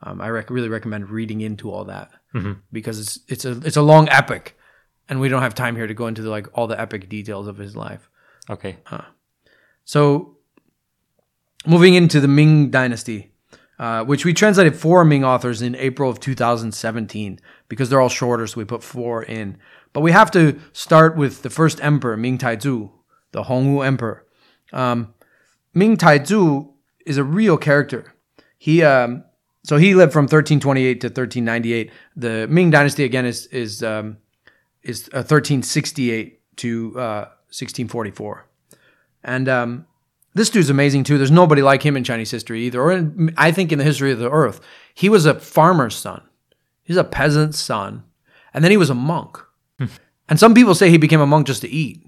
Um, 0.01 0.21
I 0.21 0.29
rec- 0.29 0.49
really 0.49 0.69
recommend 0.69 1.11
reading 1.11 1.41
into 1.41 1.73
all 1.73 1.85
that 1.87 2.13
mm-hmm. 2.33 2.53
because 2.71 3.01
it's 3.01 3.19
it's 3.27 3.45
a 3.45 3.61
it's 3.67 3.77
a 3.77 3.83
long 3.83 4.09
epic, 4.11 4.57
and 5.09 5.19
we 5.19 5.29
don't 5.29 5.43
have 5.43 5.57
time 5.57 5.75
here 5.75 5.89
to 5.89 5.95
go 5.95 6.07
into 6.07 6.23
the, 6.23 6.31
like 6.31 6.47
all 6.57 6.69
the 6.69 6.81
epic 6.81 7.09
details 7.09 7.49
of 7.49 7.57
his 7.57 7.75
life. 7.75 8.09
Okay. 8.49 8.77
Uh, 8.87 9.03
so, 9.85 10.37
moving 11.67 11.95
into 11.95 12.21
the 12.21 12.29
Ming 12.29 12.71
Dynasty, 12.71 13.33
uh, 13.79 14.05
which 14.05 14.25
we 14.25 14.35
translated 14.35 14.77
four 14.77 15.05
Ming 15.05 15.25
authors 15.25 15.63
in 15.63 15.75
April 15.77 16.11
of 16.11 16.21
2017 16.21 17.41
because 17.69 17.89
they're 17.89 18.01
all 18.01 18.09
shorter, 18.09 18.47
so 18.47 18.59
we 18.59 18.65
put 18.65 18.83
four 18.83 19.23
in. 19.23 19.57
But 19.93 20.01
we 20.01 20.13
have 20.13 20.31
to 20.33 20.59
start 20.73 21.17
with 21.17 21.43
the 21.43 21.51
first 21.51 21.83
emperor, 21.83 22.17
Ming 22.17 22.39
Taizu, 22.39 22.91
the 23.33 23.45
Hongwu 23.45 23.87
emperor. 23.87 24.27
Um, 24.73 25.15
Ming 25.75 25.97
Taizu 25.97 26.73
is 27.07 27.17
a 27.17 27.25
real 27.25 27.57
character. 27.57 28.15
He 28.59 28.83
um, 28.83 29.25
so 29.65 29.77
he 29.77 29.95
lived 29.95 30.13
from 30.13 30.25
1328 30.25 31.01
to 31.03 31.07
1398. 31.09 31.93
The 32.17 32.47
Ming 32.49 32.71
Dynasty 32.71 33.05
again 33.05 33.27
is 33.27 33.47
is 33.47 33.83
um, 33.83 34.19
is 34.83 35.09
uh, 35.13 35.23
1368 35.23 36.57
to 36.57 36.93
uh, 36.97 37.29
1644, 37.51 38.47
and 39.23 39.49
um, 39.49 39.87
this 40.35 40.51
dude's 40.51 40.71
amazing 40.71 41.05
too. 41.05 41.19
There's 41.19 41.31
nobody 41.31 41.63
like 41.63 41.83
him 41.83 41.97
in 41.97 42.05
Chinese 42.05 42.31
history 42.31 42.63
either, 42.63 42.81
or 42.81 42.93
in, 42.93 43.33
I 43.37 43.51
think 43.53 43.73
in 43.73 43.79
the 43.79 43.85
history 43.85 44.13
of 44.13 44.19
the 44.19 44.31
earth. 44.31 44.61
He 44.95 45.09
was 45.09 45.27
a 45.27 45.39
farmer's 45.39 45.97
son. 45.97 46.23
He's 46.85 46.97
a 46.97 47.05
peasant's 47.05 47.59
son, 47.59 48.05
and 48.55 48.65
then 48.65 48.71
he 48.71 48.77
was 48.77 48.91
a 48.91 48.95
monk. 48.95 49.39
and 50.29 50.39
some 50.41 50.55
people 50.55 50.75
say 50.75 50.91
he 50.91 50.99
became 50.99 51.21
a 51.21 51.27
monk 51.27 51.47
just 51.47 51.63
to 51.63 51.69
eat, 51.69 52.07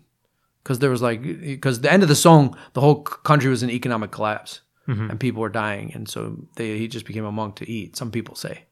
because 0.63 0.79
there 0.79 0.91
was 0.91 1.03
like 1.03 1.23
because 1.23 1.81
the 1.81 1.93
end 1.93 2.03
of 2.03 2.09
the 2.09 2.15
song, 2.17 2.57
the 2.73 2.81
whole 2.81 3.03
country 3.03 3.51
was 3.51 3.63
in 3.63 3.71
economic 3.71 4.11
collapse, 4.11 4.61
and 4.87 5.21
people 5.21 5.41
were 5.41 5.49
dying, 5.51 5.93
and 5.95 6.09
so 6.09 6.37
they, 6.57 6.77
he 6.79 6.89
just 6.89 7.07
became 7.07 7.25
a 7.25 7.31
monk 7.31 7.57
to 7.57 7.71
eat. 7.71 7.97
Some 7.97 8.11
people 8.11 8.35
say, 8.35 8.65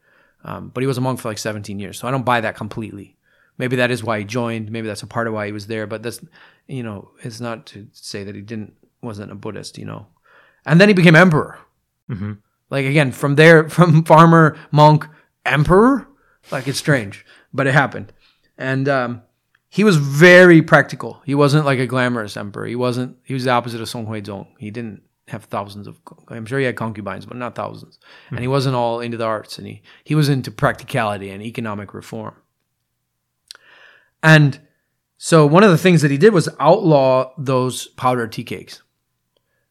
um, 0.45 0.70
but 0.75 0.81
he 0.83 0.87
was 0.89 0.99
a 0.99 1.01
monk 1.01 1.20
for 1.20 1.29
like 1.29 1.39
17 1.39 1.79
years, 1.79 1.99
so 1.99 2.09
I 2.09 2.11
don't 2.11 2.25
buy 2.25 2.41
that 2.41 2.57
completely. 2.57 3.16
Maybe 3.57 3.77
that 3.77 3.91
is 3.91 4.03
why 4.03 4.19
he 4.20 4.25
joined. 4.25 4.70
Maybe 4.70 4.87
that's 4.89 5.03
a 5.03 5.07
part 5.07 5.27
of 5.29 5.35
why 5.35 5.47
he 5.47 5.53
was 5.53 5.66
there. 5.69 5.87
But 5.87 6.03
that's 6.03 6.20
you 6.66 6.83
know, 6.83 7.11
it's 7.23 7.41
not 7.41 7.66
to 7.66 7.87
say 7.93 8.25
that 8.25 8.35
he 8.35 8.41
didn't 8.41 8.73
wasn't 9.03 9.33
a 9.33 9.35
Buddhist. 9.35 9.79
You 9.79 9.85
know, 9.85 10.07
and 10.66 10.81
then 10.81 10.89
he 10.89 10.95
became 10.95 11.16
emperor. 11.16 11.59
Like 12.70 12.87
again, 12.87 13.12
from 13.12 13.37
there, 13.37 13.69
from 13.69 14.05
farmer, 14.05 14.57
monk, 14.70 15.07
emperor, 15.45 16.07
like 16.51 16.69
it's 16.69 16.79
strange, 16.79 17.25
but 17.53 17.66
it 17.66 17.75
happened. 17.75 18.12
And 18.57 18.89
um, 18.89 19.23
he 19.69 19.85
was 19.85 19.97
very 19.97 20.62
practical. 20.62 21.23
He 21.25 21.35
wasn't 21.35 21.66
like 21.66 21.79
a 21.79 21.87
glamorous 21.87 22.37
emperor. 22.37 22.66
He 22.66 22.77
wasn't. 22.77 23.16
He 23.25 23.35
was 23.35 23.45
the 23.45 23.51
opposite 23.51 23.81
of 23.81 23.89
Song 23.89 24.07
Huizong. 24.07 24.49
He 24.59 24.70
didn't 24.70 25.03
have 25.29 25.45
thousands 25.45 25.87
of. 25.87 26.01
I'm 26.29 26.47
sure 26.47 26.59
he 26.59 26.65
had 26.65 26.77
concubines, 26.77 27.27
but 27.27 27.37
not 27.37 27.55
thousands. 27.55 27.99
And 28.31 28.41
he 28.41 28.49
wasn't 28.49 28.77
all 28.77 29.01
into 29.01 29.16
the 29.16 29.25
arts. 29.25 29.59
And 29.59 29.66
he 29.66 29.83
he 30.05 30.15
was 30.15 30.29
into 30.29 30.51
practicality 30.51 31.31
and 31.31 31.43
economic 31.43 31.95
reform. 31.95 32.35
And 34.23 34.61
so 35.16 35.47
one 35.47 35.65
of 35.65 35.70
the 35.70 35.79
things 35.79 36.03
that 36.03 36.11
he 36.11 36.19
did 36.19 36.33
was 36.33 36.49
outlaw 36.59 37.33
those 37.37 37.89
powdered 37.89 38.33
tea 38.33 38.45
cakes, 38.45 38.83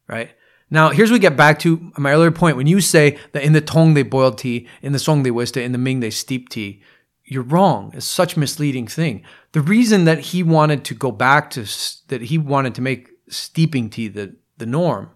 right? 0.08 0.32
Now, 0.70 0.90
here's 0.90 1.10
what 1.10 1.16
we 1.16 1.20
get 1.20 1.38
back 1.38 1.60
to 1.60 1.92
my 1.98 2.12
earlier 2.12 2.32
point. 2.32 2.58
When 2.58 2.68
you 2.68 2.82
say 2.82 3.18
that 3.32 3.44
in 3.44 3.54
the 3.54 3.62
Tang 3.62 3.94
they 3.94 4.04
boiled 4.04 4.38
tea, 4.38 4.68
in 4.82 4.92
the 4.92 5.00
Song 5.00 5.24
they 5.24 5.32
whisked 5.32 5.58
it, 5.58 5.64
in 5.64 5.72
the 5.72 5.78
Ming 5.78 6.02
they 6.02 6.10
steeped 6.10 6.52
tea, 6.52 6.82
you're 7.24 7.44
wrong. 7.44 7.92
It's 7.94 8.06
such 8.06 8.36
a 8.36 8.40
misleading 8.40 8.88
thing. 8.88 9.24
The 9.52 9.62
reason 9.62 10.06
that 10.06 10.20
he 10.20 10.44
wanted 10.44 10.84
to 10.86 10.94
go 10.94 11.12
back 11.12 11.50
to, 11.52 11.62
that 12.08 12.22
he 12.24 12.38
wanted 12.38 12.76
to 12.76 12.82
make 12.82 13.10
steeping 13.30 13.90
tea 13.90 14.08
the, 14.08 14.36
the 14.58 14.66
norm, 14.66 15.10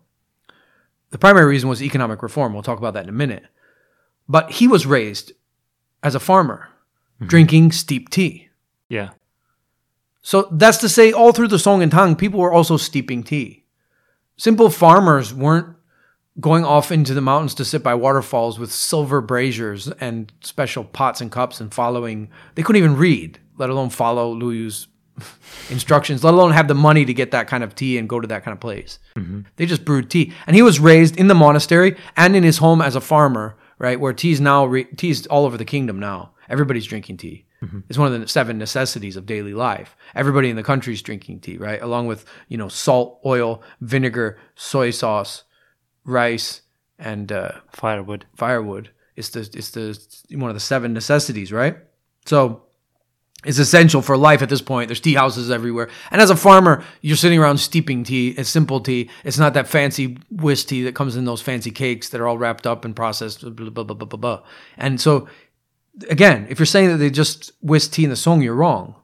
the 1.11 1.17
primary 1.17 1.45
reason 1.45 1.69
was 1.69 1.81
economic 1.81 2.23
reform. 2.23 2.53
We'll 2.53 2.63
talk 2.63 2.77
about 2.77 2.93
that 2.93 3.03
in 3.03 3.09
a 3.09 3.13
minute. 3.13 3.43
But 4.27 4.51
he 4.51 4.67
was 4.67 4.85
raised 4.85 5.33
as 6.03 6.15
a 6.15 6.19
farmer, 6.19 6.69
mm-hmm. 7.15 7.27
drinking 7.27 7.71
steeped 7.73 8.13
tea. 8.13 8.49
Yeah. 8.87 9.11
So 10.21 10.47
that's 10.51 10.77
to 10.79 10.89
say, 10.89 11.11
all 11.11 11.33
through 11.33 11.49
the 11.49 11.59
Song 11.59 11.81
and 11.81 11.91
Tang, 11.91 12.15
people 12.15 12.39
were 12.39 12.53
also 12.53 12.77
steeping 12.77 13.23
tea. 13.23 13.60
Simple 14.37 14.69
farmers 14.69 15.33
weren't 15.33 15.75
going 16.39 16.63
off 16.63 16.91
into 16.91 17.13
the 17.13 17.21
mountains 17.21 17.53
to 17.55 17.65
sit 17.65 17.83
by 17.83 17.93
waterfalls 17.93 18.57
with 18.57 18.71
silver 18.71 19.21
braziers 19.21 19.87
and 19.99 20.31
special 20.41 20.83
pots 20.83 21.21
and 21.21 21.31
cups 21.31 21.59
and 21.59 21.73
following. 21.73 22.29
They 22.55 22.63
couldn't 22.63 22.81
even 22.81 22.95
read, 22.97 23.39
let 23.57 23.69
alone 23.69 23.89
follow 23.89 24.31
Lu 24.31 24.51
Yu's 24.51 24.87
instructions, 25.69 26.23
let 26.23 26.33
alone 26.33 26.51
have 26.51 26.67
the 26.67 26.73
money 26.73 27.05
to 27.05 27.13
get 27.13 27.31
that 27.31 27.47
kind 27.47 27.63
of 27.63 27.75
tea 27.75 27.97
and 27.97 28.07
go 28.09 28.19
to 28.19 28.27
that 28.27 28.43
kind 28.43 28.53
of 28.53 28.59
place. 28.59 28.99
Mm-hmm. 29.15 29.41
They 29.57 29.65
just 29.65 29.85
brewed 29.85 30.09
tea. 30.09 30.33
And 30.47 30.55
he 30.55 30.61
was 30.61 30.79
raised 30.79 31.17
in 31.17 31.27
the 31.27 31.35
monastery 31.35 31.97
and 32.15 32.35
in 32.35 32.43
his 32.43 32.57
home 32.57 32.81
as 32.81 32.95
a 32.95 33.01
farmer, 33.01 33.57
right? 33.77 33.99
Where 33.99 34.13
tea's 34.13 34.39
now, 34.39 34.65
re- 34.65 34.85
tea's 34.85 35.27
all 35.27 35.45
over 35.45 35.57
the 35.57 35.65
kingdom 35.65 35.99
now. 35.99 36.31
Everybody's 36.49 36.85
drinking 36.85 37.17
tea. 37.17 37.45
It's 37.89 37.97
one 37.97 38.11
of 38.11 38.19
the 38.19 38.27
seven 38.27 38.57
necessities 38.57 39.15
of 39.15 39.25
daily 39.25 39.53
life. 39.53 39.95
Everybody 40.15 40.49
in 40.49 40.55
the 40.55 40.63
country 40.63 40.93
is 40.93 41.01
drinking 41.01 41.41
tea, 41.41 41.57
right? 41.57 41.81
Along 41.81 42.07
with, 42.07 42.25
you 42.47 42.57
know, 42.57 42.67
salt, 42.67 43.19
oil, 43.23 43.61
vinegar, 43.81 44.39
soy 44.55 44.89
sauce, 44.89 45.43
rice, 46.03 46.61
and 46.97 47.31
uh, 47.31 47.51
Firewood. 47.71 48.25
firewood. 48.35 48.89
It's 49.15 49.29
the 49.29 49.41
it's 49.41 49.71
the 49.71 50.35
one 50.37 50.49
of 50.49 50.55
the 50.55 50.59
seven 50.59 50.93
necessities, 50.93 51.51
right? 51.51 51.77
So 52.25 52.63
it's 53.43 53.57
essential 53.57 54.01
for 54.03 54.15
life 54.17 54.41
at 54.43 54.49
this 54.49 54.61
point. 54.61 54.87
There's 54.87 54.99
tea 54.99 55.15
houses 55.15 55.49
everywhere, 55.49 55.89
and 56.11 56.21
as 56.21 56.29
a 56.29 56.35
farmer, 56.35 56.83
you're 57.01 57.17
sitting 57.17 57.39
around 57.39 57.57
steeping 57.57 58.03
tea. 58.03 58.29
It's 58.29 58.49
simple 58.49 58.79
tea. 58.79 59.09
It's 59.23 59.39
not 59.39 59.55
that 59.55 59.67
fancy 59.67 60.17
whisk 60.29 60.67
tea 60.67 60.83
that 60.83 60.95
comes 60.95 61.15
in 61.15 61.25
those 61.25 61.41
fancy 61.41 61.71
cakes 61.71 62.09
that 62.09 62.21
are 62.21 62.27
all 62.27 62.37
wrapped 62.37 62.67
up 62.67 62.85
and 62.85 62.95
processed. 62.95 63.41
Blah, 63.41 63.69
blah, 63.69 63.83
blah, 63.83 63.95
blah, 63.95 64.05
blah, 64.05 64.17
blah. 64.17 64.43
And 64.77 65.01
so, 65.01 65.27
again, 66.09 66.47
if 66.49 66.59
you're 66.59 66.65
saying 66.65 66.89
that 66.89 66.97
they 66.97 67.09
just 67.09 67.51
whisk 67.61 67.91
tea 67.91 68.03
in 68.03 68.09
the 68.09 68.15
song, 68.15 68.41
you're 68.41 68.55
wrong. 68.55 68.95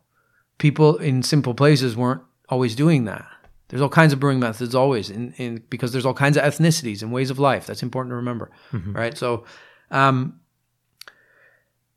People 0.57 0.97
in 0.97 1.23
simple 1.23 1.53
places 1.53 1.95
weren't 1.95 2.21
always 2.49 2.75
doing 2.75 3.05
that. 3.05 3.25
There's 3.69 3.81
all 3.81 3.89
kinds 3.89 4.13
of 4.13 4.19
brewing 4.19 4.39
methods 4.39 4.73
always, 4.73 5.09
in, 5.09 5.33
in 5.33 5.63
because 5.69 5.91
there's 5.91 6.05
all 6.05 6.13
kinds 6.13 6.37
of 6.37 6.43
ethnicities 6.43 7.01
and 7.01 7.11
ways 7.11 7.29
of 7.29 7.37
life. 7.37 7.65
That's 7.65 7.83
important 7.83 8.11
to 8.11 8.15
remember, 8.15 8.49
right? 8.93 9.17
So, 9.17 9.43
um, 9.91 10.39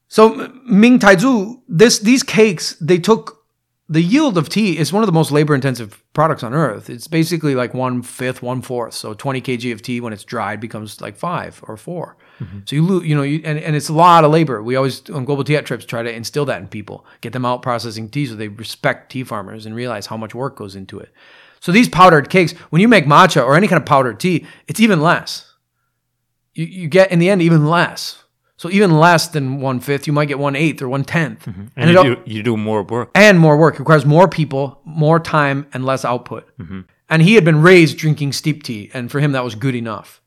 so 0.08 0.52
Ming 0.66 0.98
Taizu, 0.98 1.60
this 1.68 2.00
these 2.00 2.24
cakes 2.24 2.74
they 2.80 2.98
took 2.98 3.40
the 3.88 4.02
yield 4.02 4.38
of 4.38 4.48
tea 4.48 4.78
is 4.78 4.92
one 4.92 5.02
of 5.02 5.08
the 5.08 5.12
most 5.12 5.32
labor 5.32 5.54
intensive 5.54 6.02
products 6.12 6.44
on 6.44 6.54
earth. 6.54 6.88
It's 6.88 7.08
basically 7.08 7.56
like 7.56 7.74
one 7.74 8.02
fifth, 8.02 8.40
one 8.40 8.62
fourth. 8.62 8.94
So 8.94 9.14
20 9.14 9.40
kg 9.40 9.72
of 9.72 9.82
tea 9.82 10.00
when 10.00 10.12
it's 10.12 10.22
dried 10.22 10.60
becomes 10.60 11.00
like 11.00 11.16
five 11.16 11.60
or 11.66 11.76
4 12.40 12.62
So 12.64 12.76
you 12.76 12.82
lose, 12.82 13.06
you 13.06 13.14
know, 13.14 13.22
you, 13.22 13.40
and, 13.44 13.58
and 13.58 13.76
it's 13.76 13.88
a 13.88 13.92
lot 13.92 14.24
of 14.24 14.30
labor. 14.30 14.62
We 14.62 14.76
always 14.76 15.08
on 15.10 15.24
global 15.24 15.44
tea 15.44 15.60
trips 15.62 15.84
try 15.84 16.02
to 16.02 16.12
instill 16.12 16.44
that 16.46 16.60
in 16.60 16.68
people, 16.68 17.04
get 17.20 17.32
them 17.32 17.44
out 17.44 17.62
processing 17.62 18.08
tea 18.08 18.26
so 18.26 18.34
they 18.34 18.48
respect 18.48 19.12
tea 19.12 19.24
farmers 19.24 19.66
and 19.66 19.74
realize 19.74 20.06
how 20.06 20.16
much 20.16 20.34
work 20.34 20.56
goes 20.56 20.74
into 20.74 20.98
it. 20.98 21.10
So 21.60 21.72
these 21.72 21.88
powdered 21.88 22.30
cakes, 22.30 22.52
when 22.70 22.80
you 22.80 22.88
make 22.88 23.04
matcha 23.04 23.44
or 23.44 23.54
any 23.54 23.68
kind 23.68 23.80
of 23.80 23.86
powdered 23.86 24.18
tea, 24.18 24.46
it's 24.66 24.80
even 24.80 25.00
less. 25.00 25.54
You, 26.54 26.64
you 26.64 26.88
get 26.88 27.12
in 27.12 27.18
the 27.18 27.28
end 27.30 27.42
even 27.42 27.66
less. 27.66 28.24
So 28.56 28.70
even 28.70 28.98
less 28.98 29.28
than 29.28 29.60
one 29.60 29.80
fifth, 29.80 30.06
you 30.06 30.12
might 30.12 30.26
get 30.26 30.38
one 30.38 30.54
eighth 30.54 30.82
or 30.82 30.88
one 30.88 31.02
tenth, 31.02 31.46
mm-hmm. 31.46 31.68
And, 31.76 31.96
and 31.96 32.06
you, 32.06 32.16
do, 32.16 32.22
you 32.26 32.42
do 32.42 32.58
more 32.58 32.82
work. 32.82 33.10
and 33.14 33.38
more 33.38 33.56
work. 33.56 33.76
It 33.76 33.78
requires 33.78 34.04
more 34.04 34.28
people, 34.28 34.82
more 34.84 35.18
time, 35.18 35.66
and 35.72 35.86
less 35.86 36.04
output. 36.04 36.46
Mm-hmm. 36.58 36.82
And 37.08 37.22
he 37.22 37.36
had 37.36 37.44
been 37.44 37.62
raised 37.62 37.96
drinking 37.96 38.34
steep 38.34 38.62
tea, 38.62 38.90
and 38.92 39.10
for 39.10 39.18
him 39.18 39.32
that 39.32 39.44
was 39.44 39.54
good 39.54 39.74
enough. 39.74 40.20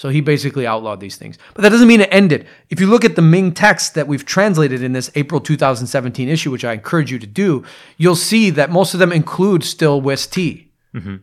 So 0.00 0.08
he 0.08 0.22
basically 0.22 0.66
outlawed 0.66 0.98
these 0.98 1.16
things. 1.16 1.36
But 1.52 1.60
that 1.60 1.68
doesn't 1.68 1.86
mean 1.86 2.00
it 2.00 2.08
ended. 2.10 2.46
If 2.70 2.80
you 2.80 2.86
look 2.86 3.04
at 3.04 3.16
the 3.16 3.20
Ming 3.22 3.52
text 3.52 3.92
that 3.96 4.08
we've 4.08 4.24
translated 4.24 4.82
in 4.82 4.94
this 4.94 5.10
April 5.14 5.42
2017 5.42 6.26
issue, 6.26 6.50
which 6.50 6.64
I 6.64 6.72
encourage 6.72 7.12
you 7.12 7.18
to 7.18 7.26
do, 7.26 7.66
you'll 7.98 8.16
see 8.16 8.48
that 8.48 8.70
most 8.70 8.94
of 8.94 8.98
them 8.98 9.12
include 9.12 9.62
still 9.62 10.00
whisked 10.00 10.32
tea. 10.32 10.72
Mm-hmm. 10.94 11.16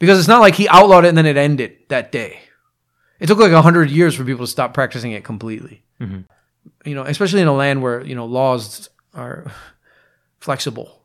Because 0.00 0.18
it's 0.18 0.26
not 0.26 0.40
like 0.40 0.56
he 0.56 0.68
outlawed 0.70 1.04
it 1.04 1.10
and 1.10 1.16
then 1.16 1.24
it 1.24 1.36
ended 1.36 1.76
that 1.88 2.10
day. 2.10 2.40
It 3.20 3.28
took 3.28 3.38
like 3.38 3.52
100 3.52 3.92
years 3.92 4.16
for 4.16 4.24
people 4.24 4.44
to 4.44 4.50
stop 4.50 4.74
practicing 4.74 5.12
it 5.12 5.22
completely. 5.22 5.84
Mm-hmm. 6.00 6.22
You 6.84 6.96
know, 6.96 7.04
especially 7.04 7.42
in 7.42 7.46
a 7.46 7.54
land 7.54 7.80
where, 7.80 8.04
you 8.04 8.16
know, 8.16 8.26
laws 8.26 8.88
are 9.14 9.52
flexible. 10.40 11.00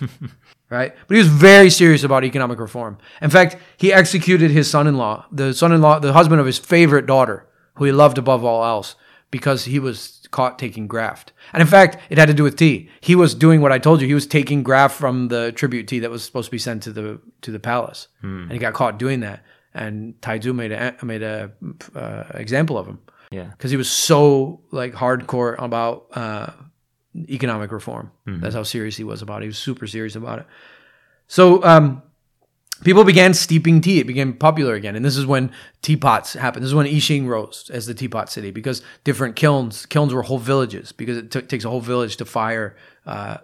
right? 0.70 0.94
But 1.06 1.14
he 1.16 1.18
was 1.18 1.28
very 1.28 1.70
serious 1.70 2.04
about 2.04 2.24
economic 2.24 2.58
reform. 2.58 2.98
In 3.22 3.30
fact, 3.30 3.56
he 3.76 3.92
executed 3.92 4.50
his 4.50 4.70
son 4.70 4.86
in 4.86 4.96
law, 4.96 5.26
the 5.32 5.52
son 5.54 5.72
in 5.72 5.80
law, 5.80 5.98
the 5.98 6.12
husband 6.12 6.40
of 6.40 6.46
his 6.46 6.58
favorite 6.58 7.06
daughter, 7.06 7.46
who 7.74 7.84
he 7.84 7.92
loved 7.92 8.18
above 8.18 8.44
all 8.44 8.64
else, 8.64 8.94
because 9.30 9.64
he 9.66 9.78
was 9.78 10.26
caught 10.30 10.58
taking 10.58 10.86
graft. 10.86 11.32
And 11.52 11.60
in 11.60 11.66
fact, 11.66 11.96
it 12.10 12.18
had 12.18 12.28
to 12.28 12.34
do 12.34 12.42
with 12.42 12.56
tea. 12.56 12.88
He 13.00 13.14
was 13.14 13.34
doing 13.34 13.60
what 13.60 13.72
I 13.72 13.78
told 13.78 14.00
you. 14.00 14.06
He 14.06 14.14
was 14.14 14.26
taking 14.26 14.62
graft 14.62 14.98
from 14.98 15.28
the 15.28 15.52
tribute 15.52 15.88
tea 15.88 16.00
that 16.00 16.10
was 16.10 16.22
supposed 16.24 16.46
to 16.46 16.50
be 16.50 16.58
sent 16.58 16.82
to 16.84 16.92
the 16.92 17.20
to 17.42 17.50
the 17.50 17.58
palace, 17.60 18.08
and 18.22 18.52
he 18.52 18.58
got 18.58 18.74
caught 18.74 18.98
doing 18.98 19.20
that. 19.20 19.42
And 19.74 20.20
Taizu 20.20 20.54
made 20.54 20.72
a 20.72 20.96
made 21.02 21.22
a 21.22 21.52
uh, 21.94 22.24
example 22.34 22.76
of 22.78 22.86
him 22.86 22.98
Yeah. 23.30 23.44
because 23.44 23.70
he 23.70 23.76
was 23.76 23.88
so 23.90 24.60
like 24.70 24.92
hardcore 24.94 25.54
about 25.62 26.06
uh, 26.14 26.50
economic 27.16 27.72
reform. 27.72 28.10
That's 28.26 28.54
how 28.54 28.62
serious 28.62 28.96
he 28.96 29.04
was 29.04 29.22
about 29.22 29.42
it. 29.42 29.44
He 29.44 29.48
was 29.48 29.58
super 29.58 29.86
serious 29.86 30.14
about 30.16 30.40
it. 30.40 30.46
So 31.26 31.62
um, 31.64 32.02
people 32.84 33.04
began 33.04 33.34
steeping 33.34 33.80
tea. 33.80 34.00
It 34.00 34.06
became 34.06 34.34
popular 34.34 34.74
again, 34.74 34.96
and 34.96 35.04
this 35.04 35.16
is 35.16 35.26
when 35.26 35.52
teapots 35.82 36.34
happened. 36.34 36.62
This 36.64 36.70
is 36.70 36.74
when 36.74 36.86
Yixing 36.86 37.26
rose 37.26 37.70
as 37.72 37.86
the 37.86 37.94
teapot 37.94 38.30
city 38.30 38.50
because 38.50 38.82
different 39.04 39.36
kilns 39.36 39.86
kilns 39.86 40.14
were 40.14 40.22
whole 40.22 40.38
villages 40.38 40.92
because 40.92 41.16
it 41.16 41.30
took 41.30 41.48
takes 41.48 41.64
a 41.64 41.70
whole 41.70 41.80
village 41.80 42.16
to 42.18 42.24
fire. 42.24 42.76
Uh, 43.06 43.38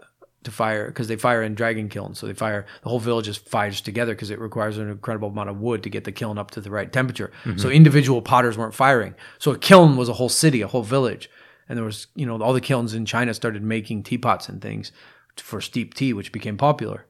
to 0.45 0.51
fire 0.51 0.89
because 0.89 1.09
they 1.09 1.17
fire 1.17 1.43
in 1.43 1.55
dragon 1.55 1.89
kilns, 1.89 2.19
so 2.19 2.27
they 2.27 2.35
fire 2.35 2.67
the 2.83 2.91
whole 2.91 2.99
village 3.01 3.25
just 3.25 3.49
fires 3.49 3.81
together 3.81 4.13
because 4.15 4.31
it 4.31 4.39
requires 4.39 4.77
an 4.77 4.91
incredible 4.91 5.29
amount 5.29 5.49
of 5.49 5.59
wood 5.59 5.83
to 5.83 5.89
get 5.89 6.05
the 6.05 6.13
kiln 6.13 6.37
up 6.37 6.51
to 6.51 6.61
the 6.61 6.71
right 6.71 6.93
temperature. 6.93 7.33
So 7.57 7.71
individual 7.71 8.21
potters 8.21 8.59
weren't 8.59 8.75
firing. 8.75 9.15
So 9.39 9.53
a 9.53 9.59
kiln 9.59 9.97
was 9.97 10.11
a 10.11 10.13
whole 10.13 10.29
city, 10.29 10.61
a 10.61 10.69
whole 10.69 10.83
village, 10.83 11.31
and 11.69 11.77
there 11.77 11.85
was 11.85 12.07
you 12.15 12.27
know 12.27 12.41
all 12.43 12.53
the 12.53 12.61
kilns 12.61 12.95
in 12.95 13.07
China 13.07 13.35
started 13.35 13.63
making 13.63 14.03
teapots 14.03 14.49
and 14.49 14.61
things 14.61 14.93
for 15.37 15.61
steep 15.61 15.95
tea, 15.95 16.13
which 16.13 16.33
became 16.33 16.57
popular. 16.57 17.07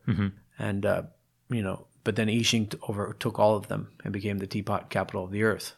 And 0.58 0.86
uh, 0.86 1.02
you 1.48 1.62
know, 1.62 1.86
but 2.04 2.16
then 2.16 2.28
Yixing 2.28 2.70
t- 2.70 2.78
overtook 2.88 3.38
all 3.38 3.56
of 3.56 3.68
them 3.68 3.92
and 4.04 4.12
became 4.12 4.38
the 4.38 4.46
teapot 4.46 4.90
capital 4.90 5.24
of 5.24 5.30
the 5.30 5.42
earth, 5.42 5.74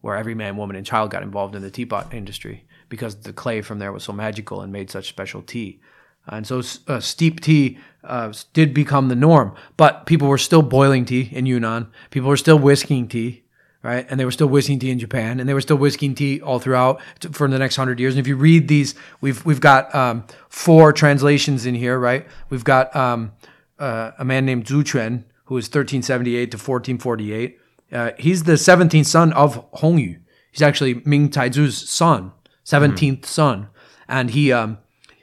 where 0.00 0.16
every 0.16 0.34
man, 0.34 0.56
woman, 0.56 0.76
and 0.76 0.86
child 0.86 1.10
got 1.10 1.22
involved 1.22 1.54
in 1.54 1.62
the 1.62 1.70
teapot 1.70 2.12
industry 2.14 2.64
because 2.88 3.16
the 3.16 3.32
clay 3.32 3.62
from 3.62 3.78
there 3.78 3.92
was 3.92 4.04
so 4.04 4.12
magical 4.12 4.60
and 4.60 4.72
made 4.72 4.90
such 4.90 5.08
special 5.08 5.42
tea. 5.42 5.80
And 6.26 6.46
so 6.46 6.62
uh, 6.86 7.00
steep 7.00 7.40
tea 7.40 7.78
uh, 8.04 8.32
did 8.52 8.72
become 8.72 9.08
the 9.08 9.16
norm, 9.16 9.54
but 9.76 10.06
people 10.06 10.28
were 10.28 10.38
still 10.38 10.62
boiling 10.62 11.04
tea 11.04 11.28
in 11.32 11.46
Yunnan. 11.46 11.88
People 12.10 12.28
were 12.28 12.36
still 12.36 12.58
whisking 12.58 13.08
tea, 13.08 13.42
right? 13.82 14.06
And 14.08 14.18
they 14.18 14.24
were 14.24 14.30
still 14.30 14.46
whisking 14.46 14.78
tea 14.78 14.90
in 14.90 14.98
Japan, 14.98 15.40
and 15.40 15.48
they 15.48 15.54
were 15.54 15.60
still 15.60 15.76
whisking 15.76 16.14
tea 16.14 16.40
all 16.40 16.58
throughout 16.58 17.00
for 17.32 17.48
the 17.48 17.58
next 17.58 17.76
hundred 17.76 17.98
years. 18.00 18.14
And 18.14 18.20
if 18.20 18.26
you 18.26 18.36
read 18.36 18.68
these, 18.68 18.94
we've 19.20 19.44
we've 19.44 19.60
got 19.60 19.94
um, 19.94 20.24
four 20.48 20.92
translations 20.92 21.66
in 21.66 21.74
here, 21.74 21.98
right? 21.98 22.26
We've 22.50 22.64
got 22.64 22.94
um, 22.94 23.32
uh, 23.78 24.12
a 24.18 24.24
man 24.24 24.46
named 24.46 24.66
Zhu 24.66 24.88
Quan, 24.88 25.24
who 25.44 25.54
was 25.54 25.64
1378 25.64 26.50
to 26.52 26.56
1448. 26.56 27.58
Uh, 27.92 28.10
he's 28.18 28.44
the 28.44 28.52
17th 28.52 29.06
son 29.06 29.32
of 29.34 29.70
Hongwu. 29.72 30.18
He's 30.50 30.62
actually 30.62 31.02
Ming 31.04 31.30
Taizu's 31.30 31.88
son, 31.88 32.32
17th 32.64 33.26
son, 33.26 33.68
and 34.08 34.30
he 34.30 34.52
um, 34.52 34.78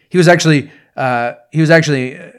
he 0.10 0.18
was 0.18 0.27
actually 0.27 0.72
uh, 0.95 1.34
he 1.52 1.61
was 1.61 1.69
actually 1.69 2.19
uh, 2.19 2.31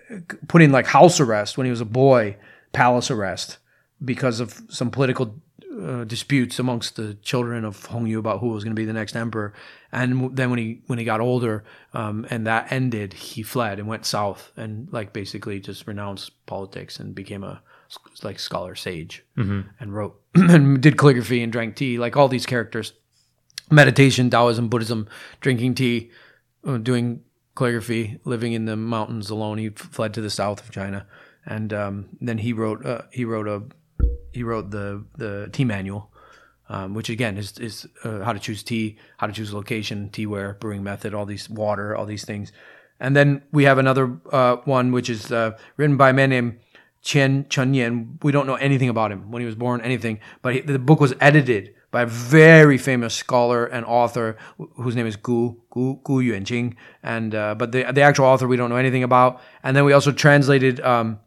put 0.48 0.60
in 0.60 0.70
like 0.70 0.86
house 0.86 1.20
arrest 1.20 1.56
when 1.56 1.64
he 1.64 1.70
was 1.70 1.80
a 1.80 1.86
boy, 1.86 2.36
palace 2.72 3.10
arrest, 3.10 3.58
because 4.04 4.40
of 4.40 4.60
some 4.68 4.90
political 4.90 5.40
uh, 5.82 6.04
disputes 6.04 6.58
amongst 6.58 6.96
the 6.96 7.14
children 7.14 7.64
of 7.64 7.88
Hongwu 7.88 8.18
about 8.18 8.40
who 8.40 8.48
was 8.48 8.64
going 8.64 8.74
to 8.74 8.80
be 8.80 8.84
the 8.84 8.92
next 8.92 9.16
emperor. 9.16 9.52
And 9.92 10.36
then 10.36 10.50
when 10.50 10.58
he 10.58 10.82
when 10.86 10.98
he 10.98 11.04
got 11.04 11.20
older, 11.20 11.64
um, 11.94 12.26
and 12.30 12.46
that 12.46 12.70
ended, 12.70 13.12
he 13.12 13.42
fled 13.42 13.78
and 13.78 13.88
went 13.88 14.06
south 14.06 14.52
and 14.56 14.88
like 14.92 15.12
basically 15.12 15.60
just 15.60 15.86
renounced 15.86 16.44
politics 16.46 17.00
and 17.00 17.14
became 17.14 17.44
a 17.44 17.62
like 18.22 18.38
scholar 18.38 18.74
sage 18.76 19.24
and 19.80 19.92
wrote 19.94 20.20
and 20.34 20.80
did 20.80 20.96
calligraphy 20.96 21.42
and 21.42 21.50
drank 21.50 21.74
tea 21.74 21.98
like 21.98 22.16
all 22.16 22.28
these 22.28 22.46
characters 22.46 22.92
meditation, 23.70 24.30
Taoism, 24.30 24.68
Buddhism, 24.68 25.08
drinking 25.40 25.74
tea, 25.74 26.10
uh, 26.66 26.76
doing 26.78 27.22
calligraphy, 27.54 28.18
living 28.24 28.52
in 28.52 28.64
the 28.64 28.76
mountains 28.76 29.30
alone. 29.30 29.58
He 29.58 29.70
fled 29.70 30.12
to 30.14 30.20
the 30.20 30.30
south 30.30 30.60
of 30.60 30.70
China, 30.72 31.06
and 31.46 31.72
um, 31.72 32.08
then 32.20 32.38
he 32.38 32.52
wrote 32.52 32.84
uh, 32.84 33.02
he 33.12 33.24
wrote 33.24 33.48
a 33.48 33.62
he 34.32 34.42
wrote 34.42 34.70
the 34.70 35.04
the 35.16 35.48
tea 35.52 35.64
manual, 35.64 36.10
um, 36.68 36.94
which 36.94 37.10
again 37.10 37.38
is 37.38 37.58
is 37.58 37.86
uh, 38.04 38.20
how 38.20 38.32
to 38.32 38.38
choose 38.38 38.62
tea, 38.62 38.98
how 39.18 39.26
to 39.26 39.32
choose 39.32 39.52
location, 39.52 40.10
tea 40.10 40.26
ware, 40.26 40.56
brewing 40.60 40.82
method, 40.82 41.14
all 41.14 41.26
these 41.26 41.48
water, 41.48 41.96
all 41.96 42.06
these 42.06 42.24
things. 42.24 42.52
And 43.00 43.16
then 43.16 43.42
we 43.50 43.64
have 43.64 43.78
another 43.78 44.20
uh, 44.30 44.56
one 44.64 44.92
which 44.92 45.08
is 45.08 45.32
uh, 45.32 45.56
written 45.76 45.96
by 45.96 46.10
a 46.10 46.12
man 46.12 46.30
named 46.30 46.58
Qian 47.02 47.48
Chunnian. 47.48 48.22
We 48.22 48.30
don't 48.30 48.46
know 48.46 48.56
anything 48.56 48.90
about 48.90 49.10
him 49.10 49.30
when 49.30 49.40
he 49.40 49.46
was 49.46 49.54
born, 49.54 49.80
anything. 49.80 50.20
But 50.42 50.54
he, 50.54 50.60
the 50.60 50.78
book 50.78 51.00
was 51.00 51.14
edited 51.20 51.74
by 51.90 52.02
a 52.02 52.06
very 52.06 52.78
famous 52.78 53.14
scholar 53.14 53.64
and 53.64 53.84
author 53.84 54.36
whose 54.76 54.94
name 54.94 55.06
is 55.06 55.16
Gu 55.16 55.56
Gu 55.70 56.00
Gu 56.04 56.22
Yuanqing. 56.22 56.74
And 57.02 57.34
uh, 57.34 57.54
but 57.54 57.72
the 57.72 57.90
the 57.90 58.02
actual 58.02 58.26
author 58.26 58.46
we 58.46 58.56
don't 58.56 58.70
know 58.70 58.76
anything 58.76 59.02
about. 59.02 59.40
And 59.62 59.74
then 59.76 59.84
we 59.84 59.92
also 59.94 60.12
translated 60.12 60.78
um, 60.80 61.20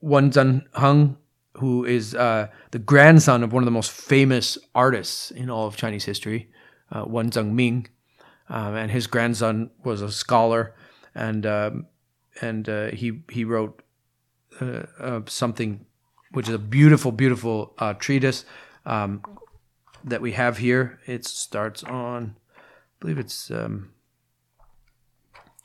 Wen 0.00 0.30
Zhenheng, 0.30 1.16
who 1.58 1.84
is 1.84 2.14
uh, 2.14 2.48
the 2.70 2.78
grandson 2.78 3.42
of 3.42 3.52
one 3.52 3.62
of 3.62 3.66
the 3.66 3.70
most 3.70 3.90
famous 3.90 4.58
artists 4.74 5.30
in 5.30 5.50
all 5.50 5.66
of 5.66 5.76
Chinese 5.76 6.04
history, 6.04 6.50
uh, 6.92 7.04
Wen 7.06 7.30
Zhengming. 7.30 7.86
Um, 8.48 8.76
and 8.76 8.90
his 8.90 9.08
grandson 9.08 9.70
was 9.82 10.02
a 10.02 10.12
scholar, 10.12 10.74
and 11.14 11.44
um, 11.44 11.86
and 12.40 12.68
uh, 12.68 12.88
he 12.88 13.22
he 13.28 13.44
wrote 13.44 13.82
uh, 14.60 14.84
uh, 15.00 15.20
something 15.26 15.84
which 16.32 16.48
is 16.48 16.54
a 16.54 16.58
beautiful, 16.58 17.12
beautiful 17.12 17.74
uh, 17.78 17.94
treatise 17.94 18.44
um, 18.84 19.22
that 20.04 20.20
we 20.20 20.32
have 20.32 20.58
here. 20.58 21.00
It 21.06 21.24
starts 21.24 21.82
on, 21.82 22.36
I 22.56 22.60
believe 23.00 23.18
it's 23.18 23.50
um, 23.50 23.92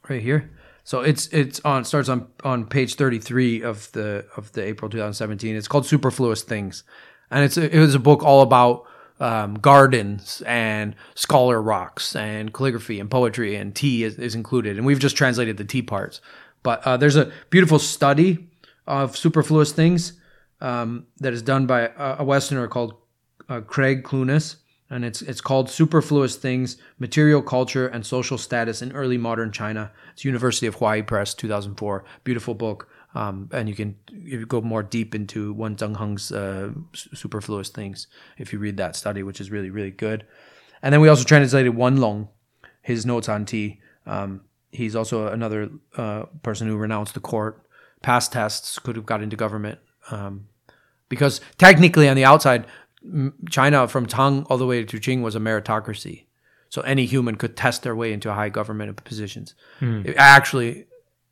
right 0.07 0.21
here. 0.21 0.49
So 0.83 1.01
it's 1.01 1.27
it's 1.27 1.59
on 1.63 1.85
starts 1.85 2.09
on 2.09 2.27
on 2.43 2.65
page 2.65 2.95
thirty 2.95 3.19
three 3.19 3.61
of 3.61 3.91
the 3.91 4.25
of 4.35 4.51
the 4.53 4.63
April 4.63 4.89
two 4.89 4.97
thousand 4.97 5.13
seventeen. 5.13 5.55
It's 5.55 5.67
called 5.67 5.85
Superfluous 5.85 6.43
Things, 6.43 6.83
and 7.29 7.43
it's 7.43 7.57
it 7.57 7.79
was 7.79 7.95
a 7.95 7.99
book 7.99 8.23
all 8.23 8.41
about 8.41 8.85
um, 9.19 9.53
gardens 9.55 10.41
and 10.47 10.95
scholar 11.15 11.61
rocks 11.61 12.15
and 12.15 12.51
calligraphy 12.53 12.99
and 12.99 13.09
poetry 13.09 13.55
and 13.55 13.75
tea 13.75 14.03
is, 14.03 14.17
is 14.17 14.33
included. 14.33 14.77
And 14.77 14.85
we've 14.85 14.99
just 14.99 15.15
translated 15.15 15.57
the 15.57 15.63
tea 15.63 15.83
parts. 15.83 16.19
But 16.63 16.85
uh, 16.85 16.97
there's 16.97 17.15
a 17.15 17.31
beautiful 17.49 17.79
study 17.79 18.49
of 18.87 19.15
superfluous 19.15 19.71
things 19.71 20.13
um, 20.59 21.05
that 21.19 21.33
is 21.33 21.41
done 21.41 21.67
by 21.67 21.81
a, 21.81 22.17
a 22.19 22.23
Westerner 22.23 22.67
called 22.67 22.95
uh, 23.47 23.61
Craig 23.61 24.03
Clunas, 24.03 24.57
and 24.91 25.05
it's 25.05 25.21
it's 25.21 25.39
called 25.39 25.69
Superfluous 25.69 26.35
Things: 26.35 26.77
Material 26.99 27.41
Culture 27.41 27.87
and 27.87 28.05
Social 28.05 28.37
Status 28.37 28.81
in 28.81 28.91
Early 28.91 29.17
Modern 29.17 29.51
China. 29.51 29.91
It's 30.11 30.25
University 30.25 30.67
of 30.67 30.75
Hawaii 30.75 31.01
Press, 31.01 31.33
2004. 31.33 32.03
Beautiful 32.25 32.53
book, 32.53 32.89
um, 33.15 33.49
and 33.53 33.69
you 33.69 33.73
can 33.73 33.95
you 34.11 34.45
go 34.45 34.59
more 34.61 34.83
deep 34.83 35.15
into 35.15 35.53
Wen 35.53 35.77
Zhenheng's 35.77 36.31
uh, 36.33 36.71
Superfluous 36.93 37.69
Things 37.69 38.07
if 38.37 38.51
you 38.51 38.59
read 38.59 38.75
that 38.77 38.97
study, 38.97 39.23
which 39.23 39.39
is 39.39 39.49
really 39.49 39.69
really 39.69 39.91
good. 39.91 40.25
And 40.83 40.91
then 40.91 40.99
we 40.99 41.07
also 41.07 41.23
translated 41.23 41.75
Wen 41.75 41.97
Long, 41.97 42.27
his 42.81 43.05
notes 43.05 43.29
on 43.29 43.45
tea. 43.45 43.79
Um, 44.05 44.41
he's 44.71 44.95
also 44.95 45.27
another 45.27 45.69
uh, 45.95 46.23
person 46.43 46.67
who 46.67 46.75
renounced 46.75 47.13
the 47.13 47.21
court, 47.21 47.65
passed 48.01 48.33
tests, 48.33 48.77
could 48.77 48.97
have 48.97 49.05
got 49.05 49.23
into 49.23 49.37
government. 49.37 49.79
Um, 50.09 50.47
because 51.11 51.41
technically 51.57 52.07
on 52.07 52.15
the 52.15 52.23
outside, 52.23 52.65
China 53.49 53.87
from 53.87 54.05
Tang 54.05 54.45
all 54.49 54.57
the 54.57 54.65
way 54.65 54.83
to 54.83 54.97
Qing 54.97 55.21
was 55.21 55.35
a 55.35 55.39
meritocracy. 55.39 56.25
So 56.69 56.81
any 56.81 57.05
human 57.05 57.35
could 57.35 57.57
test 57.57 57.83
their 57.83 57.95
way 57.95 58.13
into 58.13 58.33
high 58.33 58.49
government 58.49 59.03
positions. 59.03 59.55
Hmm. 59.79 60.03
It 60.05 60.15
actually, 60.17 60.85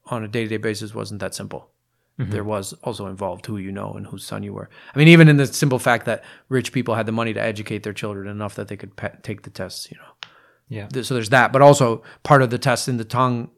on 0.08 0.24
a 0.24 0.28
day 0.28 0.44
to 0.44 0.50
day 0.50 0.58
basis, 0.58 0.94
wasn't 0.94 1.22
that 1.22 1.34
simple. 1.34 1.70
Mm-hmm. 2.20 2.32
There 2.32 2.44
was 2.44 2.74
also 2.84 3.08
involved 3.08 3.46
who 3.46 3.58
you 3.58 3.72
know 3.72 3.94
and 3.94 4.08
whose 4.08 4.26
son 4.26 4.44
you 4.44 4.54
were. 4.54 4.70
I 4.94 4.98
mean, 4.98 5.08
even 5.08 5.30
in 5.30 5.38
the 5.38 5.48
simple 5.48 5.80
fact 5.80 6.06
that 6.06 6.24
rich 6.50 6.74
people 6.74 6.96
had 6.96 7.06
the 7.06 7.14
money 7.14 7.34
to 7.34 7.42
educate 7.42 7.84
their 7.84 7.94
children 7.94 8.28
enough 8.28 8.56
that 8.56 8.68
they 8.68 8.76
could 8.76 8.98
pa- 8.98 9.14
take 9.24 9.44
the 9.44 9.50
tests, 9.50 9.90
you 9.90 9.98
know. 9.98 10.30
Yeah. 10.68 11.02
So 11.02 11.14
there's 11.14 11.30
that, 11.30 11.54
but 11.54 11.62
also 11.62 12.04
part 12.24 12.42
of 12.42 12.50
the 12.50 12.58
test 12.58 12.90
in 12.90 12.98
the 12.98 13.06
Tang 13.06 13.50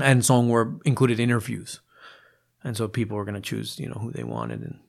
and 0.00 0.24
Song 0.24 0.48
were 0.48 0.80
included 0.84 1.20
interviews, 1.20 1.80
and 2.64 2.76
so 2.76 2.88
people 2.88 3.16
were 3.16 3.24
going 3.24 3.36
to 3.36 3.40
choose, 3.40 3.78
you 3.78 3.88
know, 3.88 3.94
who 4.00 4.10
they 4.10 4.24
wanted, 4.24 4.60
and 4.62 4.80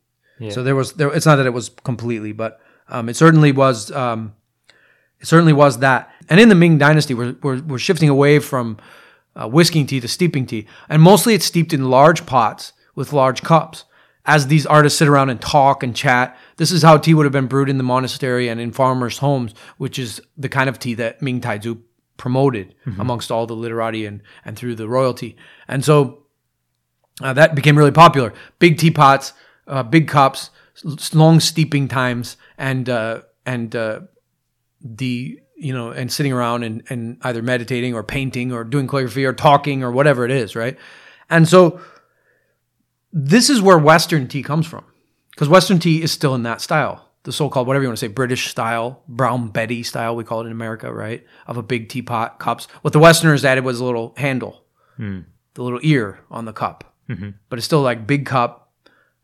Yeah. 0.42 0.52
so 0.52 0.64
there 0.64 0.76
was 0.76 0.94
there. 0.94 1.14
It's 1.14 1.26
not 1.26 1.36
that 1.38 1.46
it 1.46 1.54
was 1.54 1.70
completely, 1.84 2.32
but 2.32 2.60
um, 2.90 3.10
it 3.10 3.16
certainly 3.16 3.52
was. 3.52 3.92
Um, 3.92 4.34
it 5.20 5.28
certainly 5.28 5.54
was 5.54 5.80
that. 5.80 6.12
And 6.30 6.40
in 6.40 6.50
the 6.50 6.56
Ming 6.56 6.78
Dynasty, 6.78 7.14
we're 7.14 7.36
we're, 7.44 7.62
we're 7.62 7.78
shifting 7.78 8.10
away 8.10 8.40
from 8.40 8.78
uh, 9.36 9.48
whisking 9.48 9.86
tea 9.86 10.00
to 10.00 10.08
steeping 10.08 10.46
tea, 10.46 10.68
and 10.90 11.02
mostly 11.02 11.34
it's 11.34 11.46
steeped 11.46 11.74
in 11.74 11.90
large 11.90 12.26
pots 12.26 12.74
with 12.96 13.14
large 13.14 13.42
cups. 13.44 13.86
As 14.24 14.48
these 14.48 14.68
artists 14.68 15.00
sit 15.00 15.08
around 15.08 15.32
and 15.32 15.42
talk 15.42 15.82
and 15.82 15.96
chat, 15.96 16.38
this 16.58 16.72
is 16.72 16.84
how 16.84 16.98
tea 16.98 17.16
would 17.16 17.26
have 17.26 17.34
been 17.34 17.48
brewed 17.48 17.70
in 17.70 17.80
the 17.80 17.84
monastery 17.84 18.50
and 18.50 18.60
in 18.62 18.72
farmers' 18.72 19.18
homes, 19.18 19.56
which 19.78 19.98
is 19.98 20.22
the 20.38 20.50
kind 20.50 20.70
of 20.70 20.78
tea 20.78 20.94
that 20.94 21.24
Ming 21.24 21.42
Taizu 21.42 21.82
promoted 22.18 22.76
amongst 23.00 23.32
all 23.32 23.48
the 23.48 23.56
literati 23.56 24.06
and, 24.06 24.22
and 24.46 24.56
through 24.56 24.76
the 24.76 24.88
royalty. 24.88 25.36
And 25.68 25.84
so 25.84 26.26
uh, 27.20 27.34
that 27.34 27.56
became 27.56 27.76
really 27.76 27.92
popular. 27.92 28.32
Big 28.60 28.78
teapots, 28.78 29.34
uh, 29.72 29.82
big 29.82 30.08
cups, 30.08 30.52
long 31.14 31.40
steeping 31.40 31.88
times, 31.88 32.38
and 32.58 32.88
uh, 32.88 33.22
and 33.46 33.76
uh, 33.76 34.02
the 34.80 35.40
you 35.56 35.74
know 35.74 35.90
and 35.90 36.12
sitting 36.12 36.32
around 36.32 36.64
and, 36.64 36.84
and 36.90 37.18
either 37.24 37.42
meditating 37.42 37.96
or 37.96 38.04
painting 38.04 38.52
or 38.52 38.64
doing 38.64 38.88
calligraphy 38.88 39.26
or 39.26 39.34
talking 39.34 39.84
or 39.84 39.92
whatever 39.92 40.26
it 40.26 40.32
is, 40.32 40.56
right? 40.56 40.78
And 41.30 41.48
so 41.48 41.80
this 43.14 43.50
is 43.50 43.62
where 43.62 43.78
Western 43.78 44.28
tea 44.28 44.44
comes 44.44 44.68
from, 44.68 44.84
because 45.32 45.50
Western 45.50 45.80
tea 45.80 46.02
is 46.02 46.12
still 46.12 46.36
in 46.36 46.44
that 46.44 46.62
style, 46.62 47.10
the 47.24 47.32
so-called 47.32 47.68
whatever 47.68 47.84
you 47.84 47.90
want 47.90 48.00
to 48.00 48.06
say, 48.06 48.12
British 48.12 48.48
style, 48.50 49.04
Brown 49.08 49.50
Betty 49.50 49.84
style, 49.84 50.16
we 50.16 50.24
call 50.24 50.42
it 50.42 50.46
in 50.46 50.52
America, 50.52 50.92
right? 50.92 51.26
Of 51.48 51.58
a 51.58 51.64
big 51.64 51.90
teapot 51.90 52.40
cups. 52.40 52.68
What 52.82 52.94
the 52.94 53.00
Westerners 53.00 53.46
added 53.46 53.64
was 53.64 53.80
a 53.80 53.86
little 53.86 54.14
handle, 54.18 54.64
the 55.54 55.64
little 55.64 55.80
ear 55.84 56.20
on 56.30 56.46
the 56.46 56.54
cup, 56.54 56.96
but 57.50 57.60
it's 57.60 57.66
still 57.66 57.82
like 57.82 58.08
big 58.08 58.26
cup, 58.26 58.71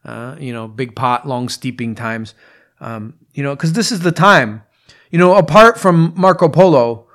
uh, 0.08 0.38
you 0.40 0.54
know, 0.54 0.68
big 0.68 0.96
pot, 0.96 1.28
long 1.28 1.50
steeping 1.50 1.94
times, 1.94 2.34
um, 2.80 3.14
you 3.34 3.44
know, 3.44 3.56
because 3.56 3.74
this 3.74 3.92
is 3.92 4.00
the 4.00 4.12
time, 4.12 4.64
you 5.12 5.20
know, 5.20 5.36
apart 5.36 5.78
from 5.78 6.14
Marco 6.16 6.50
Polo, 6.50 7.08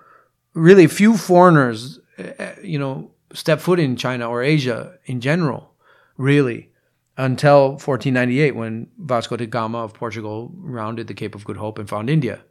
really 0.55 0.87
few 0.87 1.17
foreigners, 1.17 1.99
uh, 2.19 2.53
you 2.63 2.79
know, 2.79 3.11
step 3.33 3.61
foot 3.61 3.81
in 3.81 3.97
China 3.97 4.29
or 4.29 4.43
Asia 4.43 4.99
in 5.07 5.21
general, 5.21 5.75
really, 6.19 6.71
until 7.17 7.71
1498 7.71 8.55
when 8.55 8.89
Vasco 8.99 9.37
da 9.37 9.47
Gama 9.47 9.79
of 9.79 9.95
Portugal 9.95 10.53
rounded 10.55 11.07
the 11.07 11.15
Cape 11.15 11.35
of 11.35 11.45
Good 11.45 11.57
Hope 11.57 11.79
and 11.79 11.89
found 11.89 12.11
India. 12.11 12.43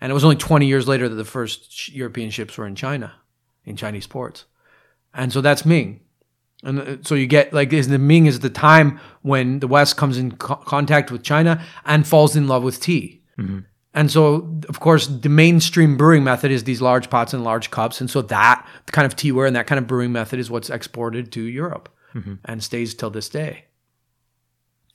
And 0.00 0.10
it 0.10 0.14
was 0.14 0.24
only 0.24 0.36
20 0.36 0.66
years 0.66 0.88
later 0.88 1.08
that 1.08 1.14
the 1.14 1.24
first 1.24 1.88
European 1.90 2.30
ships 2.30 2.56
were 2.56 2.66
in 2.66 2.74
China, 2.74 3.12
in 3.64 3.76
Chinese 3.76 4.06
ports. 4.06 4.46
And 5.12 5.32
so 5.32 5.40
that's 5.40 5.64
Ming. 5.64 6.00
And 6.62 6.80
uh, 6.80 6.96
so 7.02 7.14
you 7.14 7.26
get 7.26 7.52
like 7.52 7.72
is 7.72 7.88
the 7.88 7.98
Ming 7.98 8.26
is 8.26 8.40
the 8.40 8.50
time 8.50 9.00
when 9.22 9.60
the 9.60 9.66
West 9.66 9.96
comes 9.96 10.18
in 10.18 10.32
co- 10.32 10.56
contact 10.56 11.10
with 11.10 11.22
China 11.22 11.64
and 11.84 12.06
falls 12.06 12.36
in 12.36 12.48
love 12.48 12.62
with 12.62 12.80
tea. 12.80 13.22
And 13.92 14.10
so, 14.10 14.60
of 14.68 14.78
course, 14.78 15.08
the 15.08 15.28
mainstream 15.28 15.96
brewing 15.96 16.22
method 16.22 16.50
is 16.52 16.62
these 16.64 16.80
large 16.80 17.10
pots 17.10 17.34
and 17.34 17.42
large 17.42 17.70
cups. 17.70 18.00
And 18.00 18.08
so 18.08 18.22
that 18.22 18.64
kind 18.92 19.04
of 19.04 19.16
teaware 19.16 19.46
and 19.46 19.56
that 19.56 19.66
kind 19.66 19.78
of 19.80 19.86
brewing 19.88 20.12
method 20.12 20.38
is 20.38 20.48
what's 20.50 20.70
exported 20.70 21.32
to 21.32 21.42
Europe 21.42 21.88
and 22.44 22.62
stays 22.62 22.94
till 22.94 23.10
this 23.10 23.28
day. 23.28 23.64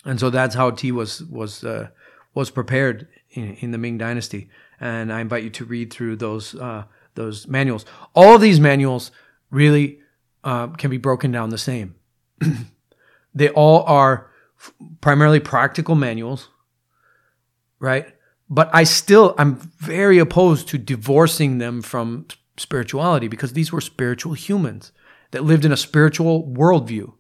And 0.06 0.20
so 0.20 0.30
that's 0.30 0.56
how 0.56 0.72
tea 0.72 0.92
was 0.92 1.24
was 1.24 1.64
uh, 1.64 1.88
was 2.34 2.52
prepared 2.52 3.08
in, 3.32 3.56
in 3.56 3.72
the 3.72 3.78
Ming 3.78 3.98
Dynasty. 3.98 4.50
And 4.80 5.12
I 5.12 5.22
invite 5.22 5.44
you 5.44 5.50
to 5.52 5.66
read 5.66 5.92
through 5.92 6.18
those 6.18 6.56
uh, 6.56 6.84
those 7.16 7.48
manuals. 7.48 7.86
All 8.14 8.36
of 8.36 8.42
these 8.42 8.60
manuals 8.60 9.12
really 9.50 10.00
uh, 10.46 10.68
can 10.68 10.90
be 10.90 10.98
broken 10.98 11.32
down 11.32 11.50
the 11.50 11.58
same. 11.58 11.96
they 13.36 13.50
all 13.50 13.84
are 13.84 14.32
f- 14.60 14.72
primarily 15.02 15.40
practical 15.40 15.96
manuals, 15.96 16.50
right? 17.80 18.08
But 18.50 18.70
I 18.72 18.84
still 18.84 19.34
I'm 19.38 19.56
very 19.56 20.20
opposed 20.20 20.70
to 20.70 20.78
divorcing 20.78 21.58
them 21.58 21.82
from 21.82 22.28
spirituality 22.58 23.28
because 23.28 23.54
these 23.54 23.72
were 23.72 23.82
spiritual 23.82 24.34
humans 24.34 24.92
that 25.32 25.44
lived 25.44 25.66
in 25.66 25.72
a 25.72 25.78
spiritual 25.78 26.48
worldview 26.48 27.14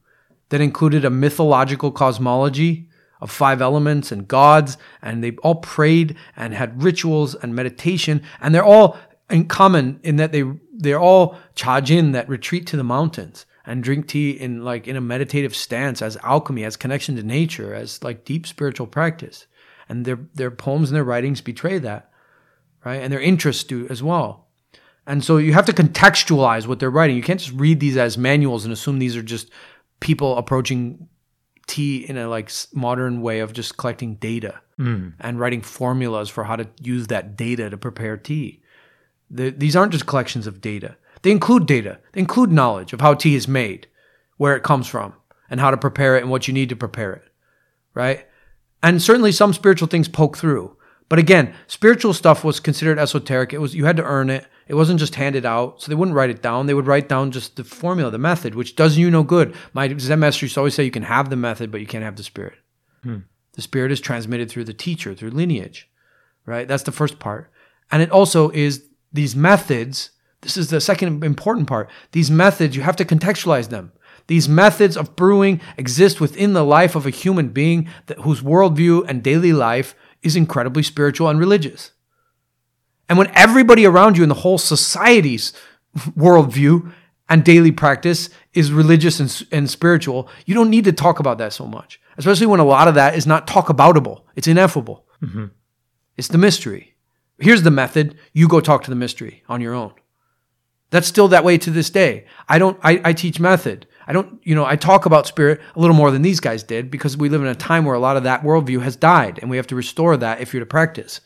that 0.49 0.61
included 0.61 1.03
a 1.03 1.09
mythological 1.09 1.91
cosmology 1.91 2.87
of 3.21 3.31
five 3.31 3.61
elements 3.61 4.11
and 4.11 4.27
gods, 4.27 4.77
and 5.01 5.23
they 5.23 5.31
all 5.37 5.55
prayed 5.55 6.15
and 6.35 6.53
had 6.53 6.83
rituals 6.83 7.33
and 7.33 7.55
meditation, 7.55 8.21
and 8.39 8.53
they're 8.53 8.63
all 8.63 8.97
in 9.29 9.47
common 9.47 9.99
in 10.03 10.17
that 10.17 10.31
they 10.31 10.43
they're 10.73 10.99
all 10.99 11.37
chajin 11.55 12.13
that 12.13 12.29
retreat 12.29 12.67
to 12.67 12.77
the 12.77 12.83
mountains 12.83 13.45
and 13.65 13.83
drink 13.83 14.07
tea 14.07 14.31
in 14.31 14.63
like 14.63 14.87
in 14.87 14.95
a 14.95 15.01
meditative 15.01 15.55
stance 15.55 16.01
as 16.01 16.17
alchemy, 16.17 16.63
as 16.63 16.77
connection 16.77 17.15
to 17.15 17.23
nature, 17.23 17.73
as 17.73 18.03
like 18.03 18.25
deep 18.25 18.45
spiritual 18.45 18.87
practice. 18.87 19.47
And 19.89 20.05
their 20.05 20.19
their 20.33 20.51
poems 20.51 20.89
and 20.89 20.95
their 20.95 21.03
writings 21.03 21.41
betray 21.41 21.79
that, 21.79 22.11
right? 22.83 23.01
And 23.01 23.11
their 23.11 23.19
interests 23.19 23.63
do 23.63 23.87
as 23.89 24.03
well. 24.03 24.47
And 25.07 25.23
so 25.23 25.37
you 25.37 25.53
have 25.53 25.65
to 25.67 25.73
contextualize 25.73 26.65
what 26.65 26.79
they're 26.79 26.89
writing. 26.89 27.15
You 27.15 27.23
can't 27.23 27.39
just 27.39 27.53
read 27.53 27.79
these 27.79 27.97
as 27.97 28.17
manuals 28.17 28.65
and 28.65 28.73
assume 28.73 28.97
these 28.97 29.15
are 29.15 29.21
just 29.21 29.51
people 29.99 30.37
approaching 30.37 31.07
tea 31.67 32.05
in 32.07 32.17
a 32.17 32.27
like 32.27 32.51
modern 32.73 33.21
way 33.21 33.39
of 33.39 33.53
just 33.53 33.77
collecting 33.77 34.15
data 34.15 34.61
hmm. 34.77 35.09
and 35.19 35.39
writing 35.39 35.61
formulas 35.61 36.29
for 36.29 36.43
how 36.43 36.55
to 36.55 36.67
use 36.81 37.07
that 37.07 37.35
data 37.35 37.69
to 37.69 37.77
prepare 37.77 38.17
tea. 38.17 38.61
The, 39.29 39.49
these 39.49 39.75
aren't 39.75 39.91
just 39.91 40.05
collections 40.05 40.47
of 40.47 40.61
data. 40.61 40.97
They 41.21 41.31
include 41.31 41.65
data. 41.65 41.99
They 42.11 42.21
include 42.21 42.51
knowledge 42.51 42.93
of 42.93 43.01
how 43.01 43.13
tea 43.13 43.35
is 43.35 43.47
made, 43.47 43.87
where 44.37 44.55
it 44.55 44.63
comes 44.63 44.87
from, 44.87 45.13
and 45.49 45.59
how 45.59 45.71
to 45.71 45.77
prepare 45.77 46.17
it 46.17 46.21
and 46.21 46.29
what 46.29 46.47
you 46.47 46.53
need 46.53 46.69
to 46.69 46.75
prepare 46.75 47.13
it. 47.13 47.23
Right? 47.93 48.27
And 48.83 49.01
certainly 49.01 49.31
some 49.31 49.53
spiritual 49.53 49.87
things 49.87 50.07
poke 50.07 50.37
through. 50.37 50.77
But 51.09 51.19
again, 51.19 51.53
spiritual 51.67 52.13
stuff 52.13 52.43
was 52.43 52.59
considered 52.59 52.99
esoteric. 52.99 53.53
It 53.53 53.59
was 53.59 53.75
you 53.75 53.85
had 53.85 53.97
to 53.97 54.03
earn 54.03 54.29
it. 54.29 54.45
It 54.67 54.73
wasn't 54.73 54.99
just 54.99 55.15
handed 55.15 55.45
out. 55.45 55.81
So 55.81 55.89
they 55.89 55.95
wouldn't 55.95 56.15
write 56.15 56.31
it 56.31 56.41
down. 56.41 56.65
They 56.65 56.73
would 56.73 56.87
write 56.87 57.07
down 57.07 57.31
just 57.31 57.55
the 57.55 57.63
formula, 57.63 58.11
the 58.11 58.17
method, 58.17 58.55
which 58.55 58.75
does 58.75 58.97
you 58.97 59.11
no 59.11 59.23
good. 59.23 59.55
My 59.73 59.95
Zen 59.97 60.19
master 60.19 60.45
used 60.45 60.55
to 60.55 60.61
always 60.61 60.73
say 60.73 60.83
you 60.83 60.91
can 60.91 61.03
have 61.03 61.29
the 61.29 61.35
method, 61.35 61.71
but 61.71 61.81
you 61.81 61.87
can't 61.87 62.03
have 62.03 62.15
the 62.15 62.23
spirit. 62.23 62.55
Hmm. 63.03 63.19
The 63.53 63.61
spirit 63.61 63.91
is 63.91 63.99
transmitted 63.99 64.49
through 64.49 64.65
the 64.65 64.73
teacher, 64.73 65.13
through 65.13 65.31
lineage. 65.31 65.89
Right? 66.45 66.67
That's 66.67 66.83
the 66.83 66.91
first 66.91 67.19
part. 67.19 67.51
And 67.91 68.01
it 68.01 68.11
also 68.11 68.49
is 68.49 68.85
these 69.15 69.35
methods. 69.35 70.11
This 70.41 70.57
is 70.57 70.69
the 70.69 70.81
second 70.81 71.23
important 71.23 71.67
part. 71.67 71.89
These 72.11 72.29
methods, 72.29 72.75
you 72.75 72.83
have 72.83 72.95
to 72.97 73.05
contextualize 73.05 73.69
them. 73.69 73.91
These 74.27 74.49
methods 74.49 74.97
of 74.97 75.15
brewing 75.15 75.61
exist 75.77 76.19
within 76.19 76.53
the 76.53 76.63
life 76.63 76.95
of 76.95 77.05
a 77.05 77.11
human 77.11 77.49
being 77.49 77.87
that, 78.07 78.19
whose 78.19 78.41
worldview 78.41 79.05
and 79.07 79.23
daily 79.23 79.53
life 79.53 79.95
is 80.23 80.35
incredibly 80.35 80.83
spiritual 80.83 81.29
and 81.29 81.39
religious. 81.39 81.91
And 83.07 83.17
when 83.17 83.31
everybody 83.35 83.85
around 83.85 84.17
you 84.17 84.23
in 84.23 84.29
the 84.29 84.35
whole 84.35 84.57
society's 84.57 85.53
worldview 85.95 86.91
and 87.29 87.43
daily 87.43 87.71
practice 87.71 88.29
is 88.53 88.71
religious 88.71 89.19
and, 89.19 89.47
and 89.51 89.69
spiritual, 89.69 90.27
you 90.45 90.55
don't 90.55 90.71
need 90.71 90.85
to 90.85 90.91
talk 90.91 91.19
about 91.19 91.37
that 91.37 91.53
so 91.53 91.67
much, 91.67 92.01
especially 92.17 92.47
when 92.47 92.59
a 92.59 92.65
lot 92.65 92.87
of 92.87 92.95
that 92.95 93.15
is 93.15 93.27
not 93.27 93.47
talk 93.47 93.67
aboutable. 93.67 94.23
It's 94.35 94.47
ineffable. 94.47 95.05
Mm-hmm. 95.21 95.45
It's 96.17 96.29
the 96.29 96.39
mystery. 96.39 96.94
Here's 97.39 97.63
the 97.63 97.71
method. 97.71 98.17
You 98.33 98.47
go 98.47 98.61
talk 98.61 98.83
to 98.83 98.89
the 98.89 98.95
mystery 98.95 99.43
on 99.49 99.61
your 99.61 99.73
own. 99.73 99.93
That's 100.89 101.07
still 101.07 101.27
that 101.29 101.43
way 101.43 101.57
to 101.57 101.71
this 101.71 101.89
day. 101.89 102.25
I 102.47 102.57
don't, 102.59 102.79
I, 102.83 103.01
I 103.03 103.13
teach 103.13 103.39
method. 103.39 103.87
I 104.07 104.13
don't, 104.13 104.39
you 104.43 104.55
know, 104.55 104.65
I 104.65 104.75
talk 104.75 105.05
about 105.05 105.27
spirit 105.27 105.59
a 105.75 105.79
little 105.79 105.95
more 105.95 106.11
than 106.11 106.21
these 106.21 106.39
guys 106.39 106.63
did 106.63 106.91
because 106.91 107.17
we 107.17 107.27
live 107.27 107.41
in 107.41 107.47
a 107.47 107.55
time 107.55 107.85
where 107.85 107.95
a 107.95 107.99
lot 107.99 108.17
of 108.17 108.23
that 108.23 108.43
worldview 108.43 108.81
has 108.83 108.95
died 108.95 109.39
and 109.41 109.49
we 109.49 109.57
have 109.57 109.67
to 109.67 109.75
restore 109.75 110.15
that 110.17 110.41
if 110.41 110.53
you're 110.53 110.61
to 110.61 110.65
practice. 110.65 111.21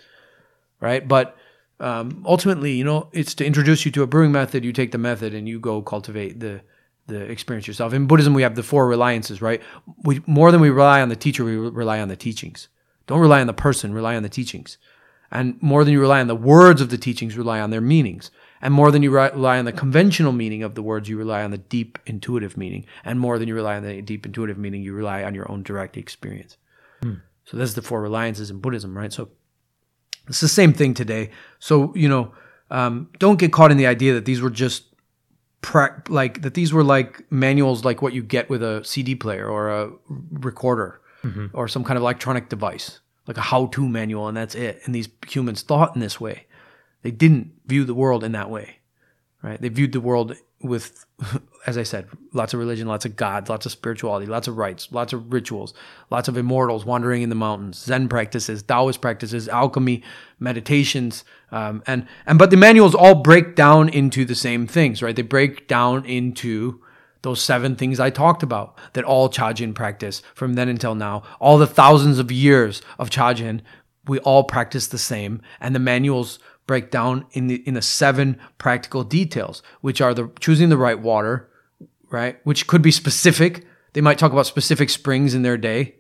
Right. 0.80 1.06
But 1.06 1.36
um, 1.82 2.24
ultimately, 2.26 2.72
you 2.72 2.86
know, 2.86 3.10
it's 3.12 3.36
to 3.36 3.46
introduce 3.46 3.86
you 3.86 3.92
to 3.92 4.04
a 4.04 4.08
brewing 4.08 4.32
method. 4.32 4.64
You 4.64 4.74
take 4.74 4.92
the 4.92 4.98
method 4.98 5.34
and 5.34 5.48
you 5.48 5.60
go 5.60 5.82
cultivate 5.82 6.40
the, 6.40 6.62
the 7.08 7.22
experience 7.22 7.68
yourself. 7.68 7.94
In 7.94 8.08
Buddhism, 8.08 8.34
we 8.34 8.44
have 8.44 8.56
the 8.56 8.64
four 8.64 8.88
reliances, 8.88 9.42
right? 9.42 9.62
We, 10.04 10.22
more 10.26 10.52
than 10.52 10.62
we 10.62 10.70
rely 10.70 11.02
on 11.02 11.10
the 11.10 11.16
teacher, 11.16 11.44
we 11.44 11.58
rely 11.58 12.00
on 12.00 12.08
the 12.08 12.16
teachings. 12.16 12.70
Don't 13.08 13.20
rely 13.20 13.42
on 13.42 13.48
the 13.48 13.54
person, 13.54 13.94
rely 13.94 14.16
on 14.16 14.24
the 14.24 14.30
teachings. 14.30 14.78
And 15.32 15.62
more 15.62 15.84
than 15.84 15.94
you 15.94 16.02
rely 16.02 16.20
on 16.22 16.28
the 16.28 16.36
words 16.36 16.82
of 16.82 16.90
the 16.90 16.98
teachings, 16.98 17.38
rely 17.38 17.60
on 17.60 17.70
their 17.70 17.82
meanings. 17.82 18.32
And 18.62 18.74
more 18.74 18.92
than 18.92 19.04
you 19.04 19.12
rely 19.12 19.58
on 19.58 19.66
the 19.66 19.72
conventional 19.72 20.32
meaning 20.34 20.64
of 20.64 20.76
the 20.76 20.82
words, 20.82 21.08
you 21.08 21.18
rely 21.18 21.44
on 21.44 21.52
the 21.52 21.58
deep 21.58 21.98
intuitive 22.06 22.58
meaning. 22.58 22.86
And 23.06 23.20
more 23.20 23.40
than 23.40 23.48
you 23.48 23.56
rely 23.56 23.78
on 23.78 23.84
the 23.84 24.02
deep 24.02 24.26
intuitive 24.26 24.58
meaning, 24.58 24.82
you 24.82 24.94
rely 24.94 25.24
on 25.24 25.34
your 25.36 25.50
own 25.52 25.64
direct 25.64 25.96
experience. 25.98 26.58
So 27.46 27.58
that's 27.58 27.74
the 27.74 27.82
four 27.82 28.02
reliances 28.02 28.52
in 28.52 28.60
Buddhism, 28.60 28.98
right? 28.98 29.14
So 29.14 29.30
it's 30.28 30.42
the 30.42 30.48
same 30.48 30.74
thing 30.74 30.94
today. 30.94 31.30
So, 31.60 31.94
you 31.96 32.10
know, 32.10 32.34
um, 32.70 33.10
don't 33.18 33.40
get 33.40 33.52
caught 33.54 33.72
in 33.72 33.78
the 33.78 33.88
idea 33.88 34.14
that 34.14 34.26
these 34.26 34.42
were 34.42 34.52
just 34.52 34.84
pra- 35.62 36.04
like 36.10 36.42
that 36.42 36.54
these 36.54 36.72
were 36.72 36.84
like 36.84 37.24
manuals 37.32 37.84
like 37.86 38.02
what 38.02 38.14
you 38.14 38.22
get 38.22 38.50
with 38.50 38.62
a 38.62 38.84
CD 38.84 39.16
player 39.16 39.48
or 39.48 39.70
a 39.70 39.90
recorder 40.32 41.02
or 41.54 41.68
some 41.68 41.84
kind 41.84 41.98
of 41.98 42.04
electronic 42.04 42.50
device, 42.50 43.00
like 43.30 43.38
a 43.38 43.42
how-to 43.42 43.88
manual 43.88 44.28
and 44.28 44.36
that's 44.36 44.56
it. 44.56 44.82
And 44.84 44.96
these 44.96 45.08
humans 45.28 45.62
thought 45.62 45.94
in 45.94 46.02
this 46.02 46.20
way. 46.20 46.48
They 47.04 47.12
didn't 47.12 47.52
view 47.68 47.86
the 47.86 47.94
world 47.94 48.24
in 48.24 48.32
that 48.32 48.50
way. 48.50 48.80
Right? 49.44 49.62
They 49.62 49.70
viewed 49.70 49.94
the 49.94 50.02
world 50.02 50.36
with 50.62 51.06
as 51.68 51.78
I 51.78 51.84
said, 51.84 52.08
lots 52.34 52.56
of 52.56 52.60
religion, 52.60 52.88
lots 52.88 53.06
of 53.06 53.16
gods, 53.16 53.48
lots 53.48 53.68
of 53.68 53.72
spirituality, 53.72 54.26
lots 54.26 54.48
of 54.48 54.58
rites, 54.58 54.92
lots 54.92 55.14
of 55.14 55.32
rituals, 55.32 55.76
lots 56.10 56.28
of 56.28 56.38
immortals 56.38 56.86
wandering 56.86 57.22
in 57.22 57.30
the 57.30 57.36
mountains, 57.36 57.78
Zen 57.78 58.10
practices, 58.10 58.64
Taoist 58.64 59.00
practices, 59.00 59.48
alchemy, 59.48 60.02
meditations, 60.40 61.24
um, 61.52 61.84
and 61.86 62.08
and 62.26 62.40
but 62.40 62.50
the 62.50 62.58
manuals 62.58 62.96
all 62.96 63.16
break 63.16 63.56
down 63.56 63.90
into 63.90 64.26
the 64.26 64.34
same 64.34 64.66
things, 64.66 65.04
right? 65.04 65.16
They 65.16 65.22
break 65.22 65.68
down 65.68 66.04
into 66.06 66.82
those 67.22 67.42
seven 67.42 67.76
things 67.76 68.00
I 68.00 68.10
talked 68.10 68.44
about 68.44 68.78
that 68.94 69.04
all 69.04 69.30
Chajin 69.30 69.76
practice 69.76 70.22
from 70.34 70.54
then 70.54 70.70
until 70.70 70.96
now. 70.96 71.24
All 71.40 71.58
the 71.58 71.68
thousands 71.68 72.20
of 72.20 72.32
years 72.32 72.82
of 72.98 73.10
Chajin, 73.10 73.62
we 74.08 74.20
all 74.20 74.44
practice 74.44 74.88
the 74.88 74.98
same, 74.98 75.42
and 75.60 75.76
the 75.76 75.80
manuals 75.80 76.40
break 76.66 76.92
down 76.92 77.26
in 77.32 77.48
the 77.48 77.68
in 77.68 77.74
the 77.74 77.82
seven 77.82 78.40
practical 78.58 79.04
details, 79.04 79.62
which 79.82 80.02
are 80.02 80.14
the 80.14 80.32
choosing 80.40 80.70
the 80.70 80.78
right 80.78 81.00
water, 81.00 81.50
right? 82.10 82.40
Which 82.46 82.68
could 82.68 82.82
be 82.82 82.92
specific. 82.92 83.66
They 83.94 84.02
might 84.02 84.20
talk 84.20 84.32
about 84.32 84.46
specific 84.46 84.90
springs 84.90 85.34
in 85.34 85.42
their 85.42 85.58
day, 85.58 85.96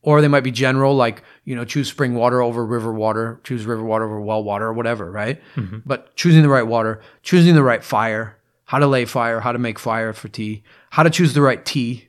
or 0.00 0.20
they 0.20 0.28
might 0.28 0.44
be 0.44 0.50
general, 0.50 0.94
like 0.94 1.22
you 1.44 1.54
know, 1.54 1.64
choose 1.64 1.88
spring 1.88 2.14
water 2.14 2.40
over 2.40 2.64
river 2.64 2.92
water, 2.92 3.40
choose 3.44 3.66
river 3.66 3.84
water 3.84 4.04
over 4.04 4.20
well 4.20 4.42
water, 4.42 4.66
or 4.66 4.72
whatever, 4.72 5.10
right? 5.10 5.40
Mm-hmm. 5.56 5.78
But 5.84 6.14
choosing 6.16 6.42
the 6.42 6.48
right 6.48 6.66
water, 6.66 7.00
choosing 7.22 7.54
the 7.54 7.62
right 7.62 7.84
fire, 7.84 8.38
how 8.64 8.78
to 8.78 8.86
lay 8.86 9.04
fire, 9.04 9.40
how 9.40 9.52
to 9.52 9.58
make 9.58 9.78
fire 9.78 10.12
for 10.12 10.28
tea, 10.28 10.62
how 10.90 11.02
to 11.02 11.10
choose 11.10 11.34
the 11.34 11.42
right 11.42 11.64
tea, 11.64 12.08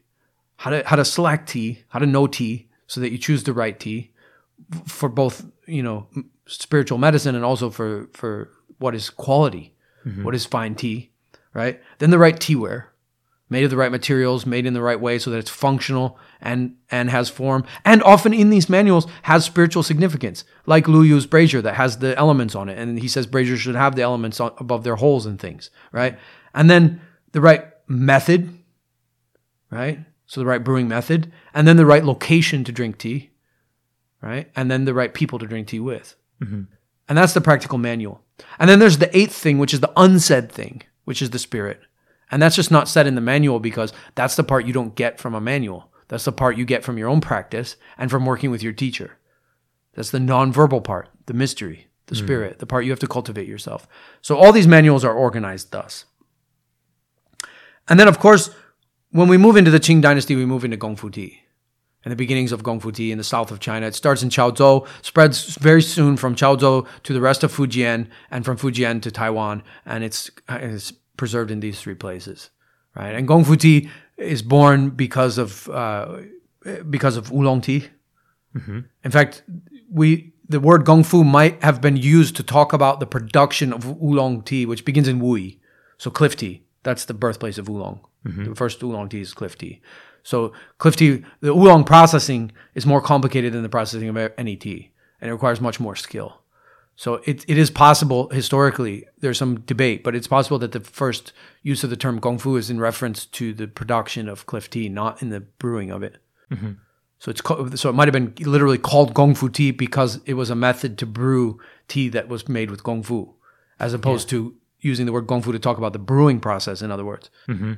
how 0.57 0.69
to 0.69 0.83
how 0.85 0.95
to 0.95 1.05
select 1.05 1.49
tea, 1.49 1.83
how 1.89 1.99
to 1.99 2.05
know 2.05 2.27
tea, 2.27 2.69
so 2.87 3.01
that 3.01 3.11
you 3.11 3.17
choose 3.17 3.43
the 3.43 3.53
right 3.53 3.79
tea 3.79 4.11
for 4.85 5.09
both 5.09 5.45
you 5.65 5.83
know 5.83 6.07
spiritual 6.45 6.97
medicine 6.97 7.35
and 7.35 7.45
also 7.45 7.69
for 7.69 8.09
for 8.13 8.49
what 8.79 8.95
is 8.95 9.09
quality, 9.09 9.75
mm-hmm. 10.05 10.23
what 10.23 10.35
is 10.35 10.45
fine 10.45 10.75
tea, 10.75 11.11
right? 11.53 11.81
Then 11.99 12.09
the 12.09 12.17
right 12.17 12.35
teaware, 12.35 12.85
made 13.49 13.63
of 13.63 13.69
the 13.69 13.77
right 13.77 13.91
materials, 13.91 14.45
made 14.45 14.65
in 14.65 14.73
the 14.73 14.81
right 14.81 14.99
way 14.99 15.19
so 15.19 15.31
that 15.31 15.37
it's 15.37 15.49
functional 15.49 16.17
and 16.41 16.75
and 16.91 17.09
has 17.09 17.29
form, 17.29 17.65
and 17.85 18.03
often 18.03 18.33
in 18.33 18.49
these 18.49 18.69
manuals 18.69 19.07
has 19.23 19.45
spiritual 19.45 19.83
significance, 19.83 20.43
like 20.65 20.87
Lu 20.87 21.03
Yu's 21.03 21.25
brazier 21.25 21.61
that 21.61 21.75
has 21.75 21.99
the 21.99 22.17
elements 22.17 22.55
on 22.55 22.69
it, 22.69 22.77
and 22.77 22.99
he 22.99 23.07
says 23.07 23.25
braziers 23.25 23.59
should 23.59 23.75
have 23.75 23.95
the 23.95 24.01
elements 24.01 24.39
on, 24.39 24.51
above 24.57 24.83
their 24.83 24.95
holes 24.95 25.25
and 25.25 25.39
things, 25.39 25.69
right? 25.91 26.17
And 26.53 26.69
then 26.69 27.01
the 27.31 27.41
right 27.41 27.65
method, 27.87 28.57
right? 29.69 29.99
So 30.25 30.39
the 30.39 30.45
right 30.45 30.63
brewing 30.63 30.87
method, 30.87 31.31
and 31.53 31.67
then 31.67 31.77
the 31.77 31.85
right 31.85 32.03
location 32.03 32.63
to 32.63 32.71
drink 32.71 32.97
tea, 32.97 33.31
right? 34.21 34.49
And 34.55 34.71
then 34.71 34.85
the 34.85 34.93
right 34.93 35.13
people 35.13 35.39
to 35.39 35.47
drink 35.47 35.67
tea 35.67 35.79
with. 35.79 36.15
Mm-hmm. 36.41 36.63
And 37.09 37.17
that's 37.17 37.33
the 37.33 37.41
practical 37.41 37.77
manual. 37.77 38.21
And 38.57 38.69
then 38.69 38.79
there's 38.79 38.97
the 38.97 39.15
eighth 39.15 39.35
thing, 39.35 39.57
which 39.57 39.73
is 39.73 39.81
the 39.81 39.91
unsaid 39.97 40.51
thing, 40.51 40.83
which 41.03 41.21
is 41.21 41.31
the 41.31 41.39
spirit. 41.39 41.81
And 42.31 42.41
that's 42.41 42.55
just 42.55 42.71
not 42.71 42.87
said 42.87 43.05
in 43.05 43.15
the 43.15 43.21
manual 43.21 43.59
because 43.59 43.93
that's 44.15 44.35
the 44.35 44.43
part 44.43 44.65
you 44.65 44.73
don't 44.73 44.95
get 44.95 45.19
from 45.19 45.35
a 45.35 45.41
manual. 45.41 45.91
That's 46.07 46.25
the 46.25 46.31
part 46.31 46.57
you 46.57 46.65
get 46.65 46.83
from 46.83 46.97
your 46.97 47.09
own 47.09 47.21
practice 47.21 47.75
and 47.97 48.09
from 48.09 48.25
working 48.25 48.49
with 48.49 48.63
your 48.63 48.73
teacher. 48.73 49.17
That's 49.93 50.09
the 50.09 50.19
nonverbal 50.19 50.83
part, 50.83 51.09
the 51.27 51.33
mystery, 51.33 51.87
the 52.07 52.15
mm-hmm. 52.15 52.25
spirit, 52.25 52.59
the 52.59 52.65
part 52.65 52.85
you 52.85 52.91
have 52.91 52.99
to 53.01 53.07
cultivate 53.07 53.47
yourself. 53.47 53.87
So 54.21 54.37
all 54.37 54.51
these 54.51 54.67
manuals 54.67 55.05
are 55.05 55.13
organized 55.13 55.71
thus. 55.71 56.05
And 57.89 57.99
then, 57.99 58.07
of 58.07 58.19
course, 58.19 58.49
when 59.11 59.27
we 59.27 59.37
move 59.37 59.57
into 59.57 59.71
the 59.71 59.79
Qing 59.79 60.01
dynasty, 60.01 60.35
we 60.35 60.45
move 60.45 60.63
into 60.63 60.77
Gongfu 60.77 61.11
tea 61.11 61.39
and 62.03 62.11
the 62.11 62.15
beginnings 62.15 62.51
of 62.51 62.63
Gongfu 62.63 62.93
tea 62.93 63.11
in 63.11 63.17
the 63.17 63.23
south 63.23 63.51
of 63.51 63.59
China. 63.59 63.87
It 63.87 63.95
starts 63.95 64.23
in 64.23 64.29
Chaozhou, 64.29 64.87
spreads 65.01 65.55
very 65.55 65.81
soon 65.81 66.17
from 66.17 66.35
Chaozhou 66.35 66.87
to 67.03 67.13
the 67.13 67.21
rest 67.21 67.43
of 67.43 67.55
Fujian, 67.55 68.07
and 68.29 68.43
from 68.43 68.57
Fujian 68.57 69.01
to 69.01 69.11
Taiwan, 69.11 69.63
and 69.85 70.03
it's, 70.03 70.29
it's 70.49 70.91
preserved 71.17 71.51
in 71.51 71.59
these 71.59 71.79
three 71.79 71.95
places, 71.95 72.49
right? 72.95 73.15
And 73.15 73.27
Gongfu 73.27 73.59
tea 73.59 73.89
is 74.17 74.41
born 74.41 74.89
because 74.89 75.37
of 75.37 75.69
uh, 75.69 76.17
because 76.89 77.17
of 77.17 77.31
oolong 77.31 77.61
tea. 77.61 77.89
In 79.03 79.11
fact, 79.11 79.43
we 79.91 80.33
the 80.47 80.59
word 80.59 80.85
Gongfu 80.85 81.25
might 81.25 81.63
have 81.63 81.81
been 81.81 81.97
used 81.97 82.35
to 82.35 82.43
talk 82.43 82.73
about 82.73 82.99
the 82.99 83.07
production 83.07 83.73
of 83.73 83.85
oolong 84.01 84.43
tea, 84.43 84.65
which 84.65 84.85
begins 84.85 85.07
in 85.07 85.21
Wuyi, 85.21 85.59
so 85.97 86.11
cliff 86.11 86.35
tea. 86.35 86.63
That's 86.83 87.05
the 87.05 87.13
birthplace 87.13 87.57
of 87.57 87.69
oolong. 87.69 88.01
Mm-hmm. 88.25 88.45
The 88.45 88.55
first 88.55 88.81
oolong 88.83 89.09
tea 89.09 89.21
is 89.21 89.33
cliff 89.33 89.57
tea. 89.57 89.81
So 90.23 90.53
cliff 90.77 90.95
tea, 90.95 91.23
the 91.41 91.49
oolong 91.51 91.83
processing 91.83 92.51
is 92.75 92.85
more 92.85 93.01
complicated 93.01 93.53
than 93.53 93.63
the 93.63 93.69
processing 93.69 94.09
of 94.09 94.31
any 94.37 94.55
tea, 94.55 94.91
and 95.19 95.29
it 95.29 95.33
requires 95.33 95.59
much 95.59 95.79
more 95.79 95.95
skill. 95.95 96.39
So 96.95 97.15
it, 97.25 97.43
it 97.47 97.57
is 97.57 97.71
possible 97.71 98.29
historically. 98.29 99.05
There's 99.19 99.37
some 99.37 99.61
debate, 99.61 100.03
but 100.03 100.15
it's 100.15 100.27
possible 100.27 100.59
that 100.59 100.73
the 100.73 100.79
first 100.79 101.33
use 101.63 101.83
of 101.83 101.89
the 101.89 101.97
term 101.97 102.21
gongfu 102.21 102.57
is 102.57 102.69
in 102.69 102.79
reference 102.79 103.25
to 103.25 103.53
the 103.53 103.67
production 103.67 104.29
of 104.29 104.45
cliff 104.45 104.69
tea, 104.69 104.89
not 104.89 105.21
in 105.21 105.29
the 105.29 105.39
brewing 105.39 105.91
of 105.91 106.03
it. 106.03 106.17
Mm-hmm. 106.51 106.73
So 107.19 107.31
it's 107.31 107.81
so 107.81 107.89
it 107.89 107.93
might 107.93 108.07
have 108.07 108.13
been 108.13 108.33
literally 108.45 108.77
called 108.77 109.13
gongfu 109.13 109.53
tea 109.53 109.71
because 109.71 110.19
it 110.25 110.33
was 110.33 110.49
a 110.49 110.55
method 110.55 110.97
to 110.99 111.05
brew 111.05 111.59
tea 111.87 112.09
that 112.09 112.27
was 112.27 112.47
made 112.47 112.69
with 112.69 112.83
gongfu, 112.83 113.33
as 113.79 113.93
opposed 113.93 114.29
to 114.29 114.55
using 114.83 115.05
the 115.05 115.11
word 115.11 115.27
gongfu 115.27 115.51
to 115.51 115.59
talk 115.59 115.77
about 115.77 115.93
the 115.93 115.99
brewing 115.99 116.39
process. 116.39 116.81
In 116.81 116.91
other 116.91 117.05
words, 117.05 117.29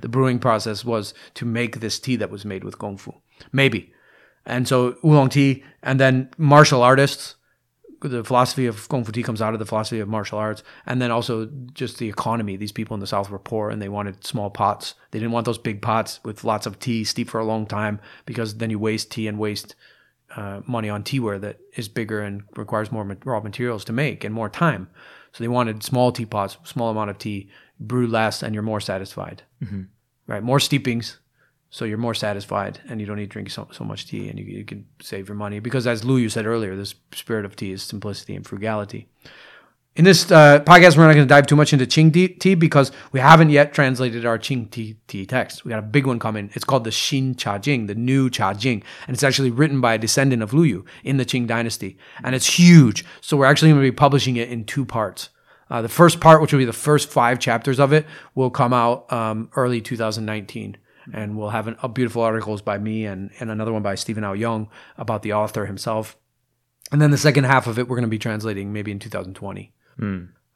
the 0.02 0.10
brewing 0.10 0.40
process 0.40 0.84
was 0.84 1.14
to 1.36 1.46
make 1.46 1.80
this 1.80 2.00
tea 2.00 2.18
that 2.18 2.32
was 2.32 2.44
made 2.44 2.64
with 2.64 2.78
gongfu, 2.78 3.14
maybe. 3.52 3.92
And 4.46 4.68
so 4.68 4.96
oolong 5.04 5.30
tea, 5.30 5.64
and 5.82 6.00
then 6.00 6.30
martial 6.38 6.82
artists. 6.84 7.36
The 8.02 8.24
philosophy 8.24 8.68
of 8.68 8.88
Kung 8.90 9.04
Fu 9.04 9.12
Tea 9.12 9.24
comes 9.24 9.42
out 9.42 9.54
of 9.54 9.60
the 9.60 9.66
philosophy 9.66 10.00
of 10.00 10.08
martial 10.08 10.38
arts, 10.38 10.62
and 10.86 11.02
then 11.02 11.10
also 11.10 11.50
just 11.74 11.98
the 11.98 12.10
economy. 12.10 12.56
These 12.56 12.74
people 12.74 12.94
in 12.94 13.00
the 13.00 13.08
South 13.08 13.32
were 13.32 13.40
poor, 13.40 13.72
and 13.72 13.82
they 13.82 13.90
wanted 13.90 14.24
small 14.24 14.52
pots. 14.52 14.94
They 15.10 15.18
didn't 15.18 15.32
want 15.32 15.46
those 15.46 15.58
big 15.58 15.82
pots 15.82 16.20
with 16.24 16.44
lots 16.44 16.68
of 16.68 16.78
tea 16.78 17.04
steeped 17.04 17.32
for 17.32 17.40
a 17.40 17.46
long 17.46 17.66
time, 17.66 18.00
because 18.26 18.58
then 18.58 18.70
you 18.70 18.78
waste 18.78 19.12
tea 19.12 19.28
and 19.28 19.40
waste 19.40 19.74
uh, 20.36 20.62
money 20.68 20.90
on 20.90 21.04
teaware 21.04 21.40
that 21.42 21.58
is 21.76 21.88
bigger 21.88 22.22
and 22.22 22.44
requires 22.56 22.92
more 22.92 23.06
ma- 23.06 23.16
raw 23.24 23.40
materials 23.40 23.86
to 23.86 23.94
make 23.94 24.24
and 24.24 24.36
more 24.36 24.50
time. 24.50 24.88
So 25.36 25.44
they 25.44 25.50
wanted 25.50 25.84
small 25.84 26.14
teapots, 26.14 26.58
small 26.64 26.90
amount 26.90 27.10
of 27.10 27.18
tea, 27.18 27.50
brew 27.78 28.08
less, 28.08 28.42
and 28.42 28.54
you're 28.54 28.64
more 28.64 28.80
satisfied. 28.80 29.44
Mm-hmm. 29.62 29.82
Right, 30.28 30.42
more 30.42 30.60
steepings, 30.60 31.18
so 31.70 31.84
you're 31.84 31.98
more 31.98 32.14
satisfied, 32.14 32.80
and 32.88 33.02
you 33.02 33.06
don't 33.06 33.18
need 33.18 33.26
to 33.26 33.34
drink 33.34 33.50
so, 33.50 33.68
so 33.74 33.84
much 33.84 34.08
tea, 34.08 34.30
and 34.30 34.40
you, 34.40 34.46
you 34.46 34.64
can 34.64 34.86
save 35.02 35.28
your 35.28 35.36
money 35.36 35.60
because, 35.60 35.88
as 35.88 36.06
Lu 36.06 36.16
Yu 36.16 36.30
said 36.30 36.46
earlier, 36.46 36.78
the 36.78 36.86
spirit 37.12 37.44
of 37.44 37.58
tea 37.58 37.74
is 37.74 37.84
simplicity 37.84 38.34
and 38.34 38.48
frugality. 38.48 39.10
In 39.96 40.04
this 40.04 40.30
uh, 40.30 40.60
podcast, 40.60 40.98
we're 40.98 41.08
not 41.08 41.14
going 41.14 41.26
to 41.26 41.26
dive 41.26 41.48
too 41.48 41.56
much 41.56 41.72
into 41.72 41.86
Qing 41.86 42.38
tea 42.38 42.56
because 42.56 42.92
we 43.14 43.22
haven't 43.22 43.50
yet 43.50 43.72
translated 43.72 44.26
our 44.26 44.38
Qing 44.38 44.70
tea, 44.70 44.98
tea 45.08 45.26
text. 45.26 45.64
We 45.64 45.70
got 45.70 45.80
a 45.80 45.84
big 45.84 46.06
one 46.06 46.20
coming. 46.20 46.50
It's 46.54 46.66
called 46.66 46.84
the 46.84 46.90
Xin 46.90 47.38
Cha 47.38 47.60
Jing, 47.60 47.86
the 47.86 47.96
New 47.96 48.30
Cha 48.30 48.54
Jing, 48.54 48.84
and 49.08 49.16
it's 49.16 49.24
actually 49.24 49.52
written 49.52 49.80
by 49.80 49.94
a 49.94 49.98
descendant 49.98 50.44
of 50.44 50.54
Lu 50.54 50.64
Yu 50.64 50.86
in 51.06 51.16
the 51.16 51.24
Qing 51.24 51.48
dynasty, 51.48 51.98
and 52.26 52.36
it's 52.36 52.60
huge. 52.60 53.06
So 53.22 53.38
we're 53.38 53.46
actually 53.46 53.70
going 53.70 53.82
to 53.82 53.90
be 53.90 53.96
publishing 53.96 54.36
it 54.36 54.50
in 54.50 54.66
two 54.66 54.84
parts. 54.84 55.30
Uh, 55.70 55.82
the 55.82 55.88
first 55.88 56.20
part, 56.20 56.42
which 56.42 56.52
will 56.52 56.60
be 56.60 56.66
the 56.66 56.74
first 56.74 57.10
five 57.10 57.40
chapters 57.40 57.80
of 57.80 57.94
it, 57.94 58.06
will 58.36 58.50
come 58.50 58.74
out 58.74 59.10
um, 59.14 59.50
early 59.56 59.80
2019. 59.80 60.76
And 61.14 61.38
we'll 61.38 61.52
have 61.52 61.68
an, 61.70 61.78
a 61.82 61.88
beautiful 61.88 62.22
articles 62.22 62.62
by 62.62 62.78
me 62.80 63.06
and, 63.06 63.32
and 63.40 63.50
another 63.50 63.72
one 63.72 63.82
by 63.82 63.96
Steven 63.96 64.26
Owyoung 64.26 64.68
about 64.98 65.22
the 65.22 65.32
author 65.32 65.66
himself. 65.66 66.18
And 66.92 67.02
then 67.02 67.12
the 67.12 67.18
second 67.18 67.46
half 67.46 67.66
of 67.66 67.80
it, 67.80 67.88
we're 67.88 67.96
going 67.96 68.04
to 68.04 68.10
be 68.10 68.20
translating 68.20 68.74
maybe 68.74 68.92
in 68.92 69.00
2020. 69.00 69.72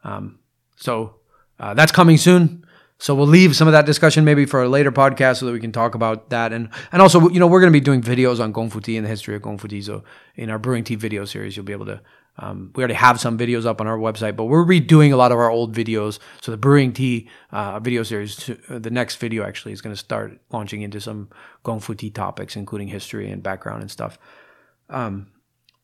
Um, 0.03 0.39
so 0.75 1.15
uh, 1.59 1.73
that's 1.73 1.91
coming 1.91 2.17
soon. 2.17 2.65
So 3.01 3.15
we'll 3.15 3.27
leave 3.27 3.55
some 3.55 3.67
of 3.67 3.71
that 3.71 3.85
discussion 3.85 4.25
maybe 4.25 4.45
for 4.45 4.61
a 4.61 4.67
later 4.67 4.91
podcast 4.91 5.37
so 5.37 5.45
that 5.45 5.53
we 5.53 5.61
can 5.61 5.71
talk 5.71 5.95
about 5.95 6.29
that. 6.31 6.51
And 6.51 6.69
and 6.91 7.01
also, 7.01 7.29
you 7.29 7.39
know, 7.39 7.47
we're 7.47 7.61
going 7.61 7.71
to 7.71 7.79
be 7.79 7.83
doing 7.83 8.01
videos 8.01 8.41
on 8.41 8.51
Gongfu 8.51 8.83
tea 8.83 8.97
and 8.97 9.05
the 9.05 9.09
history 9.09 9.35
of 9.35 9.41
Gongfu 9.41 9.69
tea. 9.69 9.81
So 9.81 10.03
in 10.35 10.49
our 10.49 10.59
brewing 10.59 10.83
tea 10.83 10.95
video 10.95 11.23
series, 11.25 11.55
you'll 11.55 11.65
be 11.65 11.73
able 11.73 11.85
to. 11.85 12.01
Um, 12.41 12.71
we 12.73 12.81
already 12.81 12.93
have 12.93 13.19
some 13.19 13.37
videos 13.37 13.65
up 13.65 13.81
on 13.81 13.87
our 13.87 13.97
website, 13.97 14.37
but 14.37 14.45
we're 14.45 14.63
redoing 14.63 15.11
a 15.11 15.17
lot 15.17 15.33
of 15.33 15.37
our 15.37 15.49
old 15.49 15.75
videos. 15.75 16.19
So 16.41 16.51
the 16.51 16.57
brewing 16.57 16.93
tea 16.93 17.27
uh, 17.51 17.81
video 17.81 18.01
series, 18.03 18.37
to, 18.37 18.57
uh, 18.69 18.79
the 18.79 18.89
next 18.89 19.17
video 19.17 19.43
actually 19.43 19.73
is 19.73 19.81
going 19.81 19.93
to 19.93 19.99
start 19.99 20.39
launching 20.49 20.81
into 20.81 21.01
some 21.01 21.29
Gongfu 21.65 21.97
tea 21.97 22.11
topics, 22.11 22.55
including 22.55 22.87
history 22.87 23.29
and 23.29 23.43
background 23.43 23.81
and 23.81 23.91
stuff 23.91 24.17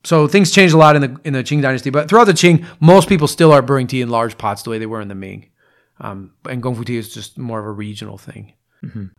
so 0.05 0.27
things 0.27 0.51
changed 0.51 0.73
a 0.73 0.77
lot 0.77 0.95
in 0.95 1.01
the 1.01 1.19
in 1.23 1.33
the 1.33 1.43
Qing 1.43 1.61
dynasty, 1.61 1.89
but 1.89 2.07
throughout 2.07 2.25
the 2.25 2.33
Qing, 2.33 2.65
most 2.79 3.09
people 3.09 3.27
still 3.27 3.51
are 3.51 3.61
brewing 3.61 3.87
tea 3.87 4.01
in 4.01 4.09
large 4.09 4.37
pots 4.37 4.63
the 4.63 4.69
way 4.69 4.77
they 4.77 4.85
were 4.85 5.01
in 5.01 5.07
the 5.07 5.15
Ming. 5.15 5.49
Um, 5.99 6.33
and 6.49 6.61
Gongfu 6.61 6.85
tea 6.85 6.97
is 6.97 7.13
just 7.13 7.37
more 7.37 7.59
of 7.59 7.65
a 7.65 7.71
regional 7.71 8.17
thing 8.17 8.53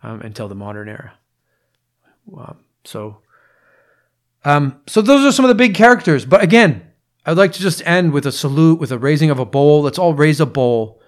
um, 0.03 0.21
until 0.21 0.47
the 0.49 0.55
modern 0.55 0.89
era. 0.89 1.15
Um, 2.37 2.59
so, 2.85 3.19
um, 4.45 4.81
so 4.87 5.01
those 5.01 5.25
are 5.25 5.33
some 5.33 5.45
of 5.45 5.49
the 5.49 5.55
big 5.55 5.75
characters. 5.75 6.25
But 6.25 6.43
again, 6.43 6.87
I'd 7.25 7.37
like 7.37 7.53
to 7.53 7.61
just 7.61 7.85
end 7.87 8.13
with 8.13 8.27
a 8.27 8.33
salute, 8.33 8.79
with 8.79 8.93
a 8.93 8.99
raising 8.99 9.31
of 9.31 9.39
a 9.39 9.47
bowl. 9.47 9.83
Let's 9.83 9.99
all 9.99 10.15
raise 10.15 10.41
a 10.41 10.47
bowl. 10.47 11.01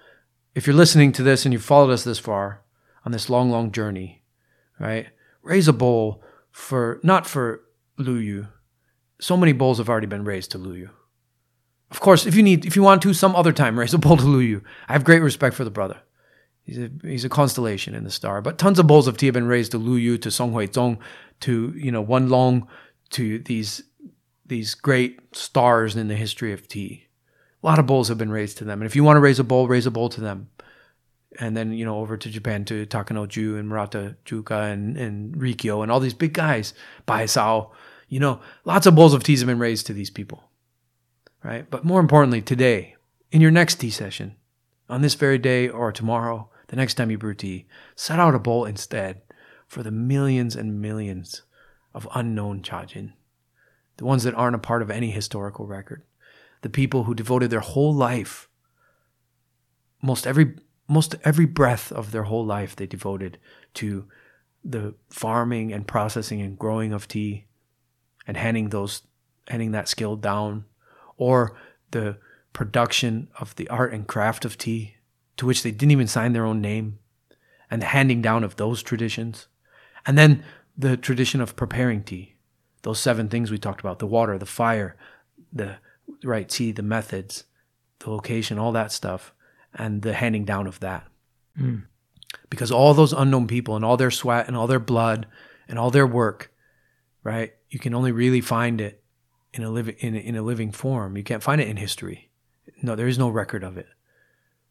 If 0.55 0.65
you're 0.67 0.75
listening 0.75 1.11
to 1.13 1.23
this 1.23 1.45
and 1.45 1.53
you've 1.53 1.63
followed 1.63 1.91
us 1.91 2.03
this 2.03 2.19
far 2.19 2.63
on 3.05 3.11
this 3.11 3.29
long, 3.29 3.49
long 3.49 3.71
journey, 3.71 4.23
right? 4.79 5.07
Raise 5.43 5.67
a 5.67 5.73
bowl 5.73 6.21
for 6.51 6.99
not 7.03 7.27
for 7.27 7.61
Lu 7.97 8.15
Yu, 8.15 8.47
so 9.19 9.37
many 9.37 9.53
bowls 9.53 9.77
have 9.77 9.89
already 9.89 10.07
been 10.07 10.25
raised 10.25 10.51
to 10.51 10.57
Lu 10.57 10.73
Yu. 10.73 10.89
Of 11.91 11.99
course, 11.99 12.25
if 12.25 12.35
you 12.35 12.43
need, 12.43 12.65
if 12.65 12.75
you 12.75 12.83
want 12.83 13.01
to, 13.01 13.13
some 13.13 13.35
other 13.35 13.51
time, 13.51 13.79
raise 13.79 13.93
a 13.93 13.97
bowl 13.97 14.17
to 14.17 14.23
Lu 14.23 14.39
Yu. 14.39 14.63
I 14.87 14.93
have 14.93 15.03
great 15.03 15.21
respect 15.21 15.55
for 15.55 15.63
the 15.63 15.71
brother. 15.71 15.99
He's 16.63 16.77
a, 16.77 16.89
he's 17.01 17.25
a 17.25 17.29
constellation 17.29 17.95
in 17.95 18.03
the 18.03 18.11
star. 18.11 18.41
But 18.41 18.59
tons 18.59 18.77
of 18.77 18.85
bowls 18.85 19.07
of 19.07 19.17
tea 19.17 19.25
have 19.25 19.33
been 19.33 19.47
raised 19.47 19.71
to 19.71 19.79
Lu 19.79 19.95
Yu, 19.95 20.17
to 20.19 20.29
Song 20.29 20.51
Hui 20.51 20.67
Zong, 20.67 20.99
to 21.41 21.73
you 21.75 21.91
know 21.91 22.01
Wen 22.01 22.29
Long, 22.29 22.67
to 23.11 23.39
these 23.39 23.83
these 24.45 24.75
great 24.75 25.19
stars 25.35 25.95
in 25.95 26.09
the 26.09 26.15
history 26.15 26.53
of 26.53 26.67
tea. 26.67 27.07
A 27.63 27.65
lot 27.65 27.79
of 27.79 27.85
bowls 27.85 28.07
have 28.07 28.17
been 28.17 28.31
raised 28.31 28.57
to 28.59 28.65
them. 28.65 28.81
And 28.81 28.87
if 28.87 28.95
you 28.95 29.03
want 29.03 29.17
to 29.17 29.21
raise 29.21 29.39
a 29.39 29.43
bowl, 29.43 29.67
raise 29.67 29.85
a 29.85 29.91
bowl 29.91 30.09
to 30.09 30.21
them. 30.21 30.49
And 31.39 31.55
then, 31.55 31.71
you 31.73 31.85
know, 31.85 31.99
over 31.99 32.17
to 32.17 32.29
Japan 32.29 32.65
to 32.65 32.85
Takeno 32.85 33.27
Jōō 33.27 33.59
and 33.59 33.69
Murata 33.69 34.15
Jukō 34.25 34.73
and, 34.73 34.97
and 34.97 35.35
Rikyu 35.35 35.83
and 35.83 35.91
all 35.91 35.99
these 35.99 36.13
big 36.13 36.33
guys, 36.33 36.73
Bai 37.05 37.25
Sao. 37.25 37.71
You 38.09 38.19
know, 38.19 38.41
lots 38.65 38.87
of 38.87 38.95
bowls 38.95 39.13
of 39.13 39.23
teas 39.23 39.39
have 39.39 39.47
been 39.47 39.59
raised 39.59 39.85
to 39.87 39.93
these 39.93 40.09
people, 40.09 40.49
right? 41.43 41.69
But 41.69 41.85
more 41.85 41.99
importantly, 41.99 42.41
today, 42.41 42.95
in 43.31 43.39
your 43.39 43.51
next 43.51 43.75
tea 43.75 43.91
session, 43.91 44.35
on 44.89 45.01
this 45.01 45.13
very 45.13 45.37
day 45.37 45.69
or 45.69 45.91
tomorrow, 45.91 46.49
the 46.67 46.75
next 46.75 46.95
time 46.95 47.11
you 47.11 47.17
brew 47.19 47.35
tea, 47.35 47.67
set 47.95 48.19
out 48.19 48.33
a 48.33 48.39
bowl 48.39 48.65
instead 48.65 49.21
for 49.67 49.83
the 49.83 49.91
millions 49.91 50.55
and 50.55 50.81
millions 50.81 51.43
of 51.93 52.07
unknown 52.15 52.61
chajin, 52.63 53.13
the 53.97 54.05
ones 54.05 54.23
that 54.23 54.33
aren't 54.33 54.55
a 54.55 54.59
part 54.59 54.81
of 54.81 54.89
any 54.89 55.11
historical 55.11 55.67
record, 55.67 56.03
the 56.61 56.69
people 56.69 57.03
who 57.03 57.13
devoted 57.13 57.51
their 57.51 57.59
whole 57.59 57.93
life, 57.93 58.49
most 60.01 60.25
every 60.25 60.55
most 60.87 61.13
every 61.23 61.45
breath 61.45 61.91
of 61.91 62.11
their 62.11 62.23
whole 62.23 62.45
life 62.45 62.75
they 62.75 62.87
devoted 62.87 63.37
to 63.75 64.07
the 64.63 64.95
farming 65.09 65.71
and 65.71 65.87
processing 65.87 66.41
and 66.41 66.57
growing 66.57 66.91
of 66.91 67.07
tea 67.07 67.45
and 68.29 68.37
handing 68.37 68.69
those 68.69 69.01
handing 69.47 69.71
that 69.71 69.87
skill 69.87 70.15
down 70.15 70.63
or 71.17 71.57
the 71.89 72.15
production 72.53 73.27
of 73.39 73.55
the 73.55 73.67
art 73.69 73.91
and 73.91 74.05
craft 74.05 74.45
of 74.45 74.55
tea 74.55 74.97
to 75.35 75.47
which 75.47 75.63
they 75.63 75.71
didn't 75.71 75.89
even 75.89 76.05
sign 76.05 76.31
their 76.33 76.45
own 76.45 76.61
name 76.61 76.99
and 77.71 77.81
the 77.81 77.87
handing 77.87 78.21
down 78.21 78.43
of 78.43 78.55
those 78.57 78.83
traditions 78.83 79.47
and 80.05 80.15
then 80.15 80.43
the 80.77 80.95
tradition 80.95 81.41
of 81.41 81.55
preparing 81.55 82.03
tea. 82.03 82.35
Those 82.83 82.99
seven 82.99 83.29
things 83.29 83.49
we 83.49 83.57
talked 83.57 83.79
about 83.79 83.97
the 83.97 84.05
water 84.05 84.37
the 84.37 84.45
fire 84.45 84.95
the 85.51 85.77
right 86.23 86.47
tea 86.47 86.71
the 86.71 86.83
methods 86.83 87.45
the 87.97 88.11
location 88.11 88.59
all 88.59 88.71
that 88.73 88.91
stuff 88.91 89.33
and 89.73 90.03
the 90.03 90.13
handing 90.13 90.45
down 90.45 90.67
of 90.67 90.79
that. 90.81 91.07
Hmm. 91.57 91.77
Because 92.51 92.71
all 92.71 92.93
those 92.93 93.11
unknown 93.11 93.47
people 93.47 93.75
and 93.75 93.83
all 93.83 93.97
their 93.97 94.11
sweat 94.11 94.47
and 94.47 94.55
all 94.55 94.67
their 94.67 94.79
blood 94.79 95.25
and 95.67 95.79
all 95.79 95.89
their 95.89 96.05
work 96.05 96.53
right 97.29 97.53
you 97.69 97.79
can 97.79 97.93
only 97.93 98.11
really 98.11 98.41
find 98.41 98.81
it 98.81 99.03
in 99.53 99.63
a 99.63 99.69
living 99.69 99.95
in, 99.99 100.15
in 100.15 100.35
a 100.35 100.41
living 100.41 100.71
form 100.71 101.17
you 101.17 101.23
can't 101.23 101.43
find 101.43 101.61
it 101.61 101.67
in 101.67 101.77
history 101.77 102.29
No, 102.81 102.95
there 102.95 103.07
is 103.07 103.17
no 103.17 103.29
record 103.29 103.63
of 103.63 103.77
it. 103.77 103.87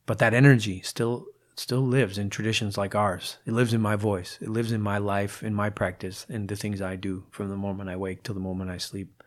But 0.07 0.19
that 0.19 0.35
energy 0.35 0.81
still 0.83 1.27
still 1.57 1.83
lives 1.83 2.19
in 2.19 2.31
traditions 2.31 2.79
like 2.79 2.95
ours. 2.95 3.39
It 3.45 3.53
lives 3.53 3.75
in 3.75 3.81
my 3.81 3.97
voice. 3.97 4.39
It 4.41 4.49
lives 4.49 4.71
in 4.73 4.81
my 4.81 4.99
life, 4.99 5.43
in 5.43 5.55
my 5.55 5.71
practice, 5.71 6.27
in 6.29 6.47
the 6.47 6.57
things 6.57 6.81
I 6.81 6.97
do 6.97 7.25
from 7.31 7.49
the 7.49 7.57
moment 7.57 7.91
I 7.91 7.97
wake 7.97 8.23
till 8.23 8.35
the 8.35 8.49
moment 8.49 8.71
I 8.71 8.79
sleep. 8.79 9.23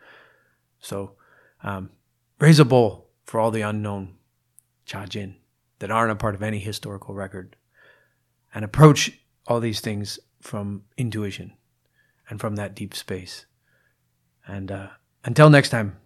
So, 0.79 1.15
um, 1.63 1.89
raise 2.39 2.59
a 2.59 2.65
bowl 2.65 3.09
for 3.25 3.39
all 3.39 3.51
the 3.51 3.61
unknown 3.61 4.15
Cha 4.85 5.05
Jin 5.05 5.35
that 5.79 5.91
aren't 5.91 6.11
a 6.11 6.15
part 6.15 6.35
of 6.35 6.43
any 6.43 6.59
historical 6.59 7.13
record, 7.13 7.55
and 8.53 8.65
approach 8.65 9.11
all 9.45 9.59
these 9.59 9.81
things 9.81 10.19
from 10.41 10.83
intuition 10.97 11.53
and 12.31 12.39
from 12.39 12.55
that 12.55 12.73
deep 12.73 12.95
space. 12.95 13.45
And 14.47 14.71
uh, 14.71 14.87
until 15.25 15.49
next 15.49 15.69
time, 15.69 15.97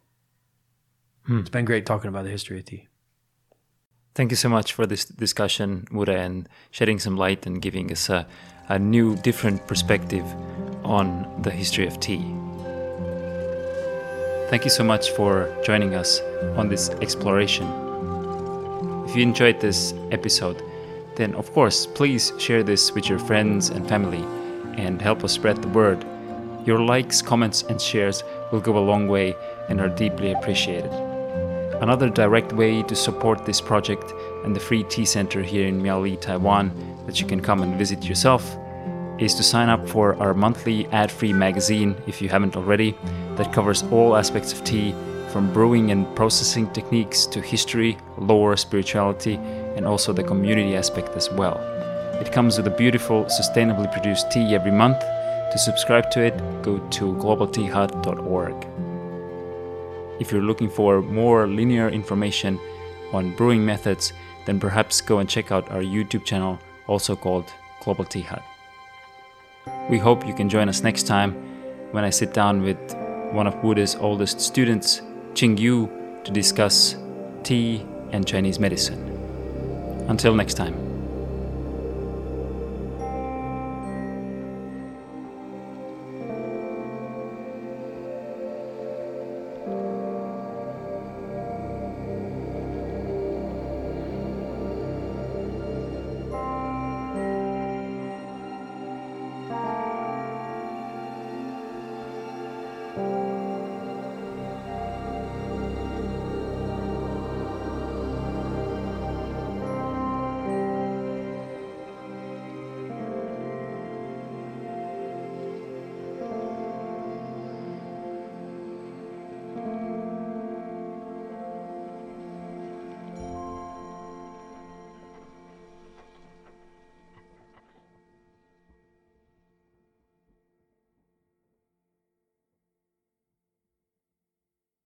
hmm. 1.25 1.39
it's 1.39 1.49
been 1.49 1.63
great 1.63 1.85
talking 1.85 2.09
about 2.09 2.25
the 2.25 2.31
history 2.31 2.59
of 2.59 2.65
tea. 2.65 2.87
Thank 4.15 4.31
you 4.31 4.37
so 4.37 4.49
much 4.49 4.73
for 4.73 4.85
this 4.85 5.05
discussion, 5.05 5.87
Mure, 5.91 6.09
and 6.09 6.49
shedding 6.71 6.99
some 6.99 7.15
light 7.15 7.45
and 7.45 7.61
giving 7.61 7.91
us 7.91 8.09
a, 8.09 8.25
a 8.69 8.79
new, 8.79 9.15
different 9.17 9.67
perspective 9.67 10.25
on 10.83 11.41
the 11.43 11.51
history 11.51 11.85
of 11.85 11.99
tea. 11.99 12.25
Thank 14.49 14.63
you 14.63 14.71
so 14.71 14.83
much 14.83 15.11
for 15.11 15.55
joining 15.63 15.95
us 15.95 16.21
on 16.55 16.69
this 16.69 16.89
exploration. 16.89 17.67
If 19.07 19.15
you 19.15 19.21
enjoyed 19.21 19.59
this 19.59 19.93
episode, 20.11 20.63
then 21.15 21.35
of 21.35 21.51
course, 21.53 21.85
please 21.85 22.33
share 22.39 22.63
this 22.63 22.93
with 22.93 23.09
your 23.09 23.19
friends 23.19 23.69
and 23.69 23.87
family 23.87 24.23
and 24.77 25.01
help 25.01 25.23
us 25.23 25.33
spread 25.33 25.61
the 25.61 25.69
word. 25.69 26.05
Your 26.65 26.79
likes, 26.79 27.21
comments, 27.21 27.63
and 27.63 27.79
shares 27.79 28.23
will 28.51 28.59
go 28.59 28.77
a 28.77 28.79
long 28.79 29.07
way 29.07 29.35
and 29.69 29.79
are 29.79 29.89
deeply 29.89 30.31
appreciated. 30.31 30.91
Another 31.81 32.09
direct 32.09 32.53
way 32.53 32.81
to 32.83 32.95
support 32.95 33.45
this 33.45 33.61
project 33.61 34.13
and 34.43 34.55
the 34.55 34.59
Free 34.59 34.83
Tea 34.83 35.05
Center 35.05 35.43
here 35.43 35.67
in 35.67 35.81
Miaoli, 35.81 36.19
Taiwan, 36.19 36.71
that 37.05 37.21
you 37.21 37.27
can 37.27 37.39
come 37.39 37.61
and 37.61 37.77
visit 37.77 38.03
yourself, 38.05 38.57
is 39.19 39.35
to 39.35 39.43
sign 39.43 39.69
up 39.69 39.87
for 39.87 40.15
our 40.15 40.33
monthly 40.33 40.87
ad 40.87 41.11
free 41.11 41.33
magazine 41.33 41.95
if 42.07 42.21
you 42.21 42.29
haven't 42.29 42.55
already, 42.55 42.97
that 43.35 43.53
covers 43.53 43.83
all 43.91 44.15
aspects 44.15 44.51
of 44.51 44.63
tea 44.63 44.93
from 45.29 45.53
brewing 45.53 45.91
and 45.91 46.15
processing 46.15 46.71
techniques 46.71 47.25
to 47.25 47.41
history, 47.41 47.97
lore, 48.17 48.57
spirituality, 48.57 49.35
and 49.75 49.85
also 49.85 50.13
the 50.13 50.23
community 50.23 50.75
aspect 50.75 51.09
as 51.09 51.29
well. 51.29 51.59
It 52.21 52.31
comes 52.31 52.57
with 52.57 52.67
a 52.67 52.77
beautiful, 52.77 53.25
sustainably 53.25 53.91
produced 53.91 54.31
tea 54.31 54.55
every 54.55 54.71
month. 54.71 55.03
To 55.51 55.57
subscribe 55.57 56.11
to 56.11 56.21
it, 56.21 56.37
go 56.61 56.79
to 56.79 57.13
globalteahut.org. 57.13 58.67
If 60.19 60.31
you're 60.31 60.41
looking 60.41 60.69
for 60.69 61.01
more 61.01 61.47
linear 61.47 61.89
information 61.89 62.59
on 63.11 63.35
brewing 63.35 63.65
methods, 63.65 64.13
then 64.45 64.59
perhaps 64.59 65.01
go 65.01 65.19
and 65.19 65.29
check 65.29 65.51
out 65.51 65.69
our 65.71 65.81
YouTube 65.81 66.25
channel, 66.25 66.59
also 66.87 67.15
called 67.15 67.51
Global 67.83 68.05
Tea 68.05 68.21
Hut. 68.21 68.43
We 69.89 69.97
hope 69.97 70.25
you 70.27 70.33
can 70.33 70.49
join 70.49 70.69
us 70.69 70.81
next 70.81 71.03
time 71.03 71.33
when 71.91 72.03
I 72.03 72.09
sit 72.09 72.33
down 72.33 72.61
with 72.61 72.77
one 73.31 73.47
of 73.47 73.61
Buddha's 73.61 73.95
oldest 73.95 74.39
students, 74.39 75.01
Qing 75.33 75.57
Yu, 75.59 75.89
to 76.23 76.31
discuss 76.31 76.95
tea 77.43 77.85
and 78.11 78.25
Chinese 78.25 78.59
medicine. 78.59 78.99
Until 80.07 80.35
next 80.35 80.53
time. 80.55 80.84